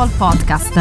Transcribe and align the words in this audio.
Football 0.00 0.32
Podcast. 0.32 0.72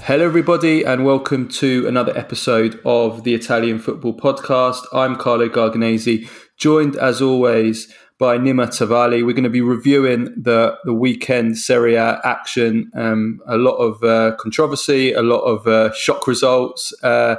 Hello, 0.00 0.22
everybody, 0.22 0.84
and 0.84 1.06
welcome 1.06 1.48
to 1.48 1.88
another 1.88 2.14
episode 2.18 2.78
of 2.84 3.24
the 3.24 3.32
Italian 3.32 3.78
Football 3.78 4.14
Podcast. 4.14 4.84
I'm 4.92 5.16
Carlo 5.16 5.48
Garganese, 5.48 6.28
joined 6.58 6.96
as 6.96 7.22
always 7.22 7.90
by 8.18 8.36
Nima 8.36 8.66
Tavallaey. 8.66 9.24
We're 9.24 9.32
going 9.32 9.44
to 9.44 9.48
be 9.48 9.62
reviewing 9.62 10.24
the, 10.36 10.76
the 10.84 10.92
weekend 10.92 11.56
Serie 11.56 11.94
A 11.94 12.20
action. 12.24 12.90
Um, 12.94 13.40
a 13.46 13.56
lot 13.56 13.76
of 13.76 14.04
uh, 14.04 14.36
controversy, 14.36 15.14
a 15.14 15.22
lot 15.22 15.40
of 15.40 15.66
uh, 15.66 15.90
shock 15.94 16.26
results, 16.26 16.92
uh, 17.02 17.36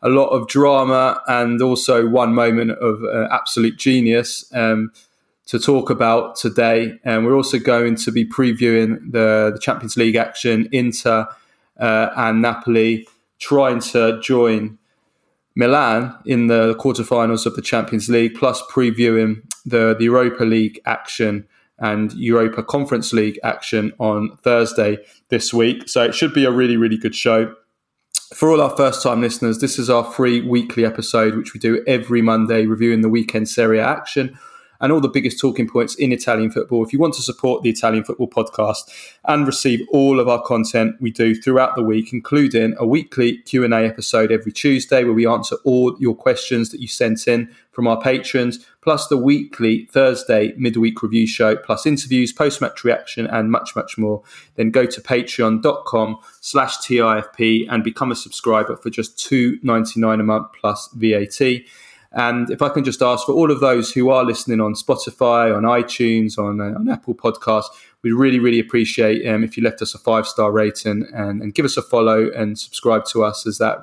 a 0.00 0.08
lot 0.08 0.28
of 0.28 0.46
drama, 0.46 1.20
and 1.26 1.60
also 1.60 2.06
one 2.06 2.34
moment 2.34 2.70
of 2.70 3.02
uh, 3.02 3.26
absolute 3.32 3.76
genius. 3.78 4.48
Um, 4.54 4.92
to 5.48 5.58
talk 5.58 5.90
about 5.90 6.36
today. 6.36 6.98
And 7.04 7.24
we're 7.24 7.34
also 7.34 7.58
going 7.58 7.96
to 7.96 8.12
be 8.12 8.24
previewing 8.24 8.98
the, 9.10 9.50
the 9.54 9.58
Champions 9.60 9.96
League 9.96 10.16
action, 10.16 10.68
Inter 10.72 11.26
uh, 11.80 12.10
and 12.16 12.42
Napoli 12.42 13.08
trying 13.38 13.80
to 13.80 14.20
join 14.20 14.78
Milan 15.54 16.14
in 16.26 16.48
the 16.48 16.74
quarterfinals 16.74 17.46
of 17.46 17.56
the 17.56 17.62
Champions 17.62 18.08
League, 18.08 18.34
plus 18.34 18.62
previewing 18.70 19.42
the, 19.64 19.96
the 19.98 20.04
Europa 20.04 20.44
League 20.44 20.80
action 20.84 21.46
and 21.78 22.12
Europa 22.12 22.62
Conference 22.62 23.12
League 23.12 23.38
action 23.42 23.92
on 23.98 24.36
Thursday 24.42 24.98
this 25.30 25.54
week. 25.54 25.88
So 25.88 26.02
it 26.04 26.14
should 26.14 26.34
be 26.34 26.44
a 26.44 26.50
really, 26.50 26.76
really 26.76 26.98
good 26.98 27.14
show. 27.14 27.54
For 28.34 28.50
all 28.50 28.60
our 28.60 28.76
first 28.76 29.02
time 29.02 29.22
listeners, 29.22 29.58
this 29.58 29.78
is 29.78 29.88
our 29.88 30.04
free 30.04 30.42
weekly 30.42 30.84
episode, 30.84 31.36
which 31.36 31.54
we 31.54 31.60
do 31.60 31.82
every 31.86 32.20
Monday, 32.20 32.66
reviewing 32.66 33.00
the 33.00 33.08
weekend 33.08 33.48
Serie 33.48 33.78
A 33.78 33.86
action 33.86 34.38
and 34.80 34.92
all 34.92 35.00
the 35.00 35.08
biggest 35.08 35.40
talking 35.40 35.68
points 35.68 35.94
in 35.94 36.12
Italian 36.12 36.50
football. 36.50 36.84
If 36.84 36.92
you 36.92 36.98
want 36.98 37.14
to 37.14 37.22
support 37.22 37.62
the 37.62 37.70
Italian 37.70 38.04
Football 38.04 38.28
Podcast 38.28 38.90
and 39.24 39.46
receive 39.46 39.86
all 39.90 40.20
of 40.20 40.28
our 40.28 40.42
content 40.42 40.96
we 41.00 41.10
do 41.10 41.34
throughout 41.34 41.74
the 41.74 41.82
week, 41.82 42.12
including 42.12 42.74
a 42.78 42.86
weekly 42.86 43.38
Q&A 43.38 43.68
episode 43.84 44.30
every 44.30 44.52
Tuesday 44.52 45.04
where 45.04 45.12
we 45.12 45.26
answer 45.26 45.56
all 45.64 45.96
your 45.98 46.14
questions 46.14 46.70
that 46.70 46.80
you 46.80 46.88
sent 46.88 47.26
in 47.26 47.52
from 47.72 47.86
our 47.86 48.00
patrons, 48.00 48.66
plus 48.80 49.06
the 49.06 49.16
weekly 49.16 49.86
Thursday 49.92 50.52
midweek 50.56 51.00
review 51.00 51.28
show, 51.28 51.54
plus 51.54 51.86
interviews, 51.86 52.32
post-match 52.32 52.82
reaction, 52.82 53.26
and 53.26 53.52
much, 53.52 53.76
much 53.76 53.96
more, 53.96 54.22
then 54.56 54.70
go 54.70 54.84
to 54.84 55.00
patreon.com 55.00 56.18
slash 56.40 56.78
TIFP 56.78 57.66
and 57.70 57.84
become 57.84 58.10
a 58.10 58.16
subscriber 58.16 58.76
for 58.76 58.90
just 58.90 59.16
two 59.16 59.58
ninety 59.62 60.00
nine 60.00 60.18
a 60.18 60.24
month 60.24 60.48
plus 60.60 60.88
VAT. 60.94 61.40
And 62.12 62.50
if 62.50 62.62
I 62.62 62.70
can 62.70 62.84
just 62.84 63.02
ask 63.02 63.26
for 63.26 63.32
all 63.32 63.50
of 63.50 63.60
those 63.60 63.92
who 63.92 64.08
are 64.10 64.24
listening 64.24 64.60
on 64.60 64.74
Spotify, 64.74 65.54
on 65.54 65.64
iTunes, 65.64 66.38
on, 66.38 66.60
uh, 66.60 66.78
on 66.78 66.88
Apple 66.88 67.14
Podcasts, 67.14 67.68
we 68.02 68.12
really, 68.12 68.38
really 68.38 68.60
appreciate 68.60 69.28
um, 69.28 69.44
if 69.44 69.56
you 69.56 69.62
left 69.62 69.82
us 69.82 69.94
a 69.94 69.98
five 69.98 70.26
star 70.26 70.50
rating 70.50 71.06
and, 71.12 71.42
and, 71.42 71.54
give 71.54 71.64
us 71.64 71.76
a 71.76 71.82
follow 71.82 72.30
and 72.30 72.58
subscribe 72.58 73.04
to 73.06 73.24
us, 73.24 73.46
as 73.46 73.58
that 73.58 73.78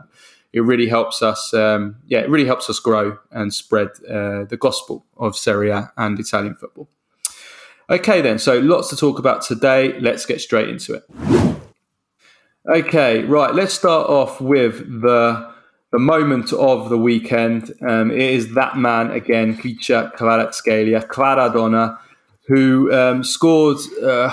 it 0.54 0.62
really 0.62 0.88
helps 0.88 1.22
us. 1.22 1.54
Um, 1.54 1.98
yeah, 2.08 2.20
it 2.20 2.30
really 2.30 2.45
helps 2.45 2.70
us 2.70 2.80
grow 2.80 3.20
and 3.32 3.54
spread 3.54 3.90
uh, 4.09 4.45
the 4.45 4.58
gospel 4.60 5.06
of 5.17 5.36
Serie 5.36 5.70
A 5.70 5.92
and 5.98 6.20
Italian 6.20 6.56
football. 6.56 6.88
Okay, 7.89 8.22
then. 8.22 8.39
So 8.39 8.60
lots 8.60 8.89
to 8.89 8.95
talk 8.95 9.20
about 9.20 9.42
today. 9.44 10.00
Let's 10.00 10.26
get 10.26 10.42
straight 10.42 10.70
into 10.70 10.95
it. 10.95 11.04
Okay, 12.67 13.23
right. 13.26 13.54
Let's 13.54 13.76
start 13.76 14.10
off 14.10 14.42
with 14.42 15.02
the 15.02 15.54
the 15.96 16.00
moment 16.00 16.52
of 16.52 16.90
the 16.90 16.98
weekend. 16.98 17.74
Um, 17.82 18.12
it 18.12 18.20
is 18.20 18.54
that 18.54 18.76
man 18.78 19.12
again, 19.12 19.56
Khvicha 19.56 20.14
Kvaratskhelia, 20.18 21.08
Kvaradona, 21.08 21.98
who 22.48 22.92
um, 22.92 23.24
scored. 23.24 23.78
Uh, 24.04 24.30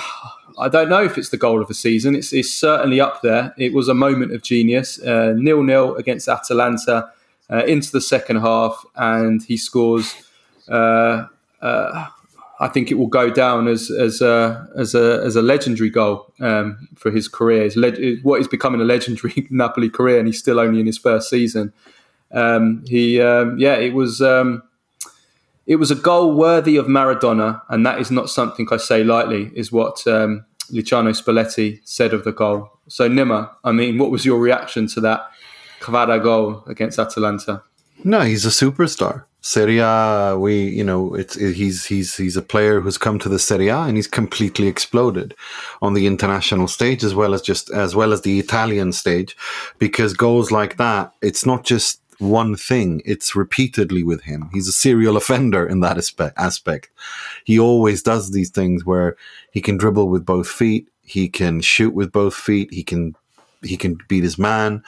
I 0.59 0.69
don't 0.69 0.89
know 0.89 1.05
if 1.05 1.17
it's 1.17 1.29
the 1.29 1.37
goal 1.37 1.63
of 1.63 1.69
the 1.69 1.75
season. 1.75 2.17
It's, 2.17 2.33
it's 2.33 2.53
certainly 2.53 3.01
up 3.01 3.23
there. 3.23 3.55
It 3.57 3.73
was 3.73 3.87
a 3.87 3.95
moment 3.95 4.35
of 4.35 4.43
genius. 4.43 5.01
Uh, 5.01 5.35
nil 5.37 5.63
nil 5.63 5.95
against 5.95 6.27
Atalanta 6.27 7.13
uh, 7.49 7.65
into 7.65 7.93
the 7.93 8.01
second 8.01 8.39
half, 8.39 8.85
and 8.97 9.41
he 9.45 9.57
scores. 9.57 10.17
Uh, 10.69 11.27
uh, 11.61 12.09
I 12.61 12.69
think 12.69 12.91
it 12.91 12.95
will 12.95 13.09
go 13.09 13.31
down 13.31 13.67
as 13.67 13.91
as 13.91 14.21
a 14.21 14.69
as 14.77 14.95
a 14.95 15.21
as 15.25 15.37
a 15.37 15.43
legendary 15.43 15.91
goal 15.91 16.33
um, 16.41 16.89
for 16.95 17.11
his 17.11 17.29
career. 17.29 17.65
His 17.65 17.77
le- 17.77 18.17
what 18.23 18.41
is 18.41 18.49
becoming 18.49 18.81
a 18.81 18.85
legendary 18.85 19.47
Napoli 19.51 19.91
career, 19.91 20.19
and 20.19 20.27
he's 20.27 20.39
still 20.39 20.61
only 20.61 20.81
in 20.81 20.87
his 20.87 20.99
first 20.99 21.29
season. 21.29 21.73
Um, 22.31 22.85
he, 22.87 23.21
um, 23.21 23.59
yeah, 23.59 23.75
it 23.75 23.95
was 23.95 24.23
um, 24.23 24.63
it 25.67 25.77
was 25.77 25.91
a 25.91 25.95
goal 25.95 26.35
worthy 26.35 26.77
of 26.77 26.87
Maradona, 26.87 27.63
and 27.69 27.85
that 27.87 28.01
is 28.01 28.11
not 28.11 28.31
something 28.31 28.67
I 28.71 28.77
say 28.77 29.05
lightly. 29.05 29.51
Is 29.55 29.73
what 29.73 30.07
um, 30.07 30.45
Luciano 30.71 31.11
Spalletti 31.11 31.81
said 31.85 32.15
of 32.15 32.25
the 32.25 32.33
goal. 32.33 32.71
So 32.89 33.09
Nima, 33.09 33.51
I 33.65 33.73
mean, 33.73 33.99
what 33.99 34.11
was 34.11 34.25
your 34.25 34.39
reaction 34.39 34.87
to 34.89 35.01
that 35.01 35.31
Cavada 35.81 36.23
goal 36.23 36.65
against 36.67 36.99
Atalanta? 36.99 37.63
No, 38.05 38.21
he's 38.21 38.45
a 38.45 38.49
superstar. 38.49 39.25
Serie 39.45 40.39
we 40.39 40.69
you 40.69 40.85
know, 40.85 41.15
it's 41.15 41.37
it, 41.37 41.55
he's 41.55 41.85
he's 41.85 42.17
he's 42.17 42.37
a 42.37 42.43
player 42.43 42.81
who's 42.81 42.97
come 42.97 43.19
to 43.19 43.29
the 43.29 43.41
Serie 43.41 43.69
A 43.69 43.79
and 43.81 43.97
he's 43.97 44.07
completely 44.07 44.69
exploded 44.69 45.35
on 45.83 45.95
the 45.95 46.07
international 46.07 46.69
stage 46.69 47.03
as 47.03 47.13
well 47.13 47.35
as 47.35 47.43
just 47.43 47.69
as 47.71 47.97
well 47.97 48.13
as 48.13 48.23
the 48.23 48.39
Italian 48.39 48.93
stage, 48.93 49.37
because 49.81 50.15
goals 50.15 50.53
like 50.53 50.77
that, 50.77 51.13
it's 51.23 51.45
not 51.45 51.65
just 51.65 52.01
one 52.21 52.55
thing; 52.55 53.03
it's 53.05 53.35
repeatedly 53.35 54.05
with 54.05 54.23
him. 54.23 54.49
He's 54.53 54.69
a 54.69 54.73
serial 54.73 55.17
offender 55.17 55.67
in 55.67 55.81
that. 55.81 55.99
Aspect, 56.37 56.91
he 57.45 57.59
always 57.59 58.01
does 58.01 58.31
these 58.31 58.51
things 58.51 58.87
where 58.87 59.17
he 59.51 59.61
can 59.61 59.77
dribble 59.77 60.09
with 60.09 60.25
both 60.25 60.49
feet, 60.49 60.89
he 61.03 61.29
can 61.29 61.61
shoot 61.61 61.95
with 61.95 62.13
both 62.13 62.35
feet, 62.35 62.73
he 62.73 62.85
can 62.85 63.17
he 63.61 63.77
can 63.77 63.99
beat 64.07 64.23
his 64.23 64.39
man. 64.39 64.85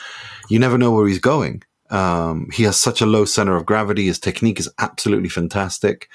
You 0.48 0.60
never 0.60 0.78
know 0.78 0.92
where 0.92 1.08
he's 1.08 1.18
going 1.18 1.64
um, 1.94 2.48
he 2.52 2.64
has 2.64 2.76
such 2.76 3.00
a 3.00 3.06
low 3.06 3.24
center 3.24 3.56
of 3.56 3.64
gravity. 3.64 4.06
His 4.06 4.18
technique 4.18 4.58
is 4.58 4.68
absolutely 4.80 5.28
fantastic. 5.28 6.08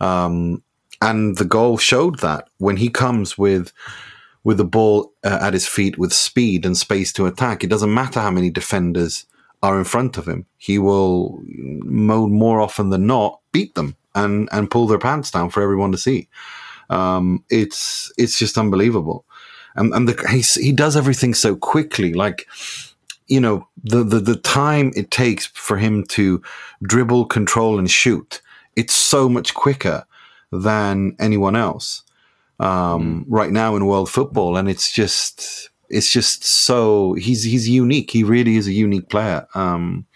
Um, 0.00 0.62
and 1.02 1.36
the 1.36 1.44
goal 1.44 1.76
showed 1.76 2.20
that 2.20 2.48
when 2.58 2.76
he 2.76 2.88
comes 2.88 3.36
with 3.36 3.72
with 4.44 4.58
the 4.58 4.64
ball 4.64 5.12
uh, 5.24 5.38
at 5.42 5.52
his 5.52 5.66
feet 5.66 5.98
with 5.98 6.12
speed 6.12 6.64
and 6.64 6.76
space 6.76 7.12
to 7.12 7.26
attack, 7.26 7.64
it 7.64 7.66
doesn't 7.70 7.92
matter 7.92 8.20
how 8.20 8.30
many 8.30 8.48
defenders 8.48 9.26
are 9.60 9.76
in 9.76 9.84
front 9.84 10.16
of 10.16 10.26
him. 10.26 10.46
He 10.56 10.78
will 10.78 11.42
more 11.44 12.60
often 12.60 12.90
than 12.90 13.06
not 13.08 13.40
beat 13.50 13.74
them 13.74 13.96
and 14.14 14.48
and 14.52 14.70
pull 14.70 14.86
their 14.86 14.98
pants 15.00 15.32
down 15.32 15.50
for 15.50 15.62
everyone 15.62 15.90
to 15.92 15.98
see. 15.98 16.28
Um, 16.90 17.44
it's 17.50 18.12
it's 18.16 18.38
just 18.38 18.56
unbelievable, 18.56 19.24
and 19.74 19.92
and 19.92 20.08
the, 20.08 20.28
he 20.30 20.42
he 20.62 20.72
does 20.72 20.96
everything 20.96 21.34
so 21.34 21.56
quickly. 21.56 22.14
Like 22.14 22.46
you 23.28 23.40
know 23.40 23.68
the, 23.82 24.02
the 24.02 24.20
the 24.20 24.36
time 24.36 24.92
it 24.96 25.10
takes 25.10 25.46
for 25.46 25.76
him 25.76 26.04
to 26.08 26.42
dribble, 26.82 27.26
control, 27.26 27.78
and 27.78 27.90
shoot. 27.90 28.40
It's 28.76 28.94
so 28.94 29.28
much 29.28 29.54
quicker 29.54 30.04
than 30.50 31.16
anyone 31.18 31.56
else 31.56 32.02
um, 32.60 32.68
mm. 32.68 33.24
right 33.28 33.50
now 33.50 33.76
in 33.76 33.86
world 33.86 34.10
football, 34.10 34.56
and 34.56 34.68
it's 34.68 34.90
just 34.90 35.70
it's 35.88 36.12
just 36.12 36.44
so 36.44 37.14
he's 37.14 37.44
he's 37.44 37.68
unique. 37.68 38.10
He 38.10 38.24
really 38.24 38.56
is 38.56 38.66
a 38.66 38.72
unique 38.72 39.08
player. 39.08 39.46
Um, 39.54 40.06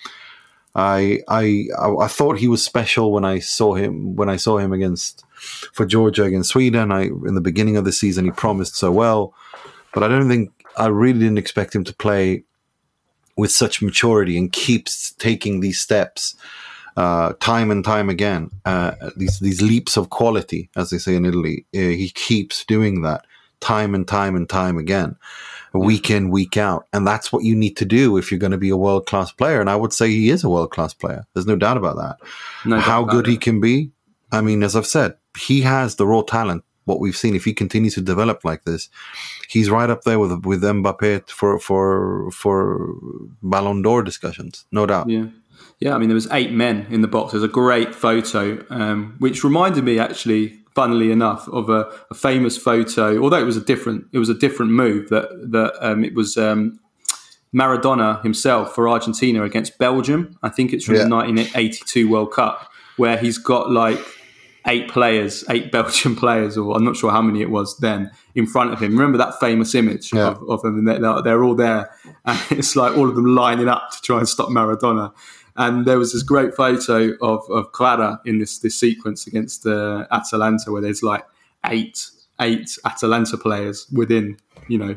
I, 0.74 1.20
I 1.28 1.66
I 1.78 2.06
thought 2.08 2.38
he 2.38 2.48
was 2.48 2.64
special 2.64 3.12
when 3.12 3.24
I 3.24 3.40
saw 3.40 3.74
him 3.74 4.16
when 4.16 4.30
I 4.30 4.36
saw 4.36 4.58
him 4.58 4.72
against 4.72 5.24
for 5.72 5.84
Georgia 5.84 6.24
against 6.24 6.50
Sweden. 6.50 6.90
I 6.90 7.04
in 7.04 7.34
the 7.34 7.42
beginning 7.42 7.76
of 7.76 7.84
the 7.84 7.92
season 7.92 8.24
he 8.24 8.30
promised 8.30 8.76
so 8.76 8.90
well, 8.90 9.34
but 9.92 10.02
I 10.02 10.08
don't 10.08 10.28
think 10.28 10.50
I 10.78 10.86
really 10.86 11.18
didn't 11.18 11.38
expect 11.38 11.74
him 11.74 11.84
to 11.84 11.94
play 11.94 12.44
with 13.37 13.50
such 13.50 13.82
maturity 13.82 14.37
and 14.37 14.53
keeps 14.53 15.12
taking 15.12 15.60
these 15.60 15.81
steps 15.81 16.34
uh, 16.97 17.32
time 17.41 17.70
and 17.70 17.84
time 17.84 18.09
again. 18.09 18.50
Uh, 18.65 18.93
these 19.16 19.38
these 19.41 19.62
leaps 19.62 19.97
of 19.97 20.10
quality, 20.10 20.69
as 20.76 20.91
they 20.91 20.98
say 20.98 21.15
in 21.15 21.25
Italy, 21.25 21.65
uh, 21.75 21.78
he 21.78 22.10
keeps 22.15 22.65
doing 22.65 23.03
that 23.03 23.24
time 23.60 23.95
and 23.95 24.06
time 24.06 24.36
and 24.36 24.48
time 24.48 24.77
again, 24.77 25.16
week 25.72 26.10
in 26.10 26.30
week 26.30 26.56
out, 26.56 26.86
and 26.92 27.06
that's 27.06 27.33
what 27.33 27.45
you 27.45 27.54
need 27.54 27.77
to 27.78 27.84
do 27.84 28.16
if 28.16 28.30
you're 28.30 28.41
going 28.41 28.53
to 28.53 28.59
be 28.59 28.68
a 28.68 28.77
world 28.77 29.06
class 29.06 29.33
player. 29.33 29.60
And 29.60 29.71
I 29.71 29.77
would 29.77 29.92
say 29.92 30.10
he 30.10 30.30
is 30.30 30.45
a 30.45 30.51
world 30.51 30.71
class 30.71 30.92
player. 30.92 31.24
There's 31.33 31.47
no 31.47 31.56
doubt 31.56 31.78
about 31.78 31.97
that. 31.97 32.16
No 32.66 32.78
How 32.78 33.04
good 33.04 33.27
he 33.27 33.39
can 33.39 33.60
be, 33.60 33.91
I 34.30 34.41
mean, 34.41 34.62
as 34.62 34.77
I've 34.77 34.86
said, 34.86 35.15
he 35.39 35.62
has 35.62 35.97
the 35.97 36.06
raw 36.06 36.22
talent 36.22 36.65
what 36.84 37.00
we've 37.00 37.16
seen, 37.16 37.34
if 37.34 37.44
he 37.44 37.52
continues 37.52 37.94
to 37.94 38.00
develop 38.00 38.44
like 38.44 38.64
this, 38.64 38.88
he's 39.48 39.70
right 39.70 39.88
up 39.88 40.02
there 40.02 40.18
with 40.18 40.44
with 40.44 40.62
Mbappe 40.62 41.28
for 41.28 41.58
for 41.58 42.30
for 42.30 42.94
Ballon 43.42 43.82
d'Or 43.82 44.02
discussions, 44.02 44.66
no 44.72 44.86
doubt. 44.86 45.08
Yeah, 45.08 45.26
yeah. 45.78 45.94
I 45.94 45.98
mean, 45.98 46.08
there 46.08 46.14
was 46.14 46.28
eight 46.32 46.52
men 46.52 46.86
in 46.90 47.02
the 47.02 47.08
box. 47.08 47.32
There's 47.32 47.44
a 47.44 47.48
great 47.48 47.94
photo, 47.94 48.64
um, 48.70 49.16
which 49.18 49.44
reminded 49.44 49.84
me 49.84 49.98
actually, 49.98 50.60
funnily 50.74 51.10
enough, 51.10 51.48
of 51.48 51.68
a, 51.70 51.90
a, 52.10 52.14
famous 52.14 52.56
photo. 52.56 53.22
Although 53.22 53.40
it 53.40 53.46
was 53.46 53.56
a 53.56 53.64
different, 53.64 54.06
it 54.12 54.18
was 54.18 54.28
a 54.28 54.34
different 54.34 54.72
move. 54.72 55.08
That 55.10 55.28
that 55.52 55.74
um, 55.80 56.04
it 56.04 56.14
was. 56.14 56.36
Um, 56.36 56.78
Maradona 57.54 58.22
himself 58.22 58.74
for 58.74 58.88
Argentina 58.88 59.42
against 59.42 59.76
Belgium. 59.76 60.38
I 60.42 60.48
think 60.48 60.72
it's 60.72 60.86
from 60.86 60.94
yeah. 60.94 61.04
the 61.04 61.14
1982 61.14 62.08
World 62.08 62.32
Cup, 62.32 62.72
where 62.96 63.18
he's 63.18 63.36
got 63.36 63.70
like 63.70 63.98
eight 64.66 64.88
players, 64.88 65.44
eight 65.50 65.72
Belgian 65.76 66.14
players, 66.16 66.56
or 66.56 66.76
I'm 66.76 66.84
not 66.84 66.97
sure 66.97 67.10
how 67.10 67.22
many 67.22 67.41
it 67.42 67.50
was 67.50 67.76
then, 67.78 68.10
in 68.34 68.47
front 68.47 68.72
of 68.72 68.80
him. 68.80 68.92
Remember 68.92 69.18
that 69.18 69.38
famous 69.41 69.74
image 69.74 70.12
Yeah. 70.12 70.28
of, 70.28 70.48
of 70.48 70.62
them? 70.62 70.78
and 70.78 70.86
They're, 70.88 71.22
they're 71.22 71.44
all 71.44 71.54
there, 71.54 71.91
and 72.24 72.38
it's 72.50 72.76
like 72.76 72.97
all 72.97 73.09
of 73.09 73.14
them 73.16 73.26
lining 73.34 73.68
up 73.68 73.91
to 73.92 74.00
try 74.03 74.18
and 74.18 74.28
stop 74.28 74.48
Maradona. 74.48 75.12
And 75.56 75.84
there 75.84 75.98
was 75.98 76.12
this 76.14 76.22
great 76.22 76.54
photo 76.54 77.10
of, 77.20 77.41
of 77.50 77.72
Kvara 77.72 78.18
in 78.24 78.38
this 78.38 78.59
this 78.60 78.74
sequence 78.78 79.26
against 79.26 79.66
uh, 79.66 80.06
Atalanta, 80.10 80.72
where 80.72 80.80
there's 80.80 81.03
like 81.03 81.24
eight 81.66 82.06
eight 82.41 82.78
Atalanta 82.86 83.36
players 83.36 83.86
within, 83.92 84.38
you 84.68 84.78
know, 84.78 84.97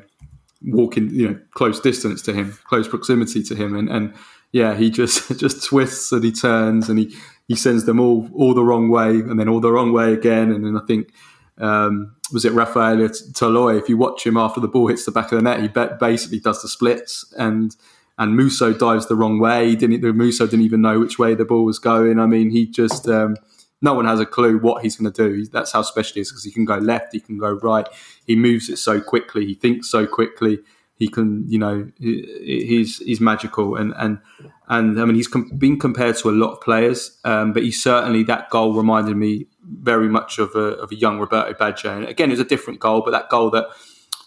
walking, 0.68 1.09
you 1.09 1.27
know, 1.29 1.39
close 1.56 1.79
distance 1.81 2.21
to 2.23 2.33
him, 2.33 2.57
close 2.69 2.88
proximity 2.88 3.44
to 3.44 3.56
him, 3.56 3.75
and 3.75 3.89
and 3.89 4.13
yeah, 4.56 4.74
he 4.74 4.90
just 4.90 5.38
just 5.38 5.66
twists 5.66 6.13
and 6.13 6.24
he 6.24 6.31
turns 6.31 6.88
and 6.88 6.98
he 6.98 7.13
he 7.46 7.56
sends 7.56 7.84
them 7.84 8.00
all 8.00 8.30
all 8.34 8.54
the 8.54 8.63
wrong 8.63 8.88
way 8.90 9.10
and 9.10 9.38
then 9.38 9.50
all 9.50 9.60
the 9.60 9.72
wrong 9.72 9.92
way 9.92 10.13
again, 10.13 10.52
and 10.52 10.66
then 10.66 10.78
I 10.78 10.86
think. 10.88 11.12
Um, 11.57 12.18
was 12.34 12.44
it 12.44 12.52
Rafael 12.52 12.98
Toloi? 12.98 13.80
If 13.80 13.88
you 13.88 13.96
watch 13.96 14.25
him 14.25 14.36
after 14.36 14.60
the 14.60 14.68
ball 14.68 14.88
hits 14.88 15.06
the 15.06 15.12
back 15.12 15.31
of 15.31 15.38
the 15.38 15.42
net, 15.42 15.62
he 15.62 15.69
ba- 15.69 15.96
basically 15.98 16.42
does 16.42 16.62
the 16.62 16.68
splits, 16.68 17.34
and 17.38 17.74
and 18.18 18.36
Musso 18.36 18.74
dives 18.74 19.07
the 19.07 19.16
wrong 19.16 19.40
way. 19.40 19.69
He 19.69 19.75
didn't 19.78 20.04
Musso 20.18 20.46
didn't 20.46 20.66
even 20.66 20.81
know 20.81 21.00
which 21.00 21.18
way 21.18 21.34
the 21.34 21.46
ball 21.46 21.63
was 21.63 21.80
going. 21.80 22.19
I 22.19 22.25
mean, 22.25 22.50
he 22.50 22.66
just 22.66 23.07
um, 23.07 23.38
no 23.81 23.94
one 23.94 24.06
has 24.06 24.19
a 24.19 24.25
clue 24.25 24.57
what 24.57 24.84
he's 24.84 24.98
going 24.98 25.12
to 25.13 25.30
do. 25.30 25.46
That's 25.46 25.72
how 25.72 25.81
special 25.81 26.16
he 26.16 26.22
is 26.22 26.31
because 26.31 26.44
he 26.44 26.52
can 26.52 26.66
go 26.66 26.78
left, 26.78 27.13
he 27.13 27.22
can 27.22 27.38
go 27.38 27.52
right. 27.52 27.88
He 28.25 28.36
moves 28.36 28.68
it 28.68 28.78
so 28.78 29.00
quickly. 29.00 29.46
He 29.46 29.54
thinks 29.54 29.90
so 29.90 30.06
quickly. 30.06 30.60
He 30.97 31.07
can, 31.07 31.44
you 31.47 31.59
know, 31.59 31.92
he, 32.00 32.65
he's 32.68 33.00
he's 33.00 33.19
magical, 33.19 33.75
and 33.75 33.94
and 33.97 34.19
and 34.68 35.00
I 35.00 35.06
mean, 35.06 35.15
he's 35.15 35.27
com- 35.27 35.51
been 35.57 35.77
compared 35.77 36.18
to 36.18 36.30
a 36.30 36.31
lot 36.31 36.53
of 36.53 36.62
players, 36.62 37.19
um, 37.24 37.53
but 37.53 37.63
he 37.63 37.71
certainly 37.71 38.24
that 38.24 38.50
goal 38.50 38.74
reminded 38.74 39.18
me 39.18 39.47
very 39.63 40.07
much 40.07 40.39
of 40.39 40.56
a 40.56 40.77
of 40.77 40.92
a 40.92 40.95
young 40.95 41.19
Roberto 41.19 41.53
Baggio. 41.53 41.97
And 41.97 42.06
again, 42.07 42.30
it 42.30 42.33
was 42.33 42.39
a 42.39 42.45
different 42.45 42.80
goal, 42.80 43.01
but 43.01 43.12
that 43.12 43.30
goal 43.30 43.50
that 43.51 43.68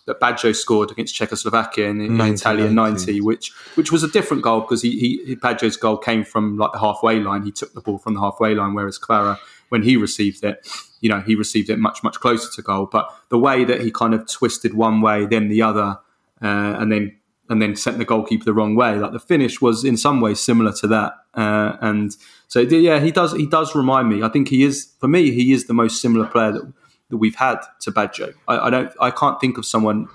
that 0.09 0.21
Baggio 0.21 0.57
scored 0.57 0.91
against 0.91 1.15
Czechoslovakia 1.15 1.89
in, 1.89 2.01
in 2.01 2.21
Italia 2.21 2.69
90, 2.71 3.21
which 3.21 3.53
which 3.75 3.93
was 3.93 4.03
a 4.03 4.09
different 4.09 4.43
goal 4.43 4.61
because 4.61 4.83
he, 4.83 5.21
he 5.25 5.37
Baggio's 5.37 5.77
goal 5.77 5.99
came 5.99 6.25
from 6.25 6.57
like 6.57 6.73
the 6.73 6.79
halfway 6.81 7.21
line. 7.21 7.45
He 7.45 7.53
took 7.53 7.75
the 7.75 7.81
ball 7.81 7.99
from 7.99 8.15
the 8.15 8.21
halfway 8.21 8.55
line, 8.55 8.75
whereas 8.75 8.99
Kvara, 8.99 9.39
when 9.69 9.83
he 9.83 9.97
received 9.97 10.43
it, 10.45 10.67
you 11.01 11.09
know, 11.09 11.21
he 11.21 11.35
received 11.35 11.71
it 11.71 11.79
much 11.79 12.03
much 12.03 12.19
closer 12.21 12.51
to 12.55 12.63
goal. 12.63 12.87
But 12.91 13.15
the 13.29 13.39
way 13.39 13.65
that 13.65 13.83
he 13.83 13.91
kind 13.91 14.15
of 14.15 14.27
twisted 14.27 14.75
one 14.75 15.01
way, 15.01 15.27
then 15.27 15.49
the 15.49 15.63
other, 15.63 15.99
uh, 16.43 16.77
and 16.79 16.93
then 16.93 17.17
and 17.51 17.63
then 17.63 17.75
sent 17.75 17.97
the 17.99 18.05
goalkeeper 18.05 18.45
the 18.45 18.53
wrong 18.53 18.75
way, 18.75 18.97
like 18.97 19.13
the 19.13 19.19
finish 19.19 19.61
was 19.61 19.85
in 19.85 19.97
some 19.97 20.21
ways 20.21 20.39
similar 20.39 20.73
to 20.73 20.87
that. 20.87 21.15
Uh, 21.35 21.77
and 21.81 22.15
so 22.47 22.61
yeah, 22.61 23.01
he 23.01 23.11
does 23.11 23.33
he 23.33 23.47
does 23.47 23.75
remind 23.75 24.09
me. 24.09 24.23
I 24.23 24.29
think 24.29 24.49
he 24.49 24.63
is 24.63 24.93
for 25.01 25.09
me 25.09 25.31
he 25.31 25.53
is 25.53 25.67
the 25.67 25.75
most 25.75 26.01
similar 26.01 26.27
player 26.27 26.53
that 26.53 26.73
that 27.11 27.17
we've 27.17 27.37
had 27.37 27.61
to 27.81 27.91
Baggio. 27.91 28.35
I, 28.47 28.59
I, 28.59 28.71
don't. 28.71 28.93
I 29.01 29.11
can't 29.11 29.41
think 29.41 29.59
of 29.59 29.65
someone 29.65 30.09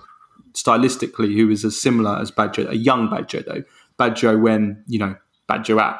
stylistically 0.53 1.35
who 1.35 1.49
is 1.49 1.65
as 1.65 1.79
similar 1.79 2.17
as 2.17 2.31
Baggio. 2.31 2.69
A 2.69 2.77
young 2.77 3.09
Baggio 3.09 3.43
though. 3.45 3.63
Baggio 3.99 4.39
when 4.39 4.83
you 4.87 4.99
know 4.99 5.15
Baggio 5.49 5.79
at 5.79 5.99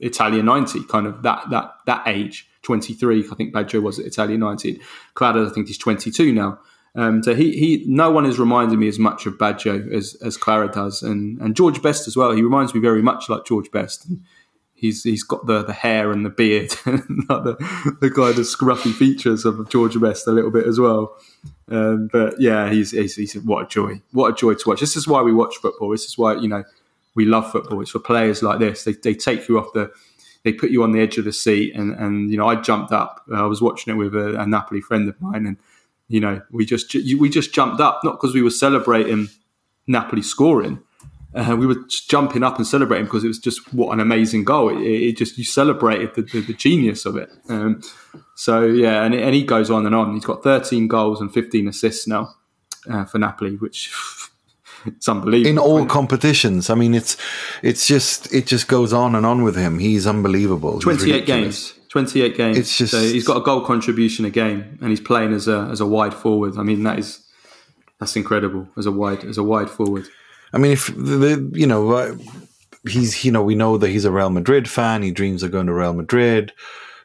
Italia 0.00 0.42
ninety, 0.42 0.84
kind 0.84 1.06
of 1.06 1.22
that 1.22 1.50
that 1.50 1.74
that 1.86 2.06
age. 2.06 2.48
Twenty 2.62 2.94
three, 2.94 3.24
I 3.28 3.34
think 3.34 3.52
Baggio 3.52 3.82
was 3.82 3.98
at 3.98 4.06
Italia 4.06 4.38
ninety. 4.38 4.80
Kvara, 5.16 5.50
I 5.50 5.52
think 5.52 5.66
he's 5.66 5.78
twenty 5.78 6.12
two 6.12 6.32
now. 6.32 6.60
Um, 6.94 7.22
so 7.22 7.34
he, 7.34 7.52
he 7.52 7.84
no 7.86 8.10
one 8.10 8.26
has 8.26 8.38
reminded 8.38 8.78
me 8.78 8.86
as 8.86 8.98
much 8.98 9.24
of 9.24 9.38
Baggio 9.38 9.90
as, 9.92 10.14
as 10.22 10.36
Kvara 10.36 10.70
does, 10.72 11.02
and 11.02 11.40
and 11.40 11.56
George 11.56 11.80
Best 11.80 12.06
as 12.06 12.16
well. 12.16 12.32
He 12.32 12.42
reminds 12.42 12.74
me 12.74 12.80
very 12.80 13.02
much 13.02 13.28
like 13.28 13.46
George 13.46 13.70
Best. 13.70 14.06
He's 14.74 15.02
he's 15.02 15.22
got 15.22 15.46
the, 15.46 15.62
the 15.62 15.72
hair 15.72 16.10
and 16.10 16.24
the 16.26 16.30
beard 16.30 16.74
and 16.84 17.02
the, 17.28 17.96
the 18.00 18.10
kind 18.10 18.38
of 18.38 18.44
scruffy 18.44 18.92
features 18.92 19.44
of 19.44 19.70
George 19.70 19.98
Best 20.00 20.26
a 20.26 20.32
little 20.32 20.50
bit 20.50 20.66
as 20.66 20.78
well. 20.78 21.16
Um, 21.70 22.10
but 22.12 22.34
yeah, 22.38 22.70
he's, 22.70 22.90
he's, 22.90 23.16
he's 23.16 23.34
what 23.34 23.64
a 23.64 23.68
joy, 23.68 24.02
what 24.10 24.32
a 24.32 24.34
joy 24.34 24.54
to 24.54 24.68
watch. 24.68 24.80
This 24.80 24.96
is 24.96 25.08
why 25.08 25.22
we 25.22 25.32
watch 25.32 25.56
football. 25.56 25.90
This 25.90 26.04
is 26.04 26.18
why 26.18 26.34
you 26.34 26.48
know 26.48 26.64
we 27.14 27.24
love 27.24 27.50
football. 27.50 27.80
It's 27.80 27.92
for 27.92 28.00
players 28.00 28.42
like 28.42 28.58
this. 28.58 28.84
They, 28.84 28.92
they 28.92 29.14
take 29.14 29.48
you 29.48 29.58
off 29.58 29.72
the, 29.72 29.90
they 30.44 30.52
put 30.52 30.70
you 30.70 30.82
on 30.82 30.92
the 30.92 31.00
edge 31.00 31.16
of 31.16 31.24
the 31.24 31.32
seat, 31.32 31.74
and 31.74 31.94
and 31.94 32.30
you 32.30 32.36
know 32.36 32.48
I 32.48 32.56
jumped 32.56 32.92
up. 32.92 33.22
I 33.34 33.44
was 33.44 33.62
watching 33.62 33.94
it 33.94 33.96
with 33.96 34.14
a, 34.14 34.38
a 34.38 34.46
Napoli 34.46 34.82
friend 34.82 35.08
of 35.08 35.18
mine, 35.22 35.46
and 35.46 35.56
you 36.12 36.20
know 36.20 36.40
we 36.50 36.64
just 36.64 36.94
we 36.94 37.28
just 37.28 37.54
jumped 37.54 37.80
up 37.80 38.00
not 38.04 38.12
because 38.12 38.34
we 38.34 38.42
were 38.42 38.50
celebrating 38.50 39.28
Napoli 39.86 40.22
scoring 40.22 40.78
uh, 41.34 41.56
we 41.58 41.66
were 41.66 41.76
just 41.88 42.10
jumping 42.10 42.42
up 42.42 42.58
and 42.58 42.66
celebrating 42.66 43.06
because 43.06 43.24
it 43.24 43.28
was 43.28 43.38
just 43.38 43.72
what 43.72 43.92
an 43.92 44.00
amazing 44.00 44.44
goal. 44.44 44.68
It, 44.68 44.82
it 44.82 45.16
just 45.16 45.38
you 45.38 45.44
celebrated 45.44 46.14
the, 46.14 46.22
the, 46.22 46.40
the 46.42 46.52
genius 46.52 47.06
of 47.06 47.16
it. 47.16 47.30
Um, 47.48 47.80
so 48.34 48.64
yeah, 48.64 49.02
and, 49.02 49.14
and 49.14 49.34
he 49.34 49.42
goes 49.42 49.70
on 49.70 49.86
and 49.86 49.94
on. 49.94 50.12
He's 50.12 50.24
got 50.24 50.42
13 50.42 50.88
goals 50.88 51.20
and 51.20 51.32
15 51.32 51.68
assists 51.68 52.06
now 52.06 52.34
uh, 52.90 53.06
for 53.06 53.18
Napoli, 53.18 53.56
which 53.56 53.90
it's 54.86 55.08
unbelievable 55.08 55.50
in 55.50 55.58
all 55.58 55.86
competitions. 55.86 56.68
I 56.68 56.74
mean, 56.74 56.92
it's 56.92 57.16
it's 57.62 57.86
just 57.86 58.32
it 58.32 58.46
just 58.46 58.68
goes 58.68 58.92
on 58.92 59.14
and 59.14 59.24
on 59.24 59.42
with 59.42 59.56
him. 59.56 59.78
He's 59.78 60.06
unbelievable. 60.06 60.80
28 60.80 61.12
ridiculous. 61.12 61.72
games. 61.72 61.81
28 61.92 62.36
games. 62.36 62.56
It's 62.56 62.78
just- 62.78 62.92
so 62.92 63.00
he's 63.00 63.26
got 63.26 63.36
a 63.36 63.42
goal 63.42 63.60
contribution 63.60 64.24
a 64.24 64.30
game, 64.30 64.78
and 64.80 64.88
he's 64.88 65.00
playing 65.00 65.34
as 65.34 65.46
a 65.46 65.68
as 65.70 65.80
a 65.80 65.86
wide 65.86 66.14
forward. 66.14 66.56
I 66.56 66.62
mean, 66.62 66.82
that 66.84 66.98
is 66.98 67.20
that's 68.00 68.16
incredible 68.16 68.66
as 68.78 68.86
a 68.86 68.90
wide 68.90 69.24
as 69.24 69.36
a 69.36 69.42
wide 69.42 69.68
forward. 69.68 70.06
I 70.54 70.58
mean, 70.58 70.72
if 70.72 70.86
the, 70.86 71.50
you 71.52 71.66
know 71.66 72.16
he's 72.88 73.24
you 73.26 73.30
know 73.30 73.42
we 73.42 73.54
know 73.54 73.76
that 73.76 73.90
he's 73.90 74.06
a 74.06 74.10
Real 74.10 74.30
Madrid 74.30 74.68
fan. 74.70 75.02
He 75.02 75.10
dreams 75.10 75.42
of 75.42 75.52
going 75.52 75.66
to 75.66 75.74
Real 75.74 75.92
Madrid, 75.92 76.52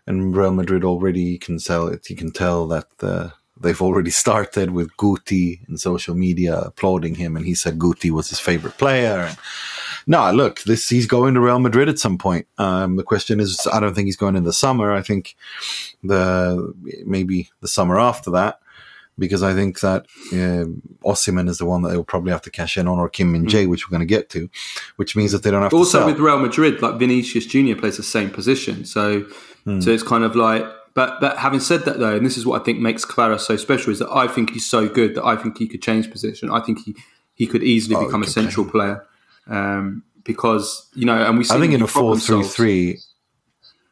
and 0.07 0.35
Real 0.35 0.53
Madrid 0.53 0.85
already 0.85 1.37
can 1.37 1.59
sell 1.59 1.87
it. 1.87 2.09
You 2.09 2.15
can 2.15 2.31
tell 2.31 2.65
that 2.67 2.87
uh, 3.01 3.29
they've 3.59 3.81
already 3.81 4.09
started 4.11 4.71
with 4.71 4.95
Guti 4.95 5.67
in 5.67 5.77
social 5.77 6.15
media 6.15 6.59
applauding 6.59 7.15
him, 7.15 7.35
and 7.35 7.45
he 7.45 7.55
said 7.55 7.77
Guti 7.77 8.09
was 8.09 8.29
his 8.29 8.39
favorite 8.39 8.77
player. 8.77 9.27
And 9.27 9.37
no, 10.09 10.31
look, 10.31 10.61
this 10.63 10.87
he's 10.87 11.05
going 11.05 11.33
to 11.33 11.41
Real 11.41 11.59
Madrid 11.59 11.89
at 11.89 11.99
some 11.99 12.17
point. 12.17 12.47
Um, 12.57 12.95
the 12.95 13.03
question 13.03 13.41
is, 13.41 13.67
I 13.71 13.81
don't 13.81 13.93
think 13.93 14.05
he's 14.05 14.15
going 14.15 14.37
in 14.37 14.45
the 14.45 14.53
summer. 14.53 14.93
I 14.93 15.01
think 15.01 15.35
the 16.01 16.73
maybe 17.05 17.49
the 17.61 17.67
summer 17.67 17.99
after 17.99 18.31
that 18.31 18.59
because 19.19 19.43
I 19.43 19.53
think 19.53 19.79
that 19.81 20.05
uh, 20.31 20.65
Osimhen 21.03 21.49
is 21.49 21.57
the 21.57 21.65
one 21.65 21.81
that 21.81 21.89
they'll 21.89 22.03
probably 22.03 22.31
have 22.31 22.43
to 22.43 22.51
cash 22.51 22.77
in 22.77 22.87
on, 22.87 22.99
or 22.99 23.09
Kim 23.09 23.31
Min 23.31 23.47
Jae, 23.47 23.67
which 23.67 23.87
we're 23.87 23.97
going 23.97 24.07
to 24.07 24.13
get 24.13 24.29
to, 24.29 24.47
which 24.95 25.15
means 25.15 25.31
that 25.31 25.43
they 25.43 25.51
don't 25.51 25.61
have 25.63 25.71
to 25.71 25.77
Also 25.77 26.05
with 26.05 26.19
Real 26.19 26.39
Madrid, 26.39 26.81
like 26.81 26.97
Vinicius 26.99 27.45
Junior 27.45 27.75
plays 27.75 27.97
the 27.97 28.03
same 28.03 28.29
position, 28.29 28.85
so 28.85 29.25
so 29.81 29.91
it's 29.91 30.03
kind 30.03 30.23
of 30.23 30.35
like. 30.35 30.63
But 30.93 31.19
but 31.19 31.37
having 31.37 31.59
said 31.59 31.83
that 31.85 31.99
though, 31.99 32.15
and 32.15 32.25
this 32.25 32.37
is 32.37 32.45
what 32.45 32.61
I 32.61 32.63
think 32.63 32.79
makes 32.79 33.03
Kvara 33.05 33.39
so 33.39 33.57
special 33.57 33.91
is 33.91 33.99
that 33.99 34.09
I 34.09 34.27
think 34.27 34.51
he's 34.51 34.65
so 34.65 34.87
good 34.87 35.15
that 35.15 35.25
I 35.25 35.35
think 35.35 35.57
he 35.57 35.67
could 35.67 35.81
change 35.81 36.09
position. 36.09 36.49
I 36.49 36.61
think 36.61 36.79
he 36.85 36.95
he 37.35 37.45
could 37.45 37.61
easily 37.61 37.95
Oh, 37.97 38.05
become 38.05 38.23
a 38.23 38.27
central 38.27 38.65
player 38.65 39.05
um, 39.49 40.03
because 40.27 40.87
you 40.93 41.05
know, 41.05 41.15
and 41.25 41.37
we. 41.37 41.43
see 41.45 41.55
I 41.55 41.59
think 41.59 41.73
in 41.73 41.81
a 41.81 41.87
four 41.87 42.17
three 42.17 42.43
three. 42.43 42.99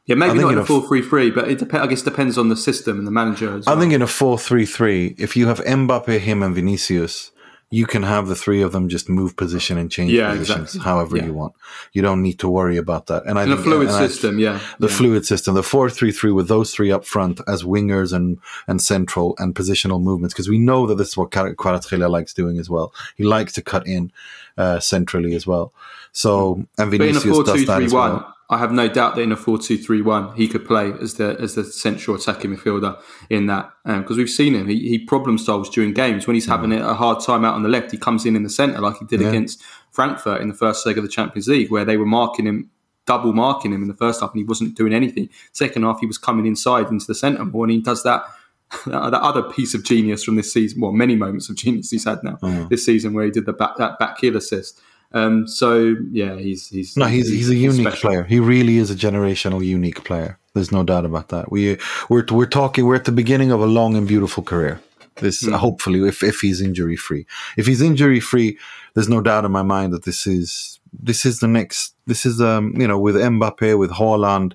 Yeah, 0.06 0.14
maybe 0.14 0.38
not 0.38 0.50
in 0.52 0.58
in 0.60 0.64
a 0.64 0.66
four 0.66 0.88
three 0.88 1.02
three, 1.02 1.32
but 1.32 1.48
it 1.50 1.58
dep- 1.58 1.74
I 1.74 1.88
guess 1.88 2.04
depends 2.04 2.38
on 2.38 2.50
the 2.50 2.56
system 2.56 3.00
and 3.00 3.08
the 3.08 3.12
manager. 3.12 3.58
As 3.58 3.66
I 3.68 3.72
well. 3.72 3.80
think 3.80 3.94
in 3.94 4.04
a 4.04 4.08
four 4.08 4.38
three 4.38 4.68
three, 4.68 5.16
if 5.18 5.36
you 5.36 5.48
have 5.48 5.60
Mbappe, 5.62 6.20
him, 6.20 6.44
and 6.44 6.54
Vinicius, 6.54 7.32
you 7.72 7.88
can 7.88 8.04
have 8.04 8.28
the 8.28 8.36
three 8.36 8.62
of 8.62 8.72
them 8.72 8.88
just 8.88 9.10
move 9.10 9.36
position 9.36 9.80
and 9.80 9.90
change 9.92 10.12
Yeah, 10.12 10.30
positions 10.30 10.76
exactly. 10.76 10.82
however 10.82 11.18
Yeah. 11.18 11.26
you 11.26 11.34
want. 11.34 11.54
You 11.94 12.04
don't 12.04 12.22
need 12.22 12.38
to 12.40 12.48
worry 12.48 12.78
about 12.78 13.08
that. 13.08 13.26
And 13.26 13.40
I 13.40 13.44
in 13.46 13.52
a 13.52 13.56
think 13.56 13.66
fluid 13.66 13.88
and 13.88 13.98
I- 13.98 14.08
system, 14.08 14.38
yeah, 14.38 14.60
the 14.78 14.88
yeah. 14.90 14.94
fluid 14.96 15.26
system, 15.26 15.56
the 15.56 15.64
four 15.64 15.90
three 15.90 16.12
three 16.12 16.32
with 16.32 16.48
those 16.50 16.72
three 16.72 16.92
up 16.92 17.04
front 17.04 17.42
as 17.48 17.64
wingers 17.64 18.14
and 18.14 18.38
and 18.68 18.80
central 18.84 19.34
and 19.40 19.56
positional 19.56 20.00
movements, 20.00 20.36
because 20.36 20.48
we 20.50 20.60
know 20.60 20.86
that 20.86 21.00
this 21.00 21.08
is 21.10 21.18
what 21.18 21.32
Kvaratskhelia 21.32 22.12
likes 22.12 22.32
doing 22.32 22.60
as 22.60 22.70
well. 22.70 22.94
He 23.16 23.24
likes 23.24 23.54
to 23.54 23.64
cut 23.64 23.88
in 23.88 24.12
uh, 24.56 24.80
centrally 24.80 25.34
as 25.34 25.48
well. 25.48 25.74
So 26.16 26.66
and 26.78 26.90
But 26.92 26.96
in 26.96 27.02
a 27.02 27.20
Vinicius 27.20 27.24
four 27.36 27.44
does 27.44 27.56
two 27.60 27.66
that 27.66 27.76
three 27.76 27.86
as 27.86 27.94
one, 27.94 28.12
well. 28.14 28.32
I 28.50 28.58
have 28.60 28.72
no 28.72 28.88
doubt 28.88 29.16
that 29.16 29.22
in 29.22 29.32
a 29.32 29.36
four 29.36 29.58
two 29.58 29.78
three 29.78 30.02
one, 30.02 30.34
he 30.36 30.48
could 30.48 30.66
play 30.66 30.94
as 31.02 31.16
the 31.16 31.36
as 31.40 31.56
the 31.56 31.64
central 31.66 32.16
attacking 32.16 32.56
midfielder 32.56 32.98
in 33.30 33.48
that 33.48 33.72
because 33.86 34.16
we've 34.18 34.30
seen 34.30 34.54
him. 34.56 34.68
He, 34.68 34.88
he 34.88 35.00
problem 35.00 35.38
solves 35.38 35.70
during 35.70 35.94
games 35.94 36.26
when 36.26 36.36
he's 36.36 36.46
having 36.46 36.72
a 36.72 36.94
hard 36.94 37.20
time 37.22 37.44
out 37.44 37.56
on 37.56 37.64
the 37.64 37.70
left. 37.70 37.92
He 37.92 37.98
comes 37.98 38.26
in 38.26 38.36
in 38.36 38.44
the 38.44 38.50
centre 38.50 38.80
like 38.80 38.98
he 39.00 39.06
did 39.06 39.20
Mm. 39.20 39.24
Yeah. 39.24 39.30
against 39.30 39.62
Frankfurt 39.92 40.42
in 40.42 40.48
the 40.48 40.54
first 40.54 40.86
leg 40.86 40.98
of 40.98 41.04
the 41.04 41.10
Champions 41.10 41.48
League, 41.48 41.70
where 41.72 41.84
they 41.86 41.98
were 41.98 42.06
marking 42.06 42.46
him. 42.48 42.70
Double 43.08 43.34
marking 43.34 43.72
him 43.72 43.84
in 43.84 43.88
the 43.88 43.94
first 43.94 44.20
half, 44.20 44.32
and 44.32 44.40
he 44.40 44.44
wasn't 44.44 44.76
doing 44.76 44.92
anything. 44.92 45.30
Second 45.52 45.84
half, 45.84 46.00
he 46.00 46.08
was 46.08 46.18
coming 46.18 46.48
inside 46.48 46.90
into 46.90 47.06
the 47.06 47.14
centre 47.14 47.46
more, 47.46 47.64
and 47.66 47.72
he 47.72 47.80
does 47.80 48.02
that 48.02 48.24
that 48.88 49.14
other 49.22 49.44
piece 49.44 49.76
of 49.76 49.84
genius 49.84 50.24
from 50.24 50.38
this 50.38 50.52
season. 50.52 50.82
Well, 50.82 50.92
many 50.92 51.16
moments 51.16 51.48
of 51.50 51.56
genius 51.56 51.92
he's 51.92 52.06
had 52.06 52.24
now 52.24 52.38
Mm. 52.42 52.70
this 52.70 52.84
season, 52.86 53.14
where 53.14 53.26
he 53.26 53.30
did 53.32 53.46
the 53.46 53.54
back, 53.54 53.78
that 53.78 54.00
back 54.00 54.20
heel 54.20 54.36
assist. 54.36 54.80
Um, 55.16 55.48
so 55.48 55.96
yeah, 56.12 56.36
he's 56.36 56.68
he's 56.70 56.96
No, 56.98 57.06
he's 57.06 57.30
he's 57.30 57.50
a 57.50 57.56
unique 57.56 57.88
special. 57.88 58.10
player. 58.10 58.24
He 58.24 58.40
really 58.40 58.78
is 58.78 58.92
a 58.92 58.96
generational 58.96 59.66
unique 59.66 60.04
player. 60.04 60.38
There's 60.54 60.72
no 60.72 60.84
doubt 60.84 61.06
about 61.06 61.30
that. 61.30 61.52
We 61.52 61.78
we're 62.10 62.26
we're 62.30 62.46
talking. 62.62 62.86
We're 62.86 62.96
at 62.96 63.06
the 63.06 63.12
beginning 63.12 63.52
of 63.52 63.62
a 63.62 63.66
long 63.66 63.96
and 63.96 64.08
beautiful 64.08 64.44
career. 64.44 64.80
This 65.22 65.42
Hmm. 65.46 65.54
hopefully, 65.54 66.00
if 66.08 66.22
if 66.24 66.42
he's 66.42 66.60
injury 66.62 66.98
free. 66.98 67.26
If 67.58 67.66
he's 67.68 67.82
injury 67.82 68.20
free, 68.20 68.58
there's 68.94 69.10
no 69.10 69.22
doubt 69.22 69.46
in 69.46 69.52
my 69.52 69.64
mind 69.64 69.94
that 69.94 70.04
this 70.04 70.28
is 70.28 70.80
this 71.04 71.26
is 71.26 71.40
the 71.40 71.48
next. 71.48 71.96
This 72.06 72.26
is 72.26 72.42
um 72.42 72.74
you 72.82 72.88
know 72.88 73.00
with 73.00 73.16
Mbappe 73.16 73.78
with 73.80 73.92
Haaland. 73.92 74.54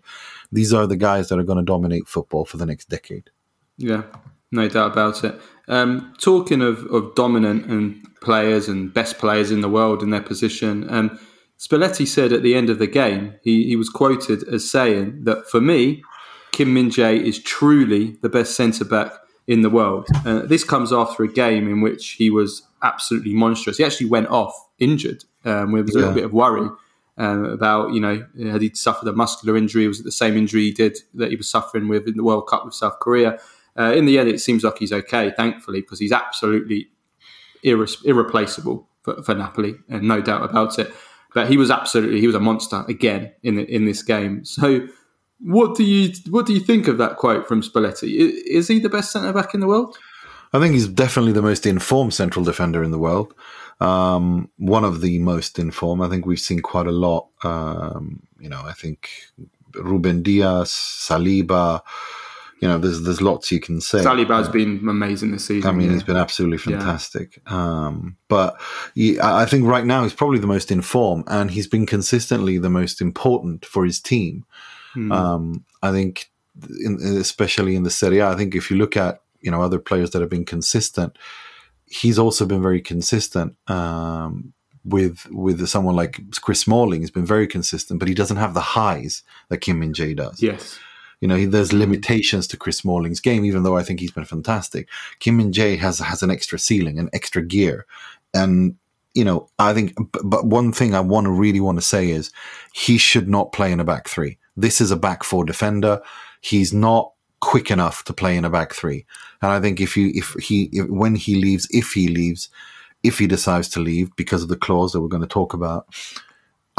these 0.52 0.74
are 0.74 0.86
the 0.86 0.96
guys 0.96 1.28
that 1.28 1.38
are 1.38 1.44
going 1.50 1.64
to 1.64 1.72
dominate 1.72 2.06
football 2.08 2.44
for 2.44 2.58
the 2.58 2.66
next 2.66 2.88
decade. 2.90 3.30
Yeah, 3.78 4.02
no 4.52 4.68
doubt 4.68 4.92
about 4.92 5.24
it. 5.24 5.40
Um, 5.68 6.12
talking 6.18 6.60
of, 6.60 6.84
of 6.92 7.14
dominant 7.14 7.66
and 7.66 8.04
players 8.20 8.68
and 8.68 8.92
best 8.92 9.18
players 9.18 9.50
in 9.50 9.60
the 9.60 9.68
world 9.68 10.02
in 10.02 10.10
their 10.10 10.22
position, 10.22 10.88
um, 10.92 11.18
Spalletti 11.58 12.06
said 12.06 12.32
at 12.32 12.42
the 12.42 12.54
end 12.54 12.70
of 12.70 12.78
the 12.78 12.86
game, 12.86 13.34
he, 13.42 13.64
he 13.64 13.76
was 13.76 13.90
quoted 13.90 14.48
as 14.48 14.70
saying 14.70 15.24
that 15.24 15.46
for 15.48 15.60
me, 15.60 16.02
Kim 16.52 16.72
Min 16.72 16.88
Jae 16.88 17.20
is 17.22 17.38
truly 17.38 18.16
the 18.22 18.28
best 18.28 18.54
centre 18.54 18.84
back 18.84 19.12
in 19.46 19.62
the 19.62 19.70
world. 19.70 20.08
Uh, 20.24 20.40
this 20.40 20.64
comes 20.64 20.92
after 20.92 21.22
a 21.22 21.28
game 21.28 21.68
in 21.68 21.80
which 21.80 22.12
he 22.12 22.30
was 22.30 22.62
absolutely 22.82 23.34
monstrous. 23.34 23.76
He 23.76 23.84
actually 23.84 24.08
went 24.08 24.28
off 24.28 24.54
injured. 24.78 25.24
Um, 25.44 25.72
there 25.72 25.82
was 25.82 25.94
a 25.94 25.98
yeah. 25.98 26.06
little 26.06 26.14
bit 26.14 26.24
of 26.24 26.32
worry 26.32 26.68
um, 27.18 27.44
about, 27.44 27.92
you 27.92 28.00
know, 28.00 28.26
had 28.50 28.62
he 28.62 28.70
suffered 28.74 29.08
a 29.08 29.12
muscular 29.12 29.56
injury? 29.56 29.86
Was 29.86 30.00
it 30.00 30.04
the 30.04 30.12
same 30.12 30.36
injury 30.36 30.62
he 30.62 30.72
did 30.72 30.98
that 31.14 31.30
he 31.30 31.36
was 31.36 31.48
suffering 31.48 31.88
with 31.88 32.08
in 32.08 32.16
the 32.16 32.24
World 32.24 32.46
Cup 32.48 32.64
with 32.64 32.74
South 32.74 32.98
Korea? 33.00 33.38
Uh, 33.78 33.92
in 33.92 34.06
the 34.06 34.18
end, 34.18 34.28
it 34.28 34.40
seems 34.40 34.64
like 34.64 34.78
he's 34.78 34.92
okay, 34.92 35.32
thankfully, 35.36 35.80
because 35.82 35.98
he's 35.98 36.12
absolutely 36.12 36.88
irre- 37.64 38.04
irreplaceable 38.04 38.88
for, 39.02 39.22
for 39.22 39.34
Napoli, 39.34 39.74
and 39.88 40.02
no 40.02 40.20
doubt 40.20 40.48
about 40.48 40.78
it. 40.78 40.92
But 41.34 41.48
he 41.48 41.56
was 41.56 41.70
absolutely 41.70 42.20
he 42.20 42.26
was 42.26 42.36
a 42.36 42.40
monster 42.40 42.84
again 42.88 43.32
in 43.42 43.56
the, 43.56 43.74
in 43.74 43.84
this 43.84 44.02
game. 44.02 44.44
So, 44.44 44.86
what 45.40 45.76
do 45.76 45.84
you 45.84 46.12
what 46.28 46.46
do 46.46 46.52
you 46.52 46.60
think 46.60 46.88
of 46.88 46.98
that 46.98 47.16
quote 47.16 47.46
from 47.46 47.62
Spalletti? 47.62 48.16
Is, 48.46 48.68
he 48.68 48.78
the 48.78 48.88
best 48.88 49.12
centre 49.12 49.32
back 49.32 49.54
in 49.54 49.60
the 49.60 49.68
world? 49.68 49.96
I 50.52 50.58
think 50.58 50.74
he's 50.74 50.88
definitely 50.88 51.32
the 51.32 51.42
most 51.42 51.64
informed 51.66 52.14
central 52.14 52.44
defender 52.44 52.82
in 52.82 52.90
the 52.90 52.98
world. 52.98 53.34
Um, 53.78 54.50
one 54.56 54.84
of 54.84 55.00
the 55.00 55.20
most 55.20 55.58
informed. 55.58 56.02
I 56.02 56.08
think 56.08 56.26
we've 56.26 56.40
seen 56.40 56.60
quite 56.60 56.88
a 56.88 56.92
lot. 56.92 57.28
Um, 57.44 58.22
you 58.40 58.48
know, 58.48 58.62
I 58.64 58.72
think 58.72 59.10
Ruben 59.74 60.22
Dias, 60.22 60.72
Saliba. 60.72 61.82
You 62.60 62.68
know, 62.68 62.78
there's 62.78 63.02
there's 63.02 63.22
lots 63.22 63.50
you 63.50 63.58
can 63.58 63.80
say. 63.80 63.98
Saliba's 63.98 64.48
uh, 64.48 64.52
been 64.52 64.86
amazing 64.86 65.32
this 65.32 65.46
season. 65.46 65.68
I 65.68 65.72
mean, 65.72 65.86
yeah. 65.88 65.94
he's 65.94 66.02
been 66.02 66.18
absolutely 66.18 66.58
fantastic. 66.58 67.40
Yeah. 67.46 67.86
Um, 67.86 68.16
but 68.28 68.60
he, 68.94 69.18
I 69.18 69.46
think 69.46 69.66
right 69.66 69.86
now 69.86 70.02
he's 70.02 70.12
probably 70.12 70.38
the 70.38 70.46
most 70.46 70.70
informed, 70.70 71.24
and 71.26 71.50
he's 71.50 71.66
been 71.66 71.86
consistently 71.86 72.58
the 72.58 72.68
most 72.68 73.00
important 73.00 73.64
for 73.64 73.86
his 73.86 73.98
team. 73.98 74.44
Mm. 74.94 75.10
Um, 75.10 75.64
I 75.82 75.90
think, 75.90 76.30
in, 76.84 76.98
especially 77.18 77.76
in 77.76 77.82
the 77.82 77.90
Serie 77.90 78.18
A, 78.18 78.28
I 78.28 78.36
think 78.36 78.54
if 78.54 78.70
you 78.70 78.76
look 78.76 78.94
at 78.94 79.22
you 79.40 79.50
know 79.50 79.62
other 79.62 79.78
players 79.78 80.10
that 80.10 80.20
have 80.20 80.30
been 80.30 80.44
consistent, 80.44 81.16
he's 81.86 82.18
also 82.18 82.44
been 82.44 82.60
very 82.60 82.82
consistent. 82.82 83.56
Um, 83.68 84.52
with 84.84 85.26
with 85.30 85.66
someone 85.66 85.96
like 85.96 86.20
Chris 86.42 86.60
Smalling, 86.60 87.00
he's 87.00 87.10
been 87.10 87.24
very 87.24 87.46
consistent, 87.46 88.00
but 88.00 88.08
he 88.08 88.14
doesn't 88.14 88.36
have 88.36 88.52
the 88.52 88.60
highs 88.60 89.22
that 89.48 89.58
Kim 89.58 89.78
Min 89.78 89.94
Jae 89.94 90.14
does. 90.14 90.42
Yes. 90.42 90.78
You 91.20 91.28
know, 91.28 91.46
there's 91.46 91.72
limitations 91.72 92.46
to 92.48 92.56
Chris 92.56 92.78
Smalling's 92.78 93.20
game, 93.20 93.44
even 93.44 93.62
though 93.62 93.76
I 93.76 93.82
think 93.82 94.00
he's 94.00 94.10
been 94.10 94.24
fantastic. 94.24 94.88
Kim 95.18 95.36
Min 95.36 95.52
Jae 95.52 95.78
has 95.78 95.98
has 95.98 96.22
an 96.22 96.30
extra 96.30 96.58
ceiling, 96.58 96.98
an 96.98 97.10
extra 97.12 97.42
gear, 97.42 97.86
and 98.34 98.76
you 99.14 99.24
know, 99.24 99.48
I 99.58 99.74
think. 99.74 99.94
But 100.24 100.46
one 100.46 100.72
thing 100.72 100.94
I 100.94 101.00
want 101.00 101.26
to 101.26 101.30
really 101.30 101.60
want 101.60 101.78
to 101.78 101.82
say 101.82 102.10
is 102.10 102.30
he 102.72 102.96
should 102.96 103.28
not 103.28 103.52
play 103.52 103.72
in 103.72 103.80
a 103.80 103.84
back 103.84 104.08
three. 104.08 104.38
This 104.56 104.80
is 104.80 104.90
a 104.90 104.96
back 104.96 105.24
four 105.24 105.44
defender. 105.44 106.00
He's 106.40 106.72
not 106.72 107.12
quick 107.40 107.70
enough 107.70 108.04
to 108.04 108.12
play 108.12 108.36
in 108.36 108.44
a 108.44 108.50
back 108.50 108.74
three. 108.74 109.04
And 109.42 109.50
I 109.50 109.60
think 109.60 109.80
if 109.80 109.96
you 109.96 110.12
if 110.14 110.34
he 110.34 110.70
if, 110.72 110.88
when 110.88 111.14
he 111.14 111.34
leaves, 111.34 111.66
if 111.70 111.92
he 111.92 112.08
leaves, 112.08 112.48
if 113.02 113.18
he 113.18 113.26
decides 113.26 113.68
to 113.70 113.80
leave 113.80 114.14
because 114.16 114.42
of 114.42 114.48
the 114.48 114.56
clause 114.56 114.92
that 114.92 115.00
we're 115.00 115.08
going 115.08 115.22
to 115.22 115.26
talk 115.26 115.54
about, 115.54 115.86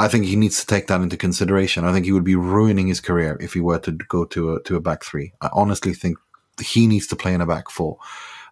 I 0.02 0.08
think 0.08 0.26
he 0.26 0.36
needs 0.36 0.60
to 0.60 0.66
take 0.66 0.88
that 0.88 1.00
into 1.00 1.16
consideration. 1.16 1.86
I 1.86 1.94
think 1.94 2.06
he 2.06 2.12
would 2.12 2.24
be 2.24 2.36
ruining 2.36 2.88
his 2.88 3.00
career 3.00 3.38
if 3.40 3.54
he 3.54 3.60
were 3.60 3.78
to 3.80 3.92
go 3.92 4.26
to 4.26 4.56
a 4.56 4.64
to 4.64 4.76
a 4.76 4.82
back 4.82 5.04
three. 5.04 5.34
I 5.42 5.50
honestly 5.54 5.94
think 5.94 6.18
he 6.60 6.88
needs 6.88 7.06
to 7.08 7.16
play 7.16 7.36
in 7.36 7.42
a 7.42 7.46
back 7.46 7.70
four, 7.70 8.00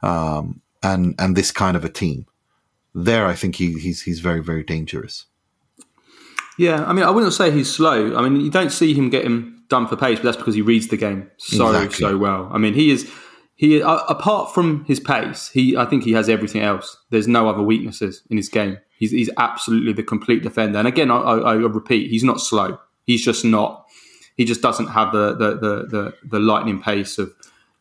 um, 0.03 0.61
and 0.83 1.15
and 1.17 1.35
this 1.35 1.51
kind 1.51 1.75
of 1.75 1.83
a 1.83 1.89
team. 1.89 2.27
There, 2.93 3.25
I 3.25 3.33
think 3.33 3.55
he, 3.55 3.79
he's 3.79 4.03
he's 4.03 4.19
very 4.19 4.43
very 4.43 4.63
dangerous. 4.63 5.25
Yeah, 6.59 6.83
I 6.85 6.93
mean, 6.93 7.05
I 7.05 7.09
wouldn't 7.09 7.33
say 7.33 7.49
he's 7.49 7.73
slow. 7.73 8.15
I 8.15 8.21
mean, 8.21 8.41
you 8.41 8.51
don't 8.51 8.71
see 8.71 8.93
him 8.93 9.09
getting 9.09 9.59
done 9.69 9.87
for 9.87 9.95
pace, 9.95 10.19
but 10.19 10.25
that's 10.25 10.37
because 10.37 10.53
he 10.53 10.61
reads 10.61 10.89
the 10.89 10.97
game 10.97 11.31
so 11.37 11.69
exactly. 11.69 11.97
so 11.97 12.17
well. 12.17 12.47
I 12.51 12.59
mean, 12.59 12.75
he 12.75 12.91
is 12.91 13.09
he 13.55 13.81
uh, 13.81 14.03
apart 14.07 14.53
from 14.53 14.85
his 14.85 14.99
pace, 14.99 15.49
he 15.49 15.75
I 15.75 15.85
think 15.85 16.03
he 16.03 16.11
has 16.11 16.29
everything 16.29 16.61
else. 16.61 16.95
There's 17.09 17.27
no 17.27 17.49
other 17.49 17.63
weaknesses 17.63 18.21
in 18.29 18.37
his 18.37 18.49
game. 18.49 18.77
He's 18.99 19.11
he's 19.11 19.29
absolutely 19.37 19.93
the 19.93 20.03
complete 20.03 20.43
defender. 20.43 20.77
And 20.77 20.87
again, 20.87 21.09
I, 21.09 21.17
I, 21.19 21.51
I 21.51 21.53
repeat, 21.53 22.11
he's 22.11 22.23
not 22.23 22.41
slow. 22.41 22.77
He's 23.05 23.23
just 23.23 23.45
not. 23.45 23.85
He 24.35 24.43
just 24.43 24.61
doesn't 24.61 24.87
have 24.87 25.13
the 25.13 25.33
the, 25.33 25.55
the 25.55 25.87
the 25.87 26.13
the 26.23 26.39
lightning 26.39 26.81
pace 26.81 27.17
of 27.17 27.33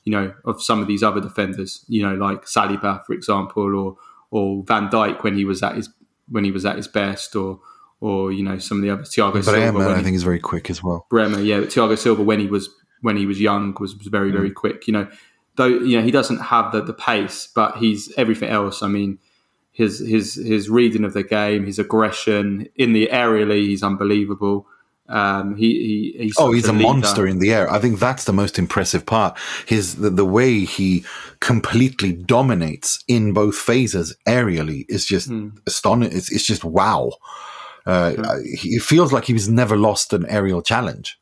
you 0.05 0.13
know 0.13 0.33
of 0.45 0.63
some 0.63 0.81
of 0.81 0.87
these 0.87 1.03
other 1.03 1.21
defenders. 1.21 1.85
You 1.89 2.03
know, 2.03 2.15
like 2.15 2.45
Saliba, 2.45 3.05
for 3.05 3.15
example, 3.15 3.75
or 3.75 3.97
or 4.31 4.63
Van 4.65 4.89
Dijk 4.89 5.25
when 5.25 5.37
he 5.37 5.45
was 5.45 5.61
at 5.61 5.75
his 5.75 5.91
when 6.29 6.45
he 6.45 6.53
was 6.53 6.65
at 6.65 6.77
his 6.77 6.87
best, 6.87 7.35
or 7.35 7.59
or 8.01 8.31
you 8.31 8.45
know 8.45 8.59
some 8.59 8.79
of 8.79 8.83
the 8.83 8.91
other 8.91 9.03
Thiago 9.03 9.43
Silva. 9.43 9.73
Bremer, 9.73 9.89
I 9.89 10.03
think 10.03 10.13
he's 10.13 10.23
very 10.23 10.39
quick 10.39 10.71
as 10.71 10.85
well. 10.85 11.05
Bremer, 11.11 11.41
yeah, 11.41 11.59
Thiago 11.59 11.99
Silva 11.99 12.23
when 12.23 12.39
he 12.39 12.47
was 12.47 12.69
when 13.01 13.17
he 13.17 13.27
was 13.27 13.41
young 13.41 13.77
was, 13.81 13.97
was 13.97 14.07
very 14.07 14.31
very 14.31 14.51
mm. 14.51 14.55
quick. 14.55 14.87
You 14.87 14.93
know, 14.93 15.09
though 15.57 15.67
you 15.67 15.99
know 15.99 16.05
he 16.05 16.13
doesn't 16.13 16.39
have 16.39 16.71
the 16.71 16.81
the 16.81 16.93
pace, 16.93 17.49
but 17.53 17.77
he's 17.79 18.13
everything 18.17 18.51
else. 18.51 18.85
I 18.85 18.87
mean, 18.89 19.19
his 19.79 20.01
his 20.01 20.35
his 20.35 20.69
reading 20.69 21.05
of 21.05 21.15
the 21.15 21.23
game, 21.23 21.65
his 21.65 21.79
aggression 21.79 22.69
in 22.75 22.93
the 22.95 23.09
aerially, 23.13 23.61
he's 23.69 23.85
unbelievable. 23.85 24.67
Um, 25.09 25.55
he, 25.55 26.15
he 26.17 26.25
he's 26.25 26.35
oh, 26.37 26.51
he's 26.51 26.67
a, 26.67 26.71
a 26.71 26.75
monster 26.75 27.29
in 27.29 27.39
the 27.39 27.55
air. 27.55 27.71
I 27.73 27.79
think 27.79 28.01
that's 28.01 28.25
the 28.25 28.33
most 28.33 28.59
impressive 28.59 29.07
part. 29.07 29.39
His 29.67 29.95
the, 29.95 30.11
the 30.11 30.25
way 30.25 30.65
he 30.65 31.05
completely 31.39 32.13
dominates 32.13 33.05
in 33.07 33.33
both 33.33 33.55
phases 33.55 34.17
aerially 34.27 34.85
is 34.89 35.07
just 35.07 35.31
mm. 35.31 35.57
astonishing. 35.65 36.19
It's, 36.19 36.33
it's 36.33 36.45
just 36.45 36.65
wow. 36.65 37.13
Uh, 37.87 38.15
He 38.61 38.81
feels 38.81 39.13
like 39.13 39.27
he's 39.27 39.49
never 39.49 39.77
lost 39.77 40.13
an 40.13 40.27
aerial 40.27 40.61
challenge. 40.61 41.21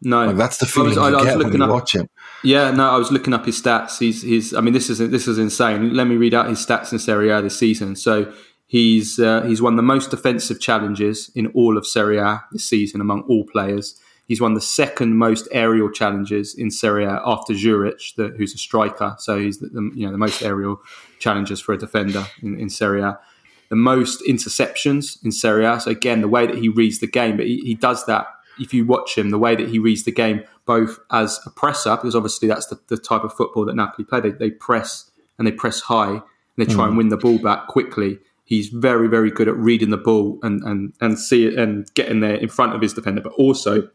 No, 0.00 0.26
like 0.26 0.36
that's 0.36 0.56
the 0.56 0.66
feeling 0.66 0.98
I 0.98 1.10
was, 1.10 1.22
I, 1.22 1.24
get 1.24 1.38
when 1.38 1.52
you 1.52 1.62
up, 1.62 1.70
watch 1.70 1.94
him. 1.94 2.08
Yeah, 2.44 2.70
no, 2.70 2.90
I 2.90 2.96
was 2.96 3.12
looking 3.12 3.34
up 3.34 3.46
his 3.46 3.60
stats. 3.60 3.98
He's, 3.98 4.22
he's. 4.22 4.52
I 4.52 4.60
mean, 4.60 4.72
this 4.72 4.90
is 4.90 4.98
this 4.98 5.28
is 5.28 5.38
insane. 5.38 5.94
Let 5.94 6.06
me 6.06 6.16
read 6.16 6.34
out 6.34 6.48
his 6.48 6.64
stats 6.64 6.92
in 6.92 6.98
Serie 6.98 7.30
A 7.30 7.40
this 7.40 7.58
season. 7.58 7.94
So 7.94 8.32
he's 8.66 9.18
uh, 9.18 9.42
he's 9.42 9.62
won 9.62 9.76
the 9.76 9.82
most 9.82 10.10
defensive 10.10 10.60
challenges 10.60 11.30
in 11.34 11.46
all 11.48 11.78
of 11.78 11.86
Serie 11.86 12.18
A 12.18 12.42
this 12.50 12.64
season 12.64 13.00
among 13.00 13.22
all 13.22 13.44
players. 13.44 13.98
He's 14.26 14.40
won 14.40 14.54
the 14.54 14.60
second 14.60 15.16
most 15.16 15.46
aerial 15.52 15.90
challenges 15.90 16.54
in 16.54 16.70
Serie 16.70 17.04
A 17.04 17.20
after 17.24 17.52
Djuric, 17.52 18.14
the, 18.16 18.28
who's 18.36 18.54
a 18.54 18.58
striker. 18.58 19.14
So 19.18 19.38
he's 19.38 19.58
the, 19.58 19.68
the, 19.68 19.90
you 19.94 20.06
know 20.06 20.12
the 20.12 20.18
most 20.18 20.42
aerial 20.42 20.80
challenges 21.20 21.60
for 21.60 21.74
a 21.74 21.78
defender 21.78 22.26
in, 22.42 22.58
in 22.58 22.70
Serie 22.70 23.02
A 23.02 23.18
the 23.72 23.76
most 23.76 24.22
interceptions 24.28 25.16
in 25.24 25.32
Serie 25.32 25.64
A. 25.64 25.80
So 25.80 25.90
again, 25.90 26.20
the 26.20 26.28
way 26.28 26.46
that 26.46 26.58
he 26.58 26.68
reads 26.68 26.98
the 26.98 27.06
game, 27.06 27.38
but 27.38 27.46
he, 27.46 27.56
he 27.60 27.74
does 27.74 28.04
that. 28.04 28.26
If 28.60 28.74
you 28.74 28.84
watch 28.84 29.16
him, 29.16 29.30
the 29.30 29.38
way 29.38 29.56
that 29.56 29.66
he 29.66 29.78
reads 29.78 30.02
the 30.02 30.12
game, 30.12 30.42
both 30.66 30.98
as 31.10 31.40
a 31.46 31.50
presser, 31.50 31.96
because 31.96 32.14
obviously 32.14 32.48
that's 32.48 32.66
the, 32.66 32.78
the 32.88 32.96
type 32.96 33.24
of 33.24 33.32
football 33.32 33.64
that 33.64 33.74
Napoli 33.74 34.04
play. 34.04 34.20
They, 34.20 34.30
they 34.30 34.50
press 34.50 35.10
and 35.38 35.46
they 35.46 35.52
press 35.52 35.80
high 35.80 36.10
and 36.12 36.22
they 36.56 36.64
try 36.64 36.84
mm. 36.84 36.88
and 36.88 36.96
win 36.96 37.08
the 37.08 37.16
ball 37.16 37.38
back 37.38 37.66
quickly. 37.68 38.18
He's 38.44 38.68
very, 38.68 39.08
very 39.08 39.30
good 39.30 39.48
at 39.48 39.56
reading 39.56 39.90
the 39.90 39.96
ball 39.96 40.38
and 40.42 40.62
and 40.62 40.92
and 41.00 41.18
see 41.18 41.46
it 41.46 41.58
and 41.58 41.92
getting 41.94 42.20
there 42.20 42.34
in 42.34 42.48
front 42.48 42.74
of 42.74 42.80
his 42.80 42.92
defender. 42.92 43.20
But 43.20 43.32
also 43.32 43.88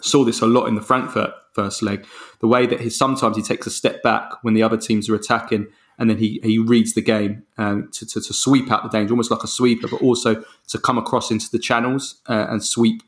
saw 0.00 0.24
this 0.24 0.40
a 0.40 0.46
lot 0.46 0.66
in 0.66 0.74
the 0.74 0.82
Frankfurt 0.82 1.32
first 1.54 1.82
leg. 1.82 2.06
The 2.40 2.46
way 2.46 2.66
that 2.66 2.80
he 2.80 2.90
sometimes 2.90 3.36
he 3.36 3.42
takes 3.42 3.66
a 3.66 3.70
step 3.70 4.02
back 4.02 4.32
when 4.42 4.54
the 4.54 4.62
other 4.62 4.76
teams 4.76 5.08
are 5.08 5.14
attacking 5.14 5.68
and 5.98 6.08
then 6.08 6.18
he, 6.18 6.40
he 6.42 6.58
reads 6.58 6.94
the 6.94 7.02
game 7.02 7.42
um, 7.56 7.90
to, 7.92 8.06
to, 8.06 8.20
to, 8.20 8.32
sweep 8.32 8.70
out 8.70 8.84
the 8.84 8.88
danger, 8.88 9.12
almost 9.12 9.32
like 9.32 9.42
a 9.42 9.48
sweeper, 9.48 9.88
but 9.88 10.00
also 10.00 10.44
to 10.68 10.78
come 10.78 10.96
across 10.96 11.30
into 11.30 11.50
the 11.50 11.58
channels 11.58 12.20
uh, 12.28 12.46
and 12.48 12.64
sweep 12.64 13.02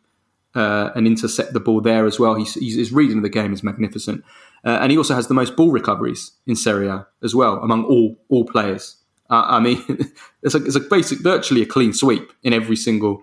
uh, 0.55 0.91
and 0.95 1.07
intercept 1.07 1.53
the 1.53 1.61
ball 1.61 1.81
there 1.81 2.07
as 2.07 2.19
well. 2.19 2.35
He's, 2.35 2.55
he's, 2.55 2.77
his 2.77 2.93
reading 2.93 3.19
of 3.19 3.23
the 3.23 3.29
game 3.29 3.53
is 3.53 3.63
magnificent. 3.63 4.25
Uh, 4.65 4.79
and 4.81 4.91
he 4.91 4.99
also 4.99 5.15
has 5.15 5.29
the 5.29 5.35
most 5.35 5.57
ball 5.57 5.71
recoveries 5.71 6.33
in 6.47 6.57
Serie 6.57 6.89
A 6.89 7.07
as 7.23 7.35
well 7.35 7.55
among 7.63 7.85
all 7.85 8.17
all 8.29 8.45
players. 8.45 8.97
Uh, 9.31 9.45
I 9.47 9.61
mean, 9.61 9.83
it's 10.43 10.55
a, 10.55 10.65
it's 10.65 10.77
a 10.77 10.81
basic, 10.81 11.21
virtually 11.21 11.63
a 11.63 11.67
clean 11.67 11.93
sweep 11.93 12.33
in 12.43 12.53
every 12.53 12.77
single 12.77 13.23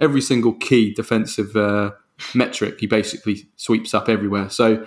every 0.00 0.20
single 0.20 0.54
key 0.54 0.94
defensive 0.94 1.56
uh, 1.56 1.90
metric. 2.34 2.80
He 2.80 2.86
basically 2.86 3.48
sweeps 3.56 3.92
up 3.92 4.08
everywhere. 4.08 4.48
So 4.48 4.86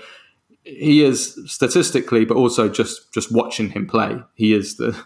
he 0.63 1.03
is 1.03 1.39
statistically, 1.45 2.25
but 2.25 2.37
also 2.37 2.69
just 2.69 3.13
just 3.13 3.31
watching 3.31 3.69
him 3.69 3.85
play, 3.87 4.23
he 4.35 4.53
is 4.53 4.77
the 4.77 4.97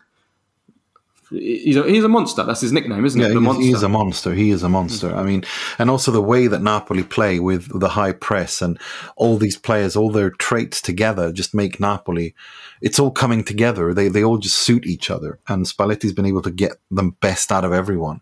he's 1.29 1.75
a, 1.75 1.83
he's 1.83 2.03
a 2.03 2.09
monster. 2.09 2.43
That's 2.43 2.61
his 2.61 2.71
nickname, 2.71 3.05
isn't 3.05 3.19
yeah, 3.19 3.27
it? 3.27 3.29
The 3.29 3.39
he's, 3.39 3.43
monster. 3.43 3.63
he 3.63 3.71
is 3.71 3.83
a 3.83 3.89
monster. 3.89 4.33
He 4.33 4.49
is 4.51 4.63
a 4.63 4.69
monster. 4.69 5.15
I 5.15 5.23
mean, 5.23 5.43
and 5.79 5.89
also 5.89 6.11
the 6.11 6.21
way 6.21 6.47
that 6.47 6.61
Napoli 6.61 7.03
play 7.03 7.39
with 7.39 7.79
the 7.79 7.89
high 7.89 8.11
press 8.11 8.61
and 8.61 8.79
all 9.15 9.37
these 9.37 9.57
players, 9.57 9.95
all 9.95 10.11
their 10.11 10.29
traits 10.29 10.81
together, 10.81 11.31
just 11.31 11.53
make 11.53 11.79
Napoli. 11.79 12.35
It's 12.81 12.99
all 12.99 13.11
coming 13.11 13.43
together. 13.43 13.93
They 13.93 14.07
they 14.07 14.23
all 14.23 14.37
just 14.37 14.57
suit 14.57 14.85
each 14.85 15.09
other, 15.09 15.39
and 15.47 15.65
Spalletti's 15.65 16.13
been 16.13 16.25
able 16.25 16.41
to 16.43 16.51
get 16.51 16.73
the 16.91 17.11
best 17.21 17.51
out 17.51 17.65
of 17.65 17.73
everyone, 17.73 18.21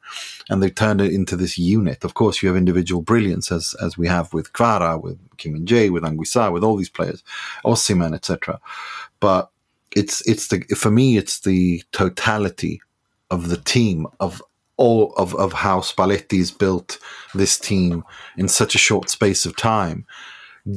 and 0.50 0.62
they've 0.62 0.74
turned 0.74 1.01
it 1.01 1.13
into 1.13 1.36
this 1.36 1.57
unit. 1.57 2.03
Of 2.03 2.13
course, 2.13 2.41
you 2.41 2.50
have 2.50 2.57
individual 2.57 3.01
brilliance 3.01 3.51
as 3.51 3.75
as 3.81 3.98
we 3.98 4.07
have 4.07 4.33
with 4.33 4.53
Kvara, 4.53 5.01
with 5.01 5.19
Kim 5.38 5.53
Min 5.53 5.65
Jae, 5.65 5.91
with 5.91 6.03
Anguissa, 6.03 6.51
with 6.51 6.63
all 6.63 6.75
these 6.75 6.89
players, 6.89 7.24
Osimhen, 7.65 8.13
etc. 8.13 8.60
But 9.19 9.50
it's 9.95 10.27
it's 10.27 10.48
the 10.48 10.62
for 10.75 10.91
me 10.91 11.17
it's 11.17 11.41
the 11.41 11.83
totality 11.91 12.81
of 13.34 13.50
the 13.50 13.58
team 13.58 14.06
of 14.20 14.42
all 14.78 15.13
of, 15.18 15.36
of 15.36 15.54
how 15.54 15.80
Spalletti's 15.82 16.52
built 16.52 17.00
this 17.34 17.58
team 17.58 18.04
in 18.38 18.48
such 18.48 18.75
a 18.75 18.86
short 18.88 19.10
space 19.10 19.46
of 19.46 19.56
time, 19.56 20.06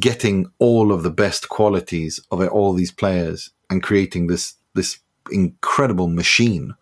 getting 0.00 0.46
all 0.58 0.92
of 0.92 1.02
the 1.02 1.10
best 1.10 1.48
qualities 1.48 2.20
of 2.30 2.40
all 2.48 2.72
these 2.72 2.92
players 2.92 3.50
and 3.70 3.82
creating 3.82 4.26
this 4.26 4.54
this 4.74 4.98
incredible 5.30 6.08
machine 6.08 6.74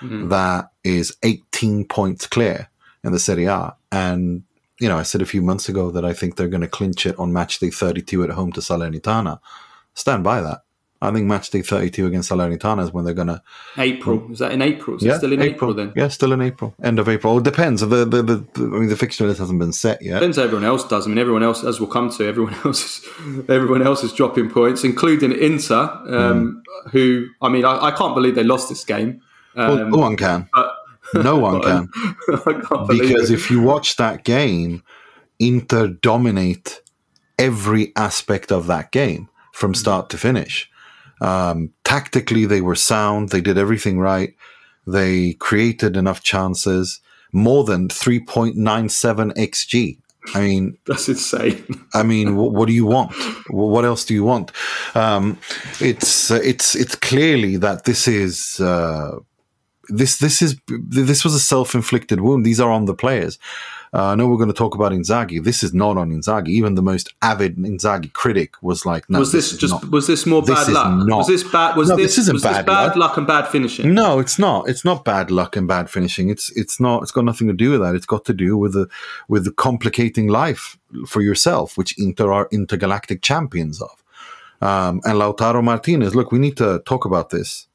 mm-hmm. 0.00 0.28
that 0.28 0.70
is 0.84 1.16
18 1.22 1.86
points 1.86 2.26
clear 2.26 2.68
in 3.04 3.12
the 3.12 3.18
Serie 3.18 3.46
A. 3.46 3.76
And 3.92 4.44
you 4.80 4.88
know, 4.88 4.96
I 4.96 5.02
said 5.02 5.22
a 5.22 5.26
few 5.26 5.42
months 5.42 5.68
ago 5.68 5.90
that 5.90 6.04
I 6.04 6.14
think 6.14 6.36
they're 6.36 6.48
going 6.48 6.68
to 6.68 6.68
clinch 6.78 7.04
it 7.04 7.18
on 7.18 7.32
match 7.32 7.58
day 7.58 7.70
32 7.70 8.24
at 8.24 8.30
home 8.30 8.52
to 8.52 8.60
Salernitana. 8.60 9.38
Stand 9.94 10.24
by 10.24 10.40
that. 10.40 10.62
I 11.02 11.10
think 11.12 11.26
match 11.26 11.48
day 11.48 11.62
32 11.62 12.06
against 12.06 12.30
Salernitana 12.30 12.82
is 12.82 12.92
when 12.92 13.06
they're 13.06 13.14
going 13.14 13.28
to. 13.28 13.42
April. 13.78 14.30
Is 14.30 14.40
that 14.40 14.52
in 14.52 14.60
April? 14.60 14.96
Is 14.96 15.02
yeah, 15.02 15.16
still 15.16 15.32
in 15.32 15.40
April, 15.40 15.70
April, 15.70 15.74
then? 15.74 15.92
Yeah, 15.96 16.08
still 16.08 16.32
in 16.32 16.42
April. 16.42 16.74
End 16.82 16.98
of 16.98 17.08
April. 17.08 17.38
It 17.38 17.44
depends. 17.44 17.80
The, 17.80 18.04
the, 18.04 18.22
the, 18.22 18.44
I 18.56 18.60
mean, 18.60 18.88
the 18.90 18.96
fixture 18.96 19.26
list 19.26 19.40
hasn't 19.40 19.58
been 19.58 19.72
set 19.72 20.02
yet. 20.02 20.14
Depends 20.14 20.36
everyone 20.36 20.64
else 20.64 20.86
does. 20.86 21.06
I 21.06 21.08
mean, 21.08 21.16
everyone 21.16 21.42
else, 21.42 21.64
as 21.64 21.80
we'll 21.80 21.88
come 21.88 22.10
to, 22.10 22.26
everyone 22.26 22.54
else 22.64 22.84
is, 22.84 23.48
everyone 23.48 23.82
else 23.82 24.04
is 24.04 24.12
dropping 24.12 24.50
points, 24.50 24.84
including 24.84 25.32
Inter, 25.32 25.84
um, 26.06 26.62
mm. 26.86 26.90
who, 26.90 27.28
I 27.40 27.48
mean, 27.48 27.64
I, 27.64 27.86
I, 27.86 27.90
can't 27.92 28.14
believe 28.14 28.34
they 28.34 28.44
lost 28.44 28.68
this 28.68 28.84
game. 28.84 29.22
Um, 29.56 29.68
well, 29.68 29.88
no 29.88 29.98
one 29.98 30.16
can. 30.18 30.48
But, 30.52 30.74
no 31.14 31.36
one 31.38 31.62
can. 31.62 31.88
because 32.88 33.30
it. 33.30 33.34
if 33.34 33.50
you 33.50 33.62
watch 33.62 33.96
that 33.96 34.24
game, 34.24 34.82
Inter 35.38 35.88
dominate 35.88 36.82
every 37.38 37.94
aspect 37.96 38.52
of 38.52 38.66
that 38.66 38.92
game 38.92 39.30
from 39.52 39.74
start 39.74 40.10
to 40.10 40.18
finish. 40.18 40.69
Um, 41.20 41.70
tactically, 41.84 42.46
they 42.46 42.60
were 42.60 42.74
sound. 42.74 43.28
They 43.30 43.40
did 43.40 43.58
everything 43.58 43.98
right. 43.98 44.34
They 44.86 45.34
created 45.34 45.96
enough 45.96 46.22
chances, 46.22 47.00
more 47.32 47.64
than 47.64 47.88
3.97 47.88 49.34
xg. 49.34 49.98
I 50.34 50.40
mean, 50.40 50.78
that's 50.86 51.08
insane. 51.08 51.64
I 51.94 52.02
mean, 52.02 52.36
what, 52.38 52.52
what 52.52 52.66
do 52.66 52.74
you 52.74 52.86
want? 52.86 53.14
What 53.48 53.84
else 53.84 54.04
do 54.04 54.14
you 54.14 54.24
want? 54.24 54.52
Um, 54.94 55.38
it's 55.80 56.30
uh, 56.30 56.40
it's 56.42 56.74
it's 56.74 56.94
clearly 56.94 57.56
that 57.56 57.84
this 57.84 58.06
is 58.08 58.60
uh, 58.60 59.18
this 59.88 60.18
this 60.18 60.42
is 60.42 60.56
this 60.68 61.24
was 61.24 61.34
a 61.34 61.40
self 61.40 61.74
inflicted 61.74 62.20
wound. 62.20 62.44
These 62.44 62.60
are 62.60 62.70
on 62.70 62.84
the 62.84 62.94
players. 62.94 63.38
Uh, 63.92 64.06
I 64.06 64.14
know 64.14 64.28
we're 64.28 64.36
going 64.36 64.48
to 64.48 64.54
talk 64.54 64.76
about 64.76 64.92
Inzaghi. 64.92 65.42
This 65.42 65.64
is 65.64 65.74
not 65.74 65.96
on 65.96 66.10
Inzaghi. 66.10 66.48
Even 66.48 66.76
the 66.76 66.82
most 66.82 67.12
avid 67.22 67.56
Inzaghi 67.56 68.12
critic 68.12 68.54
was 68.62 68.86
like, 68.86 69.10
"No, 69.10 69.18
was 69.18 69.32
this, 69.32 69.50
this 69.50 69.58
just 69.58 69.74
not, 69.74 69.90
was 69.90 70.06
this 70.06 70.26
more 70.26 70.42
bad 70.42 70.68
luck? 70.68 71.06
Not, 71.06 71.18
was 71.18 71.26
this 71.26 71.42
bad? 71.42 71.76
Was 71.76 71.88
no, 71.88 71.96
this, 71.96 72.12
this 72.12 72.18
isn't 72.18 72.34
was 72.34 72.42
bad, 72.44 72.58
this 72.58 72.66
bad 72.66 72.84
luck. 72.84 72.96
luck. 72.96 73.16
and 73.16 73.26
bad 73.26 73.48
finishing? 73.48 73.92
No, 73.92 74.20
it's 74.20 74.38
not. 74.38 74.68
It's 74.68 74.84
not 74.84 75.04
bad 75.04 75.32
luck 75.32 75.56
and 75.56 75.66
bad 75.66 75.90
finishing. 75.90 76.30
It's 76.30 76.56
it's 76.56 76.78
not. 76.78 77.02
It's 77.02 77.10
got 77.10 77.24
nothing 77.24 77.48
to 77.48 77.52
do 77.52 77.72
with 77.72 77.80
that. 77.80 77.96
It's 77.96 78.06
got 78.06 78.24
to 78.26 78.32
do 78.32 78.56
with 78.56 78.74
the 78.74 78.88
with 79.26 79.44
the 79.44 79.52
complicating 79.52 80.28
life 80.28 80.78
for 81.08 81.20
yourself, 81.20 81.76
which 81.76 81.98
Inter 81.98 82.32
are 82.32 82.48
intergalactic 82.52 83.22
champions 83.22 83.82
of. 83.82 84.04
Um, 84.62 85.00
and 85.04 85.18
Lautaro 85.18 85.64
Martinez. 85.64 86.14
Look, 86.14 86.30
we 86.30 86.38
need 86.38 86.56
to 86.58 86.80
talk 86.86 87.04
about 87.06 87.30
this. 87.30 87.66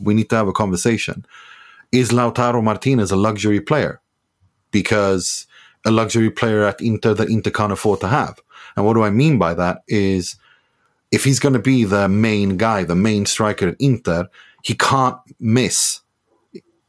We 0.00 0.14
need 0.14 0.30
to 0.30 0.36
have 0.36 0.46
a 0.46 0.52
conversation. 0.52 1.26
Is 1.90 2.10
Lautaro 2.10 2.62
Martinez 2.62 3.10
a 3.10 3.16
luxury 3.16 3.60
player? 3.60 4.00
Because 4.70 5.46
a 5.84 5.90
luxury 5.90 6.30
player 6.30 6.64
at 6.64 6.80
Inter 6.80 7.14
that 7.14 7.28
Inter 7.28 7.50
can't 7.50 7.72
afford 7.72 8.00
to 8.00 8.08
have. 8.08 8.40
And 8.76 8.84
what 8.84 8.94
do 8.94 9.02
I 9.02 9.10
mean 9.10 9.38
by 9.38 9.54
that 9.54 9.82
is 9.86 10.36
if 11.10 11.24
he's 11.24 11.38
going 11.38 11.52
to 11.52 11.58
be 11.58 11.84
the 11.84 12.08
main 12.08 12.56
guy, 12.56 12.84
the 12.84 12.96
main 12.96 13.26
striker 13.26 13.68
at 13.68 13.76
Inter, 13.78 14.28
he 14.62 14.74
can't 14.74 15.18
miss 15.38 16.00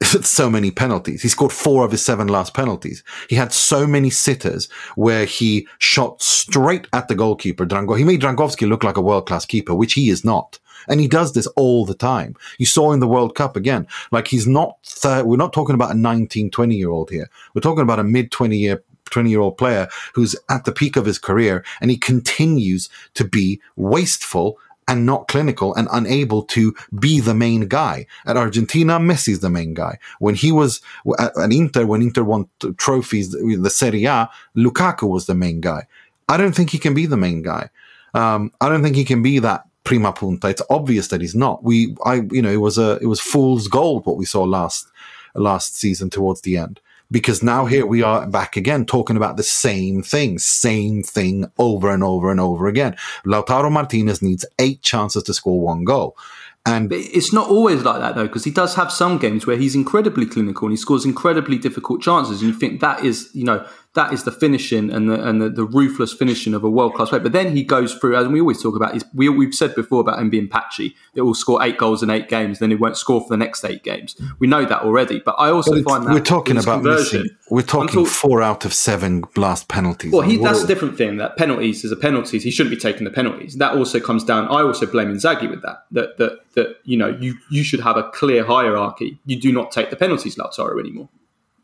so 0.21 0.49
many 0.49 0.71
penalties. 0.71 1.21
He 1.21 1.27
scored 1.27 1.51
four 1.51 1.85
of 1.85 1.91
his 1.91 2.03
seven 2.03 2.27
last 2.27 2.53
penalties. 2.53 3.03
He 3.29 3.35
had 3.35 3.53
so 3.53 3.85
many 3.85 4.09
sitters 4.09 4.67
where 4.95 5.25
he 5.25 5.67
shot 5.79 6.21
straight 6.21 6.87
at 6.93 7.07
the 7.07 7.15
goalkeeper, 7.15 7.65
Drango. 7.65 7.97
He 7.97 8.03
made 8.03 8.21
Dragowski 8.21 8.67
look 8.67 8.83
like 8.83 8.97
a 8.97 9.01
world 9.01 9.27
class 9.27 9.45
keeper, 9.45 9.75
which 9.75 9.93
he 9.93 10.09
is 10.09 10.25
not. 10.25 10.59
And 10.87 10.99
he 10.99 11.07
does 11.07 11.33
this 11.33 11.47
all 11.55 11.85
the 11.85 11.95
time. 11.95 12.35
You 12.57 12.65
saw 12.65 12.91
in 12.91 12.99
the 12.99 13.07
World 13.07 13.35
Cup 13.35 13.55
again. 13.55 13.87
Like 14.11 14.27
he's 14.27 14.47
not, 14.47 14.81
th- 14.83 15.23
we're 15.23 15.37
not 15.37 15.53
talking 15.53 15.75
about 15.75 15.91
a 15.91 15.97
19, 15.97 16.51
20 16.51 16.75
year 16.75 16.89
old 16.89 17.09
here. 17.09 17.29
We're 17.53 17.61
talking 17.61 17.83
about 17.83 17.99
a 17.99 18.03
mid 18.03 18.31
20 18.31 18.57
year 18.57 18.83
20 19.11 19.29
year 19.29 19.39
old 19.39 19.57
player 19.57 19.87
who's 20.13 20.35
at 20.49 20.65
the 20.65 20.71
peak 20.71 20.95
of 20.95 21.05
his 21.05 21.19
career 21.19 21.63
and 21.79 21.91
he 21.91 21.97
continues 21.97 22.89
to 23.13 23.23
be 23.23 23.61
wasteful 23.75 24.57
and 24.87 25.05
not 25.05 25.27
clinical 25.27 25.73
and 25.75 25.87
unable 25.91 26.43
to 26.43 26.75
be 26.99 27.19
the 27.19 27.33
main 27.33 27.67
guy. 27.67 28.05
At 28.25 28.37
Argentina, 28.37 28.99
Messi's 28.99 29.39
the 29.39 29.49
main 29.49 29.73
guy. 29.73 29.97
When 30.19 30.35
he 30.35 30.51
was 30.51 30.81
at 31.19 31.51
Inter, 31.51 31.85
when 31.85 32.01
Inter 32.01 32.23
won 32.23 32.47
trophies, 32.77 33.31
the 33.31 33.69
Serie 33.69 34.05
A, 34.05 34.29
Lukaku 34.55 35.09
was 35.09 35.25
the 35.25 35.35
main 35.35 35.61
guy. 35.61 35.87
I 36.29 36.37
don't 36.37 36.55
think 36.55 36.69
he 36.69 36.77
can 36.77 36.93
be 36.93 37.05
the 37.05 37.17
main 37.17 37.41
guy. 37.41 37.69
Um, 38.13 38.51
I 38.61 38.69
don't 38.69 38.83
think 38.83 38.95
he 38.95 39.05
can 39.05 39.21
be 39.21 39.39
that 39.39 39.65
prima 39.85 40.11
punta. 40.11 40.49
It's 40.49 40.61
obvious 40.69 41.07
that 41.07 41.21
he's 41.21 41.35
not. 41.35 41.63
We, 41.63 41.95
I, 42.03 42.15
you 42.31 42.41
know, 42.41 42.51
it 42.51 42.59
was 42.59 42.77
a, 42.77 42.97
it 43.01 43.05
was 43.05 43.21
fool's 43.21 43.69
gold 43.69 44.05
what 44.05 44.17
we 44.17 44.25
saw 44.25 44.43
last, 44.43 44.89
last 45.35 45.77
season 45.77 46.09
towards 46.09 46.41
the 46.41 46.57
end. 46.57 46.81
Because 47.11 47.43
now 47.43 47.65
here 47.65 47.85
we 47.85 48.01
are 48.01 48.25
back 48.25 48.57
again 48.57 48.83
talking 48.83 49.15
about 49.15 49.37
the 49.37 49.43
same 49.43 50.01
thing, 50.01 50.39
same 50.39 51.03
thing 51.03 51.45
over 51.59 51.91
and 51.91 52.03
over 52.03 52.31
and 52.31 52.39
over 52.39 52.67
again. 52.67 52.97
Lautaro 53.23 53.71
Martinez 53.71 54.23
needs 54.23 54.43
eight 54.57 54.81
chances 54.81 55.21
to 55.23 55.33
score 55.33 55.61
one 55.61 55.83
goal. 55.83 56.17
And 56.65 56.91
it's 56.91 57.31
not 57.31 57.47
always 57.47 57.83
like 57.83 57.99
that 57.99 58.15
though, 58.15 58.25
because 58.25 58.43
he 58.43 58.49
does 58.49 58.73
have 58.73 58.91
some 58.91 59.19
games 59.19 59.45
where 59.45 59.55
he's 59.55 59.75
incredibly 59.75 60.25
clinical 60.25 60.65
and 60.65 60.73
he 60.73 60.77
scores 60.77 61.05
incredibly 61.05 61.59
difficult 61.59 62.01
chances, 62.01 62.41
and 62.41 62.51
you 62.51 62.57
think 62.57 62.81
that 62.81 63.05
is, 63.05 63.29
you 63.33 63.43
know, 63.43 63.63
that 63.95 64.11
is 64.13 64.23
the 64.23 64.31
finishing 64.31 64.91
and 64.91 65.09
the 65.09 65.27
and 65.27 65.41
the, 65.41 65.49
the 65.49 65.63
ruthless 65.63 66.13
finishing 66.13 66.53
of 66.53 66.63
a 66.63 66.69
world 66.69 66.93
class 66.93 67.09
player. 67.09 67.21
But 67.21 67.31
then 67.31 67.55
he 67.55 67.63
goes 67.63 67.95
through, 67.95 68.15
as 68.17 68.27
we 68.27 68.41
always 68.41 68.61
talk 68.61 68.75
about, 68.75 69.01
we, 69.13 69.29
we've 69.29 69.53
said 69.53 69.73
before 69.73 70.01
about 70.01 70.19
him 70.19 70.29
being 70.29 70.49
patchy. 70.49 70.95
It 71.15 71.21
will 71.21 71.33
score 71.33 71.63
eight 71.63 71.77
goals 71.77 72.03
in 72.03 72.09
eight 72.09 72.27
games, 72.27 72.59
then 72.59 72.69
he 72.69 72.75
won't 72.75 72.97
score 72.97 73.21
for 73.21 73.29
the 73.29 73.37
next 73.37 73.63
eight 73.63 73.83
games. 73.83 74.15
We 74.37 74.47
know 74.47 74.65
that 74.65 74.81
already. 74.81 75.19
But 75.19 75.35
I 75.39 75.49
also 75.49 75.81
find 75.81 76.05
that 76.05 76.13
we're 76.13 76.19
talking 76.19 76.57
about 76.57 76.83
missing. 76.83 77.25
We're 77.49 77.61
talking 77.61 78.03
talk- 78.03 78.07
four 78.07 78.41
out 78.41 78.65
of 78.65 78.73
seven 78.73 79.23
last 79.37 79.69
penalties. 79.69 80.11
Well, 80.11 80.21
he, 80.21 80.37
that's 80.37 80.63
a 80.63 80.67
different 80.67 80.97
thing. 80.97 81.17
That 81.17 81.37
penalties 81.37 81.85
is 81.85 81.91
a 81.91 81.95
penalties. 81.95 82.43
He 82.43 82.51
shouldn't 82.51 82.75
be 82.75 82.79
taking 82.79 83.05
the 83.05 83.11
penalties. 83.11 83.55
That 83.55 83.75
also 83.75 84.01
comes 84.01 84.25
down. 84.25 84.49
I 84.49 84.61
also 84.61 84.85
blame 84.85 85.13
Inzaghi 85.13 85.49
with 85.49 85.61
that. 85.61 85.85
That 85.91 86.17
that 86.17 86.39
that 86.55 86.77
you 86.83 86.97
know 86.97 87.17
you 87.19 87.35
you 87.49 87.63
should 87.63 87.79
have 87.79 87.95
a 87.95 88.03
clear 88.09 88.43
hierarchy. 88.43 89.19
You 89.25 89.39
do 89.39 89.53
not 89.53 89.71
take 89.71 89.89
the 89.89 89.95
penalties, 89.95 90.35
Lautaro 90.35 90.79
anymore. 90.79 91.07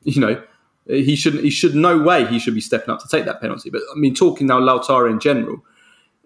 You 0.03 0.21
know 0.21 0.43
he 0.87 1.15
shouldn't. 1.15 1.43
He 1.43 1.49
should 1.49 1.75
no 1.75 1.97
way 1.97 2.25
he 2.25 2.39
should 2.39 2.55
be 2.55 2.61
stepping 2.61 2.89
up 2.89 3.01
to 3.01 3.07
take 3.07 3.25
that 3.25 3.41
penalty. 3.41 3.69
But 3.69 3.81
I 3.95 3.99
mean, 3.99 4.13
talking 4.13 4.47
now 4.47 4.59
Lautaro 4.59 5.09
in 5.09 5.19
general, 5.19 5.63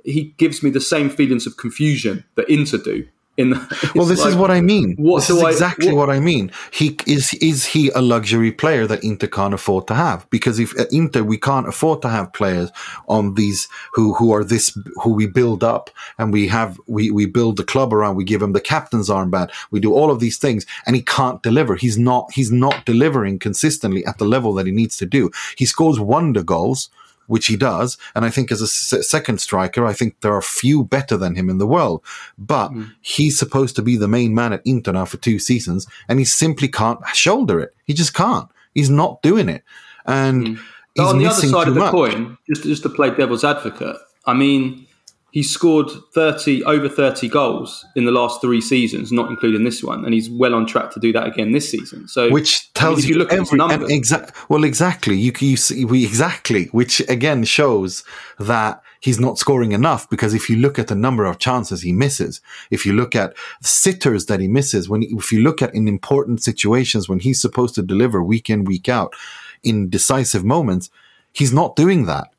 he 0.03 0.35
gives 0.37 0.63
me 0.63 0.69
the 0.69 0.81
same 0.81 1.09
feelings 1.09 1.45
of 1.45 1.57
confusion 1.57 2.23
that 2.35 2.49
Inter 2.49 2.77
do 2.77 3.07
in 3.37 3.49
the, 3.49 3.91
well, 3.95 4.05
this 4.05 4.21
like, 4.21 4.29
is 4.29 4.35
what 4.35 4.49
I 4.49 4.61
mean. 4.61 4.95
What 4.97 5.19
this 5.19 5.29
is 5.29 5.43
I, 5.43 5.51
exactly 5.51 5.87
what, 5.87 6.07
what, 6.07 6.15
I 6.15 6.19
mean. 6.19 6.51
He 6.71 6.97
is 7.05 7.33
is 7.35 7.65
he 7.65 7.89
a 7.89 8.01
luxury 8.01 8.51
player 8.51 8.87
that 8.87 9.03
Inter 9.03 9.27
can't 9.27 9.53
afford 9.53 9.87
to 9.87 9.95
have? 9.95 10.29
Because 10.29 10.57
if 10.57 10.77
at 10.79 10.91
Inter 10.91 11.23
we 11.23 11.37
can't 11.37 11.67
afford 11.67 12.01
to 12.03 12.09
have 12.09 12.31
players 12.33 12.71
on 13.07 13.33
these 13.35 13.67
who 13.93 14.13
who 14.13 14.31
are 14.33 14.43
this 14.43 14.77
who 15.03 15.11
we 15.11 15.27
build 15.27 15.63
up 15.63 15.89
and 16.17 16.31
we 16.31 16.47
have 16.47 16.79
we 16.87 17.11
we 17.11 17.25
build 17.25 17.57
the 17.57 17.63
club 17.63 17.93
around. 17.93 18.15
We 18.15 18.23
give 18.23 18.41
him 18.41 18.53
the 18.53 18.61
captain's 18.61 19.09
armband. 19.09 19.51
We 19.69 19.79
do 19.79 19.93
all 19.93 20.11
of 20.11 20.19
these 20.21 20.37
things, 20.37 20.65
and 20.85 20.95
he 20.95 21.01
can't 21.01 21.43
deliver. 21.43 21.75
He's 21.75 21.97
not 21.97 22.31
he's 22.31 22.51
not 22.51 22.85
delivering 22.85 23.39
consistently 23.39 24.05
at 24.05 24.17
the 24.17 24.25
level 24.25 24.53
that 24.53 24.65
he 24.65 24.71
needs 24.71 24.95
to 24.97 25.05
do. 25.05 25.29
He 25.57 25.65
scores 25.65 25.99
wonder 25.99 26.41
goals 26.41 26.89
which 27.27 27.47
he 27.47 27.55
does. 27.55 27.97
And 28.13 28.25
I 28.25 28.29
think 28.29 28.51
as 28.51 28.61
a 28.61 28.67
second 28.67 29.39
striker, 29.39 29.85
I 29.85 29.93
think 29.93 30.21
there 30.21 30.33
are 30.33 30.41
few 30.41 30.83
better 30.83 31.17
than 31.17 31.35
him 31.35 31.49
in 31.49 31.57
the 31.57 31.67
world. 31.67 32.03
But 32.37 32.69
mm. 32.69 32.91
he's 33.01 33.37
supposed 33.37 33.75
to 33.77 33.81
be 33.81 33.97
the 33.97 34.07
main 34.07 34.33
man 34.33 34.53
at 34.53 34.61
Inter 34.65 34.93
now 34.93 35.05
for 35.05 35.17
two 35.17 35.39
seasons, 35.39 35.87
and 36.07 36.19
he 36.19 36.25
simply 36.25 36.67
can't 36.67 36.99
shoulder 37.13 37.59
it. 37.59 37.75
He 37.85 37.93
just 37.93 38.13
can't. 38.13 38.49
He's 38.73 38.89
not 38.89 39.21
doing 39.21 39.49
it. 39.49 39.63
And 40.05 40.57
mm. 40.57 40.59
on 40.99 41.19
the 41.19 41.25
other 41.25 41.47
side 41.47 41.67
of 41.67 41.73
the 41.73 41.79
much. 41.79 41.91
coin, 41.91 42.37
just 42.47 42.63
just 42.63 42.83
to 42.83 42.89
play 42.89 43.09
devil's 43.09 43.43
advocate, 43.43 43.97
I 44.25 44.33
mean, 44.33 44.84
he's 45.35 45.51
scored 45.51 45.91
30 46.13 46.63
over 46.63 46.87
30 46.87 47.27
goals 47.27 47.85
in 47.97 48.05
the 48.05 48.11
last 48.11 48.39
three 48.39 48.61
seasons 48.61 49.11
not 49.11 49.29
including 49.29 49.65
this 49.65 49.83
one 49.83 50.05
and 50.05 50.13
he's 50.13 50.29
well 50.29 50.55
on 50.55 50.65
track 50.65 50.89
to 50.91 50.99
do 50.99 51.11
that 51.11 51.27
again 51.27 51.51
this 51.51 51.69
season. 51.69 52.07
So 52.07 52.31
which 52.31 52.73
tells 52.73 52.93
I 52.93 52.95
mean, 52.95 53.03
if 53.03 53.09
you, 53.09 53.15
look 53.17 53.33
every, 53.33 53.39
at 53.39 53.49
his 53.49 53.53
numbers 53.53 53.91
exa- 53.91 54.49
well 54.49 54.63
exactly 54.63 55.15
you, 55.17 55.33
you 55.39 55.57
see 55.57 55.83
we, 55.83 56.05
exactly 56.05 56.67
which 56.67 57.01
again 57.09 57.43
shows 57.43 58.05
that 58.39 58.81
he's 59.01 59.19
not 59.19 59.37
scoring 59.37 59.73
enough 59.73 60.09
because 60.09 60.33
if 60.33 60.49
you 60.49 60.55
look 60.55 60.79
at 60.79 60.87
the 60.87 60.95
number 60.95 61.25
of 61.25 61.37
chances 61.37 61.81
he 61.81 61.91
misses 61.91 62.39
if 62.71 62.85
you 62.85 62.93
look 62.93 63.13
at 63.13 63.35
sitters 63.61 64.27
that 64.27 64.39
he 64.39 64.47
misses 64.47 64.87
when 64.87 65.03
if 65.03 65.33
you 65.33 65.41
look 65.41 65.61
at 65.61 65.75
in 65.75 65.89
important 65.89 66.41
situations 66.41 67.09
when 67.09 67.19
he's 67.19 67.41
supposed 67.41 67.75
to 67.75 67.81
deliver 67.81 68.23
week 68.23 68.49
in 68.49 68.63
week 68.63 68.87
out 68.87 69.13
in 69.63 69.89
decisive 69.89 70.45
moments 70.45 70.89
he's 71.33 71.51
not 71.51 71.75
doing 71.75 72.05
that 72.05 72.29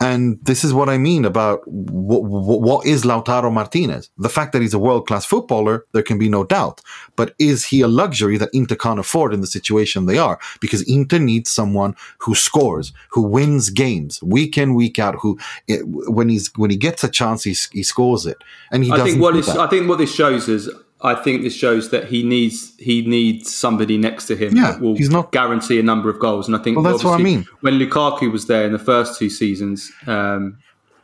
and 0.00 0.38
this 0.42 0.62
is 0.62 0.72
what 0.72 0.88
I 0.88 0.96
mean 0.96 1.24
about 1.24 1.66
what, 1.66 2.22
what 2.22 2.86
is 2.86 3.02
Lautaro 3.02 3.52
Martinez. 3.52 4.10
The 4.16 4.28
fact 4.28 4.52
that 4.52 4.62
he's 4.62 4.74
a 4.74 4.78
world 4.78 5.08
class 5.08 5.24
footballer, 5.24 5.86
there 5.92 6.04
can 6.04 6.18
be 6.18 6.28
no 6.28 6.44
doubt. 6.44 6.80
But 7.16 7.34
is 7.40 7.64
he 7.64 7.80
a 7.80 7.88
luxury 7.88 8.36
that 8.38 8.50
Inter 8.52 8.76
can't 8.76 9.00
afford 9.00 9.34
in 9.34 9.40
the 9.40 9.48
situation 9.48 10.06
they 10.06 10.16
are? 10.16 10.38
Because 10.60 10.82
Inter 10.82 11.18
needs 11.18 11.50
someone 11.50 11.96
who 12.18 12.36
scores, 12.36 12.92
who 13.10 13.22
wins 13.22 13.70
games 13.70 14.22
week 14.22 14.56
in, 14.56 14.74
week 14.74 15.00
out, 15.00 15.16
who 15.16 15.36
eh, 15.68 15.80
when 15.82 16.28
he's 16.28 16.52
when 16.54 16.70
he 16.70 16.76
gets 16.76 17.02
a 17.02 17.08
chance, 17.08 17.42
he, 17.42 17.56
he 17.72 17.82
scores 17.82 18.24
it. 18.24 18.38
And 18.70 18.84
he 18.84 18.92
I 18.92 18.98
doesn't. 18.98 19.12
Think 19.14 19.22
what 19.22 19.34
is, 19.34 19.48
I 19.48 19.66
think 19.66 19.88
what 19.88 19.98
this 19.98 20.14
shows 20.14 20.48
is 20.48 20.70
I 21.00 21.14
think 21.14 21.42
this 21.42 21.54
shows 21.54 21.90
that 21.90 22.08
he 22.08 22.22
needs 22.22 22.76
he 22.78 23.02
needs 23.02 23.54
somebody 23.54 23.96
next 23.96 24.26
to 24.26 24.36
him 24.36 24.56
yeah, 24.56 24.72
that 24.72 24.80
will 24.80 24.96
he's 24.96 25.10
not, 25.10 25.30
guarantee 25.30 25.78
a 25.78 25.82
number 25.82 26.10
of 26.10 26.18
goals. 26.18 26.48
And 26.48 26.56
I 26.56 26.58
think 26.60 26.76
well, 26.76 26.90
that's 26.90 27.04
what 27.04 27.18
I 27.18 27.22
mean. 27.22 27.46
When 27.60 27.78
Lukaku 27.78 28.32
was 28.32 28.46
there 28.46 28.64
in 28.64 28.72
the 28.72 28.78
first 28.78 29.18
two 29.18 29.30
seasons, 29.30 29.92
um, 30.06 30.58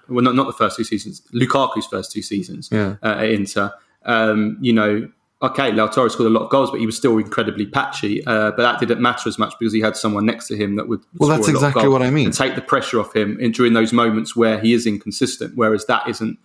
well, 0.09 0.25
not 0.25 0.35
not 0.35 0.47
the 0.47 0.53
first 0.53 0.77
two 0.77 0.85
seasons, 0.85 1.23
Lukaku's 1.33 1.87
first 1.87 2.11
two 2.11 2.23
seasons 2.23 2.69
yeah. 2.73 2.97
uh, 3.03 3.17
at 3.19 3.31
Inter, 3.31 3.73
um, 4.05 4.59
you 4.61 4.73
know, 4.73 5.09
okay, 5.43 5.71
Lautaro 5.71 6.11
scored 6.11 6.27
a 6.27 6.31
lot 6.31 6.43
of 6.43 6.51
goals, 6.51 6.71
but 6.71 6.81
he 6.81 6.87
was 6.87 6.97
still 6.97 7.19
incredibly 7.19 7.67
patchy. 7.67 8.25
Uh, 8.27 8.51
but 8.51 8.59
that 8.59 8.81
didn't 8.81 9.01
matter 9.01 9.29
as 9.29 9.39
much 9.39 9.55
because 9.59 9.73
he 9.73 9.81
had 9.81 9.97
someone 9.97 10.27
next 10.27 10.49
to 10.49 10.57
him 10.57 10.77
that 10.77 10.89
would. 10.89 11.03
Well, 11.19 11.29
that's 11.29 11.49
exactly 11.49 11.89
what 11.89 12.03
I 12.03 12.11
mean. 12.11 12.31
Take 12.31 12.55
the 12.55 12.63
pressure 12.63 13.01
off 13.01 13.15
him 13.15 13.39
in, 13.41 13.53
during 13.53 13.75
those 13.75 13.93
moments 13.93 14.35
where 14.35 14.59
he 14.59 14.73
is 14.73 14.87
inconsistent, 14.87 15.57
whereas 15.57 15.87
that 15.87 16.09
isn't 16.09 16.39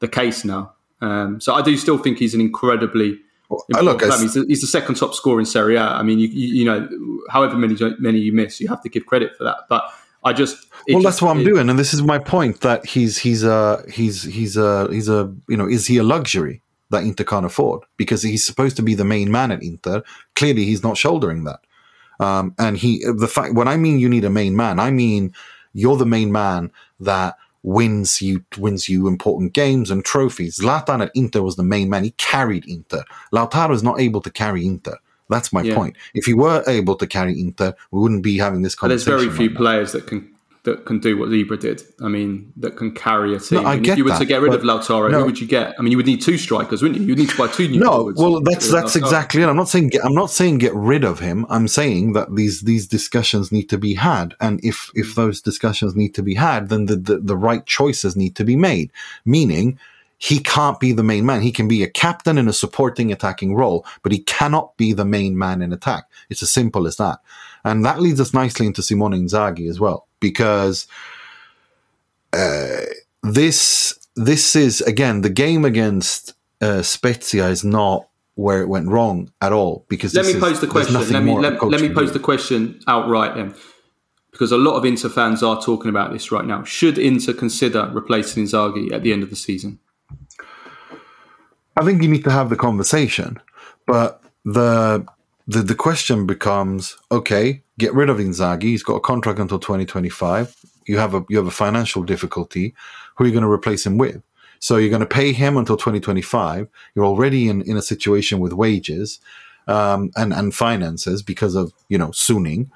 the 0.00 0.08
case 0.08 0.44
now. 0.44 0.73
Um, 1.00 1.40
so 1.40 1.54
I 1.54 1.62
do 1.62 1.76
still 1.76 1.98
think 1.98 2.18
he's 2.18 2.34
an 2.34 2.40
incredibly 2.40 3.18
well, 3.50 3.84
look, 3.84 4.02
he's, 4.02 4.34
the, 4.34 4.44
he's 4.48 4.62
the 4.62 4.66
second 4.66 4.94
top 4.96 5.14
scorer 5.14 5.38
in 5.38 5.46
Serie 5.46 5.76
A. 5.76 5.82
I 5.82 6.02
mean, 6.02 6.18
you, 6.18 6.28
you, 6.28 6.54
you, 6.54 6.64
know, 6.64 6.88
however 7.30 7.56
many 7.56 7.76
many 7.98 8.18
you 8.18 8.32
miss, 8.32 8.60
you 8.60 8.68
have 8.68 8.82
to 8.82 8.88
give 8.88 9.06
credit 9.06 9.36
for 9.36 9.44
that. 9.44 9.58
But 9.68 9.84
I 10.24 10.32
just 10.32 10.66
well, 10.88 11.02
just, 11.02 11.04
that's 11.04 11.22
what 11.22 11.30
I'm 11.30 11.40
it, 11.40 11.44
doing, 11.44 11.68
and 11.68 11.78
this 11.78 11.92
is 11.92 12.02
my 12.02 12.18
point 12.18 12.62
that 12.62 12.86
he's 12.86 13.18
he's 13.18 13.44
a 13.44 13.84
he's 13.90 14.22
he's 14.22 14.56
a 14.56 14.88
he's 14.90 15.08
a 15.08 15.32
you 15.48 15.56
know 15.56 15.68
is 15.68 15.86
he 15.86 15.98
a 15.98 16.02
luxury 16.02 16.62
that 16.90 17.04
Inter 17.04 17.24
can't 17.24 17.46
afford 17.46 17.82
because 17.96 18.22
he's 18.22 18.44
supposed 18.44 18.76
to 18.76 18.82
be 18.82 18.94
the 18.94 19.04
main 19.04 19.30
man 19.30 19.52
at 19.52 19.62
Inter. 19.62 20.02
Clearly, 20.34 20.64
he's 20.64 20.82
not 20.82 20.96
shouldering 20.96 21.44
that. 21.44 21.60
Um, 22.20 22.54
and 22.58 22.76
he 22.76 23.04
the 23.04 23.28
fact 23.28 23.54
when 23.54 23.68
I 23.68 23.76
mean 23.76 23.98
you 23.98 24.08
need 24.08 24.24
a 24.24 24.30
main 24.30 24.56
man, 24.56 24.80
I 24.80 24.90
mean 24.90 25.34
you're 25.74 25.96
the 25.96 26.06
main 26.06 26.32
man 26.32 26.70
that 27.00 27.36
wins 27.64 28.20
you 28.20 28.44
wins 28.58 28.88
you 28.88 29.08
important 29.08 29.54
games 29.54 29.90
and 29.90 30.04
trophies. 30.04 30.60
Zlatan 30.60 31.02
at 31.02 31.10
Inter 31.14 31.42
was 31.42 31.56
the 31.56 31.64
main 31.64 31.90
man. 31.90 32.04
He 32.04 32.12
carried 32.12 32.64
Inter. 32.66 33.02
Lautaro 33.32 33.74
is 33.74 33.82
not 33.82 33.98
able 33.98 34.20
to 34.20 34.30
carry 34.30 34.64
Inter. 34.64 34.96
That's 35.30 35.52
my 35.52 35.62
yeah. 35.62 35.74
point. 35.74 35.96
If 36.12 36.26
he 36.26 36.34
were 36.34 36.62
able 36.68 36.94
to 36.96 37.06
carry 37.06 37.40
Inter, 37.40 37.74
we 37.90 38.00
wouldn't 38.00 38.22
be 38.22 38.38
having 38.38 38.62
this 38.62 38.74
conversation. 38.74 39.12
But 39.12 39.16
there's 39.16 39.24
very 39.24 39.36
few 39.36 39.48
right 39.48 39.56
players 39.56 39.92
that 39.92 40.06
can 40.06 40.33
that 40.64 40.86
can 40.86 40.98
do 40.98 41.18
what 41.18 41.28
Ibra 41.28 41.60
did. 41.60 41.82
I 42.02 42.08
mean, 42.08 42.52
that 42.56 42.76
can 42.76 42.92
carry 42.92 43.34
a 43.34 43.38
team. 43.38 43.62
No, 43.62 43.68
I 43.68 43.78
get 43.78 43.92
if 43.92 43.98
you 43.98 44.04
were 44.04 44.10
that, 44.10 44.18
to 44.18 44.24
get 44.24 44.40
rid 44.40 44.54
of 44.54 44.62
Lautaro, 44.62 45.10
no, 45.10 45.20
who 45.20 45.26
would 45.26 45.40
you 45.40 45.46
get? 45.46 45.74
I 45.78 45.82
mean, 45.82 45.92
you 45.92 45.98
would 45.98 46.06
need 46.06 46.22
two 46.22 46.38
strikers, 46.38 46.82
wouldn't 46.82 47.00
you? 47.00 47.06
You'd 47.06 47.18
need 47.18 47.28
to 47.28 47.36
buy 47.36 47.48
two 47.48 47.68
new 47.68 47.80
No, 47.80 48.12
well, 48.16 48.40
that's 48.40 48.70
that's 48.70 48.96
exactly 48.96 49.42
it. 49.42 49.48
I'm 49.48 49.56
not 49.56 49.68
saying 49.68 49.88
get, 49.88 50.04
I'm 50.04 50.14
not 50.14 50.30
saying 50.30 50.58
get 50.58 50.74
rid 50.74 51.04
of 51.04 51.20
him. 51.20 51.46
I'm 51.50 51.68
saying 51.68 52.14
that 52.14 52.34
these 52.34 52.62
these 52.62 52.86
discussions 52.86 53.52
need 53.52 53.68
to 53.68 53.78
be 53.78 53.94
had, 53.94 54.34
and 54.40 54.58
if 54.64 54.90
if 54.94 55.08
mm. 55.08 55.14
those 55.16 55.42
discussions 55.42 55.94
need 55.94 56.14
to 56.14 56.22
be 56.22 56.34
had, 56.34 56.70
then 56.70 56.86
the 56.86 56.96
the, 56.96 57.18
the 57.18 57.36
right 57.36 57.64
choices 57.66 58.16
need 58.16 58.34
to 58.36 58.44
be 58.44 58.56
made. 58.56 58.90
Meaning. 59.24 59.78
He 60.16 60.38
can't 60.38 60.80
be 60.80 60.92
the 60.92 61.02
main 61.02 61.26
man. 61.26 61.42
He 61.42 61.52
can 61.52 61.68
be 61.68 61.82
a 61.82 61.90
captain 61.90 62.38
in 62.38 62.48
a 62.48 62.52
supporting 62.52 63.12
attacking 63.12 63.54
role, 63.54 63.84
but 64.02 64.12
he 64.12 64.20
cannot 64.20 64.74
be 64.78 64.94
the 64.94 65.04
main 65.04 65.36
man 65.36 65.60
in 65.60 65.70
attack. 65.70 66.04
It's 66.30 66.42
as 66.42 66.50
simple 66.50 66.86
as 66.86 66.96
that. 66.96 67.18
And 67.64 67.84
that 67.84 68.00
leads 68.00 68.20
us 68.20 68.32
nicely 68.32 68.64
into 68.66 68.82
Simone 68.82 69.12
Inzaghi 69.12 69.68
as 69.68 69.80
well, 69.80 70.06
because 70.24 70.86
uh, 72.32 72.80
this 73.22 73.98
this 74.16 74.56
is 74.56 74.80
again 74.82 75.20
the 75.20 75.34
game 75.44 75.66
against 75.66 76.32
uh, 76.62 76.80
Spezia 76.80 77.48
is 77.48 77.62
not 77.62 78.08
where 78.36 78.62
it 78.62 78.68
went 78.68 78.88
wrong 78.88 79.30
at 79.40 79.52
all. 79.52 79.84
Because 79.88 80.14
let 80.14 80.24
me 80.24 80.32
is, 80.32 80.40
pose 80.40 80.60
the 80.60 80.66
question. 80.66 80.94
Let 80.94 81.22
me 81.22 81.38
let, 81.38 81.62
let 81.62 81.80
me 81.82 81.92
pose 81.92 82.12
the 82.12 82.24
question 82.30 82.80
outright 82.86 83.34
then, 83.34 83.54
because 84.32 84.50
a 84.50 84.56
lot 84.56 84.76
of 84.78 84.84
Inter 84.86 85.10
fans 85.10 85.42
are 85.42 85.60
talking 85.60 85.90
about 85.90 86.12
this 86.12 86.32
right 86.32 86.46
now. 86.46 86.64
Should 86.64 86.96
Inter 86.96 87.34
consider 87.34 87.90
replacing 87.92 88.44
Inzaghi 88.44 88.92
at 88.92 89.02
the 89.02 89.12
end 89.12 89.22
of 89.22 89.28
the 89.30 89.36
season? 89.36 89.78
I 91.76 91.84
think 91.84 92.02
you 92.02 92.08
need 92.08 92.24
to 92.24 92.30
have 92.30 92.48
the 92.48 92.56
conversation, 92.56 93.40
but 93.86 94.22
the 94.44 95.04
the 95.46 95.62
the 95.62 95.74
question 95.74 96.26
becomes: 96.26 96.96
Okay, 97.10 97.62
get 97.78 97.94
rid 97.94 98.08
of 98.08 98.18
Inzaghi. 98.18 98.62
He's 98.62 98.82
got 98.82 98.96
a 98.96 99.00
contract 99.00 99.38
until 99.38 99.58
twenty 99.58 99.84
twenty 99.84 100.08
five. 100.08 100.54
You 100.86 100.98
have 100.98 101.14
a 101.14 101.24
you 101.28 101.36
have 101.36 101.46
a 101.46 101.52
financial 101.52 102.02
difficulty. 102.02 102.74
Who 103.16 103.24
are 103.24 103.26
you 103.26 103.32
going 103.32 103.44
to 103.44 103.50
replace 103.50 103.86
him 103.86 103.98
with? 103.98 104.22
So 104.58 104.76
you're 104.76 104.90
going 104.90 105.00
to 105.00 105.06
pay 105.06 105.32
him 105.32 105.56
until 105.56 105.76
twenty 105.76 106.00
twenty 106.00 106.22
five. 106.22 106.68
You're 106.94 107.04
already 107.04 107.48
in, 107.48 107.62
in 107.62 107.76
a 107.76 107.82
situation 107.82 108.40
with 108.40 108.52
wages 108.52 109.20
um, 109.68 110.10
and 110.16 110.32
and 110.32 110.54
finances 110.54 111.22
because 111.22 111.54
of 111.54 111.72
you 111.88 111.98
know 111.98 112.08
Suning. 112.08 112.70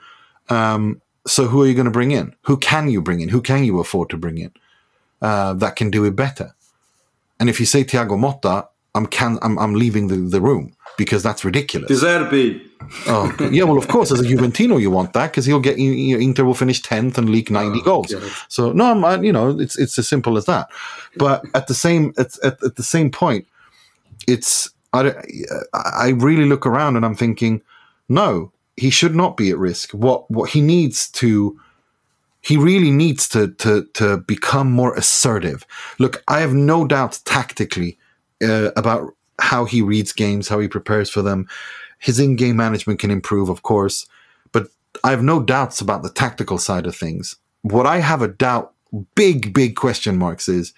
Um, 0.50 1.00
so 1.26 1.46
who 1.46 1.62
are 1.62 1.66
you 1.66 1.74
going 1.74 1.84
to 1.84 1.90
bring 1.90 2.10
in? 2.10 2.34
Who 2.42 2.56
can 2.56 2.88
you 2.88 3.02
bring 3.02 3.20
in? 3.20 3.28
Who 3.28 3.42
can 3.42 3.64
you 3.64 3.80
afford 3.80 4.10
to 4.10 4.16
bring 4.16 4.38
in 4.38 4.52
uh, 5.20 5.54
that 5.54 5.76
can 5.76 5.90
do 5.90 6.04
it 6.04 6.16
better? 6.16 6.54
And 7.40 7.48
if 7.48 7.60
you 7.60 7.66
say 7.66 7.84
Thiago 7.84 8.18
Motta, 8.18 8.68
I'm 8.94 9.06
can 9.06 9.38
I'm, 9.42 9.58
I'm 9.58 9.74
leaving 9.74 10.08
the, 10.08 10.16
the 10.16 10.40
room 10.40 10.74
because 10.98 11.22
that's 11.22 11.44
ridiculous. 11.44 11.88
De 11.88 11.94
Zerbi. 11.94 12.60
Oh 13.06 13.34
yeah, 13.50 13.62
well 13.62 13.78
of 13.78 13.88
course 13.88 14.12
as 14.12 14.20
a 14.20 14.24
Juventino 14.24 14.78
you 14.78 14.90
want 14.90 15.14
that 15.14 15.30
because 15.30 15.46
he'll 15.46 15.60
get 15.60 15.78
Inter 15.78 16.44
will 16.44 16.54
finish 16.54 16.82
tenth 16.82 17.16
and 17.16 17.30
leak 17.30 17.50
ninety 17.50 17.78
oh, 17.80 17.84
goals. 17.84 18.12
God. 18.12 18.30
So 18.48 18.72
no, 18.72 19.04
I'm, 19.06 19.24
you 19.24 19.32
know 19.32 19.58
it's 19.58 19.78
it's 19.78 19.98
as 19.98 20.06
simple 20.06 20.36
as 20.36 20.44
that. 20.44 20.68
But 21.16 21.44
at 21.54 21.68
the 21.68 21.74
same 21.74 22.12
at, 22.18 22.36
at, 22.44 22.62
at 22.62 22.76
the 22.76 22.82
same 22.82 23.10
point, 23.10 23.46
it's 24.26 24.70
I 24.92 25.14
I 25.72 26.08
really 26.08 26.44
look 26.44 26.66
around 26.66 26.96
and 26.96 27.06
I'm 27.06 27.16
thinking, 27.16 27.62
no, 28.08 28.52
he 28.76 28.90
should 28.90 29.14
not 29.14 29.36
be 29.36 29.50
at 29.50 29.58
risk. 29.58 29.92
What 29.92 30.30
what 30.30 30.50
he 30.50 30.60
needs 30.60 31.08
to 31.12 31.58
he 32.40 32.56
really 32.56 32.90
needs 32.90 33.28
to 33.28 33.48
to 33.54 33.84
to 33.94 34.18
become 34.18 34.70
more 34.72 34.94
assertive. 34.96 35.64
Look, 35.98 36.24
I 36.26 36.40
have 36.40 36.54
no 36.54 36.86
doubt 36.86 37.20
tactically 37.24 37.98
uh, 38.42 38.72
about 38.76 39.14
how 39.40 39.64
he 39.64 39.82
reads 39.82 40.12
games, 40.12 40.48
how 40.48 40.58
he 40.58 40.68
prepares 40.68 41.10
for 41.10 41.22
them. 41.22 41.48
His 41.98 42.18
in-game 42.18 42.56
management 42.56 43.00
can 43.00 43.10
improve, 43.10 43.48
of 43.48 43.62
course, 43.62 44.06
but 44.52 44.68
I 45.04 45.10
have 45.10 45.22
no 45.22 45.42
doubts 45.42 45.80
about 45.80 46.02
the 46.02 46.10
tactical 46.10 46.58
side 46.58 46.86
of 46.86 46.96
things. 46.96 47.36
What 47.62 47.86
I 47.86 47.98
have 47.98 48.22
a 48.22 48.28
doubt, 48.28 48.72
big 49.14 49.52
big 49.52 49.76
question 49.76 50.16
marks 50.16 50.48
is 50.48 50.72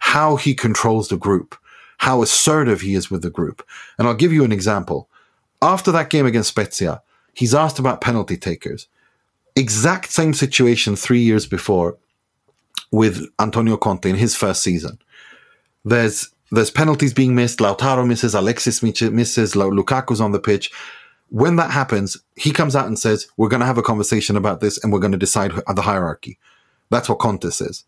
how 0.00 0.36
he 0.36 0.54
controls 0.54 1.08
the 1.08 1.16
group, 1.16 1.56
how 1.98 2.22
assertive 2.22 2.80
he 2.80 2.94
is 2.94 3.10
with 3.10 3.22
the 3.22 3.30
group. 3.30 3.66
And 3.98 4.08
I'll 4.08 4.14
give 4.14 4.32
you 4.32 4.44
an 4.44 4.52
example. 4.52 5.08
After 5.62 5.92
that 5.92 6.10
game 6.10 6.26
against 6.26 6.50
Spezia, 6.50 7.02
he's 7.34 7.54
asked 7.54 7.78
about 7.78 8.00
penalty 8.00 8.36
takers 8.36 8.88
exact 9.56 10.10
same 10.10 10.34
situation 10.34 10.96
three 10.96 11.20
years 11.20 11.46
before 11.46 11.96
with 12.90 13.26
Antonio 13.38 13.76
Conte 13.76 14.08
in 14.08 14.16
his 14.16 14.34
first 14.36 14.62
season. 14.62 14.98
There's 15.84 16.30
there's 16.50 16.70
penalties 16.70 17.14
being 17.14 17.34
missed. 17.34 17.58
Lautaro 17.58 18.06
misses. 18.06 18.34
Alexis 18.34 18.82
misses. 18.82 19.54
Lukaku's 19.54 20.20
on 20.20 20.32
the 20.32 20.40
pitch. 20.40 20.70
When 21.28 21.56
that 21.56 21.70
happens, 21.70 22.16
he 22.34 22.50
comes 22.50 22.74
out 22.74 22.86
and 22.86 22.98
says, 22.98 23.28
"We're 23.36 23.48
going 23.48 23.60
to 23.60 23.66
have 23.66 23.78
a 23.78 23.82
conversation 23.82 24.36
about 24.36 24.60
this, 24.60 24.82
and 24.82 24.92
we're 24.92 24.98
going 24.98 25.12
to 25.12 25.18
decide 25.18 25.52
the 25.74 25.82
hierarchy." 25.82 26.38
That's 26.90 27.08
what 27.08 27.20
Conte 27.20 27.48
says. 27.50 27.84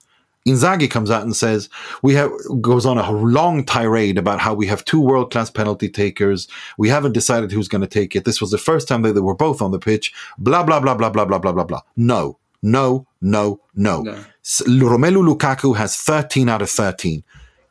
Inzaghi 0.46 0.90
comes 0.90 1.10
out 1.10 1.22
and 1.22 1.36
says, 1.36 1.68
we 2.02 2.14
have, 2.14 2.32
goes 2.60 2.84
on 2.84 2.98
a 2.98 3.10
long 3.12 3.64
tirade 3.64 4.18
about 4.18 4.40
how 4.40 4.54
we 4.54 4.66
have 4.66 4.84
two 4.84 5.00
world 5.00 5.30
class 5.30 5.50
penalty 5.50 5.88
takers. 5.88 6.48
We 6.78 6.88
haven't 6.88 7.12
decided 7.12 7.52
who's 7.52 7.68
going 7.68 7.82
to 7.82 7.86
take 7.86 8.16
it. 8.16 8.24
This 8.24 8.40
was 8.40 8.50
the 8.50 8.58
first 8.58 8.88
time 8.88 9.02
that 9.02 9.12
they 9.12 9.20
were 9.20 9.36
both 9.36 9.62
on 9.62 9.70
the 9.70 9.78
pitch. 9.78 10.12
Blah, 10.38 10.64
blah, 10.64 10.80
blah, 10.80 10.94
blah, 10.94 11.10
blah, 11.10 11.24
blah, 11.24 11.38
blah, 11.38 11.52
blah, 11.52 11.64
blah. 11.64 11.82
No, 11.96 12.38
no, 12.60 13.06
no, 13.20 13.60
no. 13.74 14.02
no. 14.02 14.24
Romelu 14.44 15.36
Lukaku 15.36 15.76
has 15.76 15.96
13 15.96 16.48
out 16.48 16.62
of 16.62 16.70
13. 16.70 17.22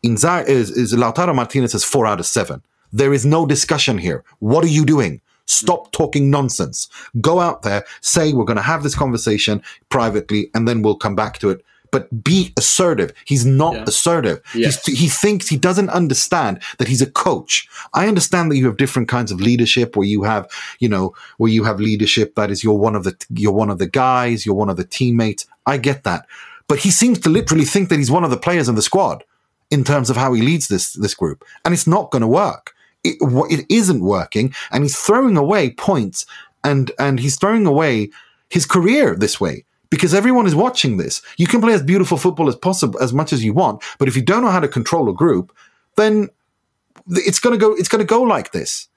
Inzaghi 0.05 0.47
is, 0.47 0.69
is 0.71 0.93
Lautaro 0.93 1.33
Martinez 1.35 1.73
has 1.73 1.83
4 1.83 2.07
out 2.07 2.19
of 2.19 2.25
7. 2.25 2.61
There 2.93 3.13
is 3.13 3.25
no 3.25 3.45
discussion 3.45 3.97
here. 3.97 4.23
What 4.39 4.63
are 4.63 4.69
you 4.69 4.85
doing? 4.85 5.21
Stop 5.45 5.91
talking 5.91 6.29
nonsense. 6.29 6.87
Go 7.19 7.39
out 7.39 7.61
there, 7.61 7.85
say 8.01 8.33
we're 8.33 8.45
going 8.45 8.57
to 8.57 8.61
have 8.63 8.83
this 8.83 8.95
conversation 8.95 9.61
privately, 9.89 10.49
and 10.53 10.67
then 10.67 10.81
we'll 10.81 10.95
come 10.95 11.15
back 11.15 11.39
to 11.39 11.49
it 11.49 11.63
but 11.91 12.23
be 12.23 12.53
assertive. 12.57 13.11
He's 13.25 13.45
not 13.45 13.73
Yeah. 13.75 13.83
assertive. 13.85 14.41
Yes. 14.55 14.85
He's, 14.85 14.97
he 14.97 15.07
thinks 15.09 15.49
he 15.49 15.57
doesn't 15.57 15.89
understand 15.89 16.61
that 16.77 16.87
he's 16.87 17.01
a 17.01 17.05
coach. 17.05 17.67
I 17.93 18.07
understand 18.07 18.49
that 18.49 18.55
you 18.55 18.65
have 18.67 18.77
different 18.77 19.09
kinds 19.09 19.29
of 19.29 19.41
leadership 19.41 19.97
where 19.97 20.07
you 20.07 20.23
have, 20.23 20.49
you 20.79 20.87
know, 20.87 21.13
where 21.37 21.51
you 21.51 21.65
have 21.65 21.81
leadership 21.81 22.35
that 22.35 22.49
is 22.49 22.63
you're 22.63 22.73
one 22.75 22.95
of 22.95 23.03
the 23.03 23.13
you're 23.33 23.51
one 23.51 23.69
of 23.69 23.77
the 23.77 23.87
guys, 23.87 24.45
you're 24.45 24.55
one 24.55 24.69
of 24.69 24.77
the 24.77 24.85
teammates. 24.85 25.45
I 25.65 25.75
get 25.77 26.05
that. 26.05 26.25
But 26.69 26.79
he 26.79 26.91
seems 26.91 27.19
to 27.19 27.29
literally 27.29 27.65
think 27.65 27.89
that 27.89 27.97
he's 27.99 28.09
one 28.09 28.23
of 28.23 28.29
the 28.31 28.37
players 28.37 28.69
in 28.69 28.75
the 28.75 28.81
squad 28.81 29.25
in 29.71 29.83
terms 29.83 30.09
of 30.09 30.17
how 30.17 30.33
he 30.33 30.41
leads 30.41 30.67
this 30.67 30.93
this 30.93 31.15
group, 31.15 31.43
and 31.65 31.73
it's 31.73 31.87
not 31.87 32.11
going 32.11 32.21
to 32.21 32.27
work. 32.27 32.73
It, 33.03 33.17
it 33.49 33.65
isn't 33.69 34.01
working, 34.01 34.53
and 34.71 34.83
he's 34.83 34.99
throwing 34.99 35.37
away 35.37 35.71
points, 35.71 36.25
and 36.63 36.91
and 36.99 37.19
he's 37.19 37.37
throwing 37.37 37.65
away 37.65 38.11
his 38.49 38.65
career 38.65 39.15
this 39.15 39.39
way 39.39 39.65
because 39.89 40.13
everyone 40.13 40.45
is 40.45 40.55
watching 40.55 40.97
this. 40.97 41.21
You 41.37 41.47
can 41.47 41.61
play 41.61 41.73
as 41.73 41.81
beautiful 41.81 42.17
football 42.17 42.47
as 42.47 42.55
possible, 42.55 43.01
as 43.01 43.13
much 43.13 43.33
as 43.33 43.43
you 43.43 43.53
want, 43.53 43.81
but 43.97 44.07
if 44.07 44.15
you 44.15 44.21
don't 44.21 44.43
know 44.43 44.51
how 44.51 44.59
to 44.59 44.67
control 44.67 45.09
a 45.09 45.13
group, 45.13 45.55
then 45.95 46.29
it's 47.07 47.39
going 47.39 47.57
to 47.57 47.65
go. 47.65 47.73
It's 47.73 47.89
going 47.89 48.05
to 48.05 48.05
go 48.05 48.21
like 48.21 48.51
this, 48.51 48.87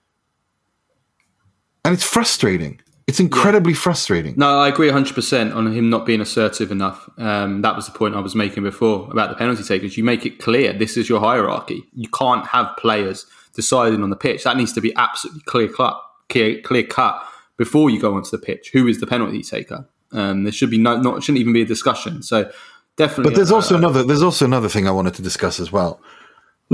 and 1.85 1.95
it's 1.95 2.05
frustrating. 2.05 2.81
It's 3.07 3.21
incredibly 3.21 3.75
frustrating. 3.75 4.35
No, 4.37 4.59
I 4.59 4.69
agree 4.69 4.89
100% 4.89 5.55
on 5.55 5.73
him 5.73 5.91
not 5.91 6.07
being 6.07 6.23
assertive 6.23 6.73
enough. 6.73 7.09
Um, 7.19 7.61
that 7.61 7.77
was 7.77 7.85
the 7.87 7.93
point 7.93 8.15
I 8.15 8.21
was 8.21 8.35
making 8.35 8.63
before 8.63 9.11
about 9.11 9.29
the 9.29 9.37
penalty 9.37 9.63
takers. 9.63 9.99
You 9.99 10.05
make 10.05 10.25
it 10.25 10.39
clear 10.39 10.73
this 10.73 10.97
is 10.97 11.09
your 11.09 11.21
hierarchy. 11.21 11.85
You 11.95 12.09
can't 12.09 12.47
have 12.47 12.75
players 12.79 13.27
deciding 13.55 14.03
on 14.03 14.09
the 14.09 14.17
pitch. 14.17 14.45
That 14.45 14.57
needs 14.57 14.73
to 14.73 14.81
be 14.81 14.95
absolutely 14.97 15.43
clear 15.43 15.69
cut, 15.69 16.01
clear, 16.31 16.63
clear 16.63 16.85
cut 16.85 17.23
before 17.59 17.91
you 17.91 18.01
go 18.01 18.15
onto 18.15 18.31
the 18.31 18.39
pitch. 18.39 18.71
Who 18.73 18.87
is 18.87 19.01
the 19.01 19.07
penalty 19.07 19.43
taker? 19.43 19.87
Um, 20.13 20.45
there 20.45 20.53
should 20.53 20.71
be 20.71 20.79
no, 20.79 20.97
not 20.99 21.23
shouldn't 21.23 21.41
even 21.41 21.53
be 21.53 21.63
a 21.63 21.67
discussion. 21.67 22.23
So 22.23 22.51
definitely. 22.97 23.33
But 23.33 23.37
there's 23.37 23.53
uh, 23.53 23.57
also 23.57 23.77
another. 23.77 24.03
There's 24.03 24.23
also 24.23 24.45
another 24.45 24.69
thing 24.69 24.89
I 24.89 24.93
wanted 24.93 25.15
to 25.15 25.23
discuss 25.23 25.61
as 25.61 25.71
well. 25.71 26.01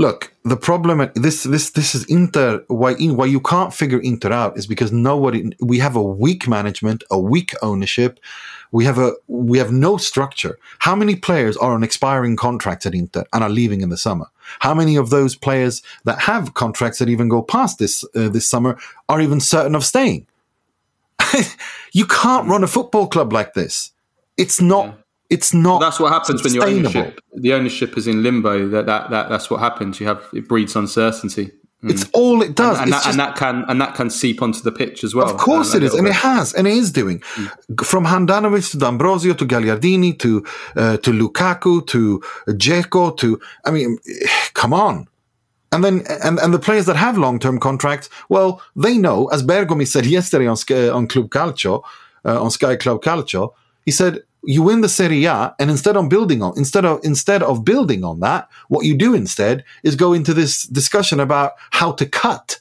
Look, 0.01 0.33
the 0.43 0.57
problem 0.57 0.99
at 0.99 1.13
this 1.13 1.43
this 1.43 1.69
this 1.69 1.93
is 1.93 2.05
Inter. 2.05 2.63
Why 2.69 2.95
why 2.95 3.27
you 3.27 3.39
can't 3.39 3.71
figure 3.71 3.99
Inter 3.99 4.31
out 4.31 4.57
is 4.57 4.65
because 4.65 4.91
nobody. 4.91 5.51
We 5.59 5.77
have 5.77 5.95
a 5.95 6.01
weak 6.01 6.47
management, 6.47 7.03
a 7.11 7.19
weak 7.19 7.53
ownership. 7.61 8.19
We 8.71 8.83
have 8.85 8.97
a 8.97 9.13
we 9.27 9.59
have 9.59 9.71
no 9.71 9.97
structure. 9.97 10.57
How 10.79 10.95
many 10.95 11.15
players 11.15 11.55
are 11.55 11.73
on 11.75 11.83
expiring 11.83 12.35
contracts 12.35 12.87
at 12.87 12.95
Inter 12.95 13.25
and 13.31 13.43
are 13.43 13.49
leaving 13.51 13.81
in 13.81 13.89
the 13.89 13.97
summer? 13.97 14.25
How 14.61 14.73
many 14.73 14.95
of 14.95 15.11
those 15.11 15.35
players 15.35 15.83
that 16.05 16.17
have 16.21 16.55
contracts 16.55 16.97
that 16.97 17.09
even 17.09 17.29
go 17.29 17.43
past 17.43 17.77
this 17.77 18.03
uh, 18.15 18.29
this 18.29 18.49
summer 18.49 18.79
are 19.07 19.21
even 19.21 19.39
certain 19.39 19.75
of 19.75 19.85
staying? 19.85 20.25
you 21.93 22.07
can't 22.07 22.47
run 22.47 22.63
a 22.63 22.67
football 22.67 23.05
club 23.05 23.31
like 23.31 23.53
this. 23.53 23.91
It's 24.35 24.59
not. 24.59 24.97
It's 25.31 25.53
not. 25.53 25.79
that's 25.79 25.99
what 25.99 26.11
happens 26.11 26.43
when 26.43 26.53
your 26.53 26.67
ownership 26.67 27.19
the 27.33 27.53
ownership 27.53 27.97
is 27.97 28.05
in 28.07 28.21
limbo. 28.21 28.67
That, 28.67 28.85
that 28.85 29.09
that 29.09 29.29
that's 29.29 29.49
what 29.49 29.59
happens. 29.61 29.99
You 29.99 30.07
have 30.07 30.21
it 30.33 30.47
breeds 30.47 30.75
uncertainty. 30.75 31.51
It's 31.83 32.07
all 32.13 32.43
it 32.43 32.53
does. 32.55 32.77
and, 32.77 32.89
It's 32.89 32.97
that, 32.97 33.03
just- 33.05 33.09
and 33.09 33.19
that 33.19 33.35
can 33.35 33.65
and 33.67 33.81
that 33.81 33.95
can 33.95 34.09
seep 34.11 34.41
onto 34.43 34.61
the 34.61 34.71
pitch 34.71 35.03
as 35.03 35.15
well. 35.15 35.27
Of 35.27 35.37
course 35.37 35.73
uh, 35.73 35.77
it 35.77 35.83
is, 35.83 35.93
little 35.93 36.05
and 36.05 36.07
it 36.15 36.19
has, 36.19 36.53
and 36.53 36.67
it 36.67 36.73
is 36.73 36.91
doing. 36.91 37.19
From 37.83 38.05
Handanovic 38.05 38.69
to 38.71 38.77
D'Ambrosio 38.77 39.33
to 39.33 39.45
Gagliardini 39.45 40.19
to 40.19 40.45
uh, 40.75 40.97
to 40.97 41.11
Lukaku 41.11 41.87
to 41.87 42.21
Dzeko 42.47 43.17
to 43.17 43.39
I 43.65 43.71
mean, 43.71 43.97
come 44.53 44.73
on. 44.73 45.07
And 45.71 45.83
then 45.83 46.03
and, 46.23 46.37
and 46.39 46.53
the 46.53 46.59
players 46.59 46.85
that 46.85 46.97
have 46.97 47.17
long 47.17 47.39
term 47.39 47.57
contracts, 47.59 48.09
well, 48.29 48.61
they 48.75 48.97
know, 48.97 49.27
as 49.27 49.41
Bergomi 49.41 49.87
said 49.87 50.05
yesterday 50.17 50.45
on 50.45 50.57
Sky, 50.57 50.89
on 50.89 51.07
Club 51.07 51.29
Calcio, 51.29 51.81
uh, 52.25 52.43
on 52.43 52.51
Sky 52.51 52.75
Club 52.75 53.01
Calcio, 53.01 53.53
he 53.85 53.91
said 53.91 54.21
you 54.43 54.63
win 54.63 54.81
the 54.81 54.89
Serie 54.89 55.25
A, 55.25 55.55
and 55.59 55.71
instead 55.71 55.97
of 55.97 56.09
building 56.09 56.43
on 56.43 56.53
instead 56.57 56.85
of 56.85 56.99
instead 57.03 57.43
of 57.43 57.65
building 57.65 58.03
on 58.03 58.21
that, 58.21 58.49
what 58.69 58.85
you 58.85 58.95
do 58.97 59.13
instead 59.13 59.63
is 59.83 59.95
go 59.95 60.13
into 60.13 60.33
this 60.33 60.63
discussion 60.63 61.19
about 61.19 61.53
how 61.71 61.91
to 61.93 62.05
cut 62.05 62.59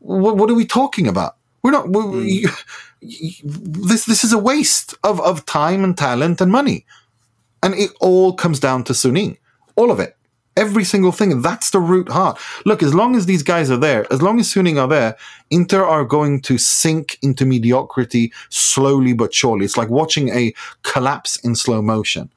what, 0.00 0.36
what 0.36 0.50
are 0.50 0.54
we 0.54 0.66
talking 0.66 1.06
about? 1.08 1.36
We're 1.62 1.70
not. 1.72 1.88
We, 1.88 2.04
we- 2.06 2.42
hmm. 2.46 2.54
this 3.02 4.04
this 4.06 4.24
is 4.24 4.32
a 4.32 4.38
waste 4.38 4.94
of, 5.04 5.20
of 5.20 5.46
time 5.46 5.84
and 5.84 5.96
talent 5.96 6.40
and 6.40 6.52
money, 6.52 6.86
and 7.62 7.74
it 7.74 7.90
all 8.00 8.34
comes 8.34 8.60
down 8.60 8.84
to 8.84 8.92
Suning. 8.92 9.38
All 9.76 9.90
of 9.90 10.00
it, 10.00 10.16
every 10.56 10.84
single 10.84 11.12
thing. 11.12 11.42
That's 11.42 11.70
the 11.70 11.80
root 11.80 12.08
heart. 12.08 12.38
Look, 12.64 12.82
as 12.82 12.94
long 12.94 13.16
as 13.16 13.26
these 13.26 13.42
guys 13.42 13.70
are 13.70 13.76
there, 13.76 14.06
as 14.12 14.22
long 14.22 14.38
as 14.40 14.52
Suning 14.52 14.80
are 14.80 14.88
there, 14.88 15.16
Inter 15.50 15.84
are 15.84 16.04
going 16.04 16.40
to 16.42 16.58
sink 16.58 17.18
into 17.22 17.44
mediocrity 17.44 18.32
slowly 18.48 19.12
but 19.12 19.34
surely. 19.34 19.64
It's 19.64 19.76
like 19.76 19.88
watching 19.88 20.28
a 20.30 20.54
collapse 20.82 21.36
in 21.40 21.54
slow 21.54 21.82
motion. 21.82 22.30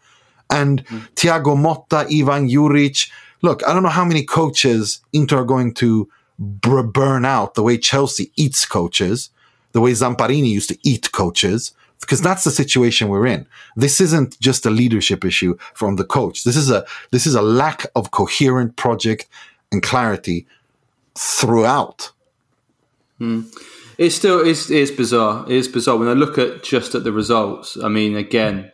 And 0.49 0.81
hmm. 0.81 0.99
Thiago 1.15 1.55
Motta, 1.55 2.05
Ivan 2.05 2.47
Juric. 2.47 3.09
Look, 3.41 3.67
I 3.67 3.73
don't 3.73 3.83
know 3.83 3.89
how 3.89 4.05
many 4.05 4.23
coaches 4.23 5.01
Inter 5.11 5.39
are 5.39 5.45
going 5.45 5.73
to 5.75 6.09
br- 6.39 6.81
burn 6.81 7.25
out 7.25 7.55
the 7.55 7.63
way 7.63 7.77
Chelsea 7.77 8.31
eats 8.35 8.65
coaches, 8.65 9.29
the 9.71 9.81
way 9.81 9.91
Zamparini 9.91 10.49
used 10.49 10.69
to 10.69 10.77
eat 10.83 11.11
coaches, 11.11 11.73
because 12.01 12.21
that's 12.21 12.43
the 12.43 12.51
situation 12.51 13.09
we're 13.09 13.25
in. 13.25 13.47
This 13.75 13.99
isn't 13.99 14.39
just 14.39 14.65
a 14.65 14.69
leadership 14.69 15.25
issue 15.25 15.57
from 15.73 15.95
the 15.95 16.03
coach. 16.03 16.43
This 16.43 16.55
is 16.55 16.69
a 16.69 16.85
this 17.11 17.25
is 17.25 17.35
a 17.35 17.41
lack 17.41 17.85
of 17.95 18.11
coherent 18.11 18.75
project 18.75 19.27
and 19.71 19.81
clarity 19.81 20.45
throughout. 21.17 22.11
Hmm. 23.17 23.43
It's 23.97 24.15
still 24.15 24.45
it's, 24.45 24.69
it's 24.69 24.91
bizarre. 24.91 25.45
It 25.45 25.55
is 25.55 25.67
bizarre 25.67 25.97
when 25.97 26.09
I 26.09 26.13
look 26.13 26.37
at 26.37 26.63
just 26.63 26.95
at 26.95 27.03
the 27.03 27.11
results. 27.11 27.77
I 27.81 27.87
mean, 27.87 28.15
again, 28.17 28.71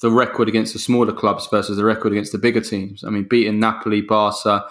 the 0.00 0.10
record 0.10 0.48
against 0.48 0.72
the 0.72 0.78
smaller 0.78 1.12
clubs 1.12 1.46
versus 1.50 1.76
the 1.76 1.84
record 1.84 2.12
against 2.12 2.32
the 2.32 2.38
bigger 2.38 2.60
teams. 2.60 3.04
I 3.04 3.10
mean, 3.10 3.24
beating 3.24 3.60
Napoli, 3.60 4.00
Barca, 4.00 4.64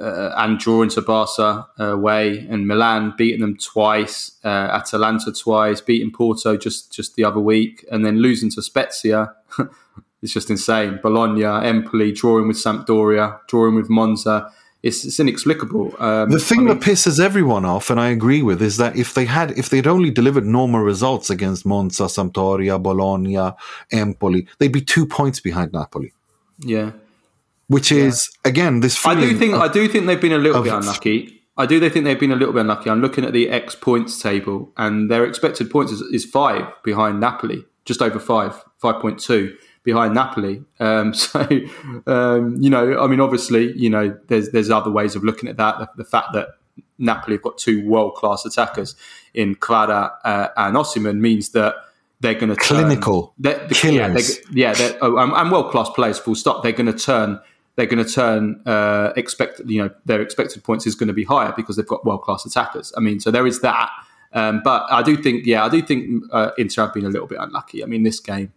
uh, 0.00 0.32
and 0.36 0.58
drawing 0.58 0.88
to 0.90 1.02
Barca 1.02 1.66
uh, 1.78 1.84
away, 1.84 2.46
and 2.50 2.66
Milan 2.66 3.14
beating 3.16 3.40
them 3.40 3.56
twice, 3.56 4.32
uh, 4.44 4.48
Atalanta 4.48 5.32
twice, 5.32 5.80
beating 5.80 6.10
Porto 6.12 6.56
just 6.56 6.92
just 6.92 7.16
the 7.16 7.24
other 7.24 7.40
week, 7.40 7.84
and 7.90 8.04
then 8.04 8.18
losing 8.18 8.50
to 8.52 8.62
Spezia. 8.62 9.32
it's 10.22 10.32
just 10.32 10.50
insane. 10.50 10.98
Bologna, 11.02 11.44
Empoli, 11.44 12.12
drawing 12.12 12.48
with 12.48 12.56
Sampdoria, 12.56 13.40
drawing 13.48 13.74
with 13.74 13.88
Monza. 13.88 14.50
It's, 14.80 15.04
it's 15.04 15.18
inexplicable. 15.18 15.92
Um, 16.00 16.30
The 16.30 16.38
thing 16.38 16.60
I 16.60 16.62
mean, 16.62 16.78
that 16.78 16.80
pisses 16.80 17.18
everyone 17.18 17.64
off, 17.64 17.90
and 17.90 17.98
I 17.98 18.10
agree 18.10 18.42
with, 18.42 18.62
is 18.62 18.76
that 18.76 18.94
if 18.94 19.12
they 19.12 19.24
had, 19.24 19.50
if 19.58 19.70
they'd 19.70 19.88
only 19.88 20.10
delivered 20.10 20.46
normal 20.46 20.80
results 20.80 21.30
against 21.30 21.66
Monza, 21.66 22.04
Sampdoria, 22.04 22.80
Bologna, 22.80 23.52
Empoli, 23.90 24.46
they'd 24.58 24.72
be 24.72 24.80
two 24.80 25.04
points 25.04 25.40
behind 25.40 25.72
Napoli. 25.72 26.12
yeah. 26.60 26.92
Which 27.68 27.92
is 27.92 28.30
again 28.44 28.80
this 28.80 29.04
I 29.06 29.14
do 29.14 29.36
think 29.36 29.54
of- 29.54 29.60
I 29.60 29.68
do 29.68 29.88
think 29.88 30.06
they've 30.06 30.20
been 30.20 30.32
a 30.32 30.38
little 30.38 30.62
bit 30.62 30.72
unlucky. 30.72 31.42
I 31.56 31.66
do 31.66 31.80
they 31.80 31.90
think 31.90 32.04
they've 32.04 32.18
been 32.18 32.30
a 32.30 32.36
little 32.36 32.54
bit 32.54 32.60
unlucky. 32.60 32.88
I'm 32.88 33.00
looking 33.00 33.24
at 33.24 33.32
the 33.32 33.50
X 33.50 33.74
points 33.74 34.20
table, 34.20 34.72
and 34.76 35.10
their 35.10 35.24
expected 35.24 35.70
points 35.70 35.90
is, 35.92 36.00
is 36.12 36.24
five 36.24 36.64
behind 36.84 37.18
Napoli, 37.18 37.64
just 37.84 38.00
over 38.00 38.20
five, 38.20 38.54
five 38.78 39.00
point 39.00 39.18
two 39.18 39.56
behind 39.82 40.14
Napoli. 40.14 40.62
Um, 40.78 41.12
so 41.24 41.46
um, 42.06 42.56
you 42.60 42.70
know, 42.70 43.00
I 43.00 43.06
mean, 43.06 43.20
obviously, 43.20 43.76
you 43.76 43.90
know, 43.90 44.16
there's 44.28 44.50
there's 44.50 44.70
other 44.70 44.90
ways 44.90 45.16
of 45.16 45.24
looking 45.24 45.48
at 45.48 45.56
that. 45.56 45.78
The, 45.78 45.88
the 45.96 46.04
fact 46.04 46.28
that 46.34 46.48
Napoli 46.98 47.36
have 47.36 47.42
got 47.42 47.58
two 47.58 47.86
world 47.86 48.14
class 48.14 48.44
attackers 48.44 48.94
in 49.34 49.56
Kvara 49.56 50.12
uh, 50.24 50.48
and 50.56 50.76
Osimhen 50.76 51.18
means 51.18 51.50
that 51.50 51.74
they're 52.20 52.34
going 52.34 52.50
to 52.50 52.56
Clinical 52.56 53.34
they're, 53.38 53.66
the, 53.66 53.74
killers. 53.74 54.38
Yeah, 54.50 54.50
they, 54.50 54.60
yeah 54.60 54.72
they're, 54.74 54.98
oh, 55.02 55.18
and, 55.18 55.32
and 55.32 55.50
world 55.50 55.70
class 55.70 55.88
players. 55.90 56.18
Full 56.18 56.34
stop. 56.34 56.62
They're 56.62 56.72
going 56.72 56.92
to 56.92 56.98
turn. 56.98 57.40
They're 57.78 57.86
going 57.86 58.04
to 58.04 58.12
turn. 58.12 58.60
Uh, 58.66 59.12
expect 59.14 59.60
you 59.64 59.80
know 59.80 59.90
their 60.04 60.20
expected 60.20 60.64
points 60.64 60.84
is 60.84 60.96
going 60.96 61.06
to 61.06 61.14
be 61.14 61.22
higher 61.22 61.54
because 61.56 61.76
they've 61.76 61.86
got 61.86 62.04
world 62.04 62.22
class 62.22 62.44
attackers. 62.44 62.92
I 62.96 63.00
mean, 63.00 63.20
so 63.20 63.30
there 63.30 63.46
is 63.46 63.60
that. 63.60 63.88
Um, 64.32 64.62
but 64.64 64.84
I 64.90 65.00
do 65.02 65.16
think, 65.16 65.46
yeah, 65.46 65.64
I 65.64 65.68
do 65.68 65.80
think 65.80 66.24
uh, 66.32 66.50
Inter 66.58 66.86
have 66.86 66.92
been 66.92 67.06
a 67.06 67.08
little 67.08 67.28
bit 67.28 67.38
unlucky. 67.40 67.84
I 67.84 67.86
mean, 67.86 68.02
this 68.02 68.18
game, 68.18 68.52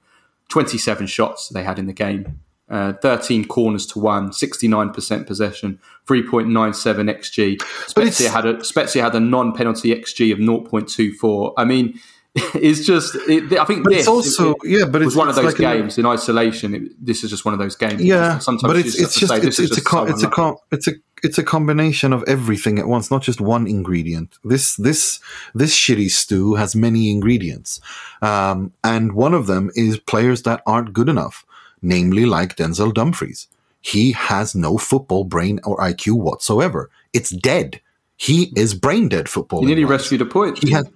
27 0.50 1.06
shots 1.06 1.50
they 1.50 1.62
had 1.62 1.78
in 1.78 1.86
the 1.86 1.94
game, 1.94 2.40
uh, 2.68 2.94
13 2.94 3.46
corners 3.46 3.86
to 3.86 4.00
one, 4.00 4.32
69% 4.32 5.28
possession, 5.28 5.80
3.97 6.08 7.16
xg. 7.20 7.62
Spezia 7.88 8.32
had 8.32 8.48
a 8.48 8.64
Spezia 8.64 9.04
had 9.04 9.14
a 9.14 9.20
non-penalty 9.20 9.94
xg 9.96 10.34
of 10.34 10.40
0.24. 10.40 11.54
I 11.58 11.66
mean, 11.66 12.00
it's 12.56 12.86
just. 12.86 13.16
It, 13.28 13.52
I 13.60 13.66
think 13.66 13.84
But 13.84 13.90
this 13.92 14.00
it's 14.02 14.08
also 14.08 14.52
it- 14.52 14.58
yeah, 14.80 14.86
but 14.86 15.02
it's 15.02 15.16
one 15.16 15.28
of 15.28 15.36
those 15.36 15.46
like 15.46 15.56
a- 15.56 15.62
games 15.62 15.98
in 15.98 16.06
isolation. 16.06 16.74
It, 16.76 17.06
this 17.06 17.24
is 17.26 17.30
just 17.30 17.44
one 17.44 17.54
of 17.54 17.60
those 17.60 17.76
games. 17.76 18.02
yeah, 18.02 18.40
sometimes 18.40 18.72
but 18.72 18.78
it's 18.78 18.98
it's 19.00 19.20
just 19.20 19.32
say, 19.32 19.38
it's, 19.38 19.58
this 19.58 19.60
is 19.60 19.72
a 19.72 19.76
just 19.76 19.90
so 19.90 20.06
it's 20.06 20.24
a 20.24 20.54
it's 20.72 20.88
a 20.88 20.92
it's 21.24 21.38
a 21.38 21.44
combination 21.44 22.14
of 22.14 22.24
everything 22.28 22.80
at 22.80 22.88
once, 22.88 23.12
not 23.12 23.22
just 23.22 23.42
one 23.42 23.68
ingredient. 23.68 24.38
This 24.46 24.76
this 24.78 25.20
this 25.54 25.78
shitty 25.78 26.10
stew 26.10 26.56
has 26.56 26.74
many 26.74 27.12
ingredients, 27.12 27.82
um, 28.22 28.72
and 28.82 29.12
one 29.12 29.34
of 29.34 29.48
them 29.48 29.70
is 29.76 30.00
players 30.00 30.44
that 30.44 30.64
aren't 30.66 30.94
good 30.94 31.10
enough, 31.10 31.46
namely 31.82 32.26
like 32.26 32.56
Denzel 32.56 32.94
Dumfries. 32.94 33.48
He 33.82 34.14
has 34.14 34.56
no 34.56 34.78
football 34.78 35.26
brain 35.26 35.60
or 35.66 35.78
IQ 35.80 36.14
whatsoever. 36.14 36.90
It's 37.12 37.32
dead. 37.32 37.82
He 38.16 38.54
is 38.56 38.74
brain 38.76 39.10
dead 39.10 39.28
football. 39.28 39.62
He 39.62 39.66
nearly 39.66 39.86
rescued 39.86 40.22
a 40.22 40.26
point. 40.26 40.64
He 40.64 40.72
has 40.72 40.88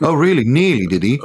oh, 0.00 0.14
really? 0.14 0.44
Nearly, 0.44 0.86
did 0.86 1.02
he? 1.02 1.20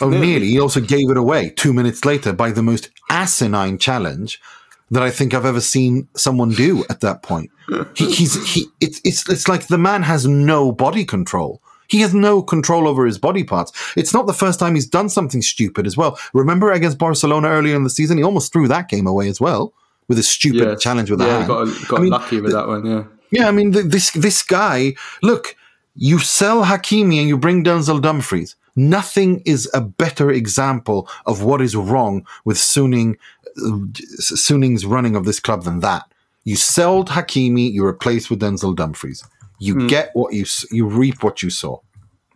Oh, 0.00 0.08
nearly. 0.08 0.26
nearly. 0.26 0.46
He 0.48 0.60
also 0.60 0.80
gave 0.80 1.10
it 1.10 1.16
away 1.16 1.50
two 1.50 1.72
minutes 1.72 2.04
later 2.04 2.32
by 2.32 2.50
the 2.50 2.62
most 2.62 2.90
asinine 3.10 3.78
challenge 3.78 4.40
that 4.90 5.02
I 5.02 5.10
think 5.10 5.34
I've 5.34 5.44
ever 5.44 5.60
seen 5.60 6.08
someone 6.16 6.50
do 6.50 6.84
at 6.88 7.00
that 7.00 7.22
point. 7.22 7.50
He, 7.94 8.12
he's 8.12 8.54
he. 8.54 8.66
It's 8.80 9.00
it's 9.04 9.28
it's 9.28 9.48
like 9.48 9.66
the 9.66 9.78
man 9.78 10.02
has 10.02 10.26
no 10.26 10.72
body 10.72 11.04
control. 11.04 11.60
He 11.88 12.00
has 12.00 12.14
no 12.14 12.42
control 12.42 12.88
over 12.88 13.06
his 13.06 13.18
body 13.18 13.44
parts. 13.44 13.72
It's 13.96 14.14
not 14.14 14.26
the 14.26 14.32
first 14.32 14.58
time 14.58 14.74
he's 14.74 14.86
done 14.86 15.08
something 15.08 15.42
stupid 15.42 15.86
as 15.86 15.96
well. 15.96 16.18
Remember 16.32 16.72
against 16.72 16.98
Barcelona 16.98 17.48
earlier 17.48 17.76
in 17.76 17.84
the 17.84 17.90
season, 17.90 18.18
he 18.18 18.24
almost 18.24 18.52
threw 18.52 18.68
that 18.68 18.88
game 18.88 19.06
away 19.06 19.28
as 19.28 19.40
well 19.40 19.72
with 20.08 20.18
a 20.18 20.22
stupid 20.22 20.68
yes. 20.68 20.82
challenge 20.82 21.10
with 21.10 21.20
yeah, 21.20 21.38
hand. 21.38 21.48
got, 21.48 21.88
got 21.88 21.98
I 21.98 22.02
mean, 22.02 22.10
lucky 22.10 22.40
with 22.40 22.52
that 22.52 22.66
one. 22.66 22.84
Yeah, 22.86 23.04
yeah. 23.30 23.48
I 23.48 23.52
mean, 23.52 23.70
this 23.72 24.10
this 24.12 24.42
guy. 24.42 24.94
Look, 25.22 25.56
you 25.94 26.18
sell 26.18 26.64
Hakimi 26.64 27.18
and 27.18 27.28
you 27.28 27.38
bring 27.38 27.64
Denzel 27.64 28.00
Dumfries. 28.00 28.56
Nothing 28.76 29.42
is 29.46 29.70
a 29.72 29.80
better 29.80 30.30
example 30.30 31.08
of 31.26 31.42
what 31.42 31.60
is 31.60 31.76
wrong 31.76 32.26
with 32.44 32.56
Suning, 32.56 33.16
Suning's 33.56 34.84
running 34.84 35.14
of 35.14 35.24
this 35.24 35.38
club 35.38 35.62
than 35.62 35.80
that. 35.80 36.04
You 36.42 36.56
sold 36.56 37.08
Hakimi, 37.08 37.72
you 37.72 37.86
replace 37.86 38.28
with 38.28 38.40
Denzel 38.40 38.74
Dumfries. 38.74 39.24
You 39.60 39.76
mm. 39.76 39.88
get 39.88 40.10
what 40.14 40.34
you 40.34 40.44
you 40.70 40.86
reap 40.86 41.22
what 41.22 41.42
you 41.42 41.48
sow. 41.48 41.82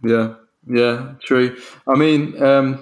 Yeah, 0.04 0.34
yeah, 0.68 1.14
true. 1.20 1.60
I 1.86 1.94
mean, 1.94 2.40
um, 2.42 2.74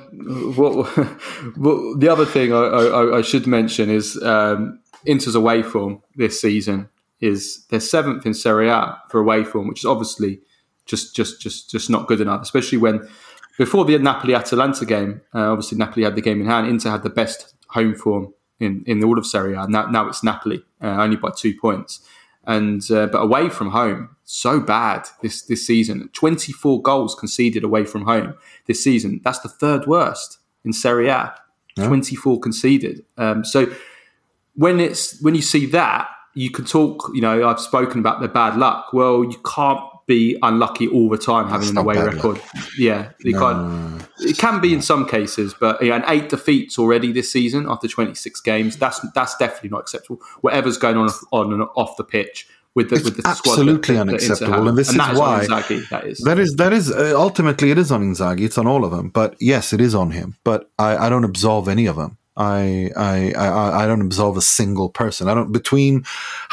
what, 0.56 0.86
what, 1.56 2.00
the 2.00 2.08
other 2.08 2.26
thing 2.26 2.52
I, 2.52 2.58
I, 2.58 3.18
I 3.18 3.22
should 3.22 3.46
mention 3.46 3.88
is 3.88 4.22
um, 4.22 4.78
Inter's 5.06 5.34
away 5.34 5.62
form 5.62 6.02
this 6.16 6.40
season 6.40 6.88
is 7.20 7.64
they're 7.70 7.80
seventh 7.80 8.26
in 8.26 8.34
Serie 8.34 8.68
A 8.68 9.00
for 9.08 9.20
away 9.20 9.44
form, 9.44 9.68
which 9.68 9.80
is 9.80 9.86
obviously 9.86 10.40
just 10.86 11.14
just 11.14 11.40
just 11.40 11.70
just 11.70 11.90
not 11.90 12.06
good 12.06 12.20
enough. 12.20 12.42
Especially 12.42 12.78
when 12.78 13.08
before 13.58 13.84
the 13.84 13.98
Napoli 13.98 14.34
Atalanta 14.34 14.84
game, 14.84 15.20
uh, 15.34 15.50
obviously 15.50 15.78
Napoli 15.78 16.04
had 16.04 16.14
the 16.14 16.20
game 16.20 16.40
in 16.40 16.46
hand. 16.46 16.68
Inter 16.68 16.90
had 16.90 17.02
the 17.02 17.10
best 17.10 17.54
home 17.68 17.94
form 17.94 18.32
in 18.60 18.82
in 18.86 19.02
all 19.04 19.18
of 19.18 19.26
Serie 19.26 19.54
A. 19.54 19.66
Now 19.68 19.86
now 19.86 20.08
it's 20.08 20.22
Napoli 20.22 20.62
uh, 20.82 20.96
only 21.02 21.16
by 21.16 21.30
two 21.36 21.54
points, 21.54 22.00
and 22.44 22.88
uh, 22.90 23.06
but 23.06 23.18
away 23.18 23.48
from 23.48 23.70
home 23.70 24.16
so 24.24 24.60
bad 24.60 25.08
this 25.22 25.42
this 25.42 25.66
season. 25.66 26.08
Twenty 26.12 26.52
four 26.52 26.80
goals 26.82 27.14
conceded 27.14 27.64
away 27.64 27.84
from 27.84 28.04
home 28.04 28.34
this 28.66 28.82
season. 28.82 29.20
That's 29.24 29.40
the 29.40 29.48
third 29.48 29.86
worst 29.86 30.38
in 30.64 30.72
Serie 30.72 31.08
A. 31.08 31.34
Yeah. 31.76 31.86
Twenty 31.86 32.16
four 32.16 32.40
conceded. 32.40 33.04
Um, 33.18 33.44
so 33.44 33.72
when 34.54 34.80
it's 34.80 35.20
when 35.20 35.34
you 35.34 35.42
see 35.42 35.66
that 35.66 36.08
you 36.36 36.50
can 36.50 36.66
talk, 36.66 37.10
you 37.14 37.22
know, 37.22 37.48
I've 37.48 37.60
spoken 37.60 37.98
about 37.98 38.20
the 38.20 38.28
bad 38.28 38.58
luck. 38.58 38.92
Well, 38.92 39.24
you 39.24 39.40
can't 39.44 39.80
be 40.06 40.38
unlucky 40.42 40.86
all 40.88 41.08
the 41.08 41.18
time 41.18 41.48
having 41.48 41.70
an 41.70 41.78
away 41.78 41.98
record. 41.98 42.40
Yeah, 42.78 43.10
no. 43.24 43.98
it 44.20 44.38
can 44.38 44.60
be 44.60 44.72
in 44.72 44.82
some 44.82 45.06
cases, 45.06 45.54
but 45.58 45.80
you 45.82 45.88
know, 45.88 45.96
and 45.96 46.04
eight 46.08 46.28
defeats 46.28 46.78
already 46.78 47.12
this 47.12 47.30
season 47.30 47.66
after 47.68 47.88
26 47.88 48.40
games. 48.40 48.76
That's 48.76 49.00
that's 49.14 49.36
definitely 49.36 49.70
not 49.70 49.80
acceptable. 49.80 50.20
Whatever's 50.42 50.78
going 50.78 50.96
on 50.96 51.10
on 51.32 51.52
and 51.52 51.62
off 51.74 51.96
the 51.96 52.04
pitch 52.04 52.48
with 52.76 52.90
the, 52.90 52.96
it's 52.96 53.04
with 53.04 53.16
the 53.16 53.22
squad. 53.34 53.52
absolutely 53.52 53.94
that, 53.94 54.00
unacceptable, 54.02 54.68
and 54.68 54.78
this 54.78 54.90
and 54.90 55.00
is, 55.00 55.08
is 55.08 55.18
why 55.18 55.44
Inzaghi, 55.44 55.88
that 55.88 56.06
is 56.06 56.18
that 56.20 56.38
is 56.38 56.54
that 56.56 56.72
is 56.72 56.92
uh, 56.92 57.14
ultimately 57.16 57.70
it 57.70 57.78
is 57.78 57.90
on 57.90 58.02
Inzaghi. 58.02 58.42
It's 58.42 58.58
on 58.58 58.66
all 58.66 58.84
of 58.84 58.90
them, 58.90 59.08
but 59.08 59.34
yes, 59.40 59.72
it 59.72 59.80
is 59.80 59.94
on 59.94 60.10
him. 60.12 60.36
But 60.44 60.70
I, 60.78 60.96
I 60.96 61.08
don't 61.08 61.24
absolve 61.24 61.68
any 61.68 61.86
of 61.86 61.96
them. 61.96 62.18
I, 62.36 62.90
I, 62.96 63.32
I, 63.32 63.84
I 63.84 63.86
don't 63.86 64.02
absolve 64.02 64.36
a 64.36 64.42
single 64.42 64.90
person. 64.90 65.28
I 65.28 65.34
don't, 65.34 65.52
between 65.52 66.02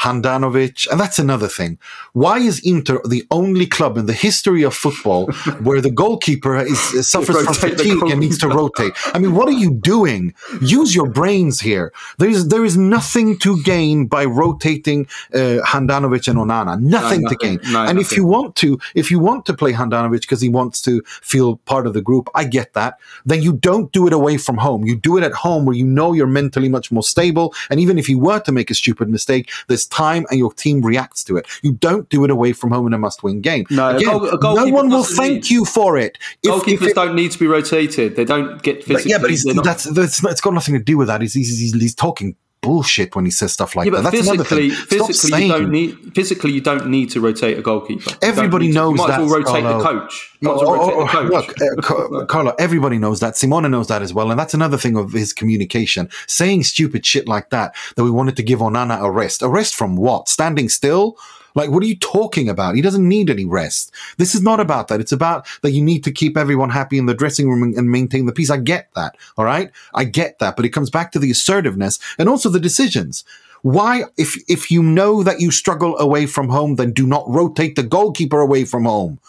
Handanovic, 0.00 0.90
and 0.90 0.98
that's 0.98 1.18
another 1.18 1.48
thing. 1.48 1.78
Why 2.14 2.38
is 2.38 2.60
Inter 2.64 3.02
the 3.06 3.26
only 3.30 3.66
club 3.66 3.98
in 3.98 4.06
the 4.06 4.14
history 4.14 4.62
of 4.62 4.74
football 4.74 5.26
where 5.62 5.82
the 5.82 5.90
goalkeeper 5.90 6.56
is, 6.56 7.06
suffers 7.06 7.44
from 7.44 7.54
fatigue 7.54 8.02
and 8.04 8.20
needs 8.20 8.38
to 8.38 8.48
rotate? 8.48 8.92
I 9.12 9.18
mean, 9.18 9.34
what 9.34 9.46
are 9.48 9.52
you 9.52 9.72
doing? 9.72 10.34
Use 10.62 10.94
your 10.94 11.08
brains 11.08 11.60
here. 11.60 11.92
There 12.18 12.30
is, 12.30 12.48
there 12.48 12.64
is 12.64 12.78
nothing 12.78 13.38
to 13.40 13.62
gain 13.62 14.06
by 14.06 14.24
rotating 14.24 15.06
uh, 15.34 15.60
Handanovic 15.66 16.28
and 16.28 16.38
Onana. 16.38 16.80
Nothing, 16.80 16.90
no, 16.90 17.00
nothing 17.00 17.28
to 17.28 17.36
gain. 17.36 17.60
No, 17.72 17.80
and 17.80 17.96
nothing. 17.96 17.98
if 17.98 18.16
you 18.16 18.24
want 18.24 18.56
to, 18.56 18.78
if 18.94 19.10
you 19.10 19.18
want 19.18 19.44
to 19.46 19.54
play 19.54 19.72
Handanovic 19.72 20.22
because 20.22 20.40
he 20.40 20.48
wants 20.48 20.80
to 20.82 21.02
feel 21.06 21.56
part 21.58 21.86
of 21.86 21.92
the 21.92 22.00
group, 22.00 22.30
I 22.34 22.44
get 22.44 22.72
that. 22.72 22.98
Then 23.26 23.42
you 23.42 23.52
don't 23.52 23.92
do 23.92 24.06
it 24.06 24.14
away 24.14 24.38
from 24.38 24.56
home. 24.56 24.86
You 24.86 24.96
do 24.96 25.18
it 25.18 25.24
at 25.24 25.32
home 25.32 25.73
where 25.74 25.78
you 25.78 25.86
know 25.86 26.12
you're 26.12 26.26
mentally 26.26 26.68
much 26.68 26.92
more 26.92 27.02
stable. 27.02 27.54
And 27.70 27.80
even 27.80 27.98
if 27.98 28.08
you 28.08 28.18
were 28.18 28.40
to 28.40 28.52
make 28.52 28.70
a 28.70 28.74
stupid 28.74 29.08
mistake, 29.08 29.50
there's 29.66 29.86
time 29.86 30.26
and 30.30 30.38
your 30.38 30.52
team 30.52 30.80
reacts 30.80 31.24
to 31.24 31.36
it. 31.36 31.46
You 31.62 31.72
don't 31.72 32.08
do 32.08 32.24
it 32.24 32.30
away 32.30 32.52
from 32.52 32.70
home 32.70 32.86
in 32.86 32.94
a 32.94 32.98
must 32.98 33.22
win 33.22 33.40
game. 33.40 33.66
No, 33.70 33.96
Again, 33.96 34.08
a 34.08 34.38
goal, 34.38 34.58
a 34.58 34.66
no 34.66 34.72
one 34.72 34.88
will 34.88 35.04
thank 35.04 35.34
need. 35.34 35.50
you 35.50 35.64
for 35.64 35.98
it. 35.98 36.18
If, 36.42 36.50
Goalkeepers 36.50 36.72
if 36.72 36.82
it, 36.82 36.94
don't 36.94 37.14
need 37.14 37.32
to 37.32 37.38
be 37.38 37.46
rotated. 37.46 38.16
They 38.16 38.24
don't 38.24 38.62
get 38.62 38.84
physically. 38.84 39.12
But 39.18 39.30
yeah, 39.30 39.52
but 39.54 39.64
that's, 39.64 39.84
that's 39.84 40.22
not, 40.22 40.32
it's 40.32 40.40
got 40.40 40.54
nothing 40.54 40.74
to 40.74 40.82
do 40.82 40.96
with 40.96 41.08
that. 41.08 41.20
He's, 41.20 41.34
he's, 41.34 41.72
he's 41.72 41.94
talking 41.94 42.36
bullshit 42.64 43.14
when 43.14 43.24
he 43.24 43.30
says 43.30 43.52
stuff 43.52 43.76
like 43.76 43.86
yeah, 43.86 44.00
that. 44.00 44.12
That's 44.12 44.16
physically, 44.16 44.70
physically 44.70 45.44
you 45.44 45.52
don't 45.52 45.70
need 45.70 46.14
physically 46.14 46.52
you 46.52 46.60
don't 46.60 46.88
need 46.88 47.10
to 47.10 47.20
rotate 47.20 47.58
a 47.58 47.62
goalkeeper. 47.62 48.10
Everybody 48.22 48.70
knows 48.70 48.96
that. 48.98 49.02
You 49.02 49.08
might 49.08 49.14
as 49.14 49.30
well 49.30 49.38
rotate 49.38 49.62
Carlo. 49.62 49.78
the 49.78 49.84
coach. 49.84 50.36
You 50.40 50.48
might 50.48 50.54
as 50.54 50.60
well 50.62 51.06
rotate. 51.06 51.76
Look, 51.76 51.90
uh, 51.90 52.24
Carlo, 52.28 52.54
everybody 52.58 52.98
knows 52.98 53.20
that. 53.20 53.36
Simone 53.36 53.70
knows 53.70 53.88
that 53.88 54.02
as 54.02 54.12
well, 54.12 54.30
and 54.30 54.38
that's 54.38 54.54
another 54.54 54.76
thing 54.76 54.96
of 54.96 55.12
his 55.12 55.32
communication. 55.32 56.08
Saying 56.26 56.64
stupid 56.64 57.04
shit 57.06 57.28
like 57.28 57.50
that 57.50 57.74
that 57.96 58.04
we 58.04 58.10
wanted 58.10 58.36
to 58.36 58.42
give 58.42 58.60
Onana 58.60 59.00
a 59.00 59.10
rest. 59.10 59.42
A 59.42 59.48
rest 59.48 59.74
from 59.74 59.96
what? 59.96 60.28
Standing 60.28 60.68
still? 60.68 61.16
Like, 61.54 61.70
what 61.70 61.82
are 61.82 61.86
you 61.86 61.98
talking 61.98 62.48
about? 62.48 62.74
He 62.74 62.82
doesn't 62.82 63.08
need 63.08 63.30
any 63.30 63.44
rest. 63.44 63.92
This 64.18 64.34
is 64.34 64.42
not 64.42 64.60
about 64.60 64.88
that. 64.88 65.00
It's 65.00 65.12
about 65.12 65.46
that 65.62 65.70
you 65.70 65.82
need 65.82 66.02
to 66.04 66.12
keep 66.12 66.36
everyone 66.36 66.70
happy 66.70 66.98
in 66.98 67.06
the 67.06 67.14
dressing 67.14 67.48
room 67.48 67.62
and 67.62 67.90
maintain 67.90 68.26
the 68.26 68.32
peace. 68.32 68.50
I 68.50 68.56
get 68.56 68.90
that. 68.94 69.16
All 69.36 69.44
right. 69.44 69.70
I 69.94 70.04
get 70.04 70.38
that. 70.40 70.56
But 70.56 70.64
it 70.64 70.70
comes 70.70 70.90
back 70.90 71.12
to 71.12 71.18
the 71.18 71.30
assertiveness 71.30 71.98
and 72.18 72.28
also 72.28 72.48
the 72.48 72.60
decisions. 72.60 73.24
Why, 73.62 74.04
if, 74.16 74.36
if 74.48 74.70
you 74.70 74.82
know 74.82 75.22
that 75.22 75.40
you 75.40 75.50
struggle 75.50 75.96
away 75.98 76.26
from 76.26 76.48
home, 76.48 76.74
then 76.74 76.92
do 76.92 77.06
not 77.06 77.24
rotate 77.28 77.76
the 77.76 77.82
goalkeeper 77.82 78.40
away 78.40 78.64
from 78.64 78.84
home. 78.84 79.20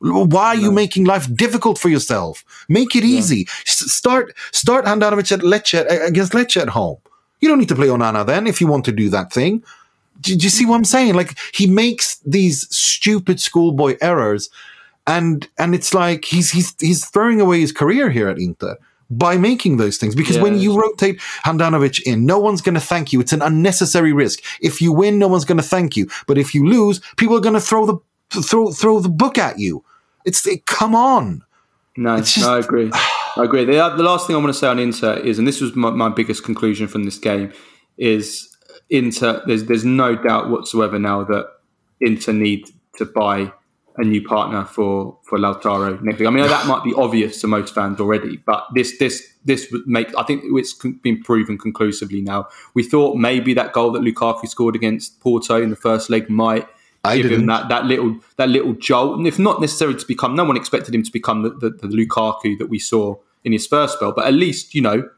Why 0.00 0.48
are 0.48 0.56
you 0.56 0.70
making 0.70 1.06
life 1.06 1.32
difficult 1.34 1.78
for 1.78 1.88
yourself? 1.88 2.44
Make 2.68 2.94
it 2.94 3.04
easy. 3.04 3.38
Yeah. 3.38 3.44
Start 3.64 4.36
start 4.52 4.84
Handanovic 4.84 5.32
at 5.32 5.40
Lecce 5.40 6.06
against 6.06 6.32
Lecce 6.32 6.60
at 6.60 6.68
home. 6.68 6.98
You 7.40 7.48
don't 7.48 7.58
need 7.58 7.68
to 7.68 7.74
play 7.74 7.88
Onana 7.88 8.24
then 8.24 8.46
if 8.46 8.60
you 8.60 8.66
want 8.66 8.84
to 8.84 8.92
do 8.92 9.08
that 9.10 9.32
thing. 9.32 9.64
Do, 10.20 10.36
do 10.36 10.44
you 10.44 10.50
see 10.50 10.66
what 10.66 10.76
I'm 10.76 10.84
saying? 10.84 11.14
Like 11.14 11.38
he 11.52 11.66
makes 11.66 12.18
these 12.20 12.68
stupid 12.74 13.40
schoolboy 13.40 13.96
errors, 14.00 14.50
and 15.06 15.48
and 15.58 15.74
it's 15.74 15.94
like 15.94 16.24
he's 16.24 16.50
he's 16.50 16.74
he's 16.80 17.08
throwing 17.08 17.40
away 17.40 17.60
his 17.60 17.72
career 17.72 18.10
here 18.10 18.28
at 18.28 18.38
Inter 18.38 18.76
by 19.10 19.36
making 19.38 19.78
those 19.78 19.96
things 19.96 20.14
because 20.14 20.36
yeah. 20.36 20.42
when 20.42 20.58
you 20.58 20.78
rotate 20.78 21.18
Handanovic 21.44 22.02
in, 22.02 22.26
no 22.26 22.38
one's 22.38 22.60
going 22.60 22.74
to 22.74 22.80
thank 22.80 23.12
you. 23.12 23.20
It's 23.20 23.32
an 23.32 23.40
unnecessary 23.40 24.12
risk. 24.12 24.40
If 24.60 24.82
you 24.82 24.92
win, 24.92 25.18
no 25.18 25.28
one's 25.28 25.46
going 25.46 25.56
to 25.58 25.64
thank 25.64 25.96
you. 25.96 26.08
But 26.26 26.36
if 26.36 26.54
you 26.54 26.66
lose, 26.66 27.00
people 27.16 27.36
are 27.36 27.40
going 27.40 27.54
to 27.54 27.60
throw 27.60 27.86
the 27.86 27.98
throw 28.42 28.70
throw 28.70 29.00
the 29.00 29.08
book 29.08 29.38
at 29.38 29.58
you. 29.58 29.84
It's 30.24 30.46
it, 30.46 30.66
come 30.66 30.94
on. 30.94 31.42
No, 31.96 32.18
just, 32.18 32.38
no, 32.38 32.54
I 32.54 32.58
agree. 32.60 32.90
I 32.92 33.44
agree. 33.44 33.64
The, 33.64 33.72
the 33.72 34.02
last 34.02 34.26
thing 34.26 34.36
I 34.36 34.38
want 34.38 34.52
to 34.52 34.58
say 34.58 34.68
on 34.68 34.78
Inter 34.78 35.14
is, 35.14 35.38
and 35.38 35.48
this 35.48 35.60
was 35.60 35.74
my, 35.74 35.90
my 35.90 36.08
biggest 36.08 36.44
conclusion 36.44 36.86
from 36.86 37.04
this 37.04 37.18
game, 37.18 37.52
is 37.96 38.47
Inter, 38.90 39.42
there's 39.46 39.64
there's 39.64 39.84
no 39.84 40.16
doubt 40.16 40.50
whatsoever 40.50 40.98
now 40.98 41.24
that 41.24 41.46
Inter 42.00 42.32
need 42.32 42.70
to 42.96 43.04
buy 43.04 43.52
a 43.96 44.04
new 44.04 44.22
partner 44.22 44.64
for 44.64 45.18
for 45.24 45.38
Lautaro 45.38 46.00
next 46.02 46.20
I 46.20 46.30
mean 46.30 46.46
that 46.46 46.66
might 46.66 46.84
be 46.84 46.94
obvious 46.94 47.40
to 47.40 47.46
most 47.46 47.74
fans 47.74 48.00
already, 48.00 48.36
but 48.36 48.66
this 48.74 48.96
this 48.98 49.26
this 49.44 49.70
would 49.72 49.86
make 49.86 50.08
I 50.16 50.22
think 50.22 50.44
it's 50.46 50.74
been 51.02 51.22
proven 51.22 51.58
conclusively 51.58 52.20
now. 52.20 52.48
We 52.74 52.82
thought 52.82 53.16
maybe 53.16 53.54
that 53.54 53.72
goal 53.72 53.90
that 53.92 54.02
Lukaku 54.02 54.46
scored 54.46 54.76
against 54.76 55.20
Porto 55.20 55.60
in 55.60 55.70
the 55.70 55.76
first 55.76 56.10
leg 56.10 56.30
might 56.30 56.66
I 57.04 57.16
give 57.16 57.24
didn't. 57.24 57.40
him 57.40 57.46
that, 57.46 57.68
that 57.68 57.84
little 57.86 58.18
that 58.36 58.48
little 58.48 58.74
jolt, 58.74 59.18
and 59.18 59.26
if 59.26 59.38
not 59.38 59.60
necessarily 59.60 59.98
to 59.98 60.06
become, 60.06 60.34
no 60.34 60.44
one 60.44 60.56
expected 60.56 60.94
him 60.94 61.02
to 61.02 61.12
become 61.12 61.42
the, 61.42 61.50
the, 61.50 61.70
the 61.70 61.88
Lukaku 61.88 62.58
that 62.58 62.68
we 62.68 62.78
saw 62.78 63.16
in 63.44 63.52
his 63.52 63.66
first 63.66 63.94
spell, 63.94 64.12
but 64.12 64.26
at 64.26 64.34
least 64.34 64.74
you 64.74 64.82
know 64.82 65.08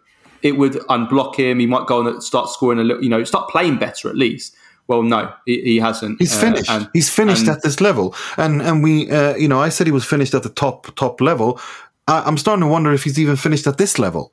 it 0.42 0.52
would 0.52 0.74
unblock 0.88 1.36
him. 1.36 1.58
He 1.58 1.66
might 1.66 1.86
go 1.86 2.00
on 2.00 2.06
and 2.06 2.22
start 2.22 2.48
scoring 2.48 2.78
a 2.78 2.84
little, 2.84 3.02
you 3.02 3.08
know, 3.08 3.24
start 3.24 3.50
playing 3.50 3.78
better 3.78 4.08
at 4.08 4.16
least. 4.16 4.54
Well, 4.86 5.02
no, 5.02 5.32
he, 5.46 5.62
he 5.62 5.76
hasn't. 5.78 6.18
He's 6.18 6.36
uh, 6.36 6.40
finished. 6.40 6.70
Uh, 6.70 6.74
and, 6.74 6.90
He's 6.92 7.08
finished 7.08 7.46
and, 7.46 7.50
at 7.50 7.62
this 7.62 7.80
level, 7.80 8.14
and 8.36 8.60
and 8.60 8.82
we, 8.82 9.10
uh, 9.10 9.36
you 9.36 9.46
know, 9.46 9.60
I 9.60 9.68
said 9.68 9.86
he 9.86 9.92
was 9.92 10.04
finished 10.04 10.34
at 10.34 10.42
the 10.42 10.48
top 10.48 10.94
top 10.96 11.20
level. 11.20 11.60
I, 12.08 12.22
I'm 12.22 12.36
starting 12.36 12.62
to 12.62 12.66
wonder 12.66 12.92
if 12.92 13.04
he's 13.04 13.18
even 13.18 13.36
finished 13.36 13.66
at 13.66 13.78
this 13.78 13.98
level. 13.98 14.32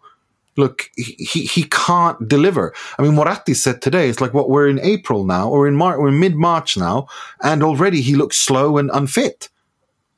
Look, 0.55 0.89
he, 0.95 1.43
he 1.45 1.63
can't 1.65 2.27
deliver. 2.27 2.73
I 2.97 3.03
mean, 3.03 3.13
Moratti 3.13 3.53
said 3.53 3.79
today, 3.83 4.09
it's 4.09 4.19
like 4.19 4.33
what 4.33 4.49
we're 4.49 4.67
in 4.67 4.79
April 4.79 5.23
now, 5.23 5.47
or 5.47 5.67
in 5.67 5.75
March, 5.75 5.99
we're 5.99 6.07
in 6.07 6.19
mid 6.19 6.35
March 6.35 6.75
now, 6.75 7.07
and 7.43 7.61
already 7.61 8.01
he 8.01 8.15
looks 8.15 8.37
slow 8.37 8.79
and 8.79 8.89
unfit. 8.91 9.49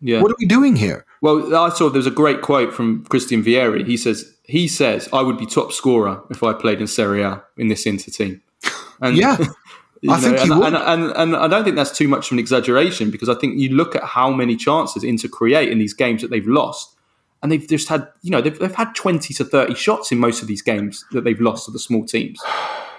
Yeah. 0.02 0.22
What 0.22 0.32
are 0.32 0.36
we 0.40 0.46
doing 0.46 0.76
here? 0.76 1.06
Well, 1.22 1.56
I 1.56 1.70
saw 1.70 1.90
there 1.90 2.00
was 2.00 2.08
a 2.08 2.12
great 2.12 2.42
quote 2.42 2.74
from 2.74 3.06
Christian 3.06 3.44
Vieri. 3.44 3.86
He 3.86 3.98
says, 3.98 4.34
he 4.44 4.68
says, 4.68 5.10
I 5.12 5.22
would 5.22 5.38
be 5.38 5.46
top 5.46 5.74
scorer 5.74 6.22
if 6.30 6.42
I 6.42 6.54
played 6.54 6.80
in 6.80 6.88
Serie 6.88 7.22
A 7.22 7.44
in 7.58 7.68
this 7.68 7.86
Inter 7.86 8.12
team. 8.12 8.42
And 9.02 9.16
yeah. 9.16 9.38
You 10.02 10.12
I 10.12 10.20
think 10.20 10.38
know, 10.38 10.44
he 10.44 10.52
and, 10.52 10.60
would. 10.60 10.74
and, 10.74 11.04
and, 11.12 11.12
and 11.12 11.36
I 11.36 11.48
don't 11.48 11.64
think 11.66 11.76
that's 11.76 11.98
too 11.98 12.08
much 12.08 12.28
of 12.28 12.34
an 12.34 12.40
exaggeration 12.40 13.12
because 13.12 13.28
I 13.28 13.36
think 13.36 13.60
you 13.60 13.70
look 13.70 13.96
at 13.96 14.04
how 14.04 14.32
many 14.32 14.56
chances 14.56 15.04
Inter 15.04 15.28
create 15.28 15.70
in 15.70 15.78
these 15.78 15.94
games 15.94 16.22
that 16.22 16.32
they've 16.32 16.48
lost, 16.48 16.96
and 17.42 17.52
they've 17.52 17.68
just 17.68 17.90
had, 17.90 18.08
you 18.22 18.32
know, 18.32 18.42
they've, 18.42 18.58
they've 18.58 18.74
had 18.74 18.96
20 18.96 19.34
to 19.34 19.44
30 19.44 19.76
shots 19.76 20.12
in 20.12 20.18
most 20.18 20.42
of 20.42 20.48
these 20.48 20.62
games 20.62 21.06
that 21.12 21.26
they've 21.26 21.40
lost 21.42 21.66
to 21.66 21.72
the 21.72 21.80
small 21.80 22.06
teams. 22.06 22.42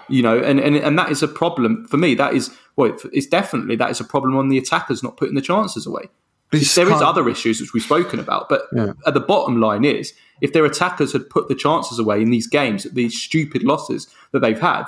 You 0.08 0.24
know, 0.24 0.40
and, 0.40 0.58
and, 0.58 0.74
and 0.74 0.98
that 0.98 1.12
is 1.12 1.22
a 1.22 1.28
problem 1.28 1.86
for 1.86 1.96
me. 1.96 2.16
That 2.16 2.34
is, 2.34 2.50
well, 2.74 2.98
it's 3.12 3.28
definitely, 3.28 3.76
that 3.76 3.92
is 3.92 4.00
a 4.00 4.04
problem 4.04 4.36
on 4.36 4.48
the 4.48 4.58
attackers 4.58 5.04
not 5.04 5.16
putting 5.16 5.36
the 5.36 5.40
chances 5.40 5.86
away. 5.86 6.08
There 6.50 6.60
is 6.60 6.74
can't- 6.74 7.02
other 7.02 7.28
issues 7.28 7.60
which 7.60 7.72
we've 7.72 7.82
spoken 7.82 8.18
about, 8.18 8.48
but 8.48 8.62
Yeah. 8.74 8.92
at 9.06 9.14
the 9.14 9.20
bottom 9.20 9.60
line 9.60 9.84
is 9.84 10.12
if 10.40 10.52
their 10.52 10.64
attackers 10.64 11.12
had 11.12 11.28
put 11.30 11.48
the 11.48 11.54
chances 11.54 11.98
away 11.98 12.20
in 12.22 12.30
these 12.30 12.46
games, 12.48 12.84
these 12.92 13.14
stupid 13.20 13.62
losses 13.62 14.08
that 14.32 14.40
they've 14.40 14.58
had, 14.60 14.84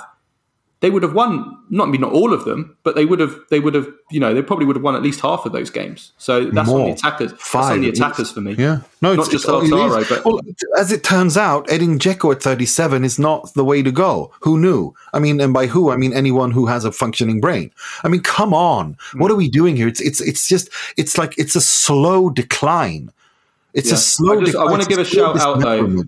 they 0.83 0.89
would 0.89 1.01
have 1.01 1.13
won. 1.13 1.57
Not 1.69 1.87
maybe 1.87 1.97
not 1.97 2.11
all 2.11 2.33
of 2.33 2.43
them, 2.43 2.75
but 2.83 2.93
they 2.95 3.05
would 3.05 3.21
have. 3.21 3.39
They 3.49 3.61
would 3.61 3.73
have. 3.73 3.87
You 4.11 4.19
know, 4.19 4.33
they 4.33 4.41
probably 4.41 4.65
would 4.65 4.75
have 4.75 4.83
won 4.83 4.95
at 4.97 5.01
least 5.01 5.21
half 5.21 5.45
of 5.45 5.53
those 5.53 5.69
games. 5.69 6.11
So 6.17 6.49
that's 6.49 6.69
on 6.69 6.83
the 6.83 6.91
attackers. 6.91 7.31
that's 7.31 7.41
Five 7.47 7.71
on 7.71 7.81
the 7.81 7.89
attackers 7.89 8.31
for 8.31 8.41
me. 8.41 8.53
Yeah, 8.57 8.81
no, 9.01 9.15
Not 9.15 9.31
just. 9.31 9.47
Lautaro, 9.47 10.07
but- 10.09 10.25
well, 10.25 10.41
as 10.77 10.91
it 10.91 11.01
turns 11.05 11.37
out, 11.37 11.71
Edin 11.71 11.97
Dzeko 11.97 12.35
at 12.35 12.43
37 12.43 13.05
is 13.05 13.17
not 13.17 13.53
the 13.53 13.63
way 13.63 13.81
to 13.81 13.91
go. 13.91 14.31
Who 14.41 14.59
knew? 14.59 14.93
I 15.13 15.19
mean, 15.19 15.39
and 15.39 15.53
by 15.53 15.67
who 15.67 15.89
I 15.89 15.95
mean 15.95 16.11
anyone 16.13 16.51
who 16.51 16.65
has 16.65 16.83
a 16.83 16.91
functioning 16.91 17.39
brain. 17.39 17.71
I 18.03 18.09
mean, 18.09 18.19
come 18.21 18.53
on, 18.53 18.97
Hmm. 19.13 19.19
what 19.19 19.31
are 19.31 19.35
we 19.35 19.49
doing 19.49 19.77
here? 19.77 19.87
It's 19.87 20.01
it's 20.01 20.19
it's 20.19 20.49
just 20.49 20.69
it's 20.97 21.17
like 21.17 21.33
it's 21.37 21.55
a 21.55 21.61
slow 21.61 22.29
decline. 22.29 23.09
It's 23.73 23.87
Yeah. 23.87 23.95
a 23.95 23.97
slow. 23.97 24.39
I 24.41 24.43
just- 24.43 24.57
I 24.57 24.65
wanna 24.65 24.85
give 24.85 24.99
a 24.99 25.05
shout 25.05 25.39
out, 25.39 25.61
though. 25.61 26.03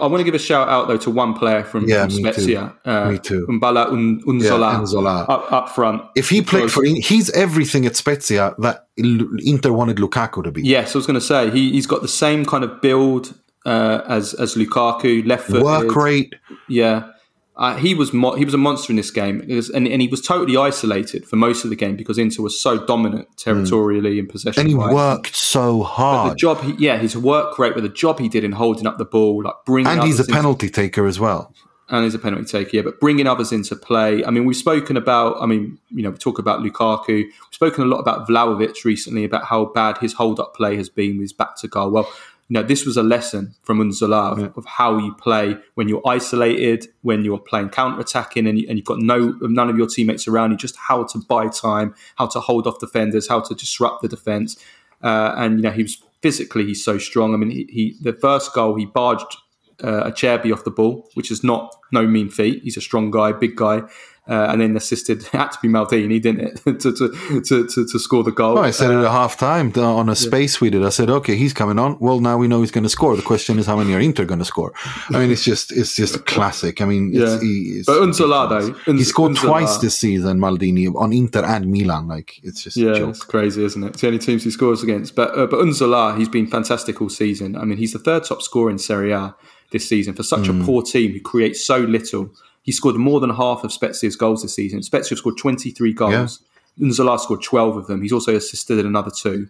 I 0.00 0.06
want 0.06 0.20
to 0.20 0.24
give 0.24 0.34
a 0.34 0.38
shout 0.38 0.68
out 0.68 0.88
though 0.88 0.96
to 0.98 1.10
one 1.10 1.34
player 1.34 1.64
from, 1.64 1.88
Yeah, 1.88 2.06
from 2.06 2.16
me 2.16 2.22
too. 2.22 2.32
Spezia, 2.32 2.74
uh, 2.84 3.10
Me 3.10 3.18
too. 3.18 3.46
M'Bala 3.48 3.92
Un, 3.92 4.20
Nzola, 4.22 4.72
Yeah, 4.72 4.80
Nzola. 4.80 5.28
Up, 5.28 5.52
up 5.52 5.68
front. 5.70 6.02
If 6.14 6.28
he 6.30 6.42
played 6.42 6.70
for, 6.70 6.84
he's 6.84 7.30
everything 7.30 7.86
at 7.86 7.96
Spezia 7.96 8.54
that 8.58 8.88
Inter 8.96 9.72
wanted 9.72 9.96
Lukaku 9.98 10.42
to 10.44 10.50
be. 10.52 10.62
Yes, 10.62 10.94
I 10.94 10.98
was 10.98 11.06
going 11.06 11.18
to 11.18 11.26
say 11.26 11.50
he, 11.50 11.72
he's 11.72 11.86
got 11.86 12.02
the 12.02 12.08
same 12.08 12.44
kind 12.44 12.64
of 12.64 12.80
build 12.80 13.34
uh, 13.64 14.02
as 14.08 14.34
as 14.34 14.54
Lukaku, 14.54 15.26
left 15.26 15.48
foot. 15.48 15.62
Work 15.62 15.94
rate, 15.96 16.34
Yeah, 16.68 17.10
uh, 17.58 17.76
he 17.76 17.94
was 17.94 18.12
mo- 18.12 18.34
he 18.34 18.44
was 18.44 18.52
a 18.54 18.58
monster 18.58 18.92
in 18.92 18.96
this 18.96 19.10
game, 19.10 19.42
was- 19.48 19.70
and 19.70 19.86
and 19.88 20.02
he 20.02 20.08
was 20.08 20.20
totally 20.20 20.56
isolated 20.56 21.26
for 21.26 21.36
most 21.36 21.64
of 21.64 21.70
the 21.70 21.76
game 21.76 21.96
because 21.96 22.18
Inter 22.18 22.42
was 22.42 22.60
so 22.60 22.84
dominant 22.84 23.28
territorially 23.36 24.18
in 24.18 24.26
possession. 24.26 24.60
and 24.60 24.68
he 24.68 24.74
worked 24.74 25.34
so 25.34 25.82
hard. 25.82 26.16
The 26.16 26.28
hard. 26.28 26.38
job, 26.38 26.60
he, 26.78 26.84
yeah, 26.84 26.98
his 26.98 27.16
work 27.16 27.58
rate 27.58 27.74
with 27.74 27.84
the 27.84 27.90
job 27.90 28.18
he 28.18 28.28
did 28.28 28.44
in 28.44 28.52
holding 28.52 28.86
up 28.86 28.98
the 28.98 29.04
ball, 29.06 29.42
like 29.42 29.54
bringing 29.64 29.90
And 29.90 30.02
he's 30.02 30.16
a 30.18 30.22
others 30.22 30.28
into- 30.28 30.36
penalty 30.38 30.68
taker 30.68 31.06
as 31.06 31.18
well. 31.18 31.52
and 31.88 32.02
he's 32.04 32.14
a 32.14 32.18
penalty 32.18 32.44
taker, 32.44 32.70
yeah, 32.76 32.82
but 32.82 32.98
bringing 33.00 33.26
others 33.28 33.52
into 33.52 33.76
play. 33.76 34.24
I 34.24 34.30
mean, 34.30 34.44
we've 34.44 34.56
spoken 34.56 34.96
about, 34.96 35.40
I 35.40 35.46
mean, 35.46 35.78
you 35.90 36.02
know, 36.02 36.10
we 36.10 36.16
talk 36.18 36.38
about 36.40 36.60
Lukaku. 36.60 37.06
We've 37.08 37.32
spoken 37.52 37.84
a 37.84 37.86
lot 37.86 37.98
about 38.00 38.28
Vlahovic 38.28 38.84
recently, 38.84 39.22
about 39.24 39.44
how 39.44 39.66
bad 39.66 39.96
his 39.98 40.12
hold 40.14 40.40
up 40.40 40.54
play 40.56 40.76
has 40.76 40.88
been 40.88 41.12
with 41.16 41.22
his 41.26 41.32
back 41.32 41.56
to 41.58 41.68
goal. 41.68 41.90
Well, 41.92 42.08
you 42.48 42.54
know, 42.54 42.62
this 42.62 42.86
was 42.86 42.96
a 42.96 43.02
lesson 43.02 43.54
from 43.62 43.78
Nzola 43.78 44.32
of, 44.32 44.56
of 44.56 44.64
how 44.66 44.98
you 44.98 45.14
play 45.14 45.56
when 45.74 45.88
you're 45.88 46.02
isolated, 46.06 46.86
when 47.02 47.24
you're 47.24 47.38
playing 47.38 47.70
counter 47.70 48.00
attacking, 48.00 48.46
and, 48.46 48.58
you, 48.58 48.66
and 48.68 48.78
you've 48.78 48.86
got 48.86 48.98
no 48.98 49.36
none 49.40 49.68
of 49.68 49.76
your 49.76 49.88
teammates 49.88 50.28
around 50.28 50.52
you. 50.52 50.56
Just 50.56 50.76
how 50.76 51.04
to 51.04 51.18
buy 51.18 51.48
time, 51.48 51.94
how 52.16 52.26
to 52.26 52.38
hold 52.38 52.66
off 52.68 52.78
defenders, 52.78 53.28
how 53.28 53.40
to 53.40 53.54
disrupt 53.54 54.02
the 54.02 54.08
defense. 54.08 54.56
Uh, 55.02 55.34
and 55.36 55.58
you 55.58 55.62
know, 55.62 55.72
he 55.72 55.82
was 55.82 56.02
physically 56.22 56.64
he's 56.64 56.84
so 56.84 56.98
strong. 56.98 57.34
I 57.34 57.36
mean, 57.36 57.50
he, 57.50 57.68
he 57.68 57.96
the 58.00 58.12
first 58.12 58.54
goal 58.54 58.76
he 58.76 58.86
barged 58.86 59.36
uh, 59.82 60.10
Acerbi 60.10 60.52
off 60.52 60.62
the 60.62 60.70
ball, 60.70 61.08
which 61.14 61.32
is 61.32 61.42
not 61.42 61.74
no 61.92 62.06
mean 62.06 62.28
feat. 62.28 62.62
He's 62.62 62.76
a 62.76 62.80
strong 62.80 63.10
guy, 63.10 63.32
big 63.32 63.56
guy, 63.56 63.82
uh, 64.28 64.48
and 64.50 64.60
then 64.60 64.76
assisted 64.76 65.22
it 65.22 65.28
had 65.28 65.48
to 65.52 65.58
be 65.62 65.68
Maldini, 65.68 66.20
didn't 66.20 66.40
it, 66.40 66.56
to, 66.80 66.92
to, 66.92 67.40
to, 67.66 67.86
to, 67.86 67.98
score 67.98 68.24
the 68.24 68.32
goal. 68.32 68.58
Oh, 68.58 68.62
I 68.62 68.70
said 68.72 68.90
it 68.90 68.96
at 69.04 69.10
half 69.10 69.36
time 69.36 69.72
on 69.76 70.08
a 70.08 70.16
space 70.16 70.60
we 70.60 70.68
did. 70.70 70.84
I 70.84 70.88
said, 70.88 71.08
okay, 71.10 71.36
he's 71.36 71.52
coming 71.52 71.78
on. 71.78 71.96
Well, 72.00 72.20
now 72.20 72.36
we 72.36 72.48
know 72.48 72.60
he's 72.60 72.70
going 72.72 72.84
to 72.84 72.90
score. 72.90 73.14
The 73.16 73.22
question 73.22 73.58
is, 73.58 73.66
how 73.66 73.76
many 73.76 73.94
are 73.94 74.00
Inter 74.00 74.24
going 74.24 74.40
to 74.40 74.44
score? 74.44 74.72
I 75.10 75.18
mean, 75.20 75.30
it's 75.30 75.44
just 75.44 75.70
it's 75.72 75.94
just 75.94 76.26
classic. 76.26 76.80
I 76.80 76.86
mean, 76.86 77.10
it's, 77.14 77.18
Yeah. 77.34 77.40
he, 77.40 77.76
it's 77.78 77.86
But 77.86 78.00
Nzola, 78.00 78.96
he 78.98 79.04
scored 79.04 79.36
twice 79.36 79.78
this 79.78 79.98
season, 79.98 80.38
Maldini, 80.40 80.92
on 80.94 81.12
Inter 81.12 81.44
and 81.44 81.70
Milan. 81.70 82.08
Like, 82.08 82.40
it's 82.42 82.62
just 82.64 82.76
a 82.76 82.80
Yeah, 82.80 82.94
joke. 82.94 83.10
it's 83.10 83.22
crazy, 83.24 83.64
isn't 83.64 83.82
it? 83.84 83.88
It's 83.88 84.00
the 84.00 84.06
only 84.08 84.18
teams 84.18 84.44
he 84.44 84.50
scores 84.50 84.82
against. 84.82 85.14
But 85.14 85.38
uh, 85.38 85.46
but 85.46 85.60
Nzola, 85.60 86.16
he's 86.18 86.28
been 86.28 86.46
fantastic 86.46 87.00
all 87.00 87.08
season. 87.10 87.56
I 87.56 87.64
mean, 87.64 87.78
he's 87.78 87.92
the 87.92 87.98
third 88.00 88.24
top 88.24 88.42
scorer 88.42 88.70
in 88.70 88.78
Serie 88.78 89.12
A 89.12 89.34
this 89.70 89.88
season 89.88 90.14
for 90.14 90.22
such 90.22 90.46
Hmm. 90.48 90.62
a 90.62 90.64
poor 90.64 90.82
team 90.82 91.12
who 91.12 91.20
creates 91.20 91.64
so 91.64 91.78
little. 91.78 92.30
He 92.66 92.72
scored 92.72 92.96
more 92.96 93.20
than 93.20 93.30
half 93.30 93.64
of 93.64 93.72
Spezia's 93.72 94.16
goals 94.16 94.42
this 94.42 94.54
season. 94.54 94.82
Spezia 94.82 95.16
scored 95.16 95.38
23 95.38 95.92
goals. 95.94 96.42
Nzola 96.78 97.18
scored 97.18 97.42
12 97.42 97.76
of 97.76 97.86
them. 97.86 98.02
He's 98.02 98.12
also 98.12 98.34
assisted 98.36 98.78
in 98.78 98.84
another 98.86 99.10
two. 99.10 99.48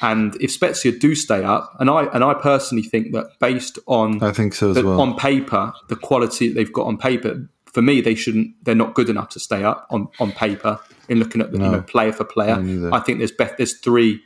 And 0.00 0.36
if 0.40 0.50
Spezia 0.52 0.92
do 0.92 1.14
stay 1.14 1.42
up, 1.42 1.72
and 1.80 1.88
I 1.88 2.04
and 2.14 2.22
I 2.22 2.34
personally 2.34 2.82
think 2.82 3.12
that 3.12 3.38
based 3.40 3.78
on 3.86 4.22
I 4.22 4.32
think 4.32 4.54
so 4.54 4.70
as 4.70 4.76
that 4.76 4.84
well. 4.84 5.00
on 5.00 5.16
paper, 5.16 5.72
the 5.88 5.96
quality 5.96 6.48
that 6.48 6.54
they've 6.54 6.72
got 6.72 6.86
on 6.86 6.98
paper, 6.98 7.48
for 7.64 7.80
me, 7.82 8.00
they 8.00 8.14
shouldn't. 8.14 8.52
They're 8.64 8.74
not 8.76 8.94
good 8.94 9.08
enough 9.08 9.28
to 9.30 9.40
stay 9.40 9.64
up 9.64 9.86
on, 9.90 10.08
on 10.20 10.32
paper. 10.32 10.78
In 11.08 11.18
looking 11.18 11.40
at 11.40 11.52
the 11.52 11.58
you 11.58 11.64
know 11.64 11.80
player 11.82 12.12
for 12.12 12.24
player, 12.24 12.56
I 12.92 13.00
think 13.00 13.18
there's 13.18 13.32
be- 13.32 13.46
there's 13.56 13.78
three. 13.78 14.20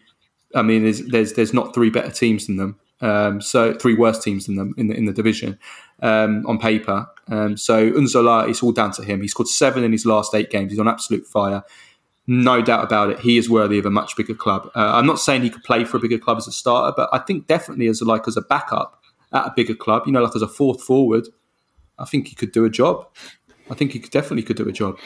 I 0.55 0.63
mean, 0.63 0.83
there's 0.83 1.01
there's 1.07 1.33
there's 1.35 1.55
not 1.55 1.73
three 1.75 1.91
better 1.91 2.11
teams 2.11 2.47
than 2.49 2.57
them. 2.57 2.79
Um, 3.03 3.41
so 3.41 3.75
three 3.75 3.95
worse 3.95 4.23
teams 4.23 4.47
than 4.47 4.55
them 4.55 4.75
in 4.79 4.87
the 4.87 4.95
in 4.95 5.05
the 5.07 5.13
division 5.13 5.59
um, 6.01 6.47
on 6.47 6.59
paper. 6.59 7.07
Um, 7.29 7.57
so 7.57 7.91
Nzola, 7.91 8.49
it's 8.49 8.63
all 8.63 8.73
down 8.73 8.93
to 8.93 9.03
him. 9.03 9.21
He 9.21 9.29
scored 9.29 9.49
seven 9.49 9.83
in 9.85 9.93
his 9.93 10.07
last 10.07 10.35
eight 10.35 10.51
games. 10.51 10.71
He's 10.71 10.79
on 10.79 10.89
absolute 10.89 11.27
fire. 11.27 11.65
No 12.29 12.63
doubt 12.63 12.85
about 12.85 13.11
it. 13.11 13.19
He 13.19 13.37
is 13.37 13.51
worthy 13.51 13.79
of 13.79 13.87
a 13.87 13.91
much 13.91 14.17
bigger 14.17 14.35
club. 14.35 14.71
Uh, 14.77 14.93
I'm 14.95 15.07
not 15.07 15.19
saying 15.19 15.43
he 15.43 15.51
could 15.51 15.65
play 15.65 15.85
for 15.85 15.97
a 15.97 16.01
bigger 16.01 16.19
club 16.19 16.39
as 16.39 16.47
a 16.47 16.53
starter, 16.53 16.95
but 16.97 17.09
I 17.13 17.19
think 17.19 17.49
definitely 17.49 17.89
as 17.89 18.01
a, 18.01 18.05
like 18.05 18.29
as 18.29 18.37
a 18.37 18.43
backup 18.43 19.03
at 19.33 19.47
a 19.47 19.53
bigger 19.57 19.75
club, 19.75 20.05
you 20.07 20.13
know, 20.13 20.23
like 20.23 20.37
as 20.37 20.43
a 20.43 20.49
fourth 20.49 20.81
forward, 20.81 21.27
I 21.99 22.05
think 22.05 22.29
he 22.29 22.37
could 22.37 22.53
do 22.53 22.65
a 22.65 22.71
job. 22.71 23.09
I 23.69 23.75
think 23.75 23.91
he 23.91 23.99
could, 23.99 24.13
definitely 24.13 24.45
could 24.45 24.57
do 24.57 24.69
a 24.69 24.73
job. 24.73 24.99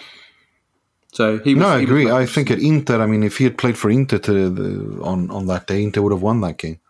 So 1.12 1.38
he 1.38 1.54
was, 1.54 1.62
no, 1.62 1.68
I 1.68 1.78
he 1.78 1.84
agree. 1.84 2.10
I 2.10 2.26
think 2.26 2.50
at 2.50 2.58
Inter, 2.58 3.00
I 3.00 3.06
mean, 3.06 3.22
if 3.22 3.38
he 3.38 3.44
had 3.44 3.56
played 3.56 3.78
for 3.78 3.88
Inter 3.88 4.18
to 4.18 4.50
the, 4.50 5.02
on 5.02 5.30
on 5.30 5.46
that 5.46 5.66
day, 5.66 5.82
Inter 5.82 6.02
would 6.02 6.12
have 6.12 6.20
won 6.20 6.42
that 6.42 6.58
game 6.58 6.80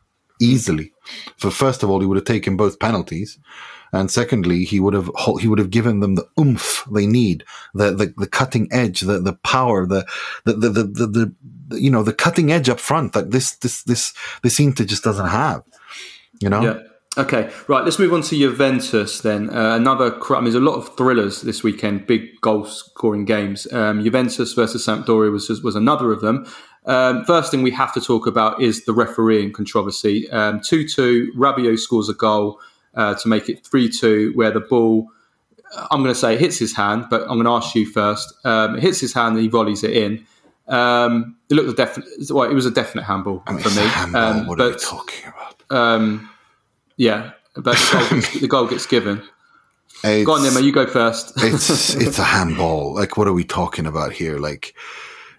easily. 0.40 0.92
For 1.36 1.50
first 1.50 1.82
of 1.82 1.90
all, 1.90 2.00
he 2.00 2.06
would 2.06 2.16
have 2.16 2.24
taken 2.24 2.56
both 2.56 2.80
penalties, 2.80 3.38
and 3.92 4.10
secondly, 4.10 4.64
he 4.64 4.80
would 4.80 4.94
have 4.94 5.10
he 5.40 5.48
would 5.48 5.58
have 5.58 5.70
given 5.70 6.00
them 6.00 6.14
the 6.14 6.28
oomph 6.38 6.84
they 6.92 7.06
need, 7.06 7.44
the 7.74 7.92
the, 7.92 8.14
the 8.16 8.26
cutting 8.26 8.68
edge, 8.72 9.00
the 9.00 9.20
the 9.20 9.34
power, 9.34 9.86
the 9.86 10.06
the 10.44 10.54
the, 10.54 10.68
the, 10.68 10.82
the, 10.84 11.34
the 11.68 11.80
you 11.80 11.90
know 11.90 12.02
the 12.02 12.12
cutting 12.12 12.50
edge 12.50 12.68
up 12.68 12.80
front 12.80 13.12
that 13.12 13.30
this 13.30 13.56
this 13.56 13.82
this 13.84 14.12
this 14.42 14.60
Inter 14.60 14.84
just 14.84 15.04
doesn't 15.04 15.28
have. 15.28 15.62
You 16.40 16.50
know, 16.50 16.62
Yeah. 16.62 16.82
Okay. 17.18 17.50
Right. 17.66 17.82
Let's 17.82 17.98
move 17.98 18.12
on 18.12 18.20
to 18.22 18.36
Juventus 18.36 19.22
then. 19.22 19.48
Uh, 19.48 19.74
another. 19.74 20.22
I 20.22 20.34
mean, 20.34 20.44
there's 20.44 20.54
a 20.56 20.60
lot 20.60 20.76
of 20.76 20.96
thrillers 20.96 21.40
this 21.40 21.62
weekend. 21.62 22.06
Big 22.06 22.40
goal 22.42 22.66
scoring 22.66 23.24
games. 23.24 23.70
Um, 23.72 24.02
Juventus 24.04 24.52
versus 24.52 24.86
Sampdoria 24.86 25.32
was 25.32 25.48
was 25.62 25.76
another 25.76 26.12
of 26.12 26.20
them. 26.20 26.46
Um, 26.86 27.24
first 27.24 27.50
thing 27.50 27.62
we 27.62 27.70
have 27.72 27.92
to 27.94 28.00
talk 28.00 28.26
about 28.26 28.60
is 28.62 28.84
the 28.84 28.92
refereeing 28.92 29.52
controversy. 29.52 30.30
Um, 30.30 30.60
Two 30.60 30.86
two. 30.88 31.32
Rabiot 31.36 31.78
scores 31.78 32.08
a 32.08 32.14
goal 32.14 32.60
uh, 32.94 33.14
to 33.14 33.28
make 33.28 33.48
it 33.48 33.66
three 33.66 33.88
two, 33.88 34.32
where 34.34 34.50
the 34.50 34.60
ball. 34.60 35.08
I'm 35.90 36.00
going 36.02 36.14
to 36.14 36.18
say 36.18 36.36
hits 36.36 36.58
his 36.58 36.74
hand, 36.76 37.06
but 37.10 37.22
I'm 37.22 37.40
going 37.40 37.44
to 37.44 37.50
ask 37.50 37.74
you 37.74 37.86
first. 37.90 38.32
Um, 38.44 38.76
it 38.76 38.82
hits 38.82 39.00
his 39.00 39.12
hand 39.12 39.34
and 39.34 39.42
he 39.42 39.48
volleys 39.48 39.82
it 39.82 39.90
in. 39.90 40.24
Um, 40.68 41.36
it 41.50 41.54
looked 41.54 41.68
a 41.68 41.72
definite. 41.74 42.08
Well, 42.30 42.48
it 42.48 42.54
was 42.54 42.66
a 42.66 42.70
definite 42.70 43.02
handball 43.02 43.42
I 43.46 43.52
mean, 43.52 43.62
for 43.62 43.70
me. 43.70 43.86
handball. 43.88 44.22
Um, 44.22 44.46
what 44.46 44.60
are 44.60 44.70
we 44.70 44.76
talking 44.76 45.28
about? 45.28 45.62
um, 45.70 46.30
yeah, 46.96 47.32
but 47.56 47.76
the 47.76 47.90
goal, 47.92 48.08
gets, 48.20 48.40
the 48.40 48.48
goal 48.48 48.66
gets 48.68 48.86
given. 48.86 49.22
It's, 50.04 50.24
Go 50.26 50.34
on, 50.34 50.40
Nima, 50.40 50.62
you 50.62 50.72
go 50.72 50.86
first. 50.86 51.32
it's 51.38 51.94
it's 51.96 52.18
a 52.20 52.24
handball. 52.24 52.94
Like, 52.94 53.16
what 53.16 53.26
are 53.26 53.32
we 53.32 53.44
talking 53.44 53.86
about 53.86 54.12
here? 54.12 54.38
Like, 54.38 54.74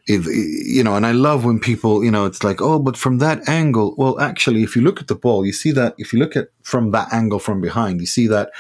you 0.08 0.84
know, 0.84 0.96
and 0.96 1.06
I 1.06 1.12
love 1.12 1.44
when 1.44 1.60
people, 1.60 2.04
you 2.04 2.12
know, 2.12 2.26
it's 2.26 2.44
like, 2.44 2.62
oh, 2.62 2.80
but 2.80 2.98
from 2.98 3.18
that 3.18 3.48
angle. 3.48 3.94
Well, 3.98 4.20
actually, 4.20 4.64
if 4.64 4.76
you 4.76 4.82
look 4.82 5.02
at 5.02 5.08
the 5.08 5.16
ball, 5.16 5.46
you 5.46 5.54
see 5.54 5.72
that 5.72 5.96
if 5.98 6.14
you 6.14 6.20
look 6.20 6.36
at 6.36 6.50
from 6.64 6.92
that 6.92 7.12
angle 7.12 7.40
from 7.40 7.62
behind, 7.62 8.00
you 8.00 8.08
see 8.08 8.28
that, 8.28 8.52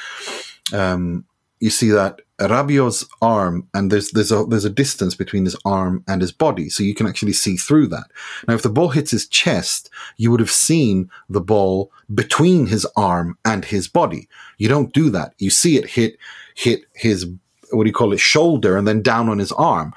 um, 0.74 1.26
you 1.60 1.70
see 1.70 1.90
that 1.90 2.20
Rabiot's 2.40 3.08
arm, 3.22 3.68
and 3.74 3.92
there's 3.92 4.12
there's 4.12 4.32
a 4.32 4.46
there's 4.46 4.66
a 4.66 4.70
distance 4.70 5.16
between 5.16 5.46
his 5.46 5.56
arm 5.66 6.04
and 6.08 6.22
his 6.22 6.32
body, 6.32 6.70
so 6.70 6.84
you 6.84 6.94
can 6.94 7.08
actually 7.08 7.34
see 7.34 7.58
through 7.58 7.88
that. 7.88 8.12
Now, 8.48 8.54
if 8.54 8.62
the 8.62 8.70
ball 8.70 8.90
hits 8.90 9.12
his 9.12 9.28
chest, 9.28 9.90
you 10.18 10.30
would 10.30 10.40
have 10.40 10.52
seen 10.52 11.10
the 11.30 11.42
ball 11.42 11.92
between 12.14 12.68
his 12.68 12.86
arm 12.96 13.38
and 13.44 13.66
his 13.66 13.88
body. 13.88 14.30
You 14.58 14.70
don't 14.70 14.94
do 14.94 15.10
that. 15.12 15.34
You 15.40 15.50
see 15.50 15.78
it 15.78 15.90
hit 15.90 16.18
hit 16.54 16.82
his 16.94 17.26
what 17.72 17.84
do 17.84 17.90
you 17.90 17.94
call 17.94 18.14
it 18.14 18.20
shoulder 18.20 18.78
and 18.78 18.88
then 18.88 19.02
down 19.02 19.30
on 19.30 19.40
his 19.40 19.52
arm. 19.54 19.94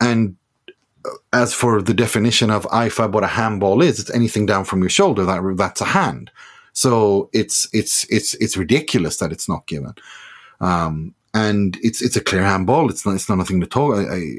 And 0.00 0.36
as 1.32 1.54
for 1.54 1.82
the 1.82 1.94
definition 1.94 2.50
of 2.50 2.64
IFAB, 2.66 3.12
what 3.12 3.24
a 3.24 3.28
handball 3.28 3.82
is, 3.82 3.98
it's 3.98 4.10
anything 4.10 4.46
down 4.46 4.64
from 4.64 4.80
your 4.80 4.90
shoulder 4.90 5.24
that 5.24 5.54
that's 5.56 5.80
a 5.80 5.86
hand. 5.86 6.30
So 6.72 7.28
it's 7.32 7.68
it's 7.72 8.04
it's 8.10 8.34
it's 8.34 8.56
ridiculous 8.56 9.18
that 9.18 9.32
it's 9.32 9.48
not 9.48 9.66
given. 9.66 9.94
Um, 10.60 11.14
and 11.34 11.78
it's 11.82 12.02
it's 12.02 12.16
a 12.16 12.20
clear 12.20 12.42
handball. 12.42 12.90
It's 12.90 13.06
not 13.06 13.14
it's 13.14 13.28
not 13.28 13.38
nothing 13.38 13.60
to 13.60 13.66
talk. 13.66 13.96
I, 13.96 14.36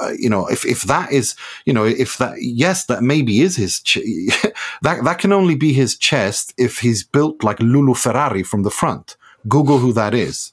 I, 0.00 0.12
you 0.18 0.28
know, 0.28 0.46
if 0.46 0.64
if 0.66 0.82
that 0.82 1.12
is, 1.12 1.34
you 1.64 1.72
know, 1.72 1.84
if 1.84 2.18
that 2.18 2.42
yes, 2.42 2.86
that 2.86 3.02
maybe 3.02 3.40
is 3.40 3.56
his. 3.56 3.80
Ch- 3.80 3.98
that 4.82 5.04
that 5.04 5.18
can 5.18 5.32
only 5.32 5.54
be 5.54 5.72
his 5.72 5.96
chest 5.96 6.52
if 6.58 6.80
he's 6.80 7.02
built 7.04 7.42
like 7.42 7.58
Lolo 7.60 7.94
Ferrari 7.94 8.42
from 8.42 8.62
the 8.62 8.70
front. 8.70 9.16
Google 9.48 9.78
who 9.78 9.92
that 9.94 10.14
is. 10.14 10.52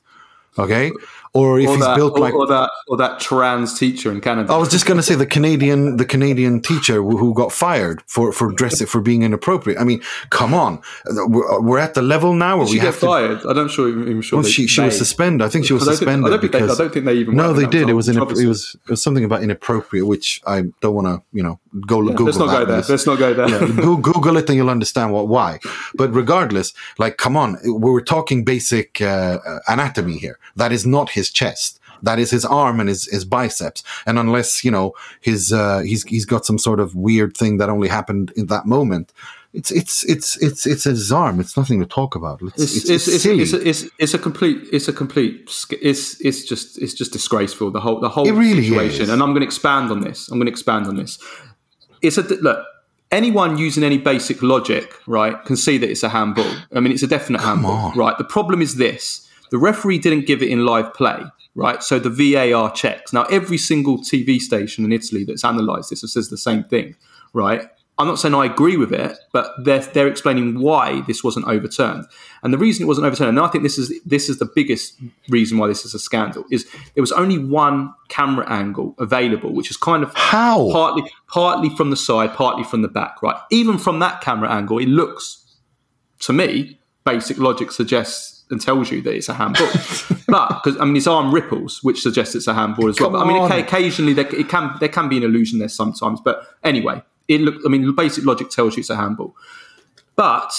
Okay, 0.58 0.92
or 1.38 1.60
if 1.60 1.70
or 1.70 1.76
he's 1.76 1.86
that, 1.86 1.96
built 1.96 2.14
or, 2.18 2.20
like 2.20 2.34
or 2.34 2.48
that 2.48 2.70
or 2.88 2.98
that 2.98 3.20
trans 3.20 3.78
teacher 3.78 4.12
in 4.12 4.20
Canada. 4.22 4.52
I 4.54 4.58
was 4.58 4.70
just 4.70 4.86
going 4.86 4.98
to 4.98 5.04
say 5.04 5.16
the 5.16 5.26
Canadian, 5.26 5.98
the 5.98 6.06
Canadian 6.06 6.62
teacher 6.62 7.02
who 7.02 7.34
got 7.34 7.52
fired 7.52 8.02
for 8.08 8.32
for 8.32 8.52
dressing 8.52 8.88
for 8.88 9.02
being 9.02 9.22
inappropriate. 9.24 9.80
I 9.80 9.84
mean, 9.84 10.02
come 10.30 10.54
on, 10.54 10.82
we're, 11.06 11.62
we're 11.62 11.80
at 11.80 11.94
the 11.94 12.02
level 12.02 12.34
now 12.34 12.58
where 12.58 12.66
Did 12.66 12.72
we 12.74 12.78
she 12.80 12.86
get 12.86 12.94
to. 12.96 13.06
fired? 13.12 13.40
I 13.50 13.54
don't 13.54 13.70
sure 13.70 13.90
even 13.90 14.22
sure. 14.22 14.40
Well, 14.40 14.50
she 14.50 14.68
she 14.68 14.82
was 14.82 14.98
suspended. 14.98 15.46
I 15.46 15.50
think 15.50 15.66
she 15.66 15.74
was 15.74 15.86
suspended 15.86 16.30
think 16.32 16.42
because 16.42 16.80
I 16.80 16.84
don't 16.84 16.94
think 16.94 17.06
they 17.06 17.16
even 17.16 17.36
No, 17.36 17.54
they 17.54 17.68
did. 17.68 17.90
It 17.90 17.94
was 17.94 18.10
in, 18.10 18.18
it 18.18 18.26
was 18.26 18.76
it 18.86 18.90
was 18.90 19.02
something 19.02 19.24
about 19.24 19.44
inappropriate, 19.44 20.06
which 20.08 20.42
I 20.46 20.64
don't 20.82 20.96
want 20.96 21.08
to 21.08 21.22
you 21.34 21.44
know 21.44 21.60
go 21.86 22.02
Google. 22.02 22.26
Let's 22.26 22.38
not 22.38 22.48
that 22.48 22.60
go 22.60 22.66
there. 22.66 22.84
Let's 22.88 23.06
not 23.06 23.20
go 23.20 23.34
there. 23.34 23.50
Yeah, 23.50 23.82
Go- 23.82 23.98
Google 23.98 24.38
it 24.38 24.50
and 24.50 24.56
you'll 24.58 24.70
understand 24.70 25.14
what 25.14 25.28
why. 25.28 25.60
But 25.96 26.14
regardless, 26.14 26.74
like, 26.98 27.18
come 27.18 27.36
on, 27.38 27.58
we 27.64 27.92
were 27.92 28.02
talking 28.02 28.44
basic 28.44 29.02
uh, 29.02 29.40
anatomy 29.68 30.18
here. 30.18 30.40
That 30.56 30.72
is 30.72 30.86
not 30.86 31.12
his 31.12 31.26
chest. 31.30 31.80
That 32.03 32.19
is 32.19 32.30
his 32.32 32.45
arm 32.45 32.80
and 32.80 32.89
his, 32.89 33.05
his 33.05 33.25
biceps. 33.25 33.84
And 34.05 34.19
unless 34.19 34.63
you 34.63 34.71
know 34.71 34.93
his 35.21 35.51
uh, 35.51 35.80
he's 35.80 36.03
he's 36.03 36.25
got 36.25 36.45
some 36.45 36.57
sort 36.59 36.80
of 36.80 36.95
weird 36.95 37.36
thing 37.36 37.57
that 37.57 37.69
only 37.69 37.88
happened 37.88 38.32
in 38.36 38.47
that 38.47 38.65
moment. 38.65 39.13
It's 39.53 39.71
it's 39.71 40.03
it's 40.03 40.38
it's 40.38 40.67
it's 40.67 40.84
his 40.84 41.11
arm. 41.11 41.39
It's 41.39 41.57
nothing 41.57 41.80
to 41.80 41.86
talk 41.88 42.15
about. 42.15 42.41
It's 42.41 42.61
It's, 42.61 42.75
it's, 42.75 42.89
it's, 42.89 43.07
it's, 43.07 43.23
silly. 43.23 43.41
it's, 43.41 43.53
a, 43.53 43.67
it's, 43.67 43.86
it's 43.97 44.13
a 44.13 44.19
complete 44.19 44.67
it's 44.71 44.88
a 44.88 44.93
complete 44.93 45.49
it's 45.82 46.21
it's 46.21 46.43
just 46.43 46.80
it's 46.80 46.93
just 46.93 47.11
disgraceful 47.13 47.71
the 47.71 47.80
whole 47.80 47.99
the 47.99 48.09
whole 48.09 48.28
It 48.28 48.34
really 48.34 48.63
situation 48.63 49.03
is. 49.03 49.09
and 49.09 49.23
I'm 49.23 49.30
going 49.30 49.41
to 49.41 49.45
expand 49.47 49.89
on 49.89 50.01
this 50.01 50.28
I'm 50.30 50.38
going 50.38 50.45
to 50.45 50.51
expand 50.51 50.86
on 50.86 50.97
this 50.97 51.17
it's 52.03 52.17
a 52.17 52.21
look 52.21 52.63
anyone 53.09 53.57
using 53.57 53.84
any 53.84 53.97
basic 53.97 54.43
logic 54.43 54.93
right 55.07 55.43
can 55.45 55.55
see 55.55 55.78
that 55.80 55.89
it's 55.89 56.03
a 56.03 56.09
handball 56.09 56.51
I 56.75 56.80
mean 56.82 56.91
it's 56.91 57.03
a 57.03 57.07
definite 57.07 57.41
handball 57.41 57.71
on. 57.71 57.97
right 57.97 58.17
the 58.17 58.25
problem 58.25 58.61
is 58.61 58.75
this 58.75 59.26
the 59.52 59.58
referee 59.58 60.00
didn't 60.00 60.26
give 60.26 60.41
it 60.41 60.50
in 60.50 60.66
live 60.66 60.93
play 60.93 61.22
right 61.56 61.84
so 61.84 62.00
the 62.00 62.10
VAR 62.10 62.72
checks 62.72 63.14
now 63.14 63.24
every 63.24 63.58
single 63.58 63.98
TV 63.98 64.39
station 64.39 64.86
in 64.86 64.91
Italy 64.91 65.24
that's 65.24 65.43
analysed 65.43 65.89
this 65.89 66.02
says 66.02 66.30
the 66.30 66.38
same 66.38 66.64
thing 66.64 66.95
right 67.34 67.70
I'm 68.00 68.06
not 68.06 68.20
saying 68.20 68.36
I 68.36 68.45
agree 68.45 68.78
with 68.78 68.93
it, 68.93 69.18
but 69.34 69.52
they're 69.64 69.80
they're 69.80 70.08
explaining 70.08 70.60
why 70.60 71.02
this 71.02 71.24
wasn't 71.24 71.48
overturned. 71.48 72.06
And 72.43 72.54
the 72.54 72.58
reason 72.58 72.84
it 72.84 72.86
wasn't 72.86 73.08
overturned, 73.08 73.30
and 73.30 73.39
I 73.39 73.48
think 73.48 73.64
this 73.64 73.80
is 73.80 73.91
this 74.06 74.30
is 74.30 74.38
the 74.38 74.45
biggest 74.45 75.00
reason 75.30 75.58
why 75.58 75.68
this 75.68 75.84
is 75.84 75.95
a 75.95 76.00
scandal, 76.00 76.45
is 76.52 76.68
there 76.93 77.02
was 77.02 77.12
only 77.12 77.39
one 77.39 77.91
camera 78.08 78.48
angle 78.48 78.93
available, 79.00 79.52
which 79.52 79.72
is 79.72 79.78
kind 79.78 80.04
of 80.04 80.14
How? 80.14 80.72
partly 80.72 81.10
partly 81.28 81.70
from 81.72 81.89
the 81.89 81.95
side, 81.95 82.34
partly 82.36 82.64
from 82.64 82.84
the 82.84 82.88
back, 82.88 83.24
right? 83.24 83.38
Even 83.50 83.80
from 83.80 83.98
that 84.00 84.22
camera 84.22 84.52
angle, 84.52 84.78
it 84.78 84.89
looks 84.89 85.43
to 86.20 86.34
me, 86.34 86.80
basic 87.04 87.39
logic 87.39 87.72
suggests 87.72 88.37
and 88.50 88.62
tells 88.62 88.91
you 88.91 89.02
that 89.02 89.14
it's 89.14 89.30
a 89.30 89.34
handball. 89.34 89.68
but 90.28 90.64
because 90.64 90.80
I 90.80 90.86
mean, 90.86 90.95
his 90.95 91.08
arm 91.08 91.34
ripples, 91.34 91.84
which 91.84 92.02
suggests 92.02 92.36
it's 92.36 92.48
a 92.48 92.54
handball 92.54 92.89
as 92.89 93.00
well. 93.00 93.10
But 93.10 93.26
I 93.26 93.28
mean, 93.28 93.52
occasionally 93.52 94.14
there, 94.14 94.28
it 94.36 94.50
can 94.50 94.76
there 94.80 94.89
can 94.89 95.10
be 95.10 95.18
an 95.18 95.24
illusion 95.24 95.60
there 95.60 95.70
sometimes. 95.70 96.22
But 96.22 96.48
anyway, 96.64 97.02
it 97.28 97.41
look. 97.41 97.62
I 97.66 97.70
mean, 97.70 97.93
basic 97.95 98.26
logic 98.26 98.50
tells 98.50 98.76
you 98.76 98.82
it's 98.82 98.89
a 98.89 98.95
handball. 98.95 99.36
But 100.16 100.52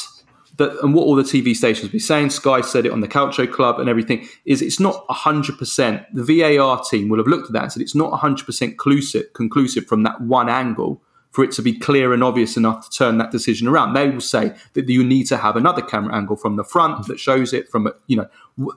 that, 0.59 0.77
and 0.83 0.95
what 0.95 1.03
all 1.03 1.15
the 1.15 1.23
TV 1.23 1.57
stations 1.57 1.91
be 1.91 1.99
saying, 1.99 2.31
Sky 2.31 2.61
said 2.61 2.85
it 2.85 2.93
on 2.93 3.01
the 3.01 3.09
Calcio 3.09 3.51
Club 3.51 3.81
and 3.81 3.89
everything, 3.89 4.29
is 4.45 4.61
it's 4.61 4.79
not 4.79 5.07
100%. 5.09 6.07
The 6.13 6.57
VAR 6.59 6.83
team 6.85 7.09
will 7.09 7.19
have 7.19 7.27
looked 7.27 7.47
at 7.47 7.53
that 7.53 7.63
and 7.65 7.73
said 7.73 7.83
it's 7.83 7.95
not 7.95 8.13
100% 8.21 8.59
conclusive, 8.59 9.33
conclusive 9.33 9.87
from 9.87 10.03
that 10.03 10.21
one 10.21 10.49
angle 10.49 11.03
for 11.31 11.45
it 11.45 11.53
to 11.53 11.63
be 11.63 11.73
clear 11.79 12.13
and 12.13 12.25
obvious 12.25 12.57
enough 12.57 12.89
to 12.89 12.97
turn 12.99 13.19
that 13.19 13.31
decision 13.31 13.69
around. 13.69 13.93
They 13.93 14.09
will 14.09 14.21
say 14.21 14.55
that 14.73 14.89
you 14.89 15.05
need 15.05 15.25
to 15.29 15.37
have 15.37 15.57
another 15.57 15.83
camera 15.83 16.15
angle 16.15 16.37
from 16.37 16.57
the 16.57 16.65
front 16.65 17.07
that 17.07 17.21
shows 17.21 17.53
it 17.53 17.69
from, 17.69 17.93
you 18.07 18.17
know, 18.17 18.29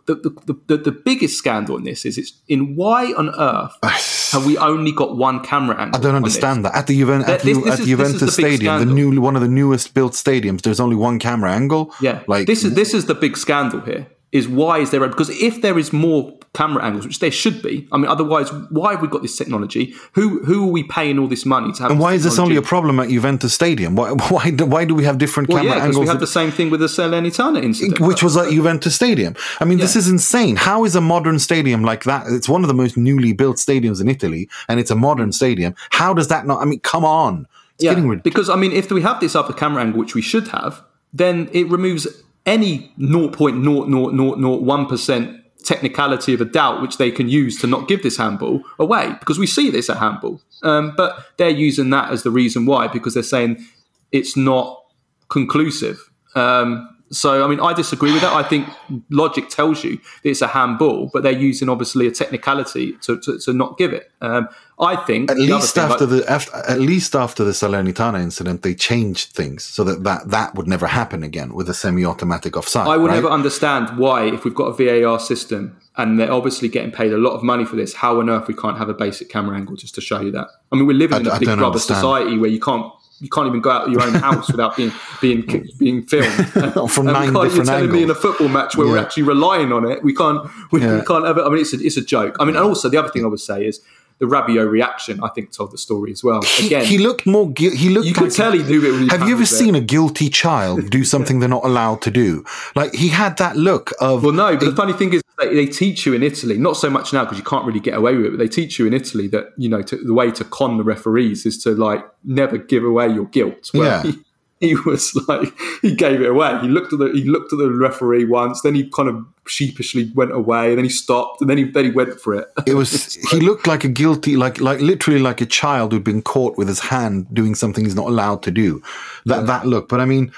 the, 0.05 0.15
the, 0.15 0.55
the, 0.67 0.77
the 0.77 0.91
biggest 0.91 1.37
scandal 1.37 1.75
in 1.77 1.85
this 1.85 2.05
is 2.05 2.17
it's 2.17 2.33
in 2.47 2.75
why 2.75 3.13
on 3.13 3.29
earth 3.39 3.75
have 4.31 4.45
we 4.45 4.57
only 4.57 4.91
got 4.91 5.17
one 5.17 5.39
camera 5.43 5.75
angle? 5.79 5.99
I 5.99 6.03
don't 6.03 6.15
understand 6.15 6.63
that. 6.65 6.75
At 6.75 6.87
the, 6.87 7.01
Juven- 7.01 7.27
at 7.27 7.41
This- 7.41 7.57
the, 7.57 7.63
this 7.63 7.73
at 7.73 7.79
is 7.79 7.85
Juventus 7.87 8.19
the 8.21 8.31
Stadium, 8.31 8.79
the 8.79 8.85
new 8.85 9.19
one 9.21 9.35
of 9.35 9.41
the 9.41 9.47
newest 9.47 9.93
built 9.93 10.13
stadiums, 10.13 10.61
there's 10.61 10.79
only 10.79 10.95
one 10.95 11.19
camera 11.19 11.51
angle. 11.51 11.93
Yeah, 12.01 12.21
like 12.27 12.47
this 12.47 12.63
is 12.63 12.75
this 12.75 12.93
is 12.93 13.05
the 13.05 13.15
big 13.15 13.37
scandal 13.37 13.81
here. 13.81 14.07
Is 14.31 14.47
why 14.47 14.79
is 14.79 14.91
there 14.91 15.03
a, 15.03 15.09
because 15.09 15.29
if 15.29 15.61
there 15.61 15.77
is 15.77 15.91
more 15.91 16.37
camera 16.53 16.83
angles, 16.83 17.05
which 17.05 17.19
there 17.19 17.31
should 17.31 17.61
be, 17.61 17.87
I 17.91 17.97
mean, 17.97 18.07
otherwise, 18.07 18.51
why 18.69 18.91
have 18.91 19.01
we 19.01 19.07
got 19.07 19.21
this 19.21 19.35
technology? 19.35 19.93
Who 20.13 20.43
who 20.45 20.67
are 20.67 20.71
we 20.71 20.83
paying 20.83 21.19
all 21.19 21.27
this 21.27 21.45
money 21.45 21.73
to 21.73 21.81
have? 21.81 21.91
And 21.91 21.99
why 21.99 22.13
is 22.13 22.23
this 22.23 22.39
only 22.39 22.55
a 22.55 22.61
problem 22.61 22.99
at 22.99 23.09
Juventus 23.09 23.53
Stadium? 23.53 23.95
Why 23.95 24.11
why 24.29 24.51
do, 24.51 24.65
why 24.65 24.85
do 24.85 24.95
we 24.95 25.03
have 25.03 25.17
different 25.17 25.49
Well, 25.49 25.57
camera 25.57 25.75
yeah, 25.77 25.85
because 25.87 25.95
we 25.95 26.01
angles? 26.01 26.13
had 26.13 26.19
the 26.21 26.27
same 26.27 26.51
thing 26.51 26.69
with 26.69 26.79
the 26.79 26.87
Salernitana 26.87 27.61
incident, 27.63 27.99
which 27.99 28.23
was 28.23 28.37
at 28.37 28.49
Juventus 28.49 28.95
Stadium. 28.95 29.35
I 29.59 29.65
mean, 29.65 29.79
this 29.79 29.95
is 29.95 30.07
insane. 30.07 30.55
How 30.55 30.85
is 30.85 30.95
a 30.95 31.01
modern 31.01 31.39
stadium 31.39 31.83
like 31.83 32.03
that? 32.05 32.27
It's 32.27 32.47
one 32.47 32.63
of 32.63 32.67
the 32.67 32.73
most 32.73 32.95
newly 32.97 33.33
built 33.33 33.57
stadiums 33.57 33.99
in 33.99 34.07
Italy, 34.07 34.49
and 34.69 34.79
it's 34.79 34.91
a 34.91 34.95
modern 34.95 35.31
stadium. 35.31 35.75
How 35.89 36.13
does 36.13 36.27
that 36.29 36.45
not? 36.47 36.61
I 36.61 36.65
mean, 36.65 36.79
come 36.79 37.03
on, 37.03 37.47
it's 37.75 37.83
yeah, 37.83 38.15
because 38.23 38.49
I 38.49 38.55
mean, 38.55 38.71
if 38.71 38.91
we 38.91 39.01
have 39.01 39.19
this 39.19 39.35
other 39.35 39.53
camera 39.53 39.83
angle, 39.83 39.99
which 39.99 40.15
we 40.15 40.21
should 40.21 40.47
have, 40.49 40.83
then 41.13 41.49
it 41.51 41.67
removes 41.69 42.07
any 42.45 42.91
0.0001 42.99 44.89
percent 44.89 45.37
technicality 45.63 46.33
of 46.33 46.41
a 46.41 46.45
doubt 46.45 46.81
which 46.81 46.97
they 46.97 47.11
can 47.11 47.29
use 47.29 47.59
to 47.61 47.67
not 47.67 47.87
give 47.87 48.01
this 48.03 48.17
handball 48.17 48.63
away 48.79 49.15
because 49.19 49.37
we 49.37 49.47
see 49.47 49.69
this 49.69 49.89
at 49.89 49.97
handball. 49.97 50.41
Um, 50.63 50.93
but 50.95 51.25
they're 51.37 51.49
using 51.49 51.89
that 51.91 52.11
as 52.11 52.23
the 52.23 52.31
reason 52.31 52.65
why 52.65 52.87
because 52.87 53.13
they're 53.13 53.23
saying 53.23 53.63
it's 54.11 54.35
not 54.35 54.83
conclusive. 55.29 56.09
Um, 56.35 56.89
so 57.11 57.43
I 57.43 57.47
mean 57.47 57.59
I 57.59 57.73
disagree 57.73 58.11
with 58.11 58.21
that 58.21 58.33
I 58.33 58.43
think 58.43 58.67
logic 59.09 59.49
tells 59.49 59.83
you 59.83 59.97
that 60.23 60.29
it's 60.29 60.41
a 60.41 60.47
handball 60.47 61.09
but 61.13 61.23
they're 61.23 61.31
using 61.31 61.69
obviously 61.69 62.07
a 62.07 62.11
technicality 62.11 62.93
to, 63.01 63.19
to, 63.19 63.39
to 63.39 63.53
not 63.53 63.77
give 63.77 63.93
it 63.93 64.11
um, 64.21 64.47
I 64.81 64.95
think 64.95 65.29
At 65.29 65.37
least 65.37 65.75
thing, 65.75 65.83
like- 65.83 65.91
after 65.91 66.05
the 66.07 66.29
after, 66.29 66.55
at 66.67 66.79
least 66.79 67.15
after 67.15 67.43
the 67.43 67.51
Salernitana 67.51 68.19
incident, 68.19 68.63
they 68.63 68.73
changed 68.73 69.29
things 69.29 69.63
so 69.63 69.83
that 69.83 70.03
that, 70.03 70.29
that 70.29 70.55
would 70.55 70.67
never 70.67 70.87
happen 70.87 71.21
again 71.23 71.53
with 71.53 71.69
a 71.69 71.73
semi-automatic 71.75 72.57
offside. 72.57 72.87
I 72.87 72.97
will 72.97 73.07
right? 73.07 73.13
never 73.15 73.29
understand 73.29 73.99
why, 73.99 74.25
if 74.25 74.43
we've 74.43 74.55
got 74.55 74.79
a 74.79 75.03
VAR 75.03 75.19
system 75.19 75.77
and 75.97 76.19
they're 76.19 76.31
obviously 76.31 76.67
getting 76.67 76.89
paid 76.91 77.13
a 77.13 77.17
lot 77.17 77.33
of 77.33 77.43
money 77.43 77.63
for 77.63 77.75
this, 77.75 77.93
how 77.93 78.19
on 78.19 78.29
earth 78.29 78.47
we 78.47 78.55
can't 78.55 78.77
have 78.79 78.89
a 78.89 78.93
basic 78.95 79.29
camera 79.29 79.55
angle 79.55 79.75
just 79.75 79.93
to 79.95 80.01
show 80.01 80.19
you 80.19 80.31
that? 80.31 80.47
I 80.71 80.75
mean, 80.75 80.87
we're 80.87 80.93
living 80.93 81.21
in 81.21 81.27
a 81.27 81.31
I 81.31 81.37
big 81.37 81.45
brother 81.45 81.65
understand. 81.65 81.97
society 81.97 82.37
where 82.39 82.49
you 82.49 82.59
can't. 82.59 82.91
You 83.21 83.29
can't 83.29 83.47
even 83.47 83.61
go 83.61 83.69
out 83.69 83.85
of 83.87 83.91
your 83.93 84.01
own 84.03 84.15
house 84.15 84.51
without 84.51 84.75
being 84.75 84.91
being 85.21 85.67
being 85.77 86.03
filmed. 86.03 86.33
From 86.91 87.07
And 87.07 87.13
nine 87.13 87.31
different 87.33 87.55
You're 87.55 87.65
telling 87.65 87.91
me 87.91 88.03
in 88.03 88.09
a 88.09 88.15
football 88.15 88.47
match 88.49 88.75
where 88.75 88.87
we're 88.87 88.97
actually 88.97 89.23
relying 89.23 89.71
on 89.71 89.89
it, 89.89 90.03
we 90.03 90.13
can't. 90.13 90.49
We, 90.71 90.81
Yeah. 90.81 90.99
we 90.99 91.05
can't 91.05 91.25
have 91.25 91.37
it. 91.37 91.41
I 91.45 91.49
mean, 91.49 91.59
it's 91.59 91.73
a, 91.73 91.77
it's 91.79 91.97
a 91.97 92.01
joke. 92.03 92.35
I 92.39 92.45
mean, 92.45 92.55
and 92.55 92.65
also 92.65 92.89
the 92.89 92.97
other 92.97 93.09
thing 93.09 93.23
I 93.23 93.27
would 93.27 93.39
say 93.39 93.65
is 93.65 93.79
the 94.19 94.25
Rabiot 94.27 94.69
reaction. 94.69 95.19
I 95.23 95.29
think 95.29 95.51
told 95.51 95.71
the 95.71 95.77
story 95.77 96.11
as 96.11 96.23
well. 96.23 96.41
Again, 96.63 96.85
he 96.85 96.97
looked 96.97 97.25
more. 97.25 97.49
gui- 97.51 97.75
He 97.75 97.89
looked. 97.89 98.07
you 98.07 98.13
could 98.13 98.23
like- 98.29 98.33
tell 98.33 98.51
he 98.51 98.63
knew 98.63 99.03
it. 99.03 99.11
Have 99.11 99.21
you 99.27 99.33
ever 99.35 99.37
there. 99.37 99.45
seen 99.45 99.75
a 99.75 99.81
guilty 99.81 100.29
child 100.29 100.89
do 100.89 101.03
something 101.13 101.39
they're 101.39 101.49
not 101.49 101.65
allowed 101.65 102.01
to 102.03 102.11
do? 102.11 102.43
Like 102.75 102.93
he 102.95 103.09
had 103.09 103.37
that 103.37 103.55
look 103.55 103.91
of. 103.99 104.23
Well, 104.23 104.33
no, 104.33 104.55
but 104.57 104.65
the 104.65 104.75
funny 104.75 104.93
thing 104.93 105.13
is, 105.13 105.21
they, 105.41 105.53
they 105.53 105.65
teach 105.65 106.05
you 106.05 106.13
in 106.13 106.23
Italy, 106.23 106.57
not 106.57 106.77
so 106.77 106.89
much 106.89 107.13
now 107.13 107.23
because 107.23 107.37
you 107.37 107.43
can't 107.43 107.65
really 107.65 107.79
get 107.79 107.95
away 107.95 108.15
with 108.15 108.25
it, 108.27 108.29
but 108.31 108.39
they 108.39 108.47
teach 108.47 108.79
you 108.79 108.87
in 108.87 108.93
Italy 108.93 109.27
that, 109.27 109.47
you 109.57 109.69
know, 109.69 109.81
to, 109.81 109.97
the 109.97 110.13
way 110.13 110.31
to 110.31 110.43
con 110.43 110.77
the 110.77 110.83
referees 110.83 111.45
is 111.45 111.61
to, 111.63 111.71
like, 111.71 112.03
never 112.23 112.57
give 112.57 112.83
away 112.83 113.07
your 113.07 113.25
guilt. 113.25 113.71
Well, 113.73 113.83
Yeah. 113.83 114.03
He, 114.11 114.19
he 114.61 114.75
was 114.75 115.15
like, 115.27 115.51
he 115.81 115.95
gave 115.95 116.21
it 116.21 116.29
away. 116.29 116.57
He 116.61 116.67
looked 116.67 116.93
at 116.93 116.99
the, 116.99 117.11
he 117.11 117.23
looked 117.23 117.51
at 117.51 117.57
the 117.57 117.71
referee 117.71 118.25
once, 118.25 118.61
then 118.61 118.75
he 118.75 118.89
kind 118.89 119.09
of 119.09 119.25
sheepishly 119.47 120.11
went 120.13 120.31
away, 120.31 120.69
and 120.69 120.77
then 120.77 120.85
he 120.85 120.89
stopped, 120.89 121.41
and 121.41 121.49
then 121.49 121.57
he, 121.57 121.63
then 121.63 121.85
he 121.85 121.91
went 121.91 122.19
for 122.21 122.35
it. 122.35 122.47
It 122.67 122.75
was. 122.75 123.15
he 123.31 123.39
looked 123.39 123.67
like 123.67 123.83
a 123.83 123.89
guilty, 123.89 124.37
like 124.37 124.61
like 124.61 124.79
literally 124.79 125.19
like 125.19 125.41
a 125.41 125.47
child 125.47 125.91
who'd 125.91 126.03
been 126.03 126.21
caught 126.21 126.57
with 126.57 126.67
his 126.67 126.79
hand 126.79 127.27
doing 127.33 127.55
something 127.55 127.83
he's 127.83 127.95
not 127.95 128.07
allowed 128.07 128.43
to 128.43 128.51
do. 128.51 128.81
That 129.25 129.47
that 129.47 129.65
look. 129.65 129.89
But 129.89 129.99
I 129.99 130.05
mean, 130.05 130.31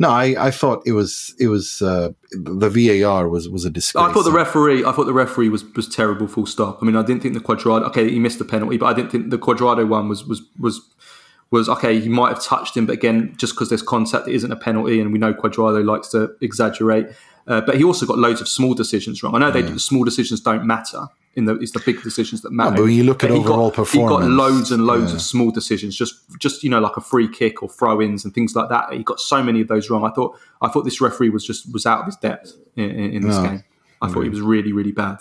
no, 0.00 0.08
I, 0.08 0.46
I 0.46 0.50
thought 0.50 0.82
it 0.86 0.92
was 0.92 1.34
it 1.38 1.48
was 1.48 1.82
uh, 1.82 2.12
the 2.32 2.70
VAR 2.70 3.28
was 3.28 3.50
was 3.50 3.66
a 3.66 3.70
disgrace. 3.70 4.02
I 4.02 4.10
thought 4.10 4.22
the 4.22 4.32
referee. 4.32 4.82
I 4.82 4.92
thought 4.92 5.04
the 5.04 5.12
referee 5.12 5.50
was, 5.50 5.62
was 5.76 5.86
terrible. 5.86 6.26
Full 6.26 6.46
stop. 6.46 6.78
I 6.80 6.86
mean, 6.86 6.96
I 6.96 7.02
didn't 7.02 7.22
think 7.22 7.34
the 7.34 7.40
Cuadrado. 7.40 7.82
Okay, 7.88 8.08
he 8.08 8.18
missed 8.18 8.38
the 8.38 8.46
penalty, 8.46 8.78
but 8.78 8.86
I 8.86 8.94
didn't 8.94 9.10
think 9.12 9.28
the 9.28 9.36
Cuadrado 9.36 9.86
one 9.86 10.08
was 10.08 10.24
was 10.24 10.40
was 10.58 10.80
was 11.50 11.68
okay. 11.68 12.00
He 12.00 12.08
might 12.08 12.30
have 12.30 12.42
touched 12.42 12.78
him, 12.78 12.86
but 12.86 12.94
again, 12.94 13.34
just 13.36 13.52
because 13.52 13.68
there's 13.68 13.82
contact, 13.82 14.26
it 14.26 14.34
isn't 14.34 14.50
a 14.50 14.56
penalty, 14.56 15.02
and 15.02 15.12
we 15.12 15.18
know 15.18 15.34
Cuadrado 15.34 15.84
likes 15.84 16.08
to 16.08 16.34
exaggerate. 16.40 17.08
Uh, 17.46 17.60
but 17.60 17.76
he 17.76 17.84
also 17.84 18.06
got 18.06 18.16
loads 18.16 18.40
of 18.40 18.48
small 18.48 18.72
decisions 18.72 19.22
wrong. 19.22 19.34
I 19.34 19.38
know 19.38 19.50
they 19.50 19.76
small 19.76 20.04
decisions 20.04 20.40
don't 20.40 20.64
matter. 20.64 21.08
In 21.36 21.44
the 21.44 21.54
it's 21.58 21.70
the 21.70 21.82
big 21.86 22.02
decisions 22.02 22.42
that 22.42 22.50
matter. 22.50 22.76
but 22.76 22.82
when 22.82 22.92
you 22.92 23.04
look 23.04 23.22
at 23.22 23.30
he 23.30 23.36
overall 23.36 23.70
got, 23.70 23.88
he 23.88 23.98
got 23.98 24.24
loads 24.24 24.72
and 24.72 24.84
loads 24.84 25.12
yeah. 25.12 25.16
of 25.16 25.22
small 25.22 25.52
decisions. 25.52 25.94
Just 25.96 26.16
just 26.40 26.64
you 26.64 26.70
know 26.70 26.80
like 26.80 26.96
a 26.96 27.00
free 27.00 27.28
kick 27.28 27.62
or 27.62 27.68
throw-ins 27.68 28.24
and 28.24 28.34
things 28.34 28.56
like 28.56 28.68
that. 28.68 28.92
He 28.92 29.04
got 29.04 29.20
so 29.20 29.40
many 29.40 29.60
of 29.60 29.68
those 29.68 29.90
wrong. 29.90 30.04
I 30.04 30.10
thought 30.10 30.36
I 30.60 30.68
thought 30.68 30.82
this 30.82 31.00
referee 31.00 31.30
was 31.30 31.46
just 31.46 31.72
was 31.72 31.86
out 31.86 32.00
of 32.00 32.06
his 32.06 32.16
depth 32.16 32.54
in, 32.74 32.90
in, 32.90 33.22
this 33.22 33.36
Yeah. 33.36 33.46
game. 33.46 33.64
I 34.02 34.08
thought 34.08 34.22
he 34.22 34.28
mm. 34.28 34.32
was 34.32 34.40
really 34.40 34.72
really 34.72 34.90
bad. 34.90 35.18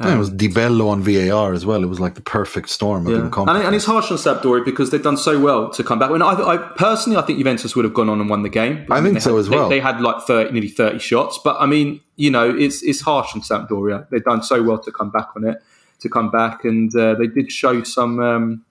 Um, 0.00 0.08
yeah, 0.08 0.14
it 0.14 0.18
was 0.18 0.30
Di 0.30 0.46
Bello 0.46 0.88
on 0.88 1.02
VAR 1.02 1.52
as 1.52 1.66
well. 1.66 1.82
It 1.82 1.88
was 1.88 1.98
like 1.98 2.14
the 2.14 2.20
perfect 2.20 2.68
storm 2.68 3.08
of 3.08 3.12
yeah. 3.12 3.42
and, 3.48 3.64
and, 3.64 3.74
it's 3.74 3.84
harsh 3.84 4.12
on 4.12 4.16
Sampdoria 4.16 4.64
because 4.64 4.90
they've 4.90 5.02
done 5.02 5.16
so 5.16 5.40
well 5.40 5.70
to 5.70 5.82
come 5.82 5.98
back. 5.98 6.10
I, 6.10 6.12
mean, 6.12 6.22
I, 6.22 6.34
I 6.34 6.56
personally, 6.76 7.18
I 7.18 7.22
think 7.22 7.38
Juventus 7.38 7.74
would 7.74 7.84
have 7.84 7.94
gone 7.94 8.08
on 8.08 8.20
and 8.20 8.30
won 8.30 8.44
the 8.44 8.48
game. 8.48 8.86
I, 8.92 8.98
I 8.98 9.00
mean, 9.00 9.14
think 9.14 9.22
so 9.22 9.34
had, 9.34 9.40
as 9.40 9.48
well. 9.48 9.68
They, 9.68 9.76
they, 9.76 9.80
had 9.80 10.00
like 10.00 10.22
30, 10.22 10.52
nearly 10.52 10.68
thirty 10.68 11.00
shots, 11.00 11.40
but 11.42 11.56
I 11.58 11.66
mean, 11.66 12.00
you 12.14 12.30
know, 12.30 12.48
it's 12.48 12.80
it's 12.84 13.00
harsh 13.00 13.34
on 13.34 13.40
Sampdoria. 13.40 14.08
They've 14.10 14.22
done 14.22 14.44
so 14.44 14.62
well 14.62 14.78
to 14.78 14.92
come 14.92 15.10
back 15.10 15.30
on 15.34 15.44
it, 15.44 15.60
to 15.98 16.08
come 16.08 16.30
back, 16.30 16.64
and 16.64 16.94
uh, 16.94 17.14
they 17.14 17.26
did 17.26 17.50
show 17.50 17.82
some. 17.82 18.20
Um, 18.20 18.64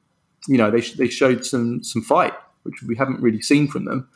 you 0.48 0.58
know, 0.58 0.72
they 0.72 0.80
they 0.80 1.10
showed 1.10 1.46
some 1.46 1.84
some 1.84 2.04
fight, 2.04 2.36
which 2.64 2.82
we 2.84 2.96
haven't 2.96 3.20
really 3.20 3.42
seen 3.42 3.68
from 3.68 3.84
them. 3.84 4.08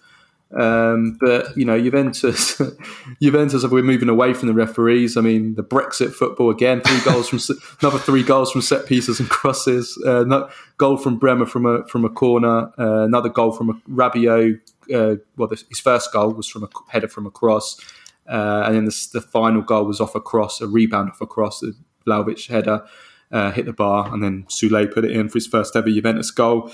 Um, 0.57 1.17
but 1.19 1.55
you 1.55 1.63
know, 1.63 1.81
Juventus, 1.81 2.61
Juventus, 3.21 3.63
we're 3.65 3.83
moving 3.83 4.09
away 4.09 4.33
from 4.33 4.47
the 4.47 4.53
referees. 4.53 5.15
I 5.15 5.21
mean, 5.21 5.55
the 5.55 5.63
Brexit 5.63 6.13
football 6.13 6.49
again. 6.49 6.81
Three 6.81 6.99
goals 7.11 7.29
from 7.29 7.39
another 7.81 7.99
three 7.99 8.23
goals 8.23 8.51
from 8.51 8.61
set 8.61 8.85
pieces 8.85 9.19
and 9.19 9.29
crosses. 9.29 10.01
Uh, 10.05 10.23
no, 10.23 10.49
goal 10.77 10.97
from 10.97 11.17
Bremer 11.17 11.45
from 11.45 11.65
a 11.65 11.85
from 11.87 12.03
a 12.03 12.09
corner. 12.09 12.71
Uh, 12.77 13.03
another 13.03 13.29
goal 13.29 13.51
from 13.51 13.69
a 13.69 13.73
Rabiot. 13.89 14.59
Uh, 14.93 15.15
well, 15.37 15.47
the, 15.47 15.63
his 15.69 15.79
first 15.79 16.11
goal 16.11 16.33
was 16.33 16.47
from 16.47 16.63
a 16.63 16.69
header 16.89 17.07
from 17.07 17.25
a 17.25 17.31
cross, 17.31 17.79
uh, 18.27 18.63
and 18.65 18.75
then 18.75 18.85
the, 18.85 19.07
the, 19.13 19.21
final 19.21 19.61
goal 19.61 19.85
was 19.85 20.01
off 20.01 20.15
a 20.15 20.19
cross, 20.19 20.59
a 20.59 20.67
rebound 20.67 21.09
off 21.09 21.21
a 21.21 21.27
cross. 21.27 21.61
The 21.61 21.73
Vlahovic 22.05 22.49
header 22.49 22.83
uh, 23.31 23.51
hit 23.51 23.65
the 23.65 23.73
bar, 23.73 24.13
and 24.13 24.21
then 24.21 24.43
Sule 24.49 24.91
put 24.91 25.05
it 25.05 25.11
in 25.11 25.29
for 25.29 25.35
his 25.35 25.47
first 25.47 25.75
ever 25.77 25.89
Juventus 25.89 26.31
goal. 26.31 26.71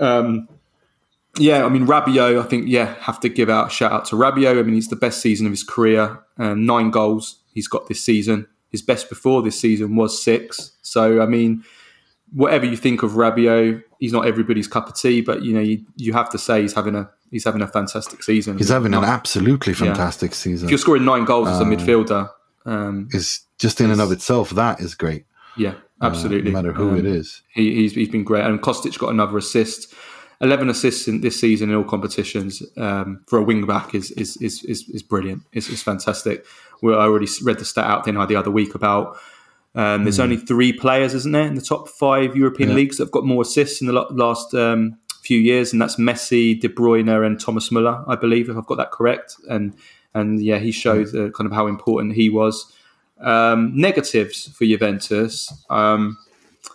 Um, 0.00 0.48
yeah, 1.38 1.64
I 1.64 1.68
mean 1.68 1.86
Rabiot. 1.86 2.40
I 2.40 2.46
think 2.46 2.68
yeah, 2.68 2.94
have 3.00 3.20
to 3.20 3.28
give 3.28 3.48
out 3.48 3.68
a 3.68 3.70
shout 3.70 3.92
out 3.92 4.04
to 4.06 4.16
Rabiot. 4.16 4.58
I 4.58 4.62
mean 4.62 4.74
he's 4.74 4.88
the 4.88 4.96
best 4.96 5.20
season 5.20 5.46
of 5.46 5.52
his 5.52 5.64
career. 5.64 6.18
Um, 6.38 6.66
nine 6.66 6.90
goals 6.90 7.42
he's 7.52 7.68
got 7.68 7.88
this 7.88 8.02
season. 8.04 8.46
His 8.70 8.82
best 8.82 9.08
before 9.08 9.42
this 9.42 9.58
season 9.60 9.96
was 9.96 10.22
six. 10.22 10.72
So 10.82 11.20
I 11.20 11.26
mean, 11.26 11.64
whatever 12.32 12.66
you 12.66 12.76
think 12.76 13.02
of 13.02 13.12
Rabiot, 13.12 13.82
he's 13.98 14.12
not 14.12 14.26
everybody's 14.26 14.66
cup 14.66 14.88
of 14.88 14.96
tea, 14.96 15.20
but 15.20 15.42
you 15.42 15.52
know 15.52 15.60
you, 15.60 15.84
you 15.96 16.12
have 16.12 16.30
to 16.30 16.38
say 16.38 16.62
he's 16.62 16.74
having 16.74 16.94
a 16.94 17.10
he's 17.30 17.44
having 17.44 17.62
a 17.62 17.68
fantastic 17.68 18.22
season. 18.22 18.58
He's 18.58 18.68
having 18.68 18.94
an 18.94 19.04
absolutely 19.04 19.74
fantastic 19.74 20.30
yeah. 20.30 20.36
season. 20.36 20.66
If 20.66 20.70
you're 20.70 20.78
scoring 20.78 21.04
nine 21.04 21.24
goals 21.24 21.48
as 21.48 21.60
a 21.60 21.62
um, 21.62 21.70
midfielder, 21.70 22.30
um, 22.64 23.08
is 23.12 23.40
just 23.58 23.80
in 23.80 23.90
and 23.90 24.00
of 24.00 24.12
itself 24.12 24.50
that 24.50 24.80
is 24.80 24.94
great. 24.94 25.24
Yeah, 25.56 25.74
absolutely. 26.00 26.50
Uh, 26.50 26.54
no 26.54 26.62
matter 26.62 26.72
who 26.72 26.90
um, 26.90 26.98
it 26.98 27.06
is, 27.06 27.42
he, 27.52 27.74
he's 27.74 27.94
he's 27.94 28.08
been 28.08 28.24
great. 28.24 28.44
And 28.44 28.60
Kostic 28.60 28.98
got 28.98 29.10
another 29.10 29.36
assist. 29.36 29.92
11 30.42 30.68
assists 30.68 31.08
in 31.08 31.20
this 31.20 31.40
season 31.40 31.70
in 31.70 31.76
all 31.76 31.84
competitions 31.84 32.62
um, 32.76 33.22
for 33.28 33.38
a 33.38 33.42
wing 33.42 33.64
back 33.64 33.94
is 33.94 34.10
is 34.12 34.36
is 34.38 34.62
is, 34.64 34.88
is 34.88 35.02
brilliant. 35.02 35.42
It's, 35.52 35.68
it's 35.68 35.82
fantastic. 35.82 36.44
We, 36.82 36.92
I 36.92 37.04
already 37.04 37.28
read 37.42 37.58
the 37.58 37.64
stat 37.64 37.86
out 37.86 38.04
there 38.04 38.26
the 38.26 38.36
other 38.36 38.50
week 38.50 38.74
about 38.74 39.16
um, 39.74 40.04
there's 40.04 40.18
mm. 40.18 40.24
only 40.24 40.36
three 40.36 40.72
players, 40.72 41.14
isn't 41.14 41.32
there, 41.32 41.46
in 41.46 41.54
the 41.54 41.62
top 41.62 41.88
five 41.88 42.36
European 42.36 42.70
yeah. 42.70 42.74
leagues 42.74 42.98
that 42.98 43.04
have 43.04 43.12
got 43.12 43.24
more 43.24 43.42
assists 43.42 43.80
in 43.80 43.86
the 43.86 43.92
last 43.92 44.52
um, 44.54 44.98
few 45.22 45.38
years, 45.38 45.72
and 45.72 45.80
that's 45.80 45.96
Messi, 45.96 46.60
De 46.60 46.68
Bruyne, 46.68 47.24
and 47.24 47.40
Thomas 47.40 47.70
Muller, 47.70 48.04
I 48.06 48.16
believe, 48.16 48.50
if 48.50 48.56
I've 48.56 48.66
got 48.66 48.76
that 48.76 48.90
correct. 48.90 49.36
And 49.48 49.74
and 50.14 50.42
yeah, 50.42 50.58
he 50.58 50.72
showed 50.72 51.14
uh, 51.14 51.30
kind 51.30 51.46
of 51.46 51.52
how 51.52 51.66
important 51.66 52.14
he 52.14 52.28
was. 52.28 52.70
Um, 53.20 53.72
negatives 53.74 54.48
for 54.48 54.64
Juventus, 54.64 55.50
um, 55.70 56.18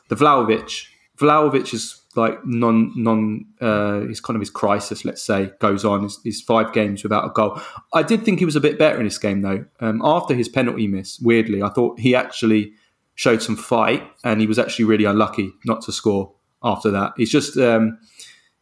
the 0.08 0.16
Vlahovic. 0.16 0.88
Vlahovic 1.18 1.74
is 1.74 2.02
like 2.18 2.46
non 2.46 2.92
non 2.96 3.46
uh, 3.62 4.02
his 4.02 4.20
kind 4.20 4.36
of 4.36 4.42
his 4.42 4.50
crisis, 4.50 5.06
let's 5.06 5.22
say, 5.22 5.52
goes 5.60 5.86
on. 5.86 6.04
His, 6.04 6.20
his, 6.24 6.42
five 6.42 6.74
games 6.74 7.04
without 7.04 7.26
a 7.26 7.30
goal. 7.30 7.60
I 7.94 8.04
did 8.04 8.24
think 8.24 8.40
he 8.40 8.46
was 8.46 8.56
a 8.56 8.62
bit 8.62 8.80
better 8.80 8.98
in 8.98 9.06
this 9.06 9.18
game 9.18 9.42
though. 9.42 9.66
Um, 9.80 10.02
after 10.04 10.34
his 10.34 10.50
penalty 10.50 10.88
miss, 10.88 11.20
weirdly, 11.20 11.62
I 11.62 11.70
thought 11.70 12.00
he 12.00 12.16
actually 12.16 12.74
showed 13.16 13.42
some 13.42 13.56
fight, 13.56 14.04
and 14.24 14.42
he 14.42 14.48
was 14.48 14.60
actually 14.60 14.86
really 14.86 15.06
unlucky 15.06 15.52
not 15.66 15.82
to 15.84 15.92
score 15.92 16.34
after 16.64 16.92
that. 16.92 17.14
He's 17.18 17.32
just 17.32 17.58
um, 17.58 18.00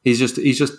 he's 0.03 0.19
just 0.19 0.37
he's 0.37 0.57
just 0.57 0.73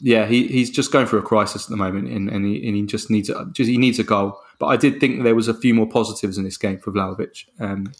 yeah 0.00 0.26
he, 0.26 0.48
he's 0.48 0.70
just 0.70 0.92
going 0.92 1.06
through 1.06 1.20
a 1.20 1.22
crisis 1.22 1.64
at 1.64 1.70
the 1.70 1.76
moment, 1.76 2.08
and, 2.08 2.28
and, 2.28 2.44
he, 2.44 2.66
and 2.66 2.76
he 2.76 2.82
just 2.86 3.10
needs 3.10 3.28
a, 3.30 3.46
just 3.52 3.68
he 3.68 3.78
needs 3.78 3.98
a 3.98 4.04
goal. 4.04 4.38
But 4.58 4.66
I 4.66 4.76
did 4.76 5.00
think 5.00 5.22
there 5.22 5.34
was 5.34 5.48
a 5.48 5.54
few 5.54 5.74
more 5.74 5.88
positives 5.88 6.38
in 6.38 6.44
this 6.44 6.56
game 6.56 6.78
for 6.78 6.92
Vlahovic. 6.92 7.46
Um, 7.58 7.92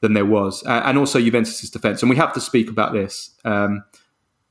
than 0.00 0.14
there 0.14 0.26
was, 0.26 0.64
uh, 0.66 0.82
and 0.84 0.98
also 0.98 1.20
Juventus's 1.20 1.70
defence. 1.70 2.02
And 2.02 2.10
we 2.10 2.16
have 2.16 2.32
to 2.32 2.40
speak 2.40 2.70
about 2.70 2.92
this. 2.92 3.30
Um, 3.44 3.84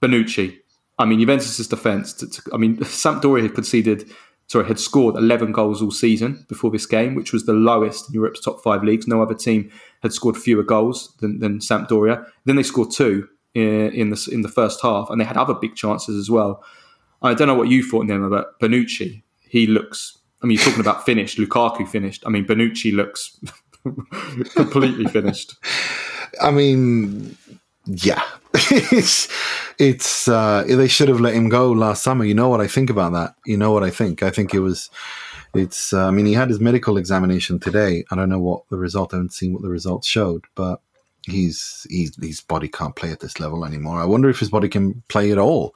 Bonucci. 0.02 0.58
I 0.97 1.06
mean, 1.06 1.20
Juventus's 1.20 1.68
defence. 1.68 2.24
I 2.54 2.58
mean, 2.58 2.78
Sampdoria 2.84 3.43
had 3.43 3.56
conceded, 3.56 4.10
sorry, 4.47 4.68
had 4.68 4.80
scored 4.80 5.16
11 5.16 5.52
goals 5.52 5.82
all 5.82 5.91
season 5.91 6.45
before 6.47 6.72
this 6.72 6.86
game, 6.86 7.16
which 7.16 7.34
was 7.34 7.45
the 7.45 7.54
lowest 7.54 8.10
in 8.10 8.14
Europe's 8.14 8.41
top 8.41 8.62
five 8.62 8.84
leagues. 8.84 9.08
No 9.08 9.22
other 9.22 9.34
team 9.34 9.72
had 10.04 10.14
scored 10.14 10.38
fewer 10.38 10.64
goals 10.64 11.16
than, 11.20 11.39
than 11.39 11.60
Sampdoria. 11.60 12.26
Then 12.45 12.56
they 12.56 12.64
scored 12.64 12.91
two 12.91 13.28
in, 13.54 13.91
in 13.93 14.10
the 14.10 14.30
in 14.32 14.41
the 14.41 14.50
first 14.50 14.82
half, 14.82 15.10
and 15.10 15.20
they 15.20 15.26
had 15.26 15.38
other 15.38 15.54
big 15.54 15.76
chances 15.76 16.16
as 16.16 16.30
well. 16.30 16.64
I 17.22 17.34
don't 17.34 17.47
know 17.47 17.56
what 17.56 17.68
you 17.68 17.84
thought, 17.84 18.08
them 18.08 18.30
but 18.30 18.60
Bonucci. 18.60 19.24
He 19.41 19.68
looks. 19.68 20.18
I 20.41 20.45
mean, 20.45 20.58
you're 20.58 20.66
talking 20.66 20.80
about 20.80 21.06
finished. 21.06 21.38
Lukaku 21.38 21.88
finished. 21.88 22.24
I 22.26 22.30
mean, 22.30 22.45
Bonucci 22.45 22.93
looks 22.93 23.39
completely 24.55 25.05
finished. 25.05 25.55
I 26.41 26.51
mean, 26.51 27.38
yeah, 27.86 28.21
it's 28.53 29.27
it's 29.77 30.27
uh, 30.27 30.63
they 30.67 30.88
should 30.88 31.07
have 31.09 31.19
let 31.19 31.34
him 31.34 31.49
go 31.49 31.71
last 31.71 32.03
summer. 32.03 32.25
You 32.25 32.34
know 32.34 32.49
what 32.49 32.61
I 32.61 32.67
think 32.67 32.89
about 32.89 33.13
that? 33.13 33.36
You 33.45 33.57
know 33.57 33.71
what 33.71 33.84
I 33.84 33.89
think? 33.89 34.23
I 34.23 34.30
think 34.30 34.53
it 34.53 34.59
was. 34.59 34.89
It's. 35.53 35.93
Uh, 35.93 36.07
I 36.07 36.11
mean, 36.11 36.25
he 36.25 36.34
had 36.34 36.49
his 36.49 36.59
medical 36.59 36.97
examination 36.97 37.59
today. 37.59 38.05
I 38.11 38.15
don't 38.15 38.30
know 38.30 38.39
what 38.39 38.63
the 38.69 38.77
result. 38.77 39.13
I 39.13 39.17
haven't 39.17 39.34
seen 39.34 39.53
what 39.53 39.63
the 39.63 39.69
results 39.69 40.07
showed, 40.07 40.45
but 40.55 40.82
he's 41.23 41.88
he's 41.89 42.15
his 42.21 42.41
body 42.41 42.67
can't 42.67 42.95
play 42.95 43.11
at 43.11 43.19
this 43.19 43.39
level 43.39 43.65
anymore. 43.65 43.99
I 43.99 44.05
wonder 44.05 44.30
if 44.30 44.39
his 44.39 44.49
body 44.49 44.69
can 44.69 45.03
play 45.07 45.32
at 45.32 45.38
all. 45.38 45.73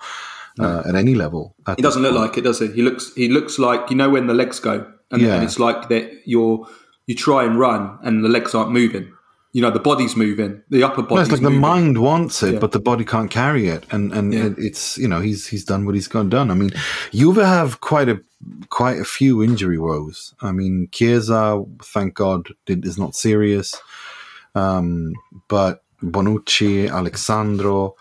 Uh, 0.60 0.84
at 0.88 0.94
any 0.94 1.16
level, 1.16 1.56
he 1.76 1.82
doesn't 1.82 2.04
look 2.04 2.14
like 2.14 2.38
it, 2.38 2.42
does 2.42 2.60
he? 2.60 2.68
He 2.68 2.84
looks 2.84 3.12
he 3.16 3.28
looks 3.28 3.58
like 3.58 3.90
you 3.90 3.96
know 3.96 4.12
when 4.12 4.28
the 4.28 4.36
legs 4.36 4.60
go, 4.60 4.86
and, 5.10 5.20
yeah. 5.20 5.34
and 5.34 5.44
it's 5.44 5.58
like 5.58 5.90
that 5.90 6.12
you're 6.26 6.68
you 7.06 7.16
try 7.16 7.44
and 7.44 7.60
run 7.60 7.98
and 8.04 8.24
the 8.24 8.30
legs 8.30 8.56
aren't 8.56 8.72
moving. 8.72 9.12
You 9.52 9.62
know, 9.62 9.70
the 9.70 9.80
body's 9.80 10.16
moving, 10.16 10.64
the 10.70 10.84
upper 10.84 11.04
body. 11.04 11.16
No, 11.16 11.22
it's 11.22 11.32
like 11.32 11.42
moving. 11.42 11.58
the 11.58 11.62
mind 11.62 12.02
wants 12.02 12.42
it, 12.42 12.54
yeah. 12.54 12.60
but 12.60 12.72
the 12.72 12.80
body 12.80 13.06
can't 13.06 13.30
carry 13.30 13.68
it, 13.68 13.86
and 13.92 14.12
and 14.12 14.34
yeah. 14.34 14.50
it's 14.58 14.98
you 14.98 15.08
know 15.08 15.22
he's 15.22 15.46
he's 15.46 15.64
done 15.64 15.86
what 15.86 15.94
he's 15.94 16.08
gone 16.08 16.28
done. 16.28 16.50
I 16.50 16.56
mean, 16.56 16.72
Juve 17.12 17.36
have 17.36 17.80
quite 17.80 18.10
a 18.10 18.20
quite 18.70 18.98
a 18.98 19.06
few 19.06 19.44
injury 19.44 19.78
woes. 19.78 20.34
I 20.42 20.52
mean, 20.54 20.88
Chiesa, 20.92 21.64
thank 21.84 22.16
God, 22.16 22.48
is 22.66 22.98
not 22.98 23.14
serious, 23.14 23.80
um, 24.56 25.14
but 25.48 25.84
Bonucci, 26.02 26.90
Alex 26.90 27.22
Sandro, 27.22 27.96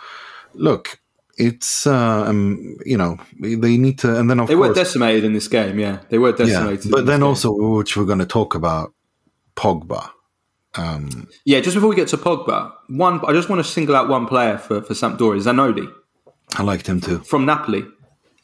look, 0.55 1.02
it's 1.39 1.87
uh, 1.87 2.25
um, 2.27 2.77
you 2.85 2.97
know 2.97 3.19
they 3.41 3.77
need 3.77 3.99
to, 4.01 4.19
and 4.19 4.31
then 4.31 4.41
of 4.41 4.49
they 4.49 4.55
course, 4.55 4.69
were 4.69 4.75
decimated 4.75 5.25
in 5.25 5.33
this 5.33 5.49
game. 5.49 5.79
Yeah, 5.79 6.01
they 6.09 6.19
were 6.19 6.33
decimated. 6.33 6.87
Yeah, 6.87 6.91
but 6.91 7.07
then 7.07 7.21
game. 7.21 7.29
also, 7.29 7.53
which 7.53 7.97
we're 7.97 8.05
going 8.05 8.19
to 8.19 8.27
talk 8.27 8.55
about, 8.55 8.93
Pogba. 9.57 10.11
Um, 10.75 11.29
yeah, 11.45 11.61
just 11.61 11.75
before 11.75 11.91
we 11.91 11.97
get 11.97 12.09
to 12.09 12.17
Pogba, 12.17 12.73
one 12.89 13.25
I 13.27 13.33
just 13.33 13.49
want 13.49 13.65
to 13.65 13.71
single 13.71 13.97
out 13.97 14.09
one 14.09 14.27
player 14.27 14.59
for 14.59 14.83
for 14.83 14.95
Sampdoria, 14.95 15.43
Zanoli. 15.43 15.93
I 16.55 16.63
liked 16.63 16.87
him 16.87 17.01
too 17.01 17.21
from 17.21 17.47
Napoli. 17.47 17.85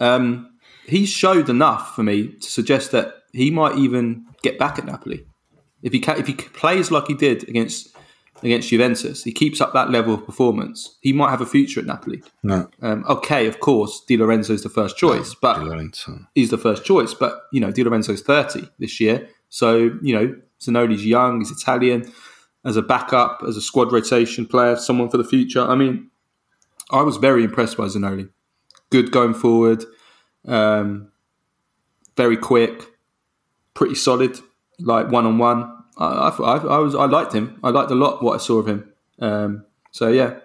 Um, 0.01 0.51
he 0.87 1.05
showed 1.05 1.49
enough 1.49 1.95
for 1.95 2.03
me 2.03 2.29
to 2.29 2.51
suggest 2.51 2.93
that 2.93 3.15
he 3.33 3.51
might 3.51 3.77
even 3.77 4.27
get 4.43 4.59
back 4.59 4.79
at 4.79 4.87
Napoli 4.87 5.27
if 5.83 5.93
he 5.93 6.01
can, 6.01 6.19
if 6.19 6.27
he 6.27 6.35
plays 6.35 6.91
like 6.91 7.07
he 7.07 7.15
did 7.15 7.49
against 7.49 7.95
against 8.43 8.69
Juventus, 8.69 9.25
he 9.25 9.33
keeps 9.33 9.61
up 9.61 9.73
that 9.73 9.91
level 9.91 10.15
of 10.15 10.25
performance, 10.25 10.97
he 11.01 11.13
might 11.13 11.31
have 11.31 11.41
a 11.41 11.47
future 11.47 11.81
at 11.81 11.87
Napoli. 11.87 12.23
No. 12.43 12.69
Um, 12.83 13.05
okay, 13.09 13.47
of 13.47 13.61
course, 13.61 14.03
Di 14.07 14.17
Lorenzo 14.17 14.53
is 14.53 14.63
the 14.63 14.69
first 14.69 14.97
choice, 14.97 15.35
but 15.35 15.59
he's 16.35 16.51
the 16.51 16.59
first 16.59 16.85
choice. 16.85 17.15
But 17.15 17.43
you 17.53 17.61
know, 17.61 17.71
Di 17.71 17.83
Lorenzo's 17.83 18.23
thirty 18.23 18.69
this 18.79 19.01
year, 19.01 19.29
so 19.49 19.91
you 20.03 20.15
know, 20.15 20.37
Zanoli's 20.61 21.05
young, 21.05 21.41
he's 21.41 21.51
Italian. 21.51 22.11
As 22.65 22.77
a 22.77 22.83
backup, 22.83 23.43
as 23.49 23.57
a 23.57 23.63
squad 23.63 23.93
rotation 23.93 24.45
player, 24.45 24.77
someone 24.77 25.09
for 25.09 25.17
the 25.17 25.25
future. 25.25 25.63
I 25.63 25.77
mean, 25.77 26.11
I 26.91 27.03
was 27.03 27.17
very 27.17 27.45
impressed 27.45 27.77
by 27.77 27.85
Zanoli. 27.85 28.29
Good 28.91 29.13
going 29.13 29.33
forward, 29.33 29.85
um, 30.47 31.13
very 32.17 32.37
quick, 32.37 32.85
pretty 33.75 33.95
solid, 33.95 34.41
like 34.81 35.09
one 35.11 35.25
on 35.25 35.39
one 35.39 35.78
I, 35.99 36.29
I, 36.29 36.57
I, 36.57 36.79
was 36.79 36.95
I 36.95 37.07
liked 37.07 37.33
him. 37.33 37.59
I 37.63 37.71
liked 37.71 37.91
a 37.91 37.95
lot 37.95 38.23
what 38.23 38.35
I 38.35 38.39
saw 38.39 38.59
of 38.59 38.69
him. 38.69 38.93
Um, 39.21 39.65
so 39.91 40.09
yeah, 40.09 40.39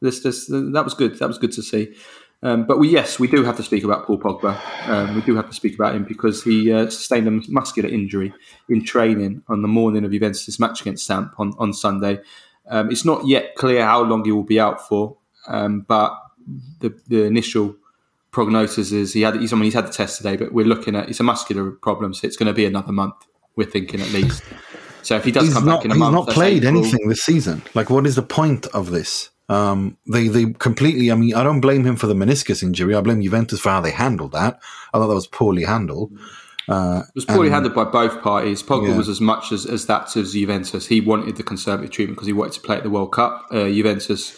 this 0.00 0.20
this 0.20 0.46
that 0.46 0.82
was 0.84 0.94
good. 0.94 1.18
That 1.18 1.28
was 1.28 1.38
good 1.38 1.52
to 1.52 1.62
see. 1.62 1.94
Um, 2.42 2.66
but 2.66 2.78
we 2.78 2.88
yes, 2.88 3.18
we 3.18 3.28
do 3.28 3.44
have 3.44 3.56
to 3.56 3.62
speak 3.62 3.84
about 3.84 4.06
Paul 4.06 4.18
Pogba. 4.18 4.58
Um, 4.88 5.14
we 5.14 5.20
do 5.20 5.36
have 5.36 5.48
to 5.48 5.54
speak 5.54 5.74
about 5.74 5.94
him 5.94 6.04
because 6.04 6.42
he 6.42 6.72
uh, 6.72 6.88
sustained 6.88 7.28
a 7.28 7.50
muscular 7.50 7.88
injury 7.88 8.32
in 8.68 8.84
training 8.84 9.42
on 9.48 9.62
the 9.62 9.68
morning 9.68 10.04
of 10.04 10.12
Juventus' 10.12 10.58
match 10.58 10.80
against 10.80 11.06
Samp 11.06 11.34
on 11.38 11.52
on 11.58 11.72
Sunday. 11.72 12.20
Um, 12.68 12.90
it's 12.90 13.04
not 13.04 13.26
yet 13.26 13.56
clear 13.56 13.84
how 13.84 14.02
long 14.02 14.24
he 14.24 14.32
will 14.32 14.44
be 14.44 14.60
out 14.60 14.86
for, 14.86 15.16
um, 15.48 15.80
but 15.80 16.16
the 16.78 16.98
the 17.08 17.24
initial 17.24 17.76
prognosis 18.30 18.92
is 18.92 19.12
he 19.12 19.22
had 19.22 19.36
he's 19.36 19.52
I 19.52 19.56
mean 19.56 19.64
he's 19.64 19.74
had 19.74 19.86
the 19.86 19.92
test 19.92 20.16
today, 20.16 20.36
but 20.36 20.52
we're 20.52 20.66
looking 20.66 20.96
at 20.96 21.08
it's 21.10 21.20
a 21.20 21.24
muscular 21.24 21.72
problem, 21.72 22.14
so 22.14 22.26
it's 22.26 22.36
going 22.36 22.46
to 22.46 22.54
be 22.54 22.64
another 22.64 22.92
month. 22.92 23.16
We're 23.56 23.68
thinking 23.68 24.00
at 24.00 24.10
least. 24.12 24.42
So 25.02 25.16
if 25.16 25.24
he 25.24 25.32
does 25.32 25.44
he's 25.46 25.54
come 25.54 25.64
not, 25.66 25.78
back 25.78 25.84
in 25.86 25.90
a 25.90 25.94
he's 25.94 26.00
month, 26.00 26.14
not 26.14 26.28
played 26.28 26.64
April. 26.64 26.78
anything 26.84 27.08
this 27.08 27.22
season. 27.22 27.62
Like, 27.74 27.90
what 27.90 28.06
is 28.06 28.16
the 28.16 28.22
point 28.22 28.66
of 28.68 28.90
this? 28.90 29.30
Um, 29.48 29.96
they 30.12 30.28
they 30.28 30.46
completely. 30.52 31.10
I 31.10 31.14
mean, 31.16 31.34
I 31.34 31.42
don't 31.42 31.60
blame 31.60 31.84
him 31.84 31.96
for 31.96 32.06
the 32.06 32.14
meniscus 32.14 32.62
injury. 32.62 32.94
I 32.94 33.00
blame 33.00 33.20
Juventus 33.22 33.60
for 33.60 33.70
how 33.70 33.80
they 33.80 33.90
handled 33.90 34.32
that. 34.32 34.60
I 34.94 34.98
thought 34.98 35.08
that 35.08 35.14
was 35.14 35.26
poorly 35.26 35.64
handled. 35.64 36.12
Uh, 36.68 37.02
It 37.08 37.14
was 37.16 37.24
poorly 37.24 37.46
and- 37.48 37.54
handled 37.54 37.74
by 37.74 37.84
both 37.84 38.22
parties. 38.22 38.62
Pogba 38.62 38.88
Yeah. 38.90 38.96
was 38.96 39.08
as 39.08 39.20
much 39.20 39.50
as, 39.50 39.66
as 39.66 39.86
that 39.86 40.16
as 40.16 40.34
Juventus. 40.34 40.86
He 40.86 41.00
wanted 41.00 41.36
the 41.36 41.42
conservative 41.42 41.90
treatment 41.90 42.16
because 42.16 42.28
he 42.28 42.32
wanted 42.32 42.52
to 42.52 42.60
play 42.60 42.76
at 42.76 42.84
the 42.84 42.90
World 42.90 43.12
Cup. 43.12 43.46
Uh, 43.50 43.64
Juventus, 43.68 44.36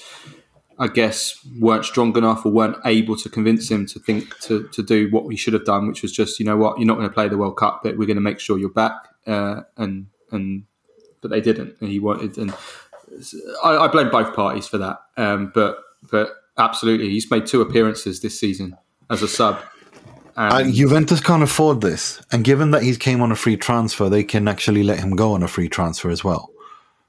I 0.79 0.89
guess, 0.89 1.37
weren't 1.61 1.85
strong 1.85 2.17
enough 2.17 2.47
or 2.47 2.53
weren't 2.53 2.79
able 2.87 3.17
to 3.19 3.29
convince 3.29 3.71
him 3.71 3.85
to 3.89 3.99
think 3.99 4.39
to, 4.43 4.67
to 4.73 4.83
do 4.83 5.09
what 5.11 5.29
he 5.31 5.37
should 5.37 5.53
have 5.53 5.67
done, 5.67 5.87
which 5.89 6.01
was 6.01 6.11
just, 6.13 6.41
you 6.41 6.47
know 6.47 6.57
what, 6.57 6.79
you're 6.79 6.87
not 6.87 6.97
going 6.97 7.09
to 7.09 7.13
play 7.13 7.29
the 7.29 7.37
World 7.37 7.59
Cup, 7.59 7.81
but 7.83 7.99
we're 7.99 8.07
going 8.07 8.17
to 8.17 8.23
make 8.23 8.41
sure 8.41 8.59
you're 8.59 8.71
back. 8.71 8.95
Uh, 9.27 9.61
and 9.77 10.07
and 10.33 10.65
but 11.21 11.31
they 11.31 11.41
didn't. 11.41 11.77
And 11.81 11.89
he 11.89 12.01
wanted, 12.01 12.37
and 12.37 12.53
I, 13.63 13.77
I 13.77 13.89
blame 13.89 14.11
both 14.11 14.35
parties 14.35 14.67
for 14.67 14.79
that. 14.79 14.99
Um, 15.17 15.53
but 15.55 15.79
but 16.11 16.31
absolutely, 16.59 17.11
he's 17.11 17.31
made 17.31 17.47
two 17.47 17.61
appearances 17.61 18.21
this 18.21 18.39
season 18.39 18.77
as 19.11 19.23
a 19.23 19.29
sub. 19.29 19.61
Um, 20.37 20.53
Uh, 20.53 20.63
Juventus 20.71 21.21
can't 21.21 21.43
afford 21.43 21.81
this, 21.83 22.21
and 22.33 22.43
given 22.43 22.71
that 22.71 22.83
he 22.83 22.97
came 22.97 23.21
on 23.21 23.31
a 23.31 23.37
free 23.37 23.57
transfer, 23.57 24.09
they 24.09 24.25
can 24.25 24.49
actually 24.49 24.83
let 24.83 24.99
him 24.99 25.15
go 25.15 25.33
on 25.33 25.43
a 25.43 25.49
free 25.49 25.69
transfer 25.69 26.11
as 26.11 26.25
well. 26.25 26.51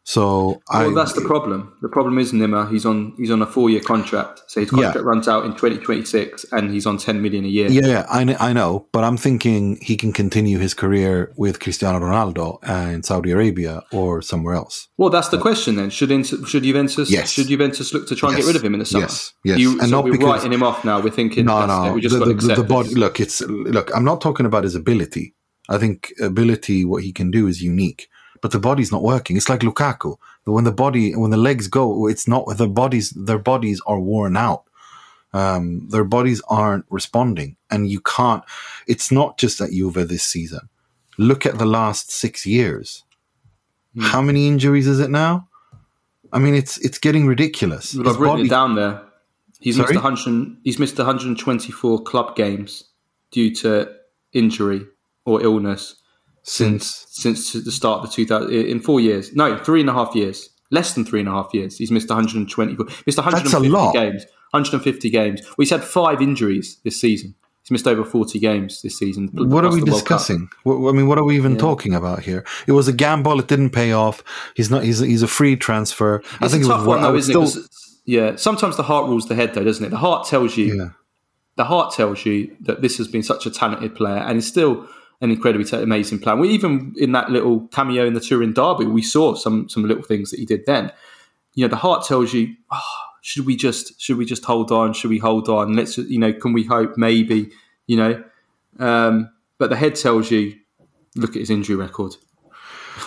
So 0.06 0.62
I, 0.70 0.92
that's 0.94 1.14
the 1.14 1.22
problem. 1.22 1.74
The 1.82 1.88
problem 1.88 2.18
is 2.20 2.34
Nima. 2.34 2.70
He's 2.70 2.86
on 2.86 3.14
he's 3.18 3.32
on 3.32 3.42
a 3.42 3.46
four 3.46 3.70
year 3.70 3.80
contract, 3.80 4.44
so 4.48 4.60
his 4.60 4.70
contract 4.70 4.98
Yeah. 4.98 5.02
runs 5.02 5.30
out 5.30 5.46
in 5.46 5.56
twenty 5.56 5.78
twenty 5.78 6.04
six, 6.04 6.46
and 6.52 6.72
he's 6.72 6.86
on 6.86 6.98
ten 6.98 7.22
million 7.22 7.46
a 7.46 7.48
year. 7.48 7.70
yeah, 7.70 7.86
yeah, 7.88 8.06
I, 8.10 8.36
I 8.50 8.52
know, 8.52 8.88
but 8.92 9.06
I'm 9.06 9.16
thinking 9.16 9.78
he 9.82 9.96
can 9.96 10.12
continue 10.12 10.60
his 10.60 10.74
career 10.74 11.32
with 11.38 11.62
Cristiano 11.62 12.00
Ronaldo 12.00 12.60
uh, 12.68 12.90
in 12.92 13.04
Saudi 13.04 13.32
Arabia 13.32 13.84
or 13.94 14.22
somewhere 14.22 14.56
else. 14.56 14.90
Well, 14.98 15.10
that's 15.10 15.30
the 15.30 15.40
question 15.40 15.78
then. 15.78 15.90
Should 15.90 16.10
should 16.26 16.64
Juventus 16.64 17.10
Yes. 17.10 17.32
should 17.32 17.48
Juventus 17.48 17.94
look 17.94 18.06
to 18.08 18.16
try 18.16 18.30
and 18.30 18.38
Yes. 18.38 18.46
get 18.46 18.52
rid 18.52 18.56
of 18.58 18.66
him 18.66 18.74
in 18.74 18.80
the 18.80 18.86
summer? 18.86 19.06
Yes. 19.06 19.34
Yes. 19.46 19.60
You, 19.60 19.72
And 19.80 19.84
so 19.84 19.88
not 19.88 20.04
we're 20.04 20.12
because- 20.12 20.28
writing 20.28 20.52
him 20.52 20.64
off 20.64 20.84
now. 20.84 21.00
We're 21.02 21.12
thinking 21.12 21.46
No, 21.46 21.66
no, 21.66 21.86
it. 21.86 21.94
We 21.94 22.02
just 22.02 22.20
the, 22.20 22.26
got 22.26 22.42
the, 22.42 22.56
the, 22.56 22.64
body. 22.66 22.94
Look, 22.96 23.22
it's 23.22 23.40
look. 23.42 23.90
I'm 23.96 24.04
not 24.04 24.20
talking 24.20 24.46
about 24.46 24.66
his 24.66 24.76
ability. 24.76 25.34
I 25.70 25.78
think 25.78 26.12
ability, 26.22 26.84
what 26.84 27.04
he 27.04 27.14
can 27.14 27.32
do, 27.32 27.48
is 27.48 27.62
unique. 27.62 28.10
But 28.44 28.52
the 28.52 28.60
body's 28.60 28.92
not 28.92 29.02
working. 29.04 29.38
It's 29.38 29.48
like 29.48 29.62
Lukaku. 29.62 30.18
When 30.44 30.66
the 30.66 30.72
body, 30.74 31.16
when 31.16 31.32
the 31.32 31.38
legs 31.38 31.70
go, 31.70 32.08
it's 32.08 32.28
not. 32.28 32.46
The 32.58 32.68
bodies, 32.68 33.12
their 33.12 33.40
bodies 33.40 33.82
are 33.88 34.02
worn 34.02 34.36
out. 34.36 34.66
Um, 35.32 35.88
their 35.88 36.04
bodies 36.04 36.42
aren't 36.50 36.84
responding, 36.90 37.56
and 37.72 37.90
you 37.90 38.02
can't. 38.02 38.44
It's 38.86 39.14
not 39.14 39.38
just 39.38 39.62
at 39.62 39.72
Juve 39.72 39.94
this 40.10 40.24
season. 40.24 40.68
Look 41.18 41.46
at 41.46 41.58
the 41.58 41.66
last 41.66 42.12
six 42.12 42.46
years. 42.46 43.06
Hmm. 43.96 44.02
How 44.02 44.22
many 44.22 44.50
injuries 44.50 44.88
is 44.88 45.00
it 45.00 45.10
now? 45.10 45.48
I 46.34 46.40
mean, 46.40 46.54
it's 46.54 46.78
it's 46.80 46.98
getting 46.98 47.26
ridiculous. 47.26 47.94
But 47.94 48.08
I've 48.08 48.20
written 48.20 48.36
body- 48.40 48.48
it 48.48 48.50
down 48.50 48.76
there. 48.76 49.02
He's 49.62 49.78
Sorry? 49.78 49.94
missed 49.94 50.04
100. 50.04 50.58
He's 50.66 50.80
missed 50.80 50.98
124 50.98 52.04
club 52.04 52.36
games 52.36 52.84
due 53.32 53.56
to 53.56 53.90
injury 54.34 54.86
or 55.24 55.42
illness 55.42 55.96
since 56.44 57.06
since 57.10 57.54
the 57.54 57.72
start 57.72 58.04
of 58.04 58.10
the 58.10 58.16
2000 58.16 58.52
in 58.54 58.80
four 58.80 59.00
years. 59.00 59.34
No, 59.34 59.58
three 59.58 59.82
and 59.82 59.90
a 59.90 59.94
half 59.94 60.14
years. 60.16 60.50
Less 60.72 60.94
than 60.94 61.06
three 61.06 61.20
and 61.20 61.30
a 61.30 61.32
half 61.32 61.54
years. 61.54 61.78
He's 61.78 61.92
missed 61.92 62.10
120. 62.10 62.78
Missed 63.06 63.18
150 63.18 63.70
lot. 63.70 63.94
games. 63.94 64.26
150 64.52 65.10
games. 65.10 65.42
Well, 65.42 65.56
he's 65.60 65.70
had 65.70 65.84
five 65.84 66.22
injuries 66.22 66.80
this 66.84 67.00
season. 67.00 67.36
He's 67.64 67.72
missed 67.72 67.88
over 67.88 68.04
40 68.04 68.40
games 68.40 68.82
this 68.82 68.98
season. 68.98 69.30
What 69.32 69.64
are 69.64 69.72
we 69.72 69.80
the 69.80 69.92
World 69.92 70.06
Cup. 70.06 70.18
discussing? 70.20 70.50
What, 70.64 70.90
I 70.90 70.92
mean, 70.92 71.08
what 71.08 71.18
are 71.18 71.24
we 71.24 71.38
even 71.38 71.58
talking 71.58 71.94
about 71.94 72.22
here? 72.24 72.44
It 72.68 72.74
was 72.74 72.90
a 72.90 72.94
gamble; 72.94 73.40
it 73.40 73.48
didn't 73.48 73.70
pay 73.70 73.94
off. 73.94 74.22
He's 74.56 74.70
not. 74.70 74.84
He's 74.84 75.00
he's 75.00 75.24
a 75.24 75.28
free 75.28 75.56
transfer. 75.56 76.22
I 76.42 76.50
think 76.50 76.64
a 76.64 76.66
it 76.66 76.70
tough 76.70 76.80
was. 76.80 76.88
one 76.88 77.02
though, 77.02 77.16
isn't 77.16 77.32
still, 77.48 77.64
it? 77.64 77.70
yeah, 78.06 78.36
sometimes 78.36 78.76
the 78.76 78.84
heart 78.84 79.08
rules 79.08 79.28
the 79.28 79.36
head, 79.36 79.54
though, 79.54 79.64
doesn't 79.64 79.86
it? 79.86 79.90
The 79.90 79.98
heart 79.98 80.28
tells 80.28 80.58
you 80.58 80.76
yeah, 80.76 80.90
the 81.56 81.64
heart 81.64 81.94
tells 81.94 82.26
you 82.26 82.54
that 82.62 82.82
this 82.82 82.98
has 82.98 83.08
been 83.08 83.24
such 83.24 83.46
a 83.46 83.52
talented 83.52 83.96
player 83.96 84.18
and 84.18 84.44
still 84.44 84.88
an 85.24 85.32
incredibly 85.32 85.66
amazing 85.82 86.20
plan. 86.20 86.38
We 86.38 86.50
even 86.50 86.94
in 86.98 87.14
that 87.14 87.32
little 87.32 87.68
cameo 87.70 88.06
in 88.06 88.14
the 88.14 88.20
Turin 88.20 88.54
derby, 88.54 88.86
we 88.86 89.02
saw 89.02 89.36
some 89.36 89.70
some 89.70 89.88
little 89.88 90.04
things 90.04 90.30
that 90.32 90.40
he 90.40 90.46
did 90.46 90.66
then. 90.66 90.92
You 91.56 91.64
know, 91.64 91.70
the 91.70 91.78
heart 91.78 92.06
tells 92.06 92.34
you, 92.34 92.54
oh, 92.72 92.82
should 93.22 93.46
we 93.46 93.56
just 93.56 94.00
should 94.02 94.18
we 94.18 94.26
just 94.26 94.44
hold 94.44 94.70
on? 94.70 94.92
Should 94.92 95.10
we 95.10 95.20
hold 95.20 95.48
on? 95.48 95.76
Let's 95.78 95.98
you 95.98 96.20
know, 96.20 96.34
can 96.34 96.52
we 96.52 96.66
hope? 96.66 96.98
Maybe 96.98 97.52
you 97.88 97.96
know, 97.96 98.24
um, 98.80 99.32
but 99.58 99.70
the 99.70 99.78
head 99.78 99.96
tells 99.96 100.30
you, 100.30 100.56
look 101.16 101.32
at 101.32 101.40
his 101.40 101.50
injury 101.50 101.78
record. 101.78 102.18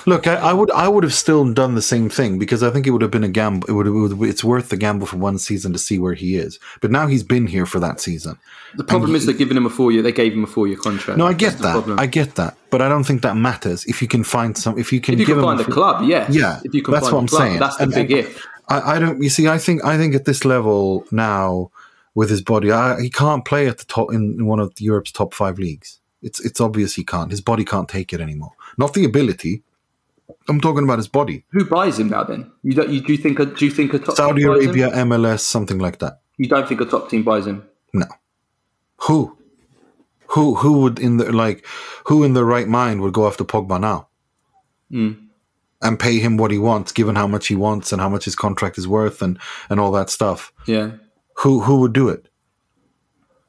Look, 0.07 0.27
I, 0.27 0.35
I 0.37 0.53
would 0.53 0.71
I 0.73 0.89
would 0.89 1.05
have 1.05 1.15
still 1.15 1.51
done 1.53 1.75
the 1.75 1.83
same 1.83 2.09
thing 2.09 2.39
because 2.39 2.63
I 2.63 2.71
think 2.71 2.87
it 2.87 2.91
would 2.91 3.03
have 3.03 3.11
been 3.11 3.25
a 3.25 3.29
gamble. 3.29 3.69
It 3.69 3.73
would, 3.73 3.87
it 3.87 3.91
would 3.91 4.29
it's 4.29 4.45
worth 4.45 4.69
the 4.69 4.77
gamble 4.77 5.07
for 5.07 5.17
one 5.17 5.39
season 5.39 5.73
to 5.73 5.79
see 5.79 5.99
where 5.99 6.15
he 6.15 6.37
is. 6.37 6.59
But 6.81 6.91
now 6.91 7.07
he's 7.07 7.23
been 7.23 7.47
here 7.47 7.67
for 7.67 7.79
that 7.81 8.01
season. 8.01 8.39
The 8.77 8.85
problem 8.85 9.15
is 9.15 9.27
they're 9.27 9.35
giving 9.35 9.57
him 9.57 9.67
a 9.67 9.71
four 9.71 9.93
year. 9.93 10.03
They 10.03 10.13
gave 10.13 10.33
him 10.33 10.45
a 10.45 10.47
four 10.47 10.67
year 10.67 10.77
contract. 10.77 11.19
No, 11.19 11.27
I 11.27 11.33
get 11.33 11.59
the 11.59 11.81
that. 11.81 11.99
I 11.99 12.07
get 12.07 12.35
that. 12.37 12.57
But 12.71 12.83
I 12.83 12.89
don't 12.89 13.05
think 13.05 13.23
that 13.23 13.37
matters 13.37 13.85
if 13.87 14.03
you 14.03 14.09
can 14.09 14.25
find 14.25 14.57
some. 14.57 14.79
If 14.79 14.93
you 14.93 15.01
can 15.01 15.15
if 15.15 15.21
you 15.21 15.27
give 15.27 15.37
can 15.37 15.45
him 15.45 15.57
find 15.57 15.61
a 15.61 15.71
a 15.71 15.73
club, 15.73 16.05
yes. 16.09 16.35
Yeah, 16.35 16.61
if 16.65 16.75
you 16.75 16.83
can 16.83 16.93
that's 16.93 17.07
find 17.07 17.15
what 17.15 17.21
I'm 17.23 17.27
club, 17.29 17.43
saying. 17.43 17.59
That's 17.61 17.77
the 17.77 17.83
And- 17.85 17.93
big 17.95 18.11
and- 18.11 18.21
if. 18.21 18.47
I, 18.69 18.97
I 18.97 18.99
don't. 18.99 19.23
You 19.23 19.29
see, 19.31 19.47
I 19.47 19.59
think 19.59 19.85
I 19.85 19.97
think 19.97 20.15
at 20.17 20.25
this 20.25 20.45
level 20.45 21.05
now 21.13 21.71
with 22.17 22.31
his 22.31 22.43
body, 22.43 22.73
I, 22.73 23.01
he 23.01 23.11
can't 23.11 23.45
play 23.45 23.69
at 23.69 23.79
the 23.79 23.85
top 23.85 24.13
in, 24.13 24.37
in 24.41 24.47
one 24.47 24.59
of 24.59 24.73
Europe's 24.81 25.13
top 25.13 25.33
five 25.35 25.59
leagues. 25.61 26.01
It's 26.23 26.45
it's 26.45 26.61
obvious 26.61 26.95
he 26.97 27.05
can't. 27.05 27.31
His 27.31 27.41
body 27.41 27.65
can't 27.65 27.89
take 27.89 28.13
it 28.13 28.21
anymore. 28.21 28.53
Not 28.77 28.95
the 28.95 29.05
ability. 29.05 29.63
I'm 30.49 30.61
talking 30.61 30.85
about 30.85 30.99
his 30.99 31.09
body. 31.09 31.45
Who 31.51 31.65
buys 31.65 31.99
him 31.99 32.09
now? 32.09 32.25
Then 32.25 32.51
you 32.63 32.73
don't. 32.73 32.91
You 32.91 33.01
do 33.01 33.13
you 33.13 33.19
think? 33.19 33.39
A, 33.39 33.47
do 33.47 33.65
you 33.65 33.71
think 33.71 33.95
a 33.95 33.99
top 33.99 34.17
Saudi 34.17 34.43
team 34.43 34.49
buys 34.49 34.65
him? 34.65 34.69
Arabia, 34.71 34.91
MLS, 35.05 35.41
something 35.41 35.79
like 35.79 35.99
that. 35.99 36.21
You 36.37 36.49
don't 36.49 36.69
think 36.69 36.81
a 36.81 36.85
top 36.85 37.11
team 37.11 37.23
buys 37.23 37.47
him? 37.47 37.65
No. 37.93 38.07
Who? 39.03 39.37
Who 40.29 40.57
who 40.57 40.81
would 40.81 40.99
in 40.99 41.19
the 41.19 41.33
like 41.33 41.65
who 42.05 42.25
in 42.25 42.35
their 42.35 42.45
right 42.45 42.69
mind 42.69 43.01
would 43.01 43.13
go 43.13 43.27
after 43.27 43.45
Pogba 43.45 43.81
now? 43.81 44.09
Hmm. 44.91 45.13
And 45.83 45.99
pay 45.99 46.19
him 46.19 46.37
what 46.37 46.51
he 46.51 46.59
wants, 46.59 46.91
given 46.91 47.17
how 47.17 47.27
much 47.27 47.49
he 47.49 47.55
wants 47.55 47.93
and 47.93 48.01
how 48.01 48.09
much 48.09 48.25
his 48.25 48.35
contract 48.35 48.79
is 48.79 48.89
worth 48.89 49.23
and 49.23 49.39
and 49.71 49.79
all 49.79 49.93
that 49.93 50.11
stuff. 50.11 50.53
Yeah. 50.67 50.93
Who 51.39 51.61
who 51.61 51.81
would 51.81 51.93
do 51.93 52.09
it? 52.09 52.29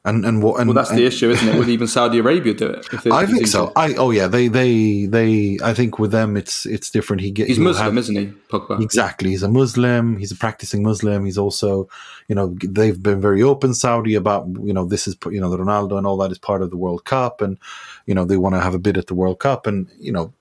And 0.07 0.25
and 0.25 0.41
what? 0.41 0.61
And, 0.61 0.69
Well, 0.69 0.75
that's 0.75 0.89
and 0.89 0.97
the 0.97 1.05
issue, 1.05 1.29
isn't 1.29 1.47
it? 1.49 1.57
Would 1.57 1.67
even 1.67 1.85
Saudi 1.85 2.19
Arabia 2.19 2.53
do 2.53 2.67
it? 2.67 2.87
I 3.11 3.25
think 3.25 3.45
so. 3.45 3.73
I 3.75 3.93
oh 3.95 4.11
yeah, 4.11 4.27
they 4.27 4.47
they 4.47 5.05
they. 5.05 5.59
I 5.61 5.73
think 5.73 5.99
with 5.99 6.11
them 6.11 6.37
it's 6.37 6.65
it's 6.65 6.89
different. 6.89 7.21
He 7.21 7.29
get 7.29 7.47
He's 7.47 7.59
Muslim, 7.59 7.85
have- 7.85 7.97
isn't 7.97 8.15
he, 8.15 8.27
Pogba? 8.49 8.81
Exactly. 8.81 9.31
He's 9.31 9.43
a 9.43 9.49
Muslim. 9.49 10.17
He's 10.17 10.31
a 10.31 10.37
practicing 10.37 10.81
Muslim. 10.81 11.25
He's 11.25 11.37
also, 11.37 11.89
you 12.29 12.35
know, 12.35 12.55
they've 12.63 13.01
been 13.03 13.19
very 13.19 13.43
open 13.43 13.73
Saudi 13.73 14.15
about, 14.15 14.47
you 14.63 14.73
know, 14.73 14.85
this 14.85 15.07
is, 15.07 15.17
you 15.29 15.41
know, 15.41 15.49
the 15.49 15.57
Ronaldo 15.57 15.97
and 15.97 16.07
all 16.07 16.17
that 16.17 16.31
is 16.31 16.37
part 16.37 16.61
of 16.61 16.69
the 16.69 16.77
World 16.77 17.03
Cup, 17.03 17.41
and 17.41 17.57
you 18.05 18.15
know 18.15 18.23
they 18.23 18.37
want 18.37 18.55
to 18.55 18.61
have 18.61 18.73
a 18.73 18.79
bid 18.79 18.97
at 18.97 19.07
the 19.07 19.15
World 19.15 19.39
Cup, 19.39 19.67
and 19.67 19.89
you 19.99 20.13
know, 20.13 20.33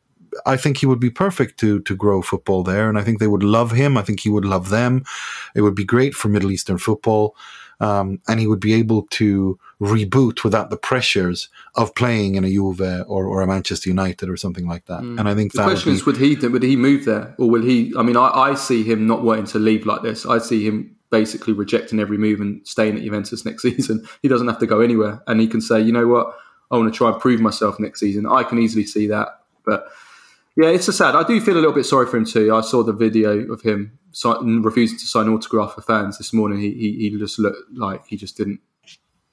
I 0.45 0.57
think 0.57 0.79
he 0.79 0.87
would 0.87 1.01
be 1.01 1.11
perfect 1.11 1.59
to 1.61 1.81
to 1.81 1.97
grow 1.97 2.23
football 2.23 2.63
there, 2.63 2.89
and 2.89 2.99
I 2.99 3.03
think 3.03 3.19
they 3.19 3.27
would 3.27 3.43
love 3.43 3.73
him. 3.73 3.97
I 3.97 4.03
think 4.03 4.21
he 4.21 4.31
would 4.31 4.45
love 4.45 4.69
them. 4.69 5.05
It 5.55 5.63
would 5.63 5.75
be 5.75 5.85
great 5.85 6.15
for 6.15 6.29
Middle 6.29 6.53
Eastern 6.53 6.79
football, 6.79 7.35
um, 7.81 8.21
and 8.29 8.41
he 8.41 8.47
would 8.47 8.61
be 8.61 8.75
able 8.75 9.03
to 9.11 9.59
reboot 9.81 10.43
without 10.43 10.71
the 10.71 10.77
pressures 10.77 11.49
of 11.75 11.95
playing 11.95 12.35
in 12.35 12.45
a 12.45 12.49
Juve 12.49 12.81
or, 12.81 13.27
or 13.27 13.43
a 13.43 13.47
Manchester 13.47 13.91
United 13.91 14.29
or 14.29 14.37
something 14.37 14.67
like 14.67 14.87
that. 14.87 15.01
And 15.01 15.29
I 15.29 15.35
think 15.35 15.53
The 15.53 15.59
that 15.59 15.67
would 15.69 15.85
be, 15.85 15.91
is, 15.93 16.07
would 16.07 16.17
he 16.17 16.35
would 16.35 16.63
he 16.63 16.77
move 16.77 17.05
there, 17.05 17.35
or 17.39 17.51
will 17.51 17.63
he? 17.63 17.93
I 17.99 18.03
mean, 18.03 18.17
I, 18.17 18.29
I 18.29 18.55
see 18.55 18.83
him 18.83 19.07
not 19.07 19.23
wanting 19.23 19.47
to 19.47 19.59
leave 19.59 19.85
like 19.87 20.03
this. 20.03 20.25
I 20.25 20.39
see 20.39 20.67
him 20.67 20.97
basically 21.11 21.53
rejecting 21.53 22.01
every 22.01 22.19
move 22.19 22.41
and 22.41 22.67
staying 22.67 22.97
at 22.97 23.03
Juventus 23.03 23.45
next 23.45 23.63
season. 23.69 24.07
He 24.23 24.29
doesn't 24.29 24.49
have 24.49 24.59
to 24.61 24.67
go 24.67 24.81
anywhere, 24.81 25.23
and 25.27 25.41
he 25.41 25.47
can 25.47 25.61
say, 25.61 25.81
you 25.81 25.93
know 25.93 26.07
what, 26.07 26.37
I 26.71 26.77
want 26.77 26.93
to 26.93 26.97
try 26.97 27.11
and 27.11 27.21
prove 27.21 27.41
myself 27.41 27.79
next 27.79 28.01
season. 28.01 28.27
I 28.27 28.43
can 28.43 28.59
easily 28.59 28.85
see 28.85 29.07
that, 29.09 29.41
but 29.65 29.89
yeah, 30.57 30.71
it's 30.71 30.89
a 30.89 30.93
sad. 30.93 31.15
I 31.15 31.23
do 31.23 31.41
feel 31.41 31.55
a 31.55 31.61
little 31.61 31.73
bit 31.73 31.85
sorry 31.85 32.07
for 32.07 32.17
him 32.17 32.25
too. 32.25 32.55
I 32.55 32.61
saw 32.63 32.83
the 32.83 32.93
video 32.93 33.53
of 33.53 33.63
him 33.63 33.99
refusing 34.63 34.99
to 34.99 35.07
sign 35.07 35.29
autograph 35.29 35.75
for 35.75 35.83
fans 35.83 36.19
this 36.19 36.33
morning. 36.33 36.61
He, 36.61 36.71
he 36.73 37.11
he 37.11 37.19
just 37.19 37.39
looked 37.39 37.59
like 37.75 38.07
he 38.07 38.17
just 38.17 38.37
didn't. 38.37 38.61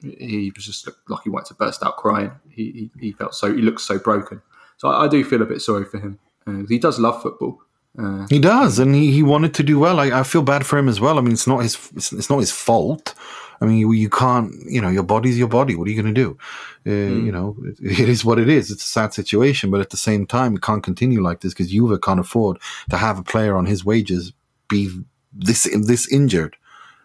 He 0.02 0.52
was 0.54 0.66
just 0.66 0.86
looked 0.86 1.08
like 1.08 1.22
he 1.24 1.30
wanted 1.30 1.48
to 1.48 1.54
burst 1.54 1.82
out 1.82 1.96
crying. 1.96 2.32
He 2.50 2.90
he, 2.98 3.06
he 3.06 3.12
felt 3.12 3.34
so 3.34 3.54
he 3.54 3.62
looked 3.62 3.80
so 3.80 3.98
broken. 3.98 4.42
So 4.76 4.88
I, 4.88 5.04
I 5.04 5.08
do 5.08 5.24
feel 5.24 5.40
a 5.40 5.46
bit 5.46 5.62
sorry 5.62 5.84
for 5.84 5.98
him. 5.98 6.18
Uh, 6.46 6.64
he 6.68 6.78
does 6.78 6.98
love 6.98 7.22
football. 7.22 7.60
Uh, 7.98 8.26
He 8.28 8.38
does, 8.38 8.78
and 8.78 8.94
he, 8.94 9.12
he 9.12 9.22
wanted 9.22 9.54
to 9.54 9.62
do 9.62 9.78
well. 9.78 10.00
I, 10.00 10.20
I 10.20 10.22
feel 10.24 10.42
bad 10.42 10.66
for 10.66 10.76
him 10.78 10.88
as 10.88 11.00
well. 11.00 11.16
I 11.16 11.22
mean, 11.22 11.32
it's 11.32 11.46
not 11.46 11.62
his 11.62 11.78
it's, 11.96 12.12
it's 12.12 12.28
not 12.28 12.40
his 12.40 12.52
fault. 12.52 13.14
I 13.60 13.64
mean, 13.66 13.78
you, 13.78 13.92
you 13.92 14.10
can't, 14.10 14.52
you 14.66 14.80
know, 14.80 14.88
your 14.90 15.02
body's 15.04 15.38
your 15.38 15.48
body. 15.48 15.74
What 15.76 15.86
are 15.86 15.90
you 15.90 16.02
going 16.02 16.14
to 16.14 16.20
do? 16.24 16.38
Uh, 16.86 16.90
You 17.26 17.32
know, 17.32 17.56
it, 17.64 18.00
it 18.00 18.08
is 18.08 18.24
what 18.24 18.38
it 18.38 18.48
is. 18.48 18.70
It's 18.70 18.84
a 18.84 18.88
sad 18.88 19.14
situation, 19.14 19.70
but 19.70 19.80
at 19.80 19.90
the 19.90 19.96
same 19.96 20.26
time, 20.26 20.54
it 20.56 20.62
can't 20.62 20.82
continue 20.82 21.22
like 21.22 21.40
this 21.40 21.54
because 21.54 21.70
Juve 21.70 22.00
can't 22.00 22.20
afford 22.20 22.58
to 22.90 22.96
have 22.96 23.18
a 23.18 23.22
player 23.22 23.56
on 23.56 23.66
his 23.66 23.84
wages 23.84 24.32
be 24.68 24.90
this 25.32 25.68
this 25.86 26.06
injured. 26.12 26.56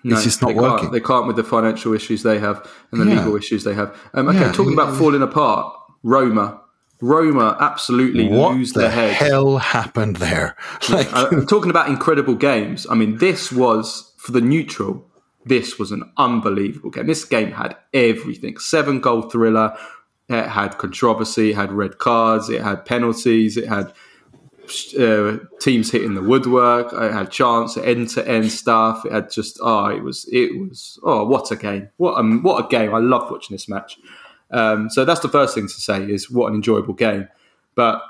it's 0.04 0.24
just 0.24 0.42
not 0.42 0.50
they 0.50 0.54
can't. 0.56 0.72
working. 0.74 0.92
They 0.92 1.02
can't 1.02 1.28
with 1.28 1.36
the 1.36 1.44
financial 1.44 1.94
issues 1.94 2.24
they 2.24 2.40
have 2.40 2.68
and 2.92 3.02
the 3.02 3.06
Yeah. 3.06 3.18
legal 3.20 3.36
issues 3.36 3.64
they 3.64 3.74
have. 3.74 3.90
Um, 4.14 4.28
okay, 4.30 4.40
Yeah, 4.40 4.52
talking 4.52 4.74
about 4.74 4.96
falling 4.98 5.22
apart. 5.22 5.74
Roma. 6.04 6.62
Roma 7.02 7.56
absolutely 7.62 8.28
what 8.28 8.56
lose 8.56 8.74
the 8.74 8.82
their 8.82 8.90
heads. 8.92 9.14
What 9.14 9.20
the 9.20 9.26
hell 9.34 9.58
happened 9.58 10.18
there? 10.18 10.56
Like, 10.90 11.08
Uh, 11.14 11.46
talking 11.46 11.70
about 11.70 11.88
incredible 11.88 12.36
games, 12.36 12.86
I 12.90 12.96
mean, 12.96 13.18
this 13.20 13.52
was 13.52 14.14
for 14.18 14.32
the 14.34 14.42
neutral. 14.42 15.06
This 15.50 15.80
was 15.80 15.92
an 15.92 16.12
unbelievable 16.18 16.92
game. 16.92 17.08
This 17.08 17.26
game 17.26 17.52
had 17.52 17.76
everything: 17.94 18.58
seven 18.60 19.00
goal 19.02 19.24
thriller. 19.24 19.76
It 20.30 20.48
had 20.48 20.78
controversy. 20.78 21.52
It 21.52 21.56
had 21.56 21.72
red 21.72 21.98
cards. 21.98 22.50
It 22.50 22.62
had 22.62 22.86
penalties. 22.86 23.58
It 23.58 23.68
had 23.68 23.92
uh, 25.00 25.38
teams 25.60 25.92
hitting 25.92 26.14
the 26.14 26.22
woodwork. 26.22 26.94
It 26.94 27.12
had 27.12 27.32
chance 27.32 27.78
end 27.78 28.10
to 28.10 28.28
end 28.28 28.52
stuff. 28.52 29.06
It 29.06 29.12
had 29.12 29.32
just 29.32 29.60
oh, 29.62 29.88
it 29.88 30.04
was 30.04 30.30
it 30.32 30.60
was 30.60 31.00
oh, 31.04 31.26
what 31.26 31.52
a 31.52 31.56
game! 31.56 31.90
What 31.98 32.14
a 32.14 32.24
what 32.24 32.66
a 32.66 32.68
game! 32.68 32.94
I 32.94 33.00
loved 33.00 33.32
watching 33.32 33.56
this 33.56 33.68
match. 33.68 33.98
Um, 34.52 34.90
so 34.90 35.06
that's 35.06 35.20
the 35.22 35.30
first 35.30 35.56
thing 35.56 35.68
to 35.68 35.74
say 35.74 36.04
is 36.04 36.30
what 36.30 36.50
an 36.50 36.56
enjoyable 36.56 36.94
game. 36.94 37.28
But 37.76 38.02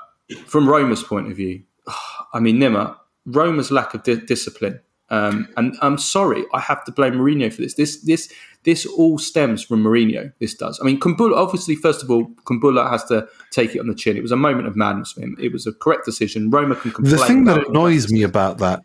from 0.46 0.68
Roma's 0.68 1.02
point 1.02 1.30
of 1.30 1.36
view, 1.36 1.62
I 2.34 2.40
mean, 2.40 2.58
Nima, 2.58 2.96
Roma's 3.26 3.70
lack 3.70 3.94
of 3.94 4.02
di- 4.02 4.16
discipline. 4.16 4.80
Um, 5.10 5.48
and 5.56 5.76
I'm 5.82 5.98
sorry, 5.98 6.44
I 6.54 6.60
have 6.60 6.84
to 6.84 6.92
blame 6.92 7.14
Mourinho 7.14 7.52
for 7.52 7.62
this. 7.62 7.74
This 7.74 8.00
this 8.02 8.32
this 8.62 8.86
all 8.86 9.18
stems 9.18 9.62
from 9.62 9.82
Mourinho. 9.82 10.32
This 10.38 10.54
does. 10.54 10.78
I 10.80 10.84
mean, 10.84 11.00
Kumbulla, 11.00 11.36
obviously, 11.36 11.74
first 11.74 12.02
of 12.02 12.10
all, 12.10 12.26
Kumbulla 12.44 12.88
has 12.90 13.04
to 13.06 13.26
take 13.50 13.74
it 13.74 13.80
on 13.80 13.86
the 13.86 13.94
chin. 13.94 14.16
It 14.16 14.22
was 14.22 14.32
a 14.32 14.36
moment 14.36 14.68
of 14.68 14.76
madness 14.76 15.12
for 15.12 15.22
him. 15.22 15.36
It 15.40 15.52
was 15.52 15.66
a 15.66 15.72
correct 15.72 16.04
decision. 16.04 16.50
Roma 16.50 16.76
can 16.76 16.92
complain. 16.92 17.16
the 17.16 17.24
thing 17.24 17.44
that 17.44 17.68
annoys 17.68 18.10
me 18.10 18.22
about 18.22 18.58
that 18.58 18.82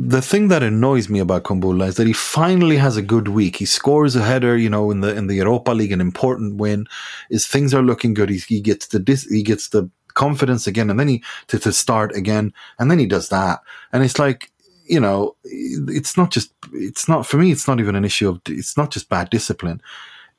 the 0.00 0.22
thing 0.22 0.46
that 0.48 0.62
annoys 0.62 1.08
me 1.08 1.18
about 1.18 1.42
Kumbulla 1.42 1.88
is 1.88 1.96
that 1.96 2.06
he 2.06 2.12
finally 2.12 2.76
has 2.76 2.96
a 2.96 3.02
good 3.02 3.28
week. 3.28 3.56
He 3.56 3.64
scores 3.64 4.14
a 4.14 4.22
header, 4.22 4.56
you 4.56 4.70
know, 4.70 4.92
in 4.92 5.00
the 5.00 5.14
in 5.14 5.26
the 5.26 5.34
Europa 5.34 5.72
League, 5.72 5.92
an 5.92 6.00
important 6.00 6.56
win. 6.56 6.86
Is 7.30 7.46
things 7.46 7.74
are 7.74 7.82
looking 7.82 8.14
good. 8.14 8.30
He, 8.30 8.38
he 8.38 8.60
gets 8.60 8.86
the 8.86 9.00
dis, 9.00 9.24
he 9.24 9.42
gets 9.42 9.68
the 9.68 9.90
confidence 10.14 10.66
again, 10.66 10.88
and 10.88 11.00
then 11.00 11.08
he 11.08 11.24
to, 11.48 11.58
to 11.58 11.72
start 11.72 12.14
again, 12.14 12.52
and 12.78 12.90
then 12.90 12.98
he 12.98 13.06
does 13.06 13.28
that, 13.30 13.60
and 13.92 14.04
it's 14.04 14.18
like 14.18 14.52
you 14.88 15.00
know, 15.00 15.36
it's 15.44 16.16
not 16.16 16.30
just 16.30 16.52
it's 16.72 17.08
not 17.08 17.26
for 17.26 17.36
me. 17.36 17.52
It's 17.52 17.68
not 17.68 17.80
even 17.80 17.94
an 17.94 18.04
issue 18.04 18.28
of 18.28 18.40
it's 18.46 18.76
not 18.76 18.90
just 18.90 19.08
bad 19.08 19.30
discipline. 19.30 19.80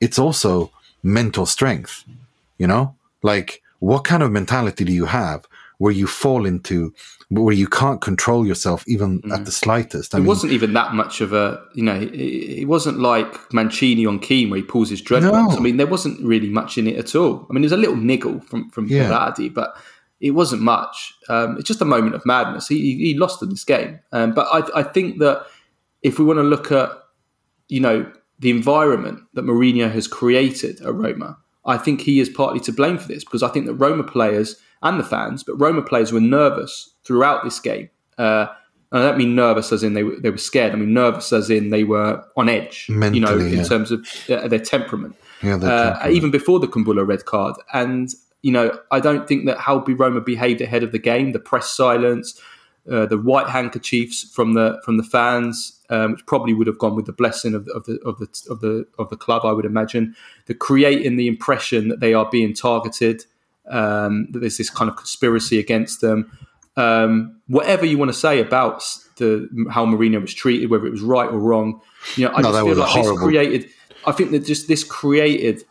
It's 0.00 0.18
also 0.18 0.70
mental 1.02 1.46
strength. 1.46 2.04
You 2.58 2.66
know, 2.66 2.94
like 3.22 3.62
what 3.78 4.04
kind 4.04 4.22
of 4.22 4.30
mentality 4.30 4.84
do 4.84 4.92
you 4.92 5.06
have 5.06 5.46
where 5.78 5.92
you 5.92 6.06
fall 6.06 6.44
into 6.44 6.92
where 7.30 7.54
you 7.54 7.66
can't 7.66 8.02
control 8.02 8.46
yourself 8.46 8.84
even 8.86 9.18
at 9.32 9.40
mm. 9.40 9.44
the 9.46 9.52
slightest? 9.52 10.14
I 10.14 10.18
It 10.18 10.20
mean, 10.20 10.28
wasn't 10.28 10.52
even 10.52 10.74
that 10.74 10.92
much 10.94 11.20
of 11.22 11.32
a, 11.32 11.62
you 11.74 11.82
know, 11.82 11.94
it, 11.94 12.12
it 12.14 12.68
wasn't 12.68 12.98
like 12.98 13.52
Mancini 13.54 14.04
on 14.04 14.18
Keane 14.18 14.50
where 14.50 14.58
he 14.58 14.62
pulls 14.62 14.90
his 14.90 15.00
dreadlocks. 15.00 15.52
No. 15.52 15.56
I 15.56 15.60
mean, 15.60 15.78
there 15.78 15.86
wasn't 15.86 16.20
really 16.22 16.50
much 16.50 16.76
in 16.76 16.86
it 16.86 16.96
at 16.96 17.14
all. 17.14 17.46
I 17.48 17.54
mean, 17.54 17.62
there's 17.62 17.72
a 17.72 17.78
little 17.78 17.96
niggle 17.96 18.40
from 18.40 18.68
from 18.70 18.88
Yeah. 18.88 19.08
Berardi, 19.08 19.54
but 19.54 19.74
it 20.20 20.32
wasn't 20.32 20.62
much. 20.62 21.14
Um, 21.28 21.56
it's 21.58 21.66
just 21.66 21.80
a 21.80 21.86
moment 21.86 22.14
of 22.14 22.24
madness. 22.26 22.68
He, 22.68 22.96
he, 22.96 23.14
lost 23.14 23.42
in 23.42 23.48
this 23.48 23.64
game, 23.64 24.00
um, 24.12 24.34
but 24.34 24.46
I, 24.52 24.80
I 24.80 24.82
think 24.82 25.18
that 25.18 25.46
if 26.02 26.18
we 26.18 26.24
want 26.24 26.38
to 26.38 26.42
look 26.42 26.70
at, 26.70 26.90
you 27.68 27.80
know, 27.80 28.10
the 28.38 28.50
environment 28.50 29.20
that 29.34 29.44
Mourinho 29.44 29.90
has 29.90 30.06
created 30.06 30.80
at 30.80 30.94
Roma, 30.94 31.38
I 31.64 31.76
think 31.76 32.00
he 32.00 32.20
is 32.20 32.28
partly 32.28 32.60
to 32.60 32.72
blame 32.72 32.98
for 32.98 33.08
this 33.08 33.24
because 33.24 33.42
I 33.42 33.48
think 33.48 33.66
that 33.66 33.74
Roma 33.74 34.02
players 34.02 34.56
and 34.82 34.98
the 34.98 35.04
fans, 35.04 35.42
but 35.42 35.54
Roma 35.56 35.82
players 35.82 36.12
were 36.12 36.20
nervous 36.20 36.94
throughout 37.04 37.44
this 37.44 37.60
game. 37.60 37.90
Uh, 38.16 38.46
and 38.92 39.02
I 39.02 39.08
don't 39.08 39.18
mean 39.18 39.34
nervous 39.34 39.72
as 39.72 39.82
in 39.82 39.94
they 39.94 40.02
were, 40.02 40.16
they 40.16 40.30
were 40.30 40.38
scared. 40.38 40.72
I 40.72 40.76
mean 40.76 40.92
nervous 40.92 41.32
as 41.32 41.48
in 41.48 41.70
they 41.70 41.84
were 41.84 42.24
on 42.36 42.48
edge, 42.48 42.86
you 42.88 43.20
know, 43.20 43.38
in 43.38 43.58
yeah. 43.58 43.62
terms 43.62 43.90
of 43.90 44.06
uh, 44.28 44.48
their 44.48 44.58
temperament. 44.58 45.16
Yeah, 45.42 45.56
their 45.56 46.02
uh, 46.02 46.08
even 46.08 46.30
before 46.30 46.58
the 46.58 46.66
Kumbulla 46.66 47.06
red 47.06 47.24
card. 47.24 47.56
And, 47.72 48.12
you 48.42 48.52
know, 48.52 48.78
I 48.90 49.00
don't 49.00 49.28
think 49.28 49.46
that 49.46 49.58
how 49.58 49.84
Roma 49.86 50.20
behaved 50.20 50.60
ahead 50.60 50.82
of 50.82 50.92
the 50.92 50.98
game, 50.98 51.32
the 51.32 51.38
press 51.38 51.70
silence, 51.70 52.40
uh, 52.90 53.06
the 53.06 53.18
white 53.18 53.48
handkerchiefs 53.48 54.24
from 54.32 54.54
the 54.54 54.80
from 54.84 54.96
the 54.96 55.02
fans, 55.02 55.78
um, 55.90 56.12
which 56.12 56.24
probably 56.26 56.54
would 56.54 56.66
have 56.66 56.78
gone 56.78 56.96
with 56.96 57.06
the 57.06 57.12
blessing 57.12 57.54
of 57.54 57.66
the, 57.66 57.72
of 57.72 57.84
the 57.84 57.98
of 58.06 58.18
the 58.18 58.26
of 58.48 58.60
the 58.60 58.86
of 58.98 59.10
the 59.10 59.16
club, 59.16 59.44
I 59.44 59.52
would 59.52 59.66
imagine. 59.66 60.16
The 60.46 60.54
creating 60.54 61.16
the 61.16 61.26
impression 61.26 61.88
that 61.88 62.00
they 62.00 62.14
are 62.14 62.28
being 62.30 62.54
targeted, 62.54 63.24
um, 63.68 64.28
that 64.30 64.40
there's 64.40 64.56
this 64.56 64.70
kind 64.70 64.90
of 64.90 64.96
conspiracy 64.96 65.58
against 65.58 66.00
them. 66.00 66.36
Um, 66.76 67.40
whatever 67.48 67.84
you 67.84 67.98
want 67.98 68.10
to 68.10 68.18
say 68.18 68.40
about 68.40 68.82
the 69.16 69.48
how 69.70 69.84
Mourinho 69.84 70.20
was 70.22 70.32
treated, 70.32 70.70
whether 70.70 70.86
it 70.86 70.90
was 70.90 71.02
right 71.02 71.28
or 71.28 71.38
wrong, 71.38 71.82
you 72.16 72.24
know, 72.24 72.32
I 72.34 72.40
No, 72.40 72.50
just 72.50 72.64
feel 72.64 72.76
like 72.76 72.94
this 72.94 73.18
created. 73.18 73.70
I 74.06 74.12
think 74.12 74.30
that 74.30 74.46
just 74.46 74.66
this 74.68 74.82
created, 74.82 75.64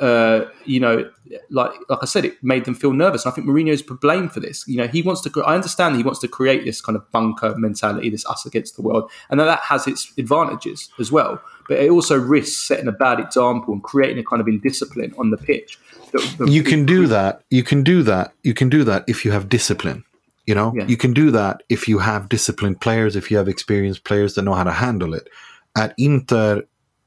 uh, 0.00 0.46
you 0.64 0.80
know, 0.80 1.10
like 1.50 1.72
like 1.88 1.98
I 2.02 2.06
said, 2.06 2.24
it 2.24 2.42
made 2.42 2.64
them 2.64 2.74
feel 2.74 2.92
nervous. 2.92 3.24
And 3.24 3.32
I 3.32 3.34
think 3.34 3.46
Mourinho's 3.46 3.82
to 3.82 3.94
blame 3.94 4.28
for 4.28 4.40
this. 4.40 4.66
You 4.66 4.78
know, 4.78 4.86
he 4.86 5.02
wants 5.02 5.20
to. 5.22 5.44
I 5.44 5.54
understand 5.54 5.96
he 5.96 6.02
wants 6.02 6.20
to 6.20 6.28
create 6.28 6.64
this 6.64 6.80
kind 6.80 6.96
of 6.96 7.10
bunker 7.12 7.54
mentality, 7.58 8.08
this 8.10 8.24
us 8.26 8.46
against 8.46 8.76
the 8.76 8.82
world, 8.82 9.10
and 9.30 9.38
that 9.38 9.44
that 9.44 9.60
has 9.60 9.86
its 9.86 10.12
advantages 10.18 10.88
as 10.98 11.12
well. 11.12 11.40
But 11.68 11.80
it 11.80 11.90
also 11.90 12.18
risks 12.18 12.56
setting 12.56 12.88
a 12.88 12.92
bad 12.92 13.20
example 13.20 13.74
and 13.74 13.82
creating 13.82 14.18
a 14.18 14.24
kind 14.24 14.40
of 14.40 14.48
indiscipline 14.48 15.14
on 15.18 15.30
the 15.30 15.36
pitch. 15.36 15.78
that- 16.12 16.36
that- 16.38 16.48
you 16.48 16.62
can 16.62 16.86
do 16.86 17.06
that. 17.06 17.42
You 17.50 17.62
can 17.62 17.82
do 17.84 18.02
that. 18.04 18.32
You 18.42 18.54
can 18.54 18.70
do 18.70 18.82
that 18.84 19.04
if 19.06 19.26
you 19.26 19.30
have 19.32 19.50
discipline. 19.50 20.04
You 20.46 20.54
know, 20.54 20.72
Yeah. 20.74 20.86
you 20.86 20.96
can 20.96 21.12
do 21.12 21.30
that 21.32 21.62
if 21.68 21.86
you 21.86 21.98
have 21.98 22.30
disciplined 22.30 22.80
players, 22.80 23.14
if 23.14 23.30
you 23.30 23.36
have 23.36 23.46
experienced 23.46 24.04
players 24.04 24.32
that 24.34 24.42
know 24.44 24.54
how 24.54 24.64
to 24.64 24.70
handle 24.72 25.12
it. 25.12 25.28
At 25.76 25.92
Inter, 25.98 26.62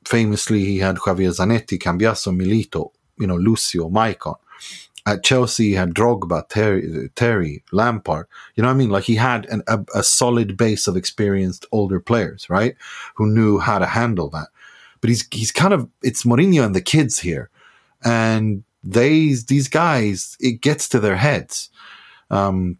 famously, 0.05 0.65
he 0.65 0.79
had 0.79 0.97
Javier 0.97 1.31
Zanetti, 1.31 1.77
Cambiasso, 1.77 2.35
Milito, 2.35 2.91
you 3.17 3.27
know, 3.27 3.37
Lucio, 3.37 3.89
Maicon. 3.89 4.35
At 5.07 5.23
Chelsea, 5.23 5.69
he 5.69 5.73
had 5.73 5.95
Drogba, 5.95 6.47
Terry, 6.47 7.09
Terry, 7.15 7.63
Lampard. 7.71 8.27
You 8.55 8.61
know 8.61 8.69
what 8.69 8.75
I 8.75 8.77
mean? 8.77 8.91
Like 8.91 9.05
he 9.05 9.15
had 9.15 9.45
an, 9.47 9.63
a, 9.67 9.83
a 9.95 10.03
solid 10.03 10.55
base 10.55 10.87
of 10.87 10.95
experienced 10.95 11.65
older 11.71 11.99
players, 11.99 12.47
right? 12.49 12.75
Who 13.15 13.25
knew 13.25 13.57
how 13.57 13.79
to 13.79 13.87
handle 13.87 14.29
that. 14.29 14.49
But 14.99 15.09
he's 15.09 15.27
he's 15.31 15.51
kind 15.51 15.73
of 15.73 15.89
it's 16.03 16.23
Mourinho 16.23 16.63
and 16.63 16.75
the 16.75 16.81
kids 16.81 17.17
here, 17.17 17.49
and 18.03 18.63
they 18.83 19.33
these 19.47 19.67
guys 19.67 20.37
it 20.39 20.61
gets 20.61 20.87
to 20.89 20.99
their 20.99 21.15
heads, 21.15 21.71
um, 22.29 22.77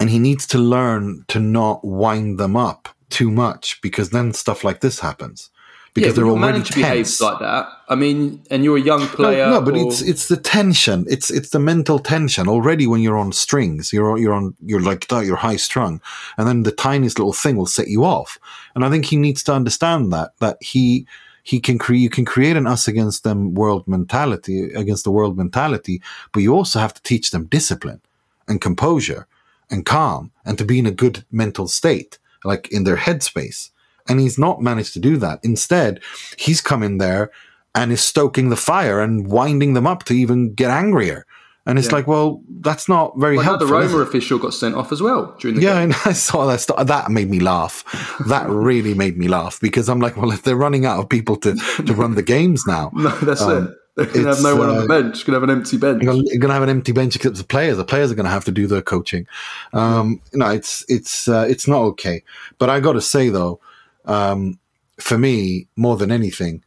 and 0.00 0.10
he 0.10 0.18
needs 0.18 0.48
to 0.48 0.58
learn 0.58 1.24
to 1.28 1.38
not 1.38 1.84
wind 1.84 2.38
them 2.40 2.56
up 2.56 2.88
too 3.08 3.30
much 3.30 3.80
because 3.82 4.10
then 4.10 4.32
stuff 4.32 4.64
like 4.64 4.80
this 4.80 4.98
happens 4.98 5.50
because 5.96 6.10
yeah, 6.10 6.12
they're 6.14 6.26
your 6.26 6.36
already 6.38 6.52
manager 6.58 6.74
tense. 6.74 6.86
behaves 6.86 7.20
like 7.20 7.38
that. 7.40 7.68
I 7.88 7.94
mean, 7.96 8.42
and 8.50 8.62
you're 8.62 8.76
a 8.76 8.80
young 8.80 9.00
No, 9.00 9.06
player. 9.08 9.46
no, 9.50 9.60
but 9.60 9.74
or- 9.74 9.86
it's 9.88 10.00
it's 10.02 10.28
the 10.28 10.36
tension. 10.36 11.04
It's 11.08 11.30
it's 11.30 11.50
the 11.50 11.58
mental 11.58 11.98
tension 11.98 12.46
already 12.48 12.86
when 12.86 13.00
you're 13.00 13.18
on 13.18 13.32
strings. 13.32 13.92
You're 13.92 14.16
you're 14.18 14.32
on 14.34 14.54
you're 14.64 14.82
like 14.90 15.08
that. 15.08 15.24
You're 15.26 15.36
high 15.48 15.56
strung, 15.56 16.00
and 16.36 16.46
then 16.46 16.62
the 16.62 16.70
tiniest 16.72 17.18
little 17.18 17.32
thing 17.32 17.56
will 17.56 17.66
set 17.78 17.88
you 17.88 18.04
off. 18.04 18.38
And 18.74 18.84
I 18.84 18.90
think 18.90 19.06
he 19.06 19.16
needs 19.16 19.42
to 19.44 19.52
understand 19.54 20.12
that 20.12 20.30
that 20.38 20.56
he 20.60 21.06
he 21.42 21.60
can 21.60 21.78
create 21.78 22.00
you 22.02 22.10
can 22.10 22.24
create 22.24 22.56
an 22.56 22.66
us 22.66 22.86
against 22.88 23.22
them 23.24 23.54
world 23.54 23.86
mentality 23.88 24.72
against 24.74 25.04
the 25.04 25.10
world 25.12 25.36
mentality, 25.36 26.00
but 26.32 26.42
you 26.42 26.54
also 26.54 26.78
have 26.78 26.92
to 26.94 27.02
teach 27.02 27.30
them 27.30 27.46
discipline 27.46 28.00
and 28.48 28.60
composure 28.60 29.26
and 29.70 29.84
calm 29.86 30.30
and 30.44 30.58
to 30.58 30.64
be 30.64 30.78
in 30.78 30.86
a 30.86 30.90
good 31.04 31.24
mental 31.32 31.66
state, 31.68 32.18
like 32.44 32.68
in 32.72 32.84
their 32.84 32.96
headspace. 32.96 33.70
And 34.08 34.20
he's 34.20 34.38
not 34.38 34.60
managed 34.62 34.92
to 34.94 35.00
do 35.00 35.16
that. 35.18 35.40
Instead, 35.42 36.00
he's 36.36 36.60
come 36.60 36.82
in 36.82 36.98
there 36.98 37.30
and 37.74 37.92
is 37.92 38.00
stoking 38.00 38.48
the 38.48 38.56
fire 38.56 39.00
and 39.00 39.26
winding 39.26 39.74
them 39.74 39.86
up 39.86 40.04
to 40.04 40.14
even 40.14 40.54
get 40.54 40.70
angrier. 40.70 41.26
And 41.68 41.78
it's 41.80 41.88
Yeah. 41.88 41.94
like, 41.94 42.06
well, 42.06 42.40
that's 42.60 42.88
not 42.88 43.18
very 43.18 43.36
Well, 43.36 43.44
helpful. 43.44 43.66
is 43.66 43.90
Roma 43.92 43.98
official 44.04 44.38
got 44.38 44.54
sent 44.54 44.76
off 44.76 44.92
as 44.92 45.02
well 45.02 45.34
during 45.40 45.56
the 45.56 45.60
game. 45.62 45.68
Yeah, 45.68 45.80
game. 45.80 45.90
and 45.90 45.94
I 46.04 46.12
saw 46.12 46.46
that. 46.46 46.60
Stuff. 46.60 46.86
That 46.86 47.10
made 47.10 47.28
me 47.28 47.40
laugh. 47.40 47.82
That 48.28 48.48
really 48.70 48.94
made 48.94 49.18
me 49.18 49.26
laugh 49.26 49.58
because 49.60 49.88
I'm 49.88 49.98
like, 49.98 50.16
well, 50.16 50.30
if 50.30 50.42
they're 50.42 50.54
running 50.56 50.86
out 50.86 51.00
of 51.00 51.08
people 51.08 51.34
to, 51.38 51.54
to 51.84 51.92
run 51.94 52.14
the 52.14 52.22
games 52.22 52.62
now, 52.68 52.90
No, 52.94 53.10
that's 53.18 53.42
Um, 53.42 53.64
it. 53.68 53.70
They're 53.96 54.04
going 54.06 54.24
to 54.26 54.34
have 54.34 54.42
no 54.42 54.56
one 54.56 54.68
on 54.68 54.76
uh, 54.76 54.80
the 54.82 54.88
bench. 54.88 55.24
Going 55.24 55.32
to 55.34 55.40
have 55.40 55.42
an 55.42 55.50
empty 55.50 55.76
bench. 55.78 56.02
you're 56.02 56.12
gonna, 56.12 56.24
you're 56.26 56.38
gonna 56.38 56.52
have 56.52 56.62
an 56.62 56.68
empty 56.68 56.92
bench 56.92 57.16
except 57.16 57.36
the 57.36 57.44
players. 57.44 57.78
The 57.78 57.84
players 57.84 58.12
are 58.12 58.14
gonna 58.14 58.28
have 58.28 58.44
to 58.44 58.52
do 58.52 58.66
their 58.66 58.82
coaching. 58.82 59.26
Um, 59.72 60.20
no, 60.34 60.50
it's 60.50 60.84
it's 60.88 61.28
uh, 61.28 61.46
it's 61.48 61.66
not 61.66 61.80
okay. 61.80 62.22
But 62.58 62.68
I 62.68 62.78
got 62.80 62.92
to 62.92 63.00
say 63.00 63.30
though, 63.30 63.58
um, 64.06 64.58
for 64.98 65.18
me, 65.18 65.68
more 65.76 65.96
than 65.96 66.10
anything, 66.10 66.64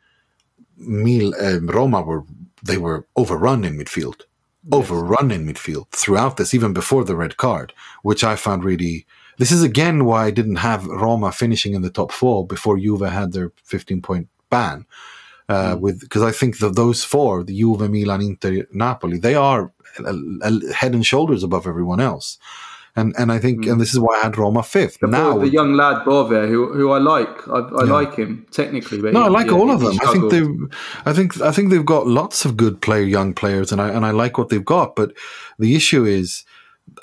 Mil, 0.78 1.34
um, 1.42 1.68
Roma 1.68 2.02
were 2.02 2.24
they 2.64 2.78
were 2.78 3.06
overrun 3.16 3.64
in 3.64 3.78
midfield, 3.78 4.22
overrun 4.72 5.32
in 5.32 5.46
midfield 5.46 5.90
throughout 5.92 6.38
this, 6.38 6.54
even 6.54 6.74
before 6.74 7.04
the 7.04 7.16
red 7.16 7.38
card, 7.38 7.74
which 8.04 8.24
I 8.24 8.36
found 8.36 8.64
really. 8.64 9.06
This 9.38 9.52
is 9.54 9.64
again 9.64 10.04
why 10.04 10.26
I 10.26 10.32
didn't 10.32 10.58
have 10.58 10.86
Roma 10.86 11.32
finishing 11.32 11.74
in 11.74 11.82
the 11.82 11.90
top 11.90 12.12
four 12.12 12.46
before 12.46 12.78
Juve 12.78 13.10
had 13.10 13.32
their 13.32 13.54
15 13.64 14.02
point 14.02 14.28
ban 14.50 14.86
uh, 15.50 15.78
with 15.80 16.02
because 16.02 16.22
I 16.22 16.32
think 16.32 16.60
that 16.60 16.76
those 16.76 17.04
four, 17.04 17.44
the 17.44 17.58
Juve, 17.58 17.90
Milan, 17.90 18.22
Inter, 18.22 18.66
Napoli, 18.72 19.18
they 19.18 19.36
are 19.36 19.72
a 20.06 20.74
head 20.74 20.94
and 20.94 21.06
shoulders 21.06 21.44
above 21.44 21.68
everyone 21.68 22.00
else. 22.00 22.38
And 23.00 23.16
and 23.18 23.32
I 23.32 23.40
think, 23.40 23.66
mm. 23.66 23.72
and 23.72 23.82
this 23.82 23.94
is 23.94 24.00
why 24.00 24.18
I 24.18 24.24
had 24.24 24.38
Roma 24.38 24.64
fifth. 24.64 25.00
The, 25.00 25.08
now 25.08 25.38
the 25.38 25.50
young 25.50 25.74
lad 25.74 26.04
Bove, 26.06 26.30
who 26.30 26.74
who 26.74 26.92
I 26.92 26.98
like, 26.98 27.48
I, 27.48 27.60
I 27.60 27.86
yeah. 27.86 27.92
like 27.92 28.16
him 28.16 28.46
technically. 28.52 29.02
But 29.02 29.14
no, 29.14 29.22
he, 29.22 29.26
I 29.28 29.30
like 29.30 29.48
yeah, 29.48 29.54
all 29.54 29.72
of 29.72 29.80
them. 29.80 29.98
I 30.02 30.12
think 30.12 30.32
they, 30.32 30.44
I 31.10 31.14
think 31.14 31.42
I 31.42 31.52
think 31.52 31.70
they've 31.70 31.86
got 31.86 32.08
lots 32.08 32.46
of 32.46 32.58
good 32.58 32.82
player, 32.82 33.04
young 33.04 33.34
players, 33.34 33.72
and 33.72 33.82
I 33.82 33.90
and 33.90 34.06
I 34.06 34.12
like 34.12 34.38
what 34.38 34.50
they've 34.50 34.64
got. 34.64 34.96
But 34.96 35.14
the 35.58 35.76
issue 35.76 36.06
is, 36.06 36.44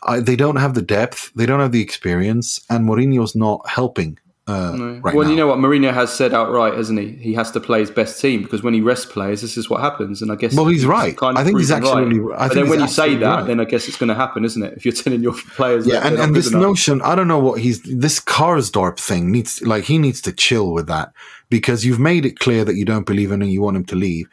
I, 0.03 0.20
they 0.20 0.36
don't 0.36 0.57
have 0.57 0.74
the 0.74 0.82
depth, 0.82 1.32
they 1.34 1.47
don't 1.47 1.61
have 1.61 1.72
the 1.72 1.82
experience, 1.82 2.61
and 2.68 2.86
Mourinho's 2.86 3.34
not 3.34 3.66
helping. 3.68 4.18
Uh, 4.49 4.70
no. 4.76 5.01
right 5.01 5.12
well, 5.12 5.24
now. 5.24 5.30
you 5.30 5.36
know 5.36 5.49
what 5.49 5.59
Mourinho 5.59 5.92
has 5.92 6.12
said 6.14 6.32
outright, 6.32 6.74
hasn't 6.74 7.01
he? 7.01 7.09
He 7.16 7.34
has 7.34 7.51
to 7.51 7.59
play 7.59 7.80
his 7.80 7.90
best 7.90 8.20
team 8.20 8.42
because 8.42 8.62
when 8.62 8.74
he 8.74 8.80
rests 8.80 9.05
players, 9.05 9.40
this 9.40 9.57
is 9.57 9.68
what 9.68 9.80
happens. 9.80 10.22
And 10.22 10.30
I 10.30 10.36
guess 10.36 10.55
well, 10.55 10.66
he's 10.66 10.86
right. 10.86 11.16
Kind 11.16 11.36
of 11.36 11.40
I 11.40 11.44
think 11.44 11.59
he's 11.59 11.72
actually. 11.72 12.20
Right. 12.20 12.40
I 12.40 12.49
but 12.49 12.55
then 12.55 12.68
when 12.68 12.78
you 12.78 12.86
say 12.86 13.16
that, 13.16 13.26
right. 13.26 13.47
then 13.47 13.59
I 13.59 13.64
guess 13.64 13.88
it's 13.88 13.97
going 13.97 14.09
to 14.09 14.14
happen, 14.14 14.44
isn't 14.44 14.62
it? 14.62 14.74
If 14.74 14.84
you're 14.84 14.94
telling 14.94 15.20
your 15.20 15.32
players, 15.32 15.86
yeah, 15.86 16.07
and, 16.07 16.16
and 16.16 16.36
this 16.36 16.51
enough. 16.51 16.62
notion, 16.62 17.03
I 17.03 17.16
don't 17.16 17.26
know 17.26 17.40
what 17.40 17.61
he's 17.61 17.82
this 17.82 18.20
Karsdorp 18.20 19.01
thing 19.01 19.32
needs. 19.32 19.61
Like 19.62 19.82
he 19.82 19.99
needs 19.99 20.20
to 20.22 20.32
chill 20.32 20.72
with 20.72 20.86
that 20.86 21.12
because 21.51 21.84
you've 21.84 22.01
made 22.01 22.24
it 22.24 22.38
clear 22.38 22.64
that 22.64 22.76
you 22.76 22.84
don't 22.84 23.07
believe 23.07 23.32
in 23.32 23.42
him, 23.42 23.42
and 23.42 23.53
you 23.53 23.62
want 23.62 23.76
him 23.76 23.84
to 23.86 23.97
leave, 23.97 24.28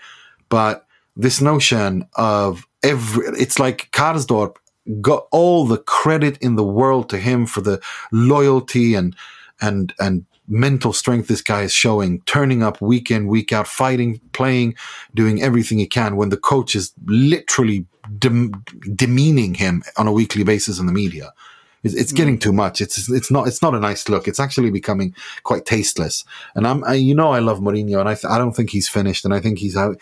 but 0.47 0.86
this 1.16 1.41
notion 1.41 2.07
of 2.16 2.68
every, 2.84 3.26
it's 3.39 3.59
like 3.59 3.89
Karsdorp 3.91 4.57
got 5.01 5.28
all 5.32 5.66
the 5.66 5.78
credit 5.78 6.38
in 6.38 6.55
the 6.55 6.64
world 6.64 7.09
to 7.09 7.18
him 7.18 7.45
for 7.45 7.61
the 7.61 7.82
loyalty 8.11 8.95
and 8.95 9.16
and 9.64 9.93
and 9.99 10.26
mental 10.47 10.91
strength 10.91 11.28
this 11.30 11.41
guy 11.41 11.61
is 11.61 11.72
showing, 11.72 12.22
turning 12.22 12.61
up 12.61 12.82
week 12.82 13.09
in, 13.09 13.28
week 13.28 13.53
out, 13.53 13.68
fighting, 13.68 14.20
playing, 14.34 14.76
doing 15.16 15.41
everything 15.41 15.78
he 15.80 15.88
can 15.88 16.18
when 16.18 16.30
the 16.30 16.38
coach 16.38 16.76
is 16.76 16.93
literally 17.05 17.86
dem- 18.20 18.64
demeaning 18.93 19.53
him 19.53 19.82
on 19.97 20.05
a 20.05 20.11
weekly 20.11 20.43
basis 20.43 20.80
in 20.80 20.86
the 20.86 20.91
media. 20.91 21.32
It's, 21.84 21.95
it's 21.95 22.14
mm. 22.14 22.18
getting 22.18 22.39
too 22.39 22.53
much. 22.53 22.82
It's 22.82 23.09
it's 23.09 23.30
not 23.32 23.47
it's 23.47 23.61
not 23.61 23.76
a 23.76 23.80
nice 23.80 24.07
look. 24.07 24.28
It's 24.28 24.39
actually 24.39 24.70
becoming 24.70 25.14
quite 25.43 25.66
tasteless. 25.66 26.24
And 26.55 26.66
I'm 26.66 26.84
I, 26.84 26.93
you 26.93 27.16
know 27.16 27.32
I 27.32 27.39
love 27.39 27.59
Mourinho, 27.59 27.99
and 27.99 28.09
I 28.09 28.16
th- 28.16 28.32
I 28.32 28.38
don't 28.38 28.53
think 28.53 28.70
he's 28.70 28.88
finished. 28.88 29.26
And 29.26 29.34
I 29.34 29.39
think 29.39 29.59
he's 29.59 29.76
out. 29.76 29.97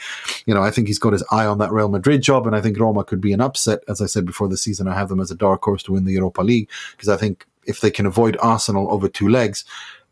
You 0.46 0.54
know 0.54 0.62
I 0.62 0.72
think 0.72 0.88
he's 0.88 1.00
got 1.00 1.14
his 1.14 1.24
eye 1.32 1.46
on 1.46 1.58
that 1.58 1.72
Real 1.72 1.90
Madrid 1.90 2.22
job, 2.22 2.46
and 2.46 2.56
I 2.56 2.62
think 2.62 2.80
Roma 2.80 3.04
could 3.04 3.22
be 3.22 3.34
an 3.34 3.42
upset. 3.42 3.84
As 3.88 4.02
I 4.02 4.06
said 4.06 4.26
before 4.26 4.48
the 4.48 4.58
season, 4.58 4.88
I 4.88 4.94
have 4.94 5.10
them 5.10 5.20
as 5.20 5.32
a 5.32 5.36
dark 5.36 5.64
horse 5.64 5.84
to 5.84 5.94
win 5.94 6.06
the 6.06 6.14
Europa 6.14 6.42
League 6.42 6.70
because 6.92 7.10
I 7.10 7.18
think 7.18 7.48
if 7.66 7.82
they 7.82 7.92
can 7.92 8.06
avoid 8.06 8.38
Arsenal 8.42 8.92
over 8.92 9.08
two 9.08 9.28
legs 9.28 9.66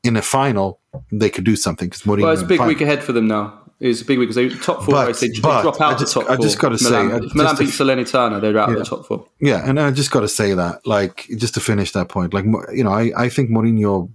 in 0.03 0.15
a 0.15 0.21
final, 0.21 0.79
they 1.11 1.29
could 1.29 1.43
do 1.43 1.55
something. 1.55 1.89
Because 1.89 2.03
Mourinho. 2.03 2.23
Well, 2.23 2.33
it's 2.33 2.41
a 2.41 2.45
big 2.45 2.61
week 2.61 2.81
ahead 2.81 3.03
for 3.03 3.11
them 3.13 3.27
now. 3.27 3.59
It's 3.79 4.01
a 4.01 4.05
big 4.05 4.19
week 4.19 4.27
because 4.27 4.35
they 4.35 4.49
top 4.49 4.83
four. 4.83 4.93
But, 4.93 5.17
they, 5.19 5.29
but 5.41 5.61
drop 5.61 5.79
out 5.79 5.93
I 5.93 5.97
just, 5.97 6.13
the 6.13 6.19
top 6.19 6.27
four. 6.27 6.37
I 6.37 6.41
just 6.41 6.59
got 6.59 6.69
to 6.69 6.77
say, 6.77 7.05
if 7.07 7.33
Milan 7.33 7.55
beat 7.57 7.69
Salernitana, 7.69 8.41
they're 8.41 8.57
out 8.57 8.69
yeah. 8.69 8.73
of 8.73 8.79
the 8.79 8.85
top 8.85 9.05
four. 9.05 9.25
Yeah, 9.39 9.63
and 9.65 9.79
I 9.79 9.91
just 9.91 10.11
got 10.11 10.19
to 10.19 10.27
say 10.27 10.53
that, 10.53 10.85
like, 10.85 11.27
just 11.37 11.53
to 11.53 11.61
finish 11.61 11.93
that 11.93 12.09
point, 12.09 12.33
like, 12.33 12.43
you 12.73 12.83
know, 12.83 12.91
I, 12.91 13.11
I 13.15 13.29
think 13.29 13.49
Mourinho, 13.49 14.09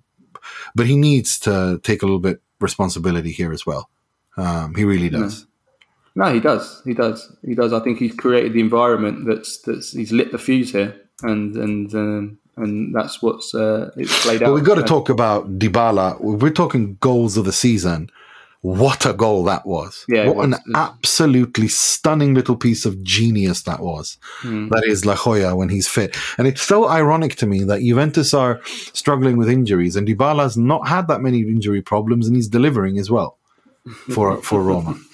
but 0.74 0.86
he 0.86 0.96
needs 0.96 1.38
to 1.40 1.80
take 1.82 2.02
a 2.02 2.04
little 2.04 2.20
bit 2.20 2.42
responsibility 2.60 3.32
here 3.32 3.52
as 3.52 3.64
well. 3.64 3.88
Um, 4.36 4.74
he 4.74 4.84
really 4.84 5.08
does. 5.08 5.46
No. 6.14 6.26
no, 6.26 6.34
he 6.34 6.40
does. 6.40 6.82
He 6.84 6.92
does. 6.92 7.34
He 7.42 7.54
does. 7.54 7.72
I 7.72 7.80
think 7.80 7.98
he's 7.98 8.14
created 8.14 8.52
the 8.52 8.60
environment 8.60 9.26
that's 9.26 9.58
that's 9.62 9.92
he's 9.92 10.12
lit 10.12 10.32
the 10.32 10.38
fuse 10.38 10.72
here, 10.72 10.94
and 11.22 11.56
and 11.56 11.94
um, 11.94 12.38
and 12.56 12.94
that's 12.94 13.22
what's 13.22 13.54
uh, 13.54 13.90
it's 13.96 14.22
played 14.22 14.42
out. 14.42 14.46
But 14.46 14.54
we've 14.54 14.64
got 14.64 14.76
to 14.76 14.82
talk 14.82 15.08
about 15.08 15.58
Dybala. 15.58 16.20
We're 16.20 16.50
talking 16.50 16.96
goals 17.00 17.36
of 17.36 17.44
the 17.44 17.52
season 17.52 18.10
what 18.64 19.04
a 19.04 19.12
goal 19.12 19.44
that 19.44 19.66
was. 19.66 20.06
Yeah, 20.08 20.26
what 20.26 20.36
was, 20.36 20.46
an 20.46 20.54
absolutely 20.74 21.68
stunning 21.68 22.32
little 22.32 22.56
piece 22.56 22.86
of 22.86 23.02
genius 23.02 23.60
that 23.64 23.80
was. 23.80 24.16
Mm. 24.40 24.70
That 24.70 24.84
is 24.86 25.04
La 25.04 25.16
Joya 25.16 25.54
when 25.54 25.68
he's 25.68 25.86
fit. 25.86 26.16
And 26.38 26.48
it's 26.48 26.62
so 26.62 26.88
ironic 26.88 27.36
to 27.36 27.46
me 27.46 27.62
that 27.64 27.82
Juventus 27.82 28.32
are 28.32 28.62
struggling 28.64 29.36
with 29.36 29.50
injuries 29.50 29.96
and 29.96 30.08
Dybala's 30.08 30.56
not 30.56 30.88
had 30.88 31.08
that 31.08 31.20
many 31.20 31.40
injury 31.40 31.82
problems 31.82 32.26
and 32.26 32.36
he's 32.36 32.48
delivering 32.48 32.98
as 32.98 33.10
well 33.10 33.36
for 34.14 34.40
for 34.40 34.62
Roma. 34.62 34.98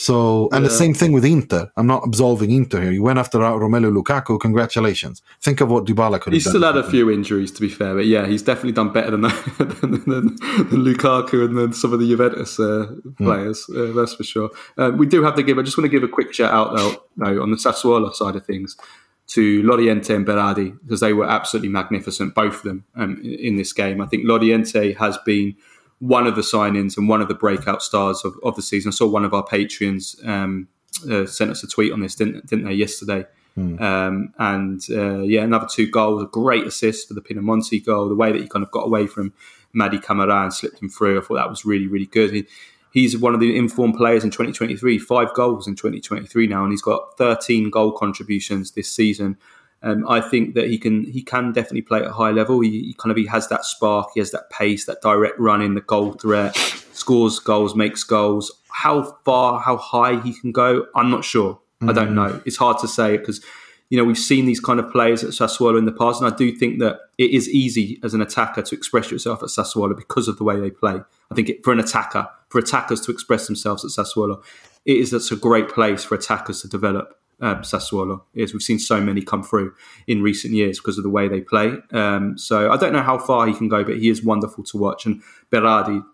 So, 0.00 0.48
and 0.52 0.62
yeah. 0.62 0.70
the 0.70 0.74
same 0.74 0.94
thing 0.94 1.12
with 1.12 1.26
Inter. 1.26 1.70
I'm 1.76 1.86
not 1.86 2.06
absolving 2.06 2.50
Inter 2.52 2.80
here. 2.80 2.90
You 2.90 3.02
went 3.02 3.18
after 3.18 3.36
Romelu 3.36 3.92
Lukaku. 3.94 4.40
Congratulations. 4.40 5.20
Think 5.42 5.60
of 5.60 5.70
what 5.70 5.84
Dybala 5.84 6.18
could 6.18 6.32
have 6.32 6.32
he's 6.32 6.44
done. 6.44 6.52
still 6.52 6.62
had 6.62 6.78
a 6.78 6.90
few 6.90 7.10
injuries, 7.10 7.52
to 7.52 7.60
be 7.60 7.68
fair, 7.68 7.94
but 7.94 8.06
yeah, 8.06 8.26
he's 8.26 8.42
definitely 8.42 8.72
done 8.72 8.94
better 8.94 9.10
than, 9.10 9.20
than, 9.58 9.90
than, 10.06 10.06
than 10.08 10.84
Lukaku 10.86 11.44
and 11.44 11.58
then 11.58 11.74
some 11.74 11.92
of 11.92 12.00
the 12.00 12.08
Juventus 12.08 12.58
uh, 12.58 12.86
hmm. 12.86 13.26
players. 13.26 13.66
Mm. 13.68 13.90
Uh, 13.90 14.00
that's 14.00 14.14
for 14.14 14.24
sure. 14.24 14.48
Uh, 14.78 14.90
we 14.96 15.04
do 15.04 15.22
have 15.22 15.34
to 15.34 15.42
give. 15.42 15.58
I 15.58 15.62
just 15.62 15.76
want 15.76 15.84
to 15.84 15.90
give 15.90 16.02
a 16.02 16.08
quick 16.08 16.32
shout 16.32 16.50
out 16.50 16.74
though, 17.18 17.42
on 17.42 17.50
the 17.50 17.58
Sassuolo 17.58 18.14
side 18.14 18.36
of 18.36 18.46
things 18.46 18.78
to 19.26 19.62
Laurienté 19.64 20.16
and 20.16 20.26
Berardi 20.26 20.78
because 20.82 21.00
they 21.00 21.12
were 21.12 21.28
absolutely 21.28 21.68
magnificent, 21.68 22.34
both 22.34 22.54
of 22.54 22.62
them, 22.62 22.84
um, 22.96 23.20
in 23.22 23.56
this 23.56 23.74
game. 23.74 24.00
I 24.00 24.06
think 24.06 24.24
Laurienté 24.24 24.96
has 24.96 25.18
been 25.26 25.56
one 26.00 26.26
of 26.26 26.34
the 26.34 26.42
signings 26.42 26.96
and 26.96 27.08
one 27.08 27.20
of 27.20 27.28
the 27.28 27.34
breakout 27.34 27.82
stars 27.82 28.24
of, 28.24 28.34
of 28.42 28.56
the 28.56 28.62
season. 28.62 28.88
I 28.88 28.92
saw 28.92 29.06
one 29.06 29.24
of 29.24 29.32
our 29.32 29.44
Patreons 29.44 30.26
um, 30.26 30.68
uh, 31.10 31.26
sent 31.26 31.50
us 31.50 31.62
a 31.62 31.66
tweet 31.66 31.92
on 31.92 32.00
this, 32.00 32.14
didn't, 32.14 32.46
didn't 32.46 32.64
they, 32.64 32.72
yesterday? 32.72 33.26
Mm. 33.56 33.80
Um, 33.80 34.34
and 34.38 34.82
uh, 34.90 35.20
yeah, 35.20 35.42
another 35.42 35.68
two 35.70 35.90
goals, 35.90 36.22
a 36.22 36.26
great 36.26 36.66
assist 36.66 37.08
for 37.08 37.14
the 37.14 37.20
Pinamonti 37.20 37.84
goal. 37.84 38.08
The 38.08 38.14
way 38.14 38.32
that 38.32 38.40
he 38.40 38.48
kind 38.48 38.64
of 38.64 38.70
got 38.70 38.86
away 38.86 39.06
from 39.06 39.32
Mady 39.74 40.02
Camara 40.02 40.44
and 40.44 40.54
slipped 40.54 40.80
him 40.80 40.88
through, 40.88 41.20
I 41.20 41.24
thought 41.24 41.34
that 41.34 41.50
was 41.50 41.64
really, 41.64 41.86
really 41.86 42.06
good. 42.06 42.32
He, 42.32 42.46
he's 42.92 43.16
one 43.18 43.34
of 43.34 43.40
the 43.40 43.56
informed 43.56 43.96
players 43.96 44.24
in 44.24 44.30
2023, 44.30 44.98
five 44.98 45.34
goals 45.34 45.66
in 45.66 45.76
2023 45.76 46.46
now, 46.46 46.62
and 46.62 46.72
he's 46.72 46.82
got 46.82 47.16
13 47.18 47.70
goal 47.70 47.92
contributions 47.92 48.72
this 48.72 48.90
season. 48.90 49.36
Um, 49.82 50.06
I 50.08 50.20
think 50.20 50.54
that 50.54 50.68
he 50.68 50.78
can 50.78 51.04
he 51.04 51.22
can 51.22 51.52
definitely 51.52 51.82
play 51.82 52.00
at 52.00 52.08
a 52.08 52.12
high 52.12 52.30
level. 52.30 52.60
He, 52.60 52.70
he, 52.70 52.94
kind 52.98 53.10
of 53.10 53.16
he 53.16 53.26
has 53.26 53.48
that 53.48 53.64
spark, 53.64 54.10
he 54.14 54.20
has 54.20 54.30
that 54.32 54.50
pace, 54.50 54.84
that 54.84 55.00
direct 55.00 55.38
running, 55.38 55.74
the 55.74 55.80
goal 55.80 56.12
threat, 56.12 56.54
scores 56.92 57.38
goals, 57.38 57.74
makes 57.74 58.04
goals. 58.04 58.52
How 58.68 59.16
far, 59.24 59.58
how 59.58 59.78
high 59.78 60.20
he 60.20 60.38
can 60.38 60.52
go, 60.52 60.86
I'm 60.94 61.10
not 61.10 61.24
sure. 61.24 61.54
Mm-hmm. 61.54 61.90
I 61.90 61.92
don't 61.94 62.10
mm. 62.10 62.14
know. 62.14 62.42
It's 62.44 62.58
hard 62.58 62.78
to 62.80 62.88
say 62.88 63.16
because 63.16 63.42
you 63.88 63.96
know 63.96 64.04
we've 64.04 64.18
seen 64.18 64.44
these 64.44 64.60
kind 64.60 64.78
of 64.78 64.90
players 64.92 65.24
at 65.24 65.30
Sassuolo 65.30 65.78
in 65.78 65.86
the 65.86 65.92
past, 65.92 66.20
and 66.20 66.32
I 66.32 66.36
do 66.36 66.54
think 66.54 66.78
that 66.80 66.98
it 67.16 67.30
is 67.30 67.48
easy 67.48 67.98
as 68.02 68.12
an 68.12 68.20
attacker 68.20 68.60
to 68.60 68.74
express 68.74 69.10
yourself 69.10 69.42
at 69.42 69.48
Sassuolo 69.48 69.96
because 69.96 70.28
of 70.28 70.36
the 70.36 70.44
way 70.44 70.60
they 70.60 70.70
play. 70.70 71.00
I 71.30 71.34
think 71.34 71.48
it, 71.48 71.64
for 71.64 71.72
an 71.72 71.80
attacker, 71.80 72.28
for 72.50 72.58
attackers 72.58 73.00
to 73.02 73.12
express 73.12 73.46
themselves 73.46 73.82
at 73.82 73.92
Sassuolo, 73.92 74.42
it 74.84 74.98
is 74.98 75.10
that's 75.10 75.32
a 75.32 75.36
great 75.36 75.70
place 75.70 76.04
for 76.04 76.16
attackers 76.16 76.60
to 76.62 76.68
develop 76.68 77.19
um, 77.40 77.58
Sassuolo 77.58 78.22
is. 78.34 78.52
We've 78.52 78.62
seen 78.62 78.78
so 78.78 79.00
many 79.00 79.22
come 79.22 79.42
through 79.42 79.74
in 80.06 80.22
recent 80.22 80.54
years 80.54 80.78
because 80.78 80.98
of 80.98 81.04
the 81.04 81.10
way 81.10 81.28
they 81.28 81.40
play. 81.40 81.76
Um, 81.92 82.36
so 82.38 82.70
I 82.70 82.76
don't 82.76 82.92
know 82.92 83.02
how 83.02 83.18
far 83.18 83.46
he 83.46 83.54
can 83.54 83.68
go, 83.68 83.84
but 83.84 83.98
he 83.98 84.08
is 84.08 84.24
wonderful 84.24 84.64
to 84.64 84.76
watch. 84.76 85.06
And 85.06 85.22
Berardi, 85.50 86.04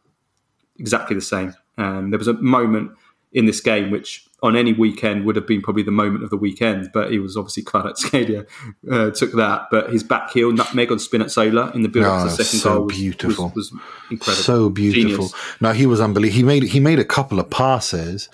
exactly 0.78 1.14
the 1.14 1.22
same. 1.22 1.54
Um, 1.78 2.10
there 2.10 2.18
was 2.18 2.28
a 2.28 2.34
moment 2.34 2.92
in 3.32 3.44
this 3.44 3.60
game 3.60 3.90
which 3.90 4.26
on 4.42 4.56
any 4.56 4.72
weekend 4.72 5.24
would 5.24 5.36
have 5.36 5.46
been 5.46 5.60
probably 5.60 5.82
the 5.82 5.90
moment 5.90 6.22
of 6.22 6.30
the 6.30 6.36
weekend, 6.36 6.90
but 6.92 7.10
he 7.10 7.18
was 7.18 7.36
obviously 7.36 7.62
Kvaratskhelia 7.64 8.46
uh, 8.90 9.10
took 9.10 9.32
that. 9.32 9.66
But 9.70 9.90
his 9.90 10.02
back 10.02 10.30
heel 10.30 10.52
nutmeg 10.52 10.92
on 10.92 10.98
Spinazzola 10.98 11.74
in 11.74 11.82
the 11.82 11.88
build 11.88 12.06
up 12.06 12.22
to 12.22 12.28
the 12.28 12.44
second 12.44 12.60
so 12.60 12.74
goal 12.74 12.84
was, 12.86 12.96
beautiful. 12.96 13.52
Was, 13.54 13.72
was, 13.72 13.80
incredible, 14.10 14.42
so 14.42 14.70
beautiful. 14.70 15.26
Genius. 15.28 15.60
No, 15.60 15.72
he 15.72 15.86
was 15.86 16.00
unbelievable. 16.00 16.36
He 16.36 16.42
made 16.42 16.62
he 16.64 16.80
made 16.80 16.98
a 16.98 17.04
couple 17.04 17.40
of 17.40 17.50
passes 17.50 18.28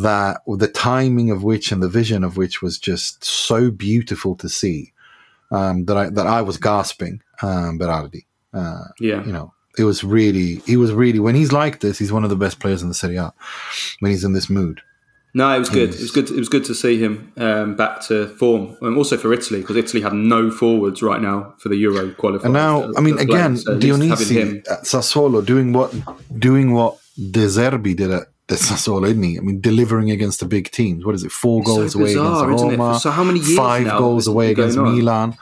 that 0.00 0.40
the 0.46 0.68
timing 0.68 1.30
of 1.30 1.44
which 1.44 1.70
and 1.70 1.82
the 1.82 1.88
vision 1.88 2.24
of 2.24 2.36
which 2.36 2.62
was 2.62 2.78
just 2.78 3.22
so 3.24 3.70
beautiful 3.70 4.34
to 4.36 4.48
see 4.48 4.92
um, 5.50 5.84
that 5.84 5.96
I 5.96 6.08
that 6.10 6.26
I 6.26 6.42
was 6.42 6.56
gasping. 6.56 7.20
Um, 7.42 7.78
Berardi, 7.78 8.24
uh, 8.54 8.84
yeah, 9.00 9.24
you 9.24 9.32
know, 9.32 9.52
it 9.76 9.84
was 9.84 10.02
really 10.02 10.56
he 10.66 10.76
was 10.76 10.92
really 10.92 11.18
when 11.18 11.34
he's 11.34 11.52
like 11.52 11.80
this, 11.80 11.98
he's 11.98 12.12
one 12.12 12.24
of 12.24 12.30
the 12.30 12.36
best 12.36 12.58
players 12.58 12.82
in 12.82 12.88
the 12.88 12.94
Serie 12.94 13.16
A 13.16 13.34
when 14.00 14.10
he's 14.10 14.24
in 14.24 14.32
this 14.32 14.48
mood. 14.48 14.80
No, 15.34 15.50
it 15.54 15.58
was 15.58 15.70
good. 15.70 15.94
It 15.94 16.00
was 16.00 16.10
good. 16.10 16.30
It 16.30 16.38
was 16.38 16.50
good 16.50 16.64
to 16.66 16.74
see 16.74 16.98
him 16.98 17.32
um, 17.38 17.74
back 17.74 18.02
to 18.02 18.28
form, 18.28 18.76
and 18.82 18.96
also 18.96 19.16
for 19.16 19.32
Italy 19.32 19.60
because 19.60 19.76
Italy 19.76 20.02
have 20.02 20.12
no 20.12 20.50
forwards 20.50 21.02
right 21.02 21.22
now 21.22 21.54
for 21.58 21.70
the 21.70 21.76
Euro 21.76 22.10
qualifiers. 22.10 22.44
And 22.44 22.52
now, 22.52 22.92
I 22.96 23.00
mean, 23.00 23.18
again, 23.18 23.56
so 23.56 23.78
Dionisi 23.78 24.58
at 24.70 24.84
Sassuolo 24.84 25.44
doing 25.44 25.72
what 25.72 25.94
doing 26.38 26.72
what 26.72 26.98
De 27.16 27.46
Zerbi 27.46 27.96
did 27.96 28.10
at 28.10 28.31
that's 28.60 28.88
all, 28.88 29.04
isn't 29.04 29.22
he? 29.22 29.38
I 29.38 29.40
mean, 29.40 29.60
delivering 29.60 30.10
against 30.10 30.40
the 30.40 30.46
big 30.46 30.70
teams. 30.70 31.04
What 31.04 31.14
is 31.14 31.24
it? 31.24 31.32
Four 31.32 31.60
it's 31.60 31.66
goals 31.68 31.92
so 31.92 31.98
away 32.00 32.14
bizarre, 32.14 32.46
against 32.46 32.64
Roma. 32.64 33.00
So 33.00 33.10
how 33.10 33.24
many 33.24 33.40
years 33.40 33.56
Five 33.56 33.86
now 33.86 33.98
goals 33.98 34.26
away 34.26 34.50
against 34.50 34.76
Milan. 34.78 35.36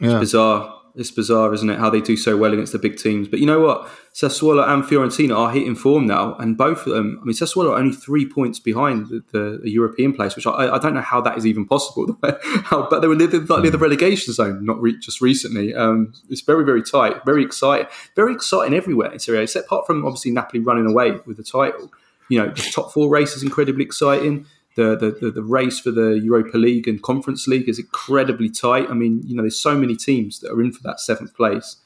Yeah. 0.00 0.12
It's 0.12 0.20
bizarre 0.20 0.81
it's 0.94 1.10
bizarre, 1.10 1.54
isn't 1.54 1.70
it, 1.70 1.78
how 1.78 1.88
they 1.88 2.00
do 2.00 2.16
so 2.16 2.36
well 2.36 2.52
against 2.52 2.72
the 2.72 2.78
big 2.78 2.98
teams. 2.98 3.28
But 3.28 3.40
you 3.40 3.46
know 3.46 3.60
what? 3.60 3.88
Sassuolo 4.12 4.66
and 4.68 4.82
Fiorentina 4.82 5.36
are 5.36 5.50
hitting 5.50 5.74
form 5.74 6.06
now, 6.06 6.34
and 6.36 6.56
both 6.56 6.86
of 6.86 6.92
them. 6.92 7.18
I 7.22 7.24
mean, 7.24 7.34
Sassuolo 7.34 7.70
are 7.70 7.78
only 7.78 7.94
three 7.94 8.26
points 8.26 8.58
behind 8.58 9.08
the, 9.08 9.60
the, 9.62 9.70
European 9.70 10.12
place, 10.12 10.36
which 10.36 10.46
I, 10.46 10.74
I, 10.74 10.78
don't 10.78 10.92
know 10.92 11.00
how 11.00 11.22
that 11.22 11.38
is 11.38 11.46
even 11.46 11.64
possible. 11.64 12.18
how, 12.64 12.88
but 12.90 13.00
they 13.00 13.08
were 13.08 13.16
near 13.16 13.26
the, 13.26 13.40
near 13.60 13.70
the 13.70 13.78
relegation 13.78 14.34
zone, 14.34 14.64
not 14.64 14.80
re- 14.82 14.98
just 14.98 15.22
recently. 15.22 15.74
Um, 15.74 16.12
it's 16.28 16.42
very, 16.42 16.64
very 16.64 16.82
tight, 16.82 17.24
very 17.24 17.42
exciting, 17.42 17.86
very 18.14 18.34
exciting 18.34 18.74
everywhere 18.74 19.10
in 19.12 19.18
Serie 19.18 19.38
A, 19.38 19.42
except 19.42 19.66
apart 19.66 19.86
from 19.86 20.04
obviously 20.04 20.30
Napoli 20.30 20.60
running 20.60 20.86
away 20.86 21.12
with 21.24 21.38
the 21.38 21.44
title. 21.44 21.90
You 22.28 22.38
know, 22.38 22.48
the 22.50 22.70
top 22.72 22.92
four 22.92 23.08
race 23.08 23.34
is 23.34 23.42
incredibly 23.42 23.84
exciting 23.84 24.46
the, 24.76 24.96
the, 25.20 25.30
the, 25.30 25.42
race 25.42 25.78
for 25.78 25.90
the 25.90 26.12
Europa 26.12 26.56
League 26.56 26.88
and 26.88 27.02
Conference 27.02 27.46
League 27.46 27.68
is 27.68 27.78
incredibly 27.78 28.48
tight. 28.48 28.88
I 28.88 28.94
mean, 28.94 29.22
you 29.24 29.36
know, 29.36 29.42
there's 29.42 29.60
so 29.60 29.76
many 29.76 29.96
teams 29.96 30.40
that 30.40 30.50
are 30.50 30.60
in 30.62 30.72
for 30.72 30.82
that 30.84 31.00
seventh 31.00 31.34
place. 31.34 31.76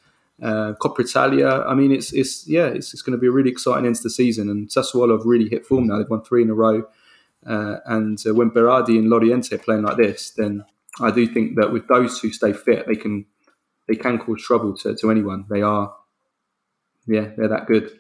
Uh, 0.43 0.75
Coppa 0.81 1.01
Italia, 1.01 1.65
I 1.67 1.75
mean, 1.75 1.91
it's 1.91 2.13
it's 2.13 2.47
yeah, 2.47 2.67
it's, 2.67 2.93
it's 2.93 3.03
going 3.03 3.17
to 3.17 3.21
be 3.21 3.27
a 3.27 3.31
really 3.31 3.51
exciting 3.51 3.87
end 3.87 3.97
to 3.97 4.03
the 4.03 4.11
season. 4.11 4.51
And 4.51 4.69
Sassuolo 4.69 5.17
have 5.17 5.27
really 5.27 5.49
hit 5.49 5.67
form 5.67 5.87
now; 5.87 5.99
they've 5.99 6.11
won 6.11 6.23
three 6.23 6.43
in 6.43 6.51
a 6.51 6.55
row. 6.55 6.87
Uh, 7.47 7.77
and 7.87 8.23
uh, 8.27 8.35
when 8.35 8.51
Berardi 8.51 8.99
and 8.99 9.11
Laurienté 9.11 9.53
are 9.53 9.59
playing 9.59 9.83
like 9.83 9.97
this, 9.97 10.31
then 10.31 10.65
I 11.01 11.11
do 11.11 11.27
think 11.27 11.57
that 11.57 11.73
with 11.73 11.87
those 11.89 12.21
two 12.21 12.33
stay 12.33 12.53
fit, 12.53 12.87
they 12.87 12.97
can 12.97 13.25
they 13.89 13.95
can 13.95 14.19
cause 14.19 14.43
trouble 14.43 14.77
to, 14.79 14.95
to 14.97 15.11
anyone. 15.11 15.47
They 15.49 15.63
are, 15.63 15.95
yeah, 17.07 17.31
they're 17.37 17.49
that 17.49 17.67
good. 17.67 17.99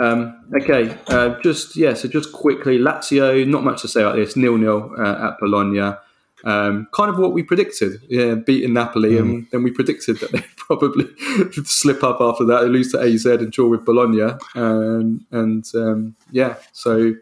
Um, 0.00 0.44
okay, 0.60 0.96
uh, 1.08 1.40
just 1.40 1.76
yeah. 1.76 1.94
So 1.94 2.08
just 2.08 2.32
quickly, 2.32 2.78
Lazio. 2.78 3.46
Not 3.46 3.64
much 3.64 3.82
to 3.82 3.88
say 3.88 4.02
about 4.02 4.16
this. 4.16 4.36
Nil 4.36 4.56
nil 4.56 4.94
uh, 4.98 5.28
at 5.28 5.38
Bologna. 5.40 5.96
Um, 6.44 6.86
kind 6.92 7.10
of 7.10 7.18
what 7.18 7.32
we 7.32 7.42
predicted. 7.42 8.00
Yeah, 8.08 8.34
beating 8.34 8.72
Napoli, 8.72 9.12
mm. 9.12 9.18
and 9.18 9.46
then 9.50 9.62
we 9.62 9.70
predicted 9.70 10.18
that 10.20 10.30
they'd 10.30 10.44
probably 10.56 11.06
slip 11.64 12.04
up 12.04 12.20
after 12.20 12.44
that. 12.44 12.60
They 12.60 12.68
lose 12.68 12.92
to 12.92 13.00
AZ 13.00 13.24
and 13.26 13.50
draw 13.50 13.66
with 13.66 13.84
Bologna, 13.84 14.34
um, 14.54 15.26
and 15.30 15.64
um, 15.74 16.14
yeah. 16.30 16.56
So 16.72 17.14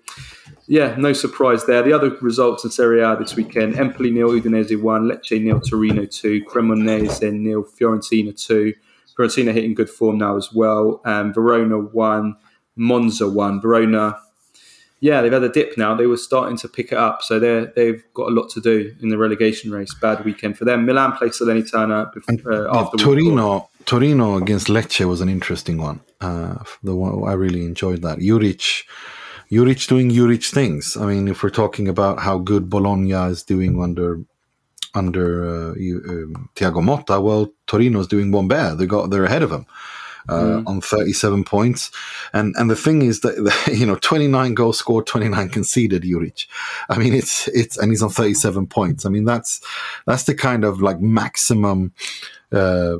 yeah, 0.66 0.96
no 0.98 1.12
surprise 1.12 1.64
there. 1.64 1.82
The 1.82 1.92
other 1.92 2.10
results 2.20 2.64
in 2.64 2.70
Serie 2.70 3.00
A 3.00 3.16
this 3.16 3.36
weekend: 3.36 3.78
Empoli 3.78 4.10
nil, 4.10 4.30
Udinese 4.30 4.80
one, 4.80 5.08
Lecce 5.08 5.40
nil, 5.42 5.60
Torino 5.60 6.04
two, 6.04 6.44
Cremonese 6.44 7.32
nil, 7.32 7.64
Fiorentina 7.64 8.36
two. 8.36 8.74
Fiorentina 9.16 9.54
hitting 9.54 9.72
good 9.72 9.88
form 9.88 10.18
now 10.18 10.36
as 10.36 10.52
well. 10.52 11.00
Um, 11.06 11.32
Verona 11.32 11.78
one. 11.78 12.36
Monza 12.76 13.28
won. 13.28 13.60
Verona, 13.60 14.18
yeah, 15.00 15.20
they've 15.20 15.32
had 15.32 15.42
a 15.42 15.48
dip 15.48 15.76
now. 15.76 15.94
They 15.94 16.06
were 16.06 16.16
starting 16.16 16.56
to 16.58 16.68
pick 16.68 16.92
it 16.92 16.98
up, 16.98 17.22
so 17.22 17.38
they 17.38 17.66
they've 17.74 18.02
got 18.14 18.30
a 18.30 18.34
lot 18.34 18.48
to 18.50 18.60
do 18.60 18.94
in 19.02 19.08
the 19.08 19.18
relegation 19.18 19.70
race. 19.70 19.94
Bad 19.94 20.24
weekend 20.24 20.56
for 20.56 20.64
them. 20.64 20.86
Milan 20.86 21.12
played 21.12 21.32
Salernitana 21.32 22.12
before, 22.12 22.68
uh, 22.68 22.76
after 22.78 22.96
Torino. 22.96 23.68
Torino 23.84 24.36
against 24.36 24.66
Lecce 24.66 25.06
was 25.06 25.20
an 25.20 25.28
interesting 25.28 25.78
one. 25.78 26.00
Uh, 26.20 26.56
the 26.82 26.94
one 26.94 27.28
I 27.28 27.34
really 27.34 27.64
enjoyed 27.64 28.02
that. 28.02 28.18
Juric, 28.18 28.84
Juric 29.50 29.86
doing 29.86 30.10
Juric 30.10 30.50
things. 30.50 30.96
I 30.96 31.06
mean, 31.06 31.28
if 31.28 31.42
we're 31.42 31.50
talking 31.50 31.88
about 31.88 32.18
how 32.18 32.38
good 32.38 32.68
Bologna 32.68 33.12
is 33.30 33.42
doing 33.42 33.80
under 33.80 34.22
under 34.94 35.46
uh, 35.46 35.70
um, 35.72 36.48
Thiago 36.56 36.82
Motta, 36.82 37.22
well, 37.22 37.52
Torino's 37.66 38.08
doing 38.08 38.32
one 38.32 38.48
better. 38.48 38.74
They 38.74 38.86
got 38.86 39.10
they're 39.10 39.24
ahead 39.24 39.42
of 39.42 39.52
him 39.52 39.66
uh, 40.28 40.60
mm. 40.60 40.66
on 40.66 40.80
37 40.80 41.44
points. 41.44 41.90
And 42.32 42.54
and 42.58 42.70
the 42.70 42.76
thing 42.76 43.02
is 43.02 43.20
that 43.20 43.68
you 43.72 43.86
know 43.86 43.96
29 43.96 44.54
goals 44.54 44.78
scored, 44.78 45.06
29 45.06 45.48
conceded. 45.48 46.02
Juric. 46.02 46.46
I 46.88 46.98
mean, 46.98 47.14
it's 47.14 47.48
it's 47.48 47.76
and 47.76 47.90
he's 47.90 48.02
on 48.02 48.10
37 48.10 48.66
points. 48.66 49.06
I 49.06 49.08
mean, 49.08 49.24
that's 49.24 49.60
that's 50.06 50.24
the 50.24 50.34
kind 50.34 50.64
of 50.64 50.80
like 50.80 51.00
maximum 51.00 51.92
uh, 52.52 52.96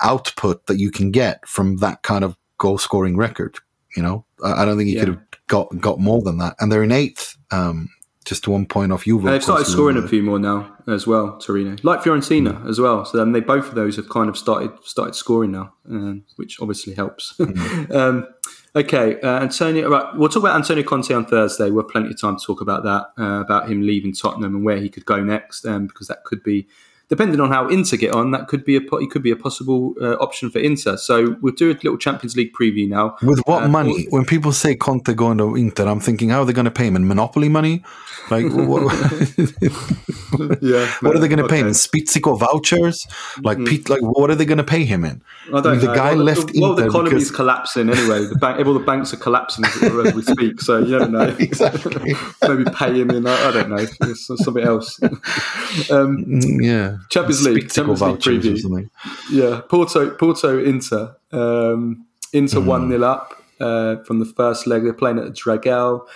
output 0.00 0.66
that 0.66 0.78
you 0.78 0.90
can 0.90 1.10
get 1.10 1.46
from 1.46 1.76
that 1.78 2.02
kind 2.02 2.24
of 2.24 2.36
goal 2.58 2.78
scoring 2.78 3.16
record. 3.16 3.58
You 3.96 4.02
know, 4.02 4.24
I, 4.42 4.62
I 4.62 4.64
don't 4.64 4.76
think 4.76 4.88
he 4.88 4.94
yeah. 4.94 5.00
could 5.00 5.08
have 5.08 5.22
got 5.46 5.80
got 5.80 5.98
more 5.98 6.22
than 6.22 6.38
that. 6.38 6.56
And 6.60 6.70
they're 6.70 6.82
in 6.82 6.92
eighth. 6.92 7.36
Um, 7.50 7.90
just 8.24 8.48
one 8.48 8.66
point 8.66 8.92
off 8.92 9.04
Juve. 9.04 9.22
They've 9.22 9.42
started 9.42 9.66
scoring 9.66 9.96
a 9.96 10.08
few 10.08 10.22
more 10.22 10.38
now 10.38 10.74
as 10.86 11.06
well, 11.06 11.38
Torino, 11.38 11.76
like 11.82 12.00
Fiorentina 12.00 12.62
mm. 12.62 12.68
as 12.68 12.80
well. 12.80 13.04
So 13.04 13.18
then 13.18 13.32
they 13.32 13.40
both 13.40 13.68
of 13.68 13.74
those 13.74 13.96
have 13.96 14.08
kind 14.08 14.28
of 14.28 14.38
started 14.38 14.70
started 14.82 15.14
scoring 15.14 15.52
now, 15.52 15.72
um, 15.88 16.24
which 16.36 16.60
obviously 16.60 16.94
helps. 16.94 17.34
Mm. 17.38 17.90
um, 17.94 18.26
okay, 18.74 19.20
uh, 19.20 19.40
Antonio. 19.40 19.90
Right, 19.90 20.16
we'll 20.16 20.30
talk 20.30 20.42
about 20.42 20.56
Antonio 20.56 20.84
Conte 20.84 21.12
on 21.12 21.26
Thursday. 21.26 21.70
We'll 21.70 21.84
have 21.84 21.90
plenty 21.90 22.10
of 22.10 22.20
time 22.20 22.38
to 22.38 22.44
talk 22.44 22.60
about 22.60 22.82
that, 22.84 23.22
uh, 23.22 23.40
about 23.40 23.70
him 23.70 23.82
leaving 23.82 24.14
Tottenham 24.14 24.54
and 24.54 24.64
where 24.64 24.78
he 24.78 24.88
could 24.88 25.04
go 25.04 25.22
next, 25.22 25.66
um, 25.66 25.86
because 25.86 26.08
that 26.08 26.24
could 26.24 26.42
be 26.42 26.66
depending 27.08 27.40
on 27.40 27.50
how 27.50 27.68
Inter 27.68 27.96
get 27.96 28.12
on, 28.12 28.30
that 28.32 28.48
could 28.48 28.64
be 28.64 28.76
a 28.76 28.80
it 28.80 29.10
could 29.10 29.22
be 29.22 29.30
a 29.30 29.36
possible 29.36 29.94
uh, 30.00 30.14
option 30.14 30.50
for 30.50 30.58
Inter. 30.58 30.96
So 30.96 31.36
we'll 31.40 31.54
do 31.54 31.70
a 31.70 31.74
little 31.74 31.98
Champions 31.98 32.36
League 32.36 32.52
preview 32.52 32.88
now. 32.88 33.16
With 33.22 33.40
what 33.46 33.64
uh, 33.64 33.68
money? 33.68 34.06
When 34.10 34.24
people 34.24 34.52
say 34.52 34.74
Conte 34.74 35.12
going 35.14 35.38
to 35.38 35.54
Inter, 35.54 35.86
I'm 35.86 36.00
thinking, 36.00 36.30
how 36.30 36.40
are 36.40 36.44
they 36.44 36.52
going 36.52 36.64
to 36.64 36.70
pay 36.70 36.86
him 36.86 36.96
in 36.96 37.06
monopoly 37.06 37.48
money? 37.48 37.82
Like, 38.30 38.46
what, 38.50 38.82
yeah, 40.62 40.90
what 41.00 41.14
are 41.14 41.18
they 41.18 41.28
going 41.28 41.38
to 41.38 41.44
okay. 41.44 41.56
pay 41.56 41.60
him 41.60 41.66
in 41.66 41.74
Spizzico 41.74 42.38
vouchers? 42.38 43.06
Like, 43.42 43.58
mm. 43.58 43.68
Pete, 43.68 43.90
like 43.90 44.00
what 44.00 44.30
are 44.30 44.34
they 44.34 44.46
going 44.46 44.58
to 44.58 44.64
pay 44.64 44.84
him 44.84 45.04
in? 45.04 45.22
I 45.48 45.60
don't 45.60 45.66
I 45.66 45.70
mean, 45.72 45.80
The 45.80 45.94
guy 45.94 46.14
well, 46.14 46.24
left. 46.24 46.52
The, 46.52 46.60
well, 46.60 46.74
the 46.74 46.86
economy 46.86 47.16
is 47.16 47.30
collapsing 47.30 47.90
anyway. 47.90 48.24
The 48.24 48.36
bank, 48.36 48.64
all 48.66 48.72
the 48.72 48.80
banks 48.80 49.12
are 49.12 49.18
collapsing 49.18 49.66
as 49.66 50.14
we 50.14 50.22
speak. 50.22 50.60
So 50.60 50.78
you 50.78 50.98
don't 50.98 51.12
know. 51.12 51.36
exactly. 51.38 52.14
Maybe 52.42 52.64
pay 52.70 52.98
him 53.00 53.10
in. 53.10 53.26
I, 53.26 53.48
I 53.48 53.52
don't 53.52 53.68
know. 53.70 53.86
It's 54.00 54.26
something 54.26 54.64
else. 54.64 55.02
Um, 55.02 56.24
mm, 56.24 56.93
yeah. 56.94 57.06
Champions 57.10 57.46
League. 57.46 57.70
Champions 57.70 58.02
League 58.02 58.18
preview. 58.18 58.88
Yeah. 59.30 59.60
Porto. 59.68 60.10
Porto. 60.10 60.62
Inter. 60.62 61.16
Um, 61.32 62.06
Inter 62.32 62.60
mm. 62.60 62.66
one 62.66 62.88
0 62.88 63.02
up 63.02 63.42
uh, 63.60 63.96
from 64.04 64.18
the 64.18 64.26
first 64.26 64.66
leg. 64.66 64.82
They're 64.82 64.92
playing 64.92 65.18
at 65.18 65.32
Dragao. 65.32 66.06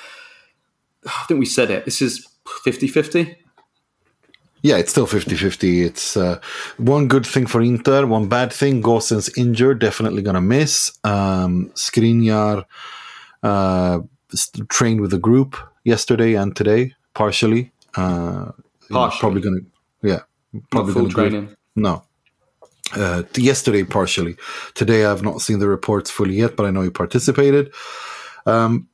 I 1.06 1.24
think 1.26 1.40
we 1.40 1.46
said 1.46 1.70
it. 1.70 1.84
This 1.84 2.02
is 2.02 2.26
50 2.64 2.88
50. 2.88 3.36
Yeah, 4.62 4.76
it's 4.76 4.90
still 4.90 5.06
50 5.06 5.36
50. 5.36 5.82
It's 5.84 6.16
uh, 6.16 6.40
one 6.78 7.06
good 7.06 7.24
thing 7.24 7.46
for 7.46 7.60
Inter, 7.60 8.06
one 8.06 8.28
bad 8.28 8.52
thing. 8.52 8.82
Gosens 8.82 9.30
injured, 9.38 9.78
definitely 9.78 10.22
going 10.22 10.34
to 10.34 10.40
miss. 10.40 10.92
Um, 11.04 11.70
Skriniar 11.74 12.64
uh, 13.42 14.00
trained 14.68 15.00
with 15.00 15.12
the 15.12 15.18
group 15.18 15.56
yesterday 15.84 16.34
and 16.34 16.56
today, 16.56 16.94
partially. 17.14 17.72
Uh, 17.94 18.50
partially. 18.90 19.20
Probably 19.20 19.40
going 19.40 19.60
to. 19.60 19.77
Probably 20.70 20.92
full 20.94 21.10
training. 21.10 21.54
no. 21.76 22.04
Uh, 22.94 23.22
yesterday, 23.36 23.84
partially. 23.84 24.34
Today, 24.74 25.04
I've 25.04 25.22
not 25.22 25.42
seen 25.42 25.58
the 25.58 25.68
reports 25.68 26.10
fully 26.10 26.36
yet, 26.36 26.56
but 26.56 26.64
I 26.64 26.70
know 26.70 26.80
he 26.80 26.88
participated. 26.88 27.70
Um, 28.46 28.88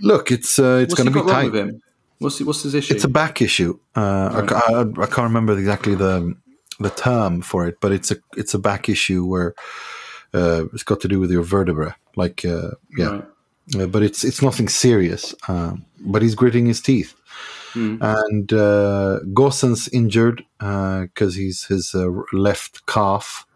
look, 0.00 0.30
it's 0.30 0.58
uh, 0.58 0.80
it's 0.82 0.94
going 0.94 1.12
to 1.12 1.24
be 1.24 1.28
tight. 1.28 1.74
What's 2.20 2.40
what's 2.42 2.62
his 2.62 2.74
issue? 2.74 2.94
It's 2.94 3.04
a 3.04 3.08
back 3.08 3.42
issue. 3.42 3.78
Uh, 3.96 4.30
right. 4.34 4.52
I, 4.52 4.72
I, 4.72 4.80
I, 4.82 5.06
can't 5.06 5.18
remember 5.18 5.58
exactly 5.58 5.94
the 5.94 6.36
the 6.78 6.90
term 6.90 7.40
for 7.42 7.66
it, 7.66 7.80
but 7.80 7.92
it's 7.92 8.10
a 8.10 8.16
it's 8.36 8.54
a 8.54 8.58
back 8.58 8.88
issue 8.88 9.24
where 9.24 9.54
uh, 10.34 10.66
it's 10.72 10.82
got 10.82 11.00
to 11.00 11.08
do 11.08 11.18
with 11.18 11.30
your 11.30 11.42
vertebra. 11.42 11.96
Like 12.16 12.44
uh, 12.44 12.72
yeah, 12.96 13.06
right. 13.06 13.24
Uh, 13.82 13.86
but 13.86 14.02
it's 14.02 14.22
it's 14.22 14.42
nothing 14.42 14.68
serious. 14.68 15.34
Um, 15.48 15.86
but 16.00 16.22
he's 16.22 16.34
gritting 16.34 16.66
his 16.66 16.80
teeth. 16.80 17.14
Mm. 17.74 17.98
And 18.00 18.52
uh, 18.52 19.20
Gosens 19.32 19.88
injured 19.92 20.44
because 20.58 21.34
uh, 21.34 21.38
he's 21.38 21.64
his 21.64 21.94
left 22.32 22.86
calf. 22.86 23.46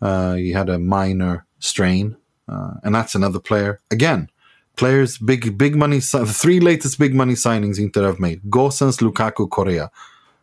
he 0.00 0.52
had 0.52 0.68
a 0.68 0.78
minor 0.78 1.46
strain, 1.58 2.16
and 2.46 2.94
that's 2.94 3.14
another 3.14 3.40
player 3.40 3.80
again 3.90 4.30
Players, 4.78 5.18
big 5.18 5.58
big 5.58 5.74
money. 5.74 5.98
The 5.98 6.24
three 6.24 6.60
latest 6.60 7.00
big 7.00 7.12
money 7.12 7.34
signings 7.34 7.80
Inter 7.80 8.06
have 8.06 8.20
made: 8.20 8.42
Gosens, 8.48 9.00
Lukaku, 9.00 9.50
Correa. 9.50 9.90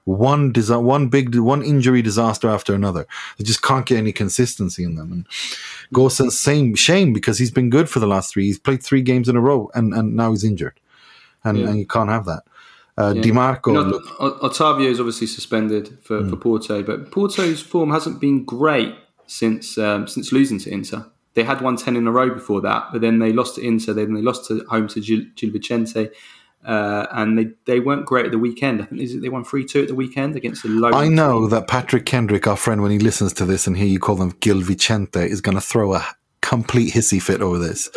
One 0.03 0.51
disa- 0.51 0.82
one 0.82 1.07
big 1.07 1.36
one 1.36 1.63
injury 1.63 2.01
disaster 2.01 2.49
after 2.49 2.76
another. 2.76 3.07
They 3.38 3.45
just 3.45 3.61
can't 3.61 3.86
get 3.86 3.97
any 3.97 4.11
consistency 4.11 4.84
in 4.84 4.95
them. 4.95 5.11
And 5.13 5.28
Gosens, 5.93 6.34
same 6.34 6.76
shame 6.76 7.13
because 7.13 7.39
he's 7.39 7.49
been 7.49 7.70
good 7.70 7.89
for 7.89 7.99
the 8.01 8.07
last 8.07 8.34
three. 8.34 8.43
He's 8.47 8.59
played 8.59 8.84
three 8.84 9.01
games 9.01 9.30
in 9.30 9.38
a 9.38 9.41
row, 9.41 9.72
and, 9.74 9.93
and 9.93 10.18
now 10.18 10.32
he's 10.32 10.43
injured, 10.43 10.82
and, 11.45 11.57
yeah. 11.57 11.70
and 11.70 11.80
you 11.80 11.88
can't 11.88 12.09
have 12.09 12.26
that. 12.26 12.43
Uh, 12.97 13.13
yeah. 13.15 13.21
Dimarco. 13.21 13.67
You 13.67 13.73
know, 13.73 13.99
Otavio 14.41 14.87
is 14.87 14.99
obviously 14.99 15.27
suspended 15.27 15.97
for, 16.01 16.21
mm. 16.21 16.29
for 16.29 16.37
Porto, 16.37 16.81
but 16.81 17.11
Porto's 17.11 17.61
form 17.61 17.91
hasn't 17.91 18.21
been 18.21 18.45
great 18.45 18.95
since 19.27 19.77
um, 19.77 20.07
since 20.07 20.31
losing 20.31 20.59
to 20.59 20.71
Inter. 20.71 21.05
They 21.33 21.43
had 21.43 21.59
won 21.59 21.75
10 21.75 21.97
in 21.97 22.07
a 22.07 22.11
row 22.11 22.33
before 22.33 22.61
that, 22.61 22.87
but 22.93 23.01
then 23.01 23.19
they 23.19 23.33
lost 23.33 23.55
to 23.55 23.61
Inter, 23.61 23.93
then 23.93 24.13
they 24.13 24.21
lost 24.21 24.47
to 24.47 24.65
home 24.69 24.87
to 24.89 25.01
Gil, 25.01 25.21
Gil 25.35 25.51
Vicente. 25.51 26.09
Uh, 26.65 27.05
and 27.11 27.37
they, 27.37 27.47
they 27.65 27.79
weren't 27.79 28.07
great 28.07 28.25
at 28.25 28.31
the 28.31 28.39
weekend. 28.39 28.81
I 28.81 28.85
think 28.85 29.21
they 29.21 29.29
won 29.29 29.43
3 29.43 29.65
2 29.65 29.83
at 29.83 29.87
the 29.89 29.93
weekend 29.93 30.35
against 30.35 30.63
the 30.63 30.69
low. 30.69 30.91
I 30.91 31.09
know 31.09 31.41
team. 31.41 31.49
that 31.51 31.67
Patrick 31.67 32.07
Kendrick, 32.07 32.47
our 32.47 32.55
friend, 32.55 32.81
when 32.81 32.89
he 32.89 32.97
listens 32.97 33.33
to 33.33 33.45
this 33.45 33.67
and 33.67 33.77
hear 33.77 33.85
you 33.85 33.99
call 33.99 34.15
them 34.15 34.33
Gil 34.39 34.61
Vicente, 34.61 35.19
is 35.19 35.41
going 35.41 35.53
to 35.53 35.61
throw 35.61 35.93
a 35.93 36.07
complete 36.45 36.93
hissy 36.93 37.21
fit 37.21 37.41
over 37.41 37.57
this. 37.57 37.89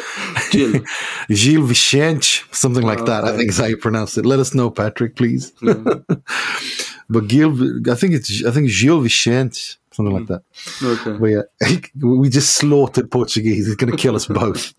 Gil. 0.50 0.80
Gil 1.28 1.62
Vicente, 1.62 2.42
something 2.50 2.84
like 2.84 3.00
oh, 3.00 3.04
that, 3.04 3.24
okay. 3.24 3.34
I 3.34 3.36
think 3.36 3.50
is 3.50 3.58
how 3.58 3.66
you 3.66 3.76
pronounce 3.76 4.16
it. 4.16 4.24
Let 4.24 4.38
us 4.38 4.54
know, 4.54 4.70
Patrick, 4.70 5.16
please. 5.16 5.52
but 5.60 7.28
Gil, 7.28 7.52
I 7.90 7.94
think 7.94 8.14
it's 8.14 8.44
I 8.44 8.50
think 8.50 8.70
Gil 8.70 9.00
Vicente 9.00 9.76
something 9.92 10.14
like 10.14 10.28
that. 10.28 10.42
Okay. 10.80 11.18
But 11.18 11.26
yeah, 11.26 11.76
we 12.06 12.28
just 12.28 12.54
slaughtered 12.54 13.10
Portuguese. 13.10 13.66
He's 13.66 13.74
going 13.74 13.90
to 13.90 13.96
kill 13.96 14.14
us 14.14 14.26
both. 14.26 14.72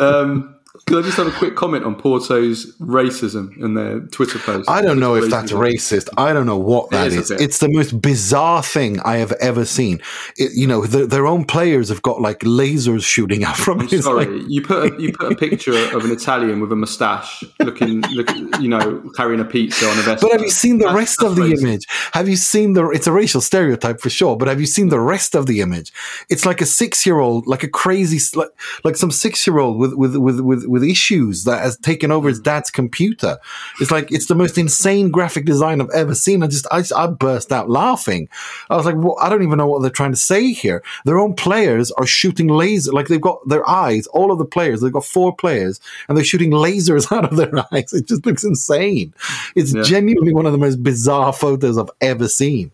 um, 0.00 0.55
Could 0.86 0.98
I 0.98 1.02
just 1.02 1.16
have 1.16 1.26
a 1.26 1.32
quick 1.32 1.56
comment 1.56 1.82
on 1.82 1.96
Porto's 1.96 2.76
racism 2.76 3.56
in 3.58 3.74
their 3.74 4.02
Twitter 4.02 4.38
post? 4.38 4.70
I 4.70 4.82
don't 4.82 5.00
know 5.00 5.16
if 5.16 5.28
that's 5.28 5.50
racist. 5.50 6.08
I 6.16 6.32
don't 6.32 6.46
know 6.46 6.58
what 6.58 6.90
that 6.90 7.08
is. 7.08 7.32
is. 7.32 7.40
It's 7.40 7.58
the 7.58 7.68
most 7.68 8.00
bizarre 8.00 8.62
thing 8.62 9.00
I 9.00 9.16
have 9.16 9.32
ever 9.32 9.64
seen. 9.64 10.00
It, 10.36 10.52
you 10.54 10.68
know, 10.68 10.86
the, 10.86 11.04
their 11.04 11.26
own 11.26 11.44
players 11.44 11.88
have 11.88 12.02
got 12.02 12.20
like 12.20 12.38
lasers 12.38 13.02
shooting 13.02 13.42
out 13.42 13.56
from. 13.56 13.80
I'm 13.80 13.88
sorry, 13.88 14.26
like... 14.26 14.48
you 14.48 14.62
put 14.62 14.92
a, 14.92 15.02
you 15.02 15.12
put 15.12 15.32
a 15.32 15.34
picture 15.48 15.74
of 15.92 16.04
an 16.04 16.12
Italian 16.12 16.60
with 16.60 16.70
a 16.70 16.76
moustache, 16.76 17.42
looking, 17.58 18.02
look, 18.12 18.30
you 18.60 18.68
know, 18.68 19.10
carrying 19.16 19.40
a 19.40 19.44
pizza 19.44 19.88
on 19.88 19.98
a 19.98 20.02
vest. 20.02 20.22
But 20.22 20.30
have 20.30 20.42
you 20.42 20.50
seen 20.50 20.78
the 20.78 20.84
that's, 20.84 20.96
rest 20.96 21.20
of 21.24 21.34
the 21.34 21.42
racist. 21.42 21.62
image? 21.62 21.86
Have 22.12 22.28
you 22.28 22.36
seen 22.36 22.74
the? 22.74 22.88
It's 22.90 23.08
a 23.08 23.12
racial 23.12 23.40
stereotype 23.40 24.00
for 24.00 24.08
sure. 24.08 24.36
But 24.36 24.46
have 24.46 24.60
you 24.60 24.66
seen 24.66 24.90
the 24.90 25.00
rest 25.00 25.34
of 25.34 25.46
the 25.46 25.62
image? 25.62 25.92
It's 26.28 26.46
like 26.46 26.60
a 26.60 26.66
six 26.66 27.04
year 27.04 27.18
old, 27.18 27.48
like 27.48 27.64
a 27.64 27.68
crazy, 27.68 28.20
like, 28.38 28.50
like 28.84 28.96
some 28.96 29.10
six 29.10 29.44
year 29.48 29.58
old 29.58 29.80
with 29.80 29.92
with 29.94 30.14
with 30.14 30.38
with 30.40 30.75
with 30.76 30.84
issues 30.84 31.44
that 31.44 31.62
has 31.62 31.76
taken 31.78 32.12
over 32.12 32.28
his 32.28 32.38
dad's 32.38 32.70
computer. 32.70 33.38
It's 33.80 33.90
like 33.90 34.12
it's 34.12 34.26
the 34.26 34.34
most 34.34 34.58
insane 34.58 35.10
graphic 35.10 35.46
design 35.46 35.80
I've 35.80 35.90
ever 35.90 36.14
seen. 36.14 36.42
I 36.42 36.48
just 36.48 36.66
I, 36.70 36.82
I 36.94 37.06
burst 37.06 37.50
out 37.50 37.70
laughing. 37.70 38.28
I 38.68 38.76
was 38.76 38.84
like, 38.84 38.96
well, 38.96 39.16
I 39.20 39.28
don't 39.28 39.42
even 39.42 39.58
know 39.58 39.66
what 39.66 39.80
they're 39.80 39.90
trying 39.90 40.12
to 40.12 40.18
say 40.18 40.52
here. 40.52 40.82
Their 41.04 41.18
own 41.18 41.34
players 41.34 41.90
are 41.92 42.06
shooting 42.06 42.48
lasers, 42.48 42.92
like 42.92 43.08
they've 43.08 43.20
got 43.20 43.46
their 43.48 43.68
eyes. 43.68 44.06
All 44.08 44.30
of 44.30 44.38
the 44.38 44.44
players, 44.44 44.80
they've 44.80 44.92
got 44.92 45.04
four 45.04 45.34
players, 45.34 45.80
and 46.08 46.16
they're 46.16 46.24
shooting 46.24 46.50
lasers 46.50 47.10
out 47.16 47.24
of 47.24 47.36
their 47.36 47.52
eyes. 47.72 47.92
It 47.92 48.06
just 48.06 48.26
looks 48.26 48.44
insane. 48.44 49.14
It's 49.54 49.74
yeah. 49.74 49.82
genuinely 49.82 50.34
one 50.34 50.46
of 50.46 50.52
the 50.52 50.58
most 50.58 50.82
bizarre 50.82 51.32
photos 51.32 51.78
I've 51.78 51.90
ever 52.00 52.28
seen. 52.28 52.70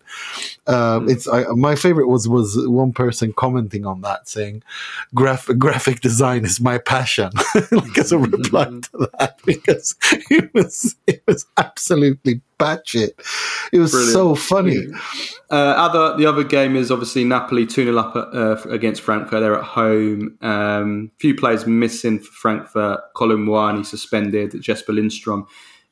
Um, 0.65 1.09
it's 1.09 1.27
I, 1.27 1.43
my 1.55 1.75
favorite 1.75 2.07
was 2.07 2.27
was 2.27 2.57
one 2.67 2.93
person 2.93 3.33
commenting 3.33 3.85
on 3.85 4.01
that 4.01 4.29
saying, 4.29 4.63
"Graph, 5.13 5.49
graphic 5.57 5.99
design 5.99 6.45
is 6.45 6.61
my 6.61 6.77
passion." 6.77 7.31
like 7.71 7.92
as 7.97 8.11
a 8.11 8.17
reply 8.17 8.65
to 8.65 9.09
that, 9.19 9.39
because 9.45 9.95
it 10.29 10.53
was 10.53 10.95
it 11.07 11.23
was 11.27 11.45
absolutely 11.57 12.41
batshit. 12.59 13.11
It 13.71 13.79
was 13.79 13.91
Brilliant. 13.91 14.13
so 14.13 14.35
funny. 14.35 14.87
Uh, 15.49 15.55
other 15.55 16.17
the 16.17 16.25
other 16.25 16.43
game 16.43 16.75
is 16.75 16.91
obviously 16.91 17.23
Napoli 17.23 17.65
two 17.65 17.85
0 17.85 17.97
up 17.97 18.15
uh, 18.15 18.69
against 18.69 19.01
Frankfurt. 19.01 19.41
They're 19.41 19.57
at 19.57 19.63
home. 19.63 20.37
Um, 20.41 21.11
few 21.19 21.35
players 21.35 21.65
missing 21.65 22.19
for 22.19 22.31
Frankfurt. 22.31 22.99
Kolo 23.15 23.35
Muani 23.37 23.85
suspended. 23.85 24.59
Jesper 24.61 24.93
Lindstrom 24.93 25.47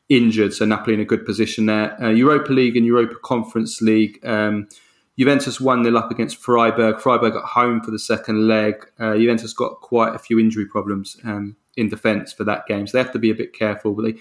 injured, 0.09 0.53
so 0.53 0.65
Napoli 0.65 0.95
in 0.95 0.99
a 0.99 1.05
good 1.05 1.25
position 1.25 1.65
there. 1.67 2.01
Uh, 2.01 2.09
Europa 2.09 2.51
League 2.51 2.75
and 2.75 2.85
Europa 2.85 3.15
Conference 3.23 3.81
League. 3.81 4.19
Um, 4.25 4.67
Juventus 5.21 5.61
1 5.61 5.83
0 5.83 5.95
up 5.95 6.09
against 6.09 6.37
Freiburg. 6.37 6.99
Freiburg 6.99 7.35
at 7.35 7.43
home 7.43 7.79
for 7.79 7.91
the 7.91 7.99
second 7.99 8.47
leg. 8.47 8.73
Uh, 8.99 9.15
Juventus 9.15 9.53
got 9.53 9.79
quite 9.79 10.15
a 10.15 10.17
few 10.17 10.39
injury 10.39 10.65
problems 10.65 11.15
um, 11.23 11.55
in 11.77 11.89
defence 11.89 12.33
for 12.33 12.43
that 12.45 12.65
game, 12.65 12.87
so 12.87 12.97
they 12.97 13.03
have 13.03 13.13
to 13.13 13.19
be 13.19 13.29
a 13.29 13.35
bit 13.35 13.53
careful. 13.53 13.93
But 13.93 14.01
they, 14.01 14.15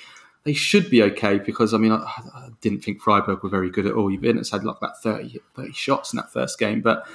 they 0.45 0.53
should 0.53 0.91
be 0.91 1.03
okay 1.05 1.39
because, 1.39 1.73
I 1.73 1.79
mean, 1.79 1.93
I, 1.93 2.05
I 2.35 2.49
didn't 2.61 2.85
think 2.85 3.01
Freiburg 3.01 3.43
were 3.43 3.49
very 3.49 3.71
good 3.71 3.87
at 3.87 3.95
all. 3.95 4.11
Juventus 4.11 4.51
had 4.51 4.63
like 4.63 4.77
about 4.77 5.03
30, 5.03 5.39
30 5.57 5.73
shots 5.73 6.13
in 6.13 6.19
that 6.19 6.31
first 6.31 6.59
game. 6.59 6.83
But 6.83 7.07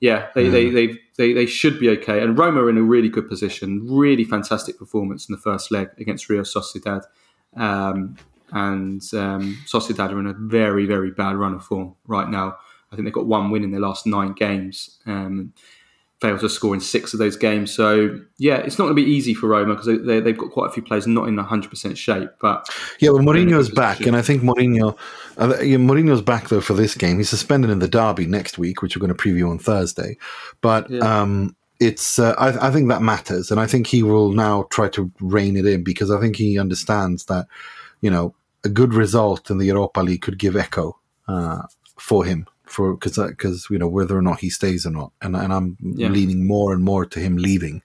yeah, 0.00 0.30
they, 0.34 0.46
mm. 0.46 0.50
they, 0.50 0.70
they, 0.70 0.98
they, 1.16 1.32
they 1.32 1.46
should 1.46 1.78
be 1.78 1.90
okay. 1.90 2.20
And 2.20 2.36
Roma 2.36 2.64
are 2.64 2.70
in 2.70 2.76
a 2.76 2.82
really 2.82 3.08
good 3.08 3.28
position. 3.28 3.86
Really 3.88 4.24
fantastic 4.24 4.80
performance 4.80 5.28
in 5.28 5.32
the 5.32 5.40
first 5.40 5.70
leg 5.70 5.90
against 5.98 6.28
Real 6.28 6.42
Sociedad. 6.42 7.04
Um, 7.56 8.16
and 8.50 9.00
um, 9.14 9.58
Sociedad 9.64 10.10
are 10.10 10.18
in 10.18 10.26
a 10.26 10.34
very, 10.34 10.86
very 10.86 11.12
bad 11.12 11.36
run 11.36 11.54
of 11.54 11.64
form 11.64 11.94
right 12.08 12.28
now. 12.28 12.56
I 12.90 12.96
think 12.96 13.06
they've 13.06 13.12
got 13.12 13.26
one 13.26 13.50
win 13.50 13.64
in 13.64 13.70
their 13.70 13.80
last 13.80 14.06
nine 14.06 14.32
games. 14.32 14.98
Um, 15.06 15.52
failed 16.20 16.40
to 16.40 16.48
score 16.48 16.74
in 16.74 16.80
six 16.80 17.12
of 17.12 17.18
those 17.18 17.36
games. 17.36 17.72
So 17.72 18.20
yeah, 18.38 18.56
it's 18.56 18.78
not 18.78 18.86
going 18.86 18.96
to 18.96 19.02
be 19.02 19.08
easy 19.08 19.34
for 19.34 19.48
Roma 19.48 19.74
because 19.74 19.86
they, 19.86 20.20
they, 20.20 20.30
have 20.30 20.38
got 20.38 20.50
quite 20.50 20.68
a 20.68 20.72
few 20.72 20.82
players 20.82 21.06
not 21.06 21.28
in 21.28 21.36
100% 21.36 21.96
shape. 21.96 22.30
But 22.40 22.68
yeah, 22.98 23.10
well, 23.10 23.22
Mourinho's 23.22 23.70
back, 23.70 24.00
and 24.00 24.16
I 24.16 24.22
think 24.22 24.42
Mourinho, 24.42 24.98
uh, 25.36 25.56
yeah, 25.60 25.76
Mourinho's 25.76 26.22
back 26.22 26.48
though 26.48 26.60
for 26.60 26.74
this 26.74 26.94
game. 26.94 27.18
He's 27.18 27.28
suspended 27.28 27.70
in 27.70 27.78
the 27.78 27.88
derby 27.88 28.26
next 28.26 28.58
week, 28.58 28.82
which 28.82 28.96
we're 28.96 29.06
going 29.06 29.16
to 29.16 29.22
preview 29.22 29.48
on 29.48 29.58
Thursday. 29.58 30.16
But 30.60 30.90
yeah. 30.90 31.00
um, 31.00 31.54
it's 31.78 32.18
uh, 32.18 32.34
I, 32.36 32.68
I, 32.68 32.70
think 32.72 32.88
that 32.88 33.02
matters, 33.02 33.50
and 33.52 33.60
I 33.60 33.66
think 33.66 33.86
he 33.86 34.02
will 34.02 34.32
now 34.32 34.64
try 34.70 34.88
to 34.90 35.10
rein 35.20 35.56
it 35.56 35.66
in 35.66 35.84
because 35.84 36.10
I 36.10 36.20
think 36.20 36.34
he 36.34 36.58
understands 36.58 37.26
that 37.26 37.46
you 38.00 38.10
know 38.10 38.34
a 38.64 38.68
good 38.68 38.92
result 38.92 39.50
in 39.50 39.58
the 39.58 39.66
Europa 39.66 40.00
League 40.00 40.22
could 40.22 40.38
give 40.38 40.56
echo 40.56 40.98
uh, 41.28 41.62
for 41.96 42.24
him 42.24 42.48
for 42.68 42.94
because 42.94 43.18
because 43.18 43.66
you 43.70 43.78
know 43.78 43.88
whether 43.88 44.16
or 44.16 44.22
not 44.22 44.40
he 44.40 44.50
stays 44.50 44.86
or 44.86 44.90
not, 44.90 45.12
and 45.20 45.36
and 45.36 45.52
I'm 45.52 45.76
yeah. 45.80 46.08
leaning 46.08 46.46
more 46.46 46.72
and 46.72 46.84
more 46.84 47.04
to 47.06 47.20
him 47.20 47.36
leaving. 47.36 47.82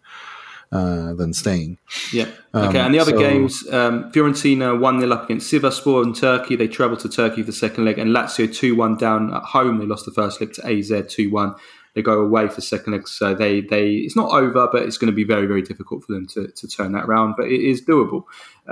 Uh, 0.71 1.13
than 1.13 1.33
staying. 1.33 1.77
Yeah. 2.11 2.23
Okay. 2.55 2.79
Um, 2.79 2.85
and 2.87 2.95
the 2.95 2.99
other 2.99 3.11
so, 3.11 3.19
games, 3.19 3.63
um, 3.71 4.11
Fiorentina 4.11 4.79
1 4.79 5.01
0 5.01 5.11
up 5.11 5.25
against 5.25 5.53
Sivasspor 5.53 6.03
in 6.03 6.13
Turkey. 6.15 6.55
They 6.55 6.67
travelled 6.67 6.99
to 7.01 7.09
Turkey 7.09 7.43
for 7.43 7.45
the 7.45 7.53
second 7.53 7.85
leg, 7.85 7.99
and 7.99 8.09
Lazio 8.09 8.51
2 8.51 8.75
1 8.75 8.97
down 8.97 9.31
at 9.31 9.43
home. 9.43 9.77
They 9.77 9.85
lost 9.85 10.05
the 10.05 10.11
first 10.11 10.41
leg 10.41 10.51
to 10.53 10.65
AZ 10.65 11.13
2 11.13 11.29
1 11.29 11.53
they 11.93 12.01
go 12.01 12.21
away 12.21 12.47
for 12.47 12.61
second 12.61 12.93
leg. 12.93 13.07
So 13.07 13.33
they 13.33 13.61
they 13.61 13.91
it's 13.91 14.15
not 14.15 14.31
over, 14.31 14.67
but 14.71 14.83
it's 14.83 14.97
going 14.97 15.11
to 15.11 15.15
be 15.15 15.23
very 15.23 15.45
very 15.45 15.61
difficult 15.61 16.03
for 16.03 16.13
them 16.13 16.27
to, 16.27 16.47
to 16.47 16.67
turn 16.67 16.93
that 16.93 17.05
around. 17.05 17.35
But 17.37 17.47
it 17.47 17.61
is 17.61 17.81
doable. 17.81 18.23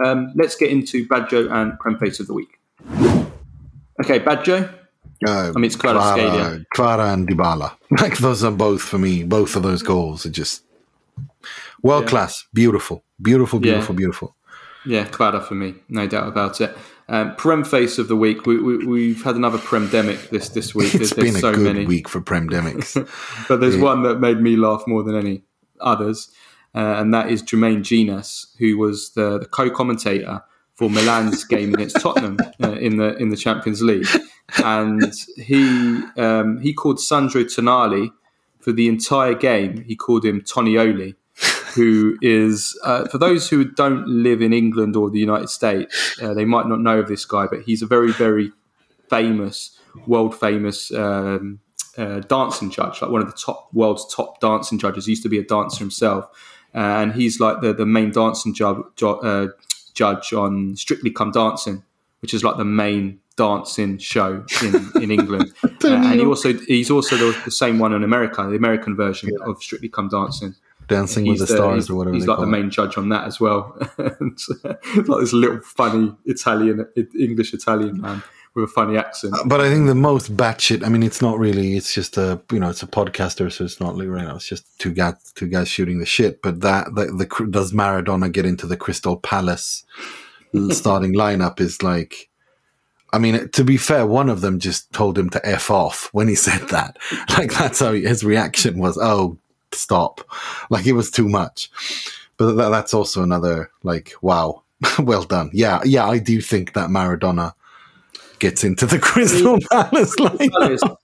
Um, 0.03 0.31
let's 0.35 0.55
get 0.55 0.71
into 0.71 1.07
Baggio 1.07 1.51
and 1.51 1.77
Prem 1.79 1.97
Face 1.97 2.19
of 2.19 2.27
the 2.27 2.33
week. 2.33 2.59
Okay, 4.03 4.19
Baggio. 4.19 4.73
Uh, 5.25 5.51
I 5.55 5.59
mean, 5.59 5.65
it's 5.65 5.75
Kvaratskhelia. 5.75 6.65
Kvara 6.75 7.13
and 7.13 7.27
Dybala. 7.27 7.75
Like 8.01 8.17
those 8.17 8.43
are 8.43 8.51
both 8.51 8.81
for 8.81 8.97
me. 8.97 9.23
Both 9.23 9.55
of 9.55 9.63
those 9.63 9.83
goals 9.83 10.25
are 10.25 10.31
just 10.31 10.63
world 11.83 12.05
yeah. 12.05 12.09
class, 12.09 12.45
beautiful, 12.53 13.03
beautiful, 13.21 13.59
beautiful, 13.59 13.93
yeah. 13.93 13.97
beautiful. 13.97 14.35
Yeah, 14.85 15.05
Kvara 15.05 15.43
for 15.43 15.55
me, 15.55 15.75
no 15.89 16.07
doubt 16.07 16.27
about 16.27 16.59
it. 16.61 16.75
Um, 17.07 17.35
Prem 17.35 17.63
face 17.63 17.97
of 17.99 18.07
the 18.07 18.15
week. 18.15 18.45
We, 18.45 19.13
have 19.13 19.23
had 19.23 19.35
another 19.35 19.57
Premdemic 19.57 20.29
this 20.29 20.49
this 20.49 20.73
week. 20.75 20.93
There's, 20.93 21.11
it's 21.11 21.19
been 21.19 21.35
a 21.35 21.39
so 21.39 21.53
good 21.53 21.75
many. 21.75 21.85
week 21.85 22.07
for 22.07 22.21
Premdemics, 22.21 22.95
but 23.47 23.59
there's 23.59 23.75
yeah. 23.75 23.83
one 23.83 24.03
that 24.03 24.19
made 24.19 24.41
me 24.41 24.55
laugh 24.55 24.83
more 24.87 25.03
than 25.03 25.15
any 25.15 25.43
others, 25.79 26.31
uh, 26.73 26.95
and 26.97 27.13
that 27.13 27.29
is 27.29 27.43
Jermaine 27.43 27.83
Jenas, 27.83 28.55
who 28.57 28.77
was 28.77 29.11
the, 29.11 29.39
the 29.39 29.45
co-commentator 29.45 30.41
for 30.81 30.89
Milan's 30.89 31.43
game 31.43 31.75
against 31.75 32.01
Tottenham 32.01 32.37
uh, 32.63 32.71
in 32.71 32.97
the 32.97 33.15
in 33.17 33.29
the 33.29 33.37
Champions 33.37 33.83
League, 33.83 34.07
and 34.63 35.13
he 35.37 36.01
um, 36.17 36.59
he 36.59 36.73
called 36.73 36.99
Sandro 36.99 37.43
Tonali 37.43 38.09
for 38.61 38.71
the 38.71 38.87
entire 38.87 39.35
game. 39.35 39.83
He 39.83 39.95
called 39.95 40.25
him 40.25 40.41
Tonioli 40.41 41.13
who 41.75 42.17
is, 42.21 42.77
uh, 42.83 43.07
for 43.07 43.17
those 43.17 43.49
who 43.49 43.63
don't 43.63 44.05
live 44.07 44.41
in 44.41 44.53
England 44.53 44.95
or 44.95 45.09
the 45.09 45.19
United 45.19 45.49
States, 45.49 46.19
uh, 46.21 46.33
they 46.33 46.43
might 46.45 46.67
not 46.67 46.81
know 46.81 46.99
of 46.99 47.07
this 47.07 47.23
guy, 47.25 47.47
but 47.47 47.61
he's 47.61 47.81
a 47.81 47.85
very, 47.85 48.11
very 48.11 48.51
famous, 49.09 49.79
world 50.05 50.37
famous 50.37 50.93
um, 50.93 51.59
uh, 51.97 52.19
dancing 52.19 52.69
judge, 52.69 53.01
like 53.01 53.09
one 53.09 53.21
of 53.21 53.27
the 53.27 53.37
top 53.37 53.69
world's 53.73 54.13
top 54.13 54.41
dancing 54.41 54.79
judges. 54.79 55.05
He 55.05 55.13
used 55.13 55.23
to 55.23 55.29
be 55.29 55.39
a 55.39 55.43
dancer 55.43 55.79
himself, 55.79 56.25
uh, 56.75 56.79
and 56.79 57.13
he's 57.13 57.39
like 57.39 57.61
the, 57.61 57.71
the 57.73 57.85
main 57.85 58.11
dancing 58.11 58.53
ju- 58.53 58.91
ju- 58.97 59.07
uh, 59.07 59.47
judge 60.01 60.33
on 60.33 60.75
Strictly 60.75 61.11
Come 61.11 61.31
Dancing, 61.31 61.83
which 62.21 62.33
is 62.33 62.43
like 62.43 62.57
the 62.57 62.65
main 62.65 63.19
dancing 63.37 63.97
show 63.99 64.43
in, 64.63 65.03
in 65.03 65.11
England. 65.11 65.53
Uh, 65.83 65.95
and 65.95 66.19
he 66.19 66.25
also 66.27 66.53
he's 66.53 66.91
also 66.91 67.17
the, 67.17 67.35
the, 67.43 67.49
same 67.49 67.79
one 67.79 67.91
in 67.91 68.03
America, 68.03 68.43
the 68.43 68.55
American 68.55 68.95
version 68.95 69.31
yeah. 69.31 69.49
of 69.49 69.63
Strictly 69.63 69.89
Come 69.89 70.09
Dancing. 70.09 70.53
Dancing 70.87 71.25
with 71.25 71.39
the, 71.39 71.45
the 71.45 71.53
Stars 71.55 71.89
or 71.89 71.95
whatever. 71.95 72.13
He's 72.13 72.27
like 72.27 72.37
the 72.37 72.45
main 72.45 72.69
judge 72.69 72.99
on 72.99 73.09
that 73.09 73.25
as 73.25 73.39
well. 73.39 73.75
it's 73.97 74.47
like 75.07 75.19
this 75.19 75.33
little 75.33 75.59
funny 75.61 76.15
Italian, 76.25 76.85
English 77.17 77.55
Italian 77.55 77.99
man 77.99 78.21
with 78.53 78.65
a 78.65 78.67
funny 78.67 78.97
accent. 78.97 79.33
But 79.45 79.61
I 79.61 79.69
think 79.69 79.87
the 79.87 79.95
most 79.95 80.35
batshit. 80.35 80.83
I 80.83 80.89
mean, 80.89 81.03
it's 81.03 81.21
not 81.21 81.39
really. 81.39 81.75
It's 81.75 81.93
just 81.93 82.17
a 82.17 82.41
you 82.51 82.59
know, 82.59 82.69
it's 82.69 82.83
a 82.83 82.87
podcaster, 82.87 83.51
so 83.51 83.63
it's 83.63 83.79
not 83.79 83.95
like 83.95 84.05
you 84.05 84.15
know, 84.15 84.35
it's 84.35 84.47
just 84.47 84.79
two 84.79 84.91
guys, 84.91 85.31
two 85.35 85.47
guys 85.47 85.67
shooting 85.67 85.99
the 85.99 86.05
shit. 86.05 86.41
But 86.41 86.61
that 86.61 86.93
the, 86.95 87.05
the 87.05 87.47
does 87.49 87.71
Maradona 87.71 88.31
get 88.31 88.45
into 88.45 88.67
the 88.67 88.77
Crystal 88.77 89.17
Palace 89.17 89.85
starting 90.69 91.13
lineup 91.13 91.59
is 91.59 91.81
like. 91.81 92.27
I 93.13 93.19
mean, 93.19 93.49
to 93.49 93.65
be 93.65 93.75
fair, 93.75 94.07
one 94.07 94.29
of 94.29 94.39
them 94.39 94.57
just 94.57 94.93
told 94.93 95.17
him 95.17 95.29
to 95.31 95.45
f 95.45 95.69
off 95.69 96.07
when 96.13 96.29
he 96.29 96.35
said 96.35 96.69
that. 96.69 96.97
Like 97.37 97.51
that's 97.53 97.79
how 97.79 97.91
his 97.91 98.23
reaction 98.23 98.79
was. 98.79 98.97
Oh 98.97 99.37
stop. 99.73 100.21
Like 100.69 100.85
it 100.85 100.93
was 100.93 101.11
too 101.11 101.27
much. 101.27 101.69
But 102.37 102.53
that, 102.53 102.69
that's 102.69 102.93
also 102.93 103.21
another 103.21 103.69
like, 103.83 104.13
wow, 104.21 104.63
well 104.99 105.23
done. 105.23 105.49
Yeah, 105.53 105.81
yeah, 105.83 106.07
I 106.07 106.19
do 106.19 106.41
think 106.41 106.73
that 106.73 106.89
Maradona 106.89 107.53
gets 108.41 108.65
into 108.65 108.85
the 108.85 108.99
Crystal 109.11 109.57
Palace. 109.71 110.13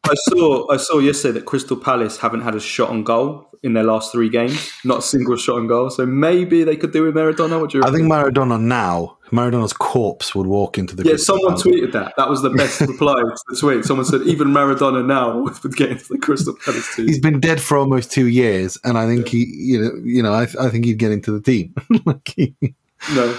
I 0.03 0.13
saw 0.15 0.69
I 0.71 0.75
saw 0.77 0.99
yesterday 0.99 1.39
that 1.39 1.45
Crystal 1.45 1.77
Palace 1.77 2.17
haven't 2.17 2.41
had 2.41 2.55
a 2.55 2.59
shot 2.59 2.89
on 2.89 3.03
goal 3.03 3.45
in 3.63 3.73
their 3.73 3.83
last 3.83 4.11
three 4.11 4.29
games, 4.29 4.69
not 4.83 4.99
a 4.99 5.01
single 5.01 5.35
shot 5.37 5.55
on 5.57 5.67
goal. 5.67 5.89
So 5.89 6.05
maybe 6.05 6.63
they 6.63 6.75
could 6.75 6.91
do 6.91 7.03
with 7.03 7.15
Maradona. 7.15 7.59
What 7.61 7.71
do 7.71 7.77
you 7.79 7.83
I 7.85 7.91
think 7.91 8.03
Maradona 8.11 8.59
now, 8.61 9.17
Maradona's 9.31 9.73
corpse 9.73 10.35
would 10.35 10.45
walk 10.47 10.77
into 10.77 10.95
the. 10.95 11.03
Yeah, 11.03 11.11
Crystal 11.11 11.35
someone 11.37 11.53
Palace. 11.53 11.63
tweeted 11.63 11.91
that. 11.93 12.13
That 12.17 12.29
was 12.29 12.41
the 12.41 12.49
best 12.51 12.81
reply 12.81 13.15
to 13.15 13.35
the 13.49 13.55
tweet. 13.57 13.85
Someone 13.85 14.05
said, 14.05 14.21
even 14.23 14.49
Maradona 14.49 15.05
now 15.05 15.39
would 15.63 15.75
get 15.75 15.91
into 15.91 16.05
the 16.09 16.17
Crystal 16.19 16.55
Palace 16.65 16.95
team. 16.95 17.07
He's 17.07 17.19
been 17.19 17.39
dead 17.39 17.61
for 17.61 17.77
almost 17.77 18.11
two 18.11 18.27
years, 18.27 18.77
and 18.83 18.97
I 18.97 19.05
think 19.07 19.27
he, 19.29 19.45
you 19.57 19.81
know, 19.81 19.91
you 20.03 20.21
know, 20.21 20.33
I, 20.33 20.43
I 20.59 20.69
think 20.69 20.85
he'd 20.85 20.99
get 20.99 21.11
into 21.11 21.31
the 21.31 21.41
team. 21.41 21.73
Like 22.05 22.33
he- 22.35 22.55
No. 23.15 23.37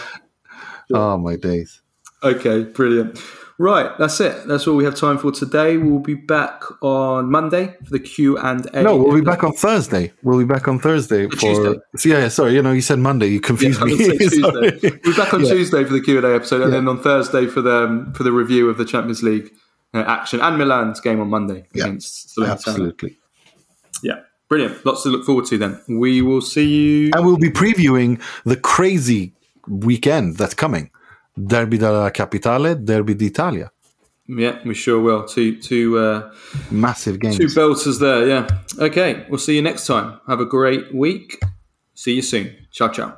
oh 0.95 1.19
my 1.19 1.37
days! 1.37 1.81
Okay, 2.23 2.65
brilliant. 2.65 3.19
Right, 3.61 3.91
that's 3.99 4.21
it. 4.21 4.47
That's 4.47 4.69
all 4.69 4.77
we 4.77 4.85
have 4.85 4.95
time 4.95 5.19
for 5.19 5.33
today. 5.33 5.77
We'll 5.79 5.99
be 5.99 6.15
back 6.15 6.63
on 6.81 7.29
Monday 7.29 7.75
for 7.85 7.91
the 7.91 7.99
Q 7.99 8.39
and 8.39 8.65
A. 8.73 8.85
No, 8.85 8.97
we'll 8.97 9.17
be 9.17 9.21
back 9.21 9.43
on 9.43 9.53
Thursday. 9.53 10.13
We'll 10.23 10.39
be 10.39 10.45
back 10.45 10.69
on 10.69 10.79
Thursday 10.79 11.29
for. 11.29 11.35
Tuesday. 11.37 11.75
Yeah, 12.05 12.19
yeah, 12.21 12.29
sorry. 12.29 12.55
You 12.55 12.63
know, 12.63 12.71
you 12.71 12.81
said 12.83 13.01
Monday. 13.01 13.27
You 13.27 13.41
confused 13.41 13.83
I 13.83 13.87
me. 13.87 13.97
Tuesday. 14.19 14.41
We'll 14.41 14.71
be 14.81 15.13
back 15.13 15.35
on 15.35 15.43
Yeah. 15.43 15.51
Tuesday 15.55 15.83
for 15.83 15.93
the 15.93 16.01
Q 16.01 16.19
and 16.19 16.27
A 16.27 16.37
episode, 16.37 16.63
and 16.63 16.73
then 16.73 16.87
on 16.87 17.01
Thursday 17.03 17.47
for 17.47 17.61
the 17.61 17.85
um, 17.85 18.13
for 18.13 18.23
the 18.23 18.31
review 18.31 18.71
of 18.71 18.79
the 18.79 18.85
Champions 18.85 19.25
League 19.25 19.51
uh, 19.93 20.05
action 20.07 20.41
and 20.41 20.57
Milan's 20.57 21.01
game 21.01 21.21
on 21.21 21.29
Monday 21.29 21.67
Yeah, 21.73 21.87
against 21.87 22.37
Salernitana. 22.37 22.53
Absolutely. 22.53 23.17
Yeah, 24.05 24.21
brilliant. 24.49 24.87
Lots 24.87 25.03
to 25.03 25.09
look 25.09 25.25
forward 25.25 25.47
to. 25.47 25.59
Then 25.59 25.81
we 25.89 26.23
will 26.23 26.43
see 26.43 26.69
you. 26.69 27.11
And 27.13 27.27
we'll 27.27 27.39
be 27.39 27.51
previewing 27.51 28.23
the 28.45 28.57
crazy 28.57 29.33
weekend 29.67 30.37
that's 30.37 30.55
coming. 30.55 30.91
Derby 31.39 31.77
della 31.77 32.11
Capitale, 32.11 32.83
Derby 32.83 33.15
d'Italia. 33.15 33.73
Yeah, 34.27 34.59
we 34.65 34.75
sure 34.75 35.01
will. 35.01 35.25
Two 35.25 35.59
two 35.59 35.97
uh, 35.97 36.31
Massive 36.71 37.19
games. 37.19 37.39
two 37.39 37.47
belters 37.47 37.99
there. 37.99 38.27
Yeah. 38.27 38.47
Okay, 38.79 39.25
we'll 39.31 39.39
see 39.39 39.55
you 39.55 39.63
next 39.63 39.87
time. 39.87 40.21
Have 40.27 40.41
a 40.41 40.45
great 40.45 40.93
week. 40.95 41.39
See 41.95 42.13
you 42.15 42.23
soon. 42.23 42.51
Ciao 42.71 42.89
ciao. 42.89 43.17